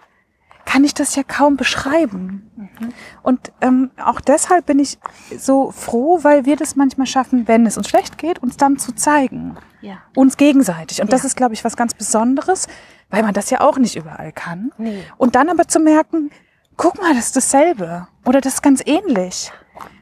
kann 0.64 0.84
ich 0.84 0.92
das 0.92 1.16
ja 1.16 1.22
kaum 1.22 1.56
beschreiben. 1.56 2.50
Mhm. 2.56 2.92
Und 3.22 3.52
ähm, 3.62 3.90
auch 4.04 4.20
deshalb 4.20 4.66
bin 4.66 4.78
ich 4.78 4.98
so 5.38 5.70
froh, 5.70 6.18
weil 6.22 6.44
wir 6.44 6.56
das 6.56 6.76
manchmal 6.76 7.06
schaffen, 7.06 7.48
wenn 7.48 7.64
es 7.64 7.78
uns 7.78 7.88
schlecht 7.88 8.18
geht, 8.18 8.40
uns 8.42 8.56
dann 8.58 8.78
zu 8.78 8.94
zeigen. 8.94 9.56
Ja. 9.80 9.98
Uns 10.14 10.36
gegenseitig. 10.36 11.00
Und 11.00 11.12
das 11.12 11.22
Ja. 11.22 11.28
ist, 11.28 11.36
glaube 11.36 11.54
ich, 11.54 11.64
was 11.64 11.76
ganz 11.76 11.94
Besonderes, 11.94 12.66
weil 13.08 13.22
man 13.22 13.32
das 13.32 13.48
ja 13.48 13.60
auch 13.62 13.78
nicht 13.78 13.96
überall 13.96 14.30
kann. 14.32 14.70
Nee. 14.76 15.02
Und 15.16 15.36
dann 15.36 15.48
aber 15.48 15.66
zu 15.68 15.80
merken, 15.80 16.30
guck 16.76 17.00
mal, 17.00 17.14
das 17.14 17.26
ist 17.26 17.36
dasselbe. 17.36 18.06
Oder 18.26 18.42
das 18.42 18.54
ist 18.54 18.62
ganz 18.62 18.82
ähnlich. 18.84 19.50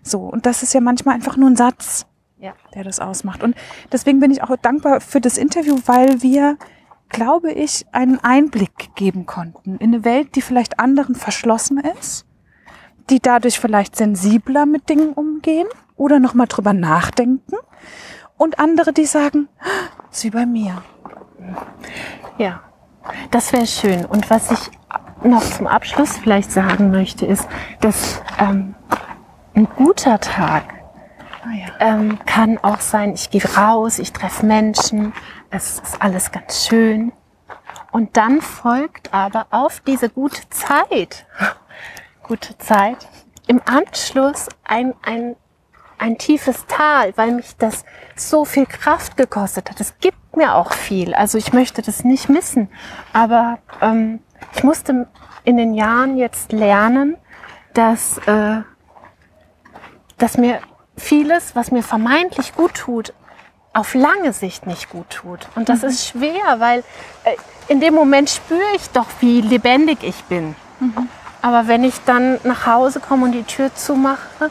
So. 0.03 0.21
Und 0.23 0.47
das 0.47 0.65
ist 0.65 0.75
ja 0.75 0.81
manchmal 0.81 1.15
einfach 1.15 1.37
nur 1.37 1.49
ein 1.49 1.57
Satz 1.57 2.07
Ja. 2.39 2.53
der 2.75 2.85
das 2.85 3.01
ausmacht. 3.01 3.43
Und 3.43 3.57
deswegen 3.93 4.21
bin 4.21 4.31
ich 4.31 4.43
auch 4.43 4.55
dankbar 4.57 5.01
für 5.01 5.21
das 5.21 5.39
Interview, 5.39 5.79
weil 5.87 6.23
wir, 6.23 6.59
glaube 7.09 7.51
ich, 7.53 7.87
einen 7.93 8.23
Einblick 8.23 8.95
geben 8.95 9.25
konnten 9.27 9.77
in 9.79 9.95
eine 9.95 10.05
Welt, 10.05 10.35
die 10.37 10.43
vielleicht 10.43 10.79
anderen 10.79 11.15
verschlossen 11.15 11.79
ist, 11.79 12.27
die 13.09 13.21
dadurch 13.21 13.59
vielleicht 13.59 13.97
sensibler 13.97 14.67
mit 14.67 14.89
Dingen 14.89 15.13
umgehen 15.13 15.67
oder 15.97 16.19
nochmal 16.19 16.47
drüber 16.47 16.73
nachdenken 16.75 17.57
und 18.37 18.59
andere, 18.59 18.93
die 18.93 19.07
sagen, 19.07 19.49
"Ah, 19.61 20.09
ist 20.11 20.25
wie 20.25 20.31
bei 20.31 20.45
mir. 20.45 20.83
Ja, 22.39 22.61
das 23.31 23.53
wäre 23.53 23.67
schön. 23.67 24.05
Und 24.05 24.29
was 24.31 24.51
ich 24.51 24.71
noch 25.25 25.43
zum 25.43 25.67
Abschluss 25.67 26.17
vielleicht 26.19 26.53
sagen 26.53 26.91
möchte, 26.91 27.25
ist, 27.25 27.49
dass 27.81 28.21
ähm, 28.39 28.75
ein 29.55 29.67
guter 29.77 30.21
Tag 30.21 30.65
Ah 31.47 31.53
ähm, 31.79 32.19
kann 32.27 32.59
auch 32.59 32.81
sein, 32.81 33.15
ich 33.15 33.31
gehe 33.31 33.45
raus, 33.57 34.01
ich 34.01 34.13
treffe 34.13 34.45
Menschen, 34.45 35.13
es 35.51 35.79
ist 35.79 36.03
alles 36.03 36.33
ganz 36.33 36.67
schön. 36.67 37.13
Und 37.93 38.17
dann 38.17 38.41
folgt 38.41 39.15
aber 39.15 39.47
auf 39.51 39.81
diese 39.81 40.09
gute 40.09 40.49
Zeit, 40.51 41.27
gute 42.25 42.59
Zeit, 42.59 43.09
im 43.47 43.61
Anschluss 43.65 44.49
ein, 44.65 44.95
ein, 45.03 45.37
ein 45.99 46.19
tiefes 46.19 46.67
Tal, 46.67 47.17
weil 47.17 47.31
mich 47.31 47.57
das 47.57 47.85
so 48.17 48.45
viel 48.45 48.67
Kraft 48.67 49.17
gekostet 49.17 49.71
hat. 49.71 49.81
Es 49.81 49.99
gibt 49.99 50.37
mir 50.37 50.57
auch 50.57 50.73
viel, 50.73 51.15
also 51.15 51.39
ich 51.39 51.53
möchte 51.53 51.81
das 51.81 52.03
nicht 52.03 52.29
missen. 52.29 52.69
Aber 53.13 53.59
ähm, 53.81 54.19
ich 54.57 54.65
musste 54.65 55.07
in 55.45 55.57
den 55.57 55.75
Jahren 55.75 56.17
jetzt 56.17 56.51
lernen, 56.51 57.17
dass, 57.73 58.19
äh, 58.27 58.63
dass 60.19 60.39
mir 60.39 60.61
vieles, 60.97 61.55
was 61.55 61.71
mir 61.71 61.83
vermeintlich 61.83 62.55
gut 62.55 62.75
tut, 62.75 63.13
auf 63.73 63.95
lange 63.95 64.33
Sicht 64.33 64.67
nicht 64.67 64.89
gut 64.89 65.11
tut. 65.11 65.49
Und 65.55 65.69
das 65.69 65.83
ist 65.83 66.09
schwer, 66.09 66.59
weil 66.59 66.81
äh, 67.25 67.37
in 67.69 67.81
dem 67.81 67.95
Moment 67.95 68.31
spüre 68.31 68.75
ich 68.75 68.89
doch, 68.91 69.07
wie 69.21 69.41
lebendig 69.41 69.99
ich 70.03 70.25
bin. 70.25 70.57
Aber 71.43 71.69
wenn 71.69 71.85
ich 71.85 71.95
dann 72.05 72.39
nach 72.45 72.67
Hause 72.67 73.01
komme 73.01 73.25
und 73.25 73.33
die 73.33 73.43
Tür 73.45 73.75
zumache 73.75 74.51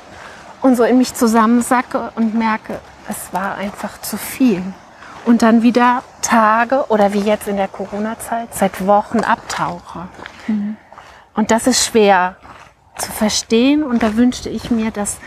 und 0.61 0.75
so 0.75 0.83
in 0.83 0.97
mich 0.97 1.13
zusammensacke 1.13 2.11
und 2.15 2.35
merke, 2.35 2.79
es 3.09 3.33
war 3.33 3.55
einfach 3.55 3.99
zu 4.01 4.17
viel. 4.17 4.61
Und 5.25 5.41
dann 5.41 5.63
wieder 5.63 6.03
Tage 6.21 6.85
oder 6.89 7.13
wie 7.13 7.19
jetzt 7.19 7.47
in 7.47 7.57
der 7.57 7.67
Corona-Zeit 7.67 8.53
seit 8.53 8.85
Wochen 8.85 9.19
abtauche. 9.21 10.07
Und 11.33 11.51
das 11.51 11.67
ist 11.67 11.83
schwer 11.85 12.35
zu 12.97 13.11
verstehen. 13.11 13.83
Und 13.83 14.03
da 14.03 14.15
wünschte 14.15 14.49
ich 14.49 14.69
mir, 14.69 14.91
dass 14.91 15.17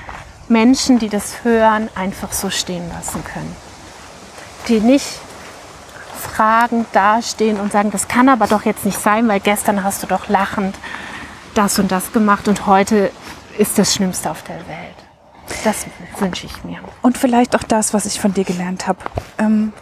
Menschen, 0.50 0.98
die 0.98 1.08
das 1.08 1.44
hören, 1.44 1.88
einfach 1.94 2.32
so 2.32 2.50
stehen 2.50 2.88
lassen 2.90 3.22
können. 3.24 3.54
Die 4.68 4.80
nicht 4.80 5.06
fragend 6.18 6.86
dastehen 6.92 7.58
und 7.58 7.72
sagen, 7.72 7.90
das 7.90 8.08
kann 8.08 8.28
aber 8.28 8.46
doch 8.46 8.64
jetzt 8.64 8.84
nicht 8.84 9.00
sein, 9.00 9.28
weil 9.28 9.40
gestern 9.40 9.84
hast 9.84 10.02
du 10.02 10.06
doch 10.06 10.28
lachend 10.28 10.76
das 11.54 11.78
und 11.78 11.90
das 11.90 12.12
gemacht 12.12 12.48
und 12.48 12.66
heute 12.66 13.10
ist 13.58 13.78
das 13.78 13.94
Schlimmste 13.94 14.30
auf 14.30 14.42
der 14.42 14.56
Welt. 14.68 14.94
Das 15.64 15.86
wünsche 16.18 16.46
ich 16.46 16.64
mir. 16.64 16.78
Und 17.02 17.18
vielleicht 17.18 17.56
auch 17.56 17.62
das, 17.62 17.94
was 17.94 18.06
ich 18.06 18.20
von 18.20 18.34
dir 18.34 18.44
gelernt 18.44 18.86
habe. 18.86 18.98
Ähm, 19.38 19.72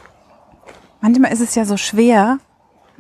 manchmal 1.01 1.33
ist 1.33 1.41
es 1.41 1.55
ja 1.55 1.65
so 1.65 1.77
schwer, 1.77 2.39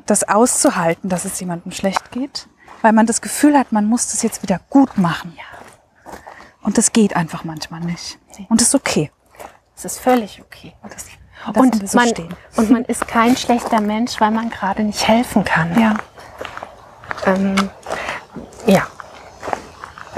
das 0.04 0.28
auszuhalten, 0.28 1.08
dass 1.08 1.24
es 1.24 1.38
jemandem 1.40 1.72
schlecht 1.72 2.10
geht, 2.10 2.48
weil 2.82 2.92
man 2.92 3.06
das 3.06 3.20
Gefühl 3.20 3.56
hat, 3.58 3.72
man 3.72 3.86
muss 3.86 4.10
das 4.10 4.22
jetzt 4.22 4.42
wieder 4.42 4.60
gut 4.70 4.98
machen. 4.98 5.36
Und 6.66 6.76
das 6.76 6.92
geht 6.92 7.14
einfach 7.14 7.44
manchmal 7.44 7.80
nicht. 7.80 8.18
Nee. 8.36 8.46
Und 8.50 8.60
das 8.60 8.68
ist 8.68 8.74
okay. 8.74 9.12
Es 9.76 9.84
ist 9.84 10.00
völlig 10.00 10.42
okay. 10.42 10.74
Das, 10.82 11.06
wir 11.06 11.62
Und 11.62 11.88
so 11.88 11.96
man, 11.96 12.08
stehen. 12.08 12.34
und 12.56 12.70
man 12.70 12.84
ist 12.86 13.06
kein 13.06 13.36
schlechter 13.36 13.80
Mensch, 13.80 14.20
weil 14.20 14.32
man 14.32 14.50
gerade 14.50 14.82
nicht 14.82 15.06
helfen 15.06 15.44
kann. 15.44 15.80
Ja. 15.80 15.96
Ähm, 17.24 17.54
ja. 18.66 18.84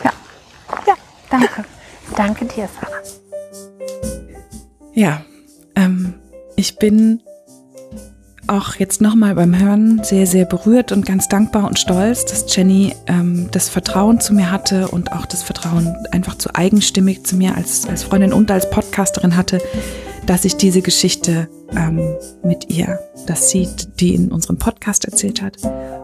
Ja. 0.02 0.12
Ja, 0.86 0.94
danke. 1.30 1.64
Danke 2.16 2.46
dir, 2.46 2.68
Sarah. 2.80 3.02
Ja, 4.94 5.20
ähm, 5.76 6.14
ich 6.56 6.78
bin 6.78 7.22
auch 8.48 8.76
jetzt 8.76 9.00
nochmal 9.00 9.34
beim 9.34 9.58
Hören 9.58 10.02
sehr, 10.02 10.26
sehr 10.26 10.44
berührt 10.44 10.92
und 10.92 11.06
ganz 11.06 11.28
dankbar 11.28 11.66
und 11.66 11.78
stolz, 11.78 12.24
dass 12.24 12.44
Jenny 12.54 12.94
ähm, 13.06 13.48
das 13.52 13.68
Vertrauen 13.68 14.20
zu 14.20 14.34
mir 14.34 14.50
hatte 14.50 14.88
und 14.88 15.12
auch 15.12 15.26
das 15.26 15.42
Vertrauen 15.42 15.94
einfach 16.10 16.36
zu 16.36 16.54
eigenstimmig 16.54 17.24
zu 17.24 17.36
mir 17.36 17.56
als, 17.56 17.86
als 17.86 18.04
Freundin 18.04 18.32
und 18.32 18.50
als 18.50 18.70
Podcasterin 18.70 19.36
hatte, 19.36 19.60
dass 20.26 20.44
ich 20.44 20.56
diese 20.56 20.82
Geschichte 20.82 21.48
ähm, 21.76 22.00
mit 22.42 22.70
ihr, 22.70 22.98
dass 23.26 23.50
sie 23.50 23.68
die 23.98 24.14
in 24.14 24.30
unserem 24.30 24.58
Podcast 24.58 25.04
erzählt 25.04 25.42
hat 25.42 25.56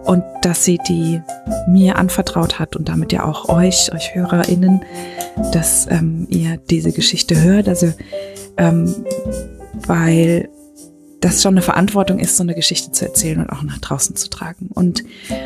und 0.05 0.23
dass 0.43 0.65
sie 0.65 0.79
die 0.89 1.21
mir 1.69 1.97
anvertraut 1.97 2.59
hat 2.59 2.77
und 2.77 2.89
damit 2.89 3.13
ja 3.13 3.25
auch 3.25 3.49
euch, 3.49 3.93
euch 3.93 4.15
HörerInnen, 4.15 4.83
dass 5.53 5.87
ähm, 5.91 6.27
ihr 6.31 6.59
diese 6.71 6.93
Geschichte 6.93 7.43
hört. 7.43 7.69
Also 7.69 7.93
ähm, 8.57 8.95
weil 9.87 10.49
das 11.25 11.43
schon 11.43 11.55
eine 11.55 11.63
Verantwortung 11.63 12.19
ist, 12.19 12.37
so 12.37 12.43
eine 12.43 12.55
Geschichte 12.55 12.93
zu 12.93 13.07
erzählen 13.07 13.41
und 13.41 13.51
auch 13.51 13.63
nach 13.63 13.79
draußen 13.79 14.15
zu 14.15 14.29
tragen. 14.29 14.69
Und 14.75 15.05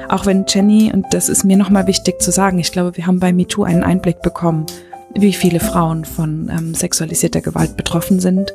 auch 0.09 0.27
wenn 0.27 0.45
Jenny, 0.49 0.91
und 0.93 1.07
das 1.13 1.29
ist 1.29 1.45
mir 1.45 1.57
nochmal 1.57 1.87
wichtig 1.87 2.21
zu 2.21 2.33
sagen, 2.33 2.59
ich 2.59 2.73
glaube, 2.73 2.97
wir 2.97 3.07
haben 3.07 3.21
bei 3.21 3.33
MeToo 3.33 3.63
einen 3.63 3.85
Einblick 3.85 4.21
bekommen, 4.21 4.67
wie 5.15 5.33
viele 5.33 5.61
Frauen 5.61 6.05
von 6.05 6.51
ähm, 6.51 6.75
sexualisierter 6.75 7.41
Gewalt 7.41 7.77
betroffen 7.77 8.19
sind. 8.19 8.53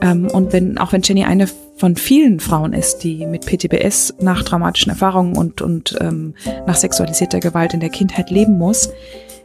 Ähm, 0.00 0.28
und 0.28 0.52
wenn, 0.54 0.78
auch 0.78 0.92
wenn 0.92 1.02
Jenny 1.02 1.24
eine 1.24 1.46
von 1.76 1.96
vielen 1.96 2.40
Frauen 2.40 2.72
ist, 2.72 2.98
die 2.98 3.26
mit 3.26 3.44
PTBS 3.44 4.14
nach 4.20 4.42
traumatischen 4.42 4.90
Erfahrungen 4.90 5.36
und, 5.36 5.60
und 5.60 5.96
ähm, 6.00 6.34
nach 6.66 6.76
sexualisierter 6.76 7.40
Gewalt 7.40 7.74
in 7.74 7.80
der 7.80 7.90
Kindheit 7.90 8.30
leben 8.30 8.56
muss, 8.56 8.88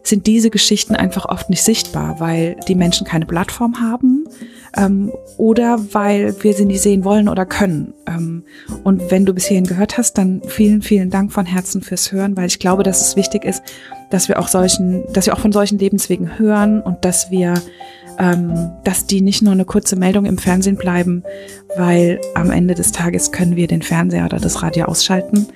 sind 0.02 0.28
diese 0.28 0.50
Geschichten 0.50 0.96
einfach 0.96 1.26
oft 1.26 1.50
nicht 1.50 1.64
sichtbar, 1.64 2.20
weil 2.20 2.56
die 2.68 2.76
Menschen 2.76 3.06
keine 3.06 3.26
Plattform 3.26 3.82
haben 3.82 4.28
ähm, 4.76 5.12
oder 5.38 5.80
weil 5.92 6.36
wir 6.44 6.54
sie 6.54 6.66
nicht 6.66 6.82
sehen 6.82 7.04
wollen 7.04 7.30
oder 7.30 7.46
können. 7.46 7.94
Ähm, 8.08 8.44
und 8.84 9.12
wenn 9.12 9.26
du 9.26 9.34
bis 9.34 9.46
hierhin 9.46 9.66
gehört 9.66 9.98
hast, 9.98 10.18
dann 10.18 10.42
vielen, 10.48 10.82
vielen 10.82 11.10
Dank 11.10 11.32
von 11.32 11.46
Herzen 11.46 11.82
fürs 11.82 12.12
Hören, 12.12 12.36
weil 12.36 12.48
ich 12.48 12.60
glaube, 12.60 12.84
dass 12.84 13.02
es 13.02 13.16
wichtig 13.16 13.46
ist, 13.46 13.62
dass 14.10 14.28
wir 14.28 14.40
auch 14.40 14.48
solchen, 14.48 15.04
dass 15.14 15.26
wir 15.26 15.34
auch 15.34 15.40
von 15.40 15.52
solchen 15.52 15.78
Lebenswegen 15.80 16.38
hören 16.40 16.82
und 16.82 17.06
dass 17.06 17.32
wir 17.32 17.56
ähm, 18.20 18.72
dass 18.84 19.06
die 19.06 19.22
nicht 19.22 19.42
nur 19.42 19.54
eine 19.54 19.66
kurze 19.66 19.96
Meldung 19.96 20.26
im 20.26 20.38
Fernsehen 20.38 20.76
bleiben, 20.76 21.24
weil 21.76 22.20
am 22.34 22.52
Ende 22.52 22.74
des 22.74 22.92
Tages 22.92 23.32
können 23.32 23.56
wir 23.56 23.68
den 23.68 23.82
Fernseher 23.82 24.26
oder 24.26 24.40
das 24.40 24.64
Radio 24.64 24.86
ausschalten, 24.86 25.48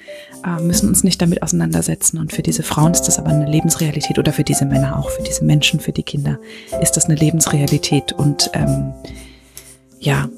müssen 0.62 0.90
uns 0.90 1.04
nicht 1.04 1.22
damit 1.22 1.44
auseinandersetzen. 1.44 2.18
Und 2.18 2.34
für 2.34 2.42
diese 2.42 2.64
Frauen 2.64 2.94
ist 2.94 3.04
das 3.04 3.20
aber 3.20 3.30
eine 3.30 3.50
Lebensrealität 3.50 4.18
oder 4.18 4.34
für 4.34 4.44
diese 4.44 4.66
Männer 4.66 4.98
auch, 4.98 5.10
für 5.10 5.24
diese 5.24 5.44
Menschen, 5.44 5.80
für 5.80 5.92
die 5.92 6.04
Kinder 6.04 6.40
ist 6.82 6.98
das 6.98 7.06
eine 7.06 7.16
Lebensrealität. 7.16 8.14
Und 8.14 8.50
ähm, 8.54 8.94
ja, 10.00 10.30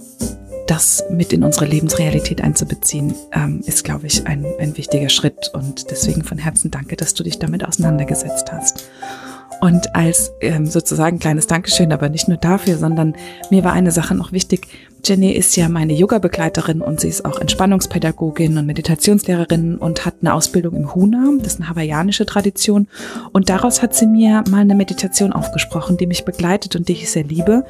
das 0.67 1.03
mit 1.09 1.33
in 1.33 1.43
unsere 1.43 1.65
Lebensrealität 1.65 2.41
einzubeziehen, 2.41 3.13
ähm, 3.31 3.61
ist, 3.65 3.83
glaube 3.83 4.07
ich, 4.07 4.25
ein, 4.27 4.45
ein 4.59 4.77
wichtiger 4.77 5.09
Schritt. 5.09 5.51
Und 5.53 5.89
deswegen 5.91 6.23
von 6.23 6.37
Herzen 6.37 6.71
danke, 6.71 6.95
dass 6.95 7.13
du 7.13 7.23
dich 7.23 7.39
damit 7.39 7.65
auseinandergesetzt 7.65 8.51
hast. 8.51 8.89
Und 9.61 9.95
als 9.95 10.31
ähm, 10.41 10.65
sozusagen 10.65 11.19
kleines 11.19 11.47
Dankeschön, 11.47 11.93
aber 11.93 12.09
nicht 12.09 12.27
nur 12.27 12.37
dafür, 12.37 12.77
sondern 12.77 13.15
mir 13.49 13.63
war 13.63 13.73
eine 13.73 13.91
Sache 13.91 14.15
noch 14.15 14.31
wichtig. 14.31 14.67
Jenny 15.05 15.31
ist 15.31 15.57
ja 15.57 15.67
meine 15.67 15.93
Yoga-Begleiterin 15.93 16.81
und 16.81 17.01
sie 17.01 17.09
ist 17.09 17.25
auch 17.25 17.39
Entspannungspädagogin 17.39 18.57
und 18.57 18.65
Meditationslehrerin 18.65 19.77
und 19.77 20.05
hat 20.05 20.15
eine 20.21 20.33
Ausbildung 20.33 20.75
im 20.75 20.95
Huna, 20.95 21.29
das 21.39 21.53
ist 21.53 21.59
eine 21.59 21.69
hawaiianische 21.69 22.25
Tradition. 22.25 22.87
Und 23.33 23.49
daraus 23.49 23.81
hat 23.81 23.93
sie 23.93 24.07
mir 24.07 24.43
mal 24.49 24.61
eine 24.61 24.75
Meditation 24.75 25.33
aufgesprochen, 25.33 25.97
die 25.97 26.07
mich 26.07 26.23
begleitet 26.23 26.77
und 26.77 26.87
die 26.87 26.93
ich 26.93 27.11
sehr 27.11 27.25
liebe. 27.25 27.65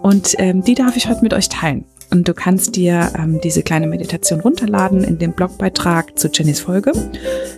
Und 0.00 0.34
ähm, 0.38 0.62
die 0.62 0.74
darf 0.74 0.96
ich 0.96 1.08
heute 1.08 1.22
mit 1.22 1.34
euch 1.34 1.50
teilen. 1.50 1.84
Und 2.10 2.26
du 2.26 2.34
kannst 2.34 2.74
dir 2.76 3.12
ähm, 3.16 3.40
diese 3.40 3.62
kleine 3.62 3.86
Meditation 3.86 4.40
runterladen 4.40 5.04
in 5.04 5.18
dem 5.18 5.32
Blogbeitrag 5.32 6.18
zu 6.18 6.28
Jennys 6.28 6.60
Folge. 6.60 6.92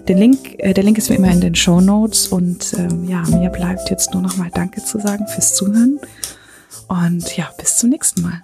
Den 0.08 0.18
Link, 0.18 0.56
äh, 0.58 0.74
der 0.74 0.84
Link 0.84 0.98
ist 0.98 1.08
wie 1.08 1.14
immer 1.14 1.30
in 1.30 1.40
den 1.40 1.54
Show 1.54 1.80
Notes. 1.80 2.26
Und 2.26 2.74
ähm, 2.76 3.08
ja, 3.08 3.22
mir 3.30 3.50
bleibt 3.50 3.88
jetzt 3.88 4.12
nur 4.12 4.22
noch 4.22 4.36
mal 4.36 4.50
Danke 4.52 4.84
zu 4.84 4.98
sagen 4.98 5.26
fürs 5.28 5.54
Zuhören. 5.54 6.00
Und 6.88 7.36
ja, 7.36 7.50
bis 7.56 7.76
zum 7.76 7.90
nächsten 7.90 8.20
Mal. 8.20 8.42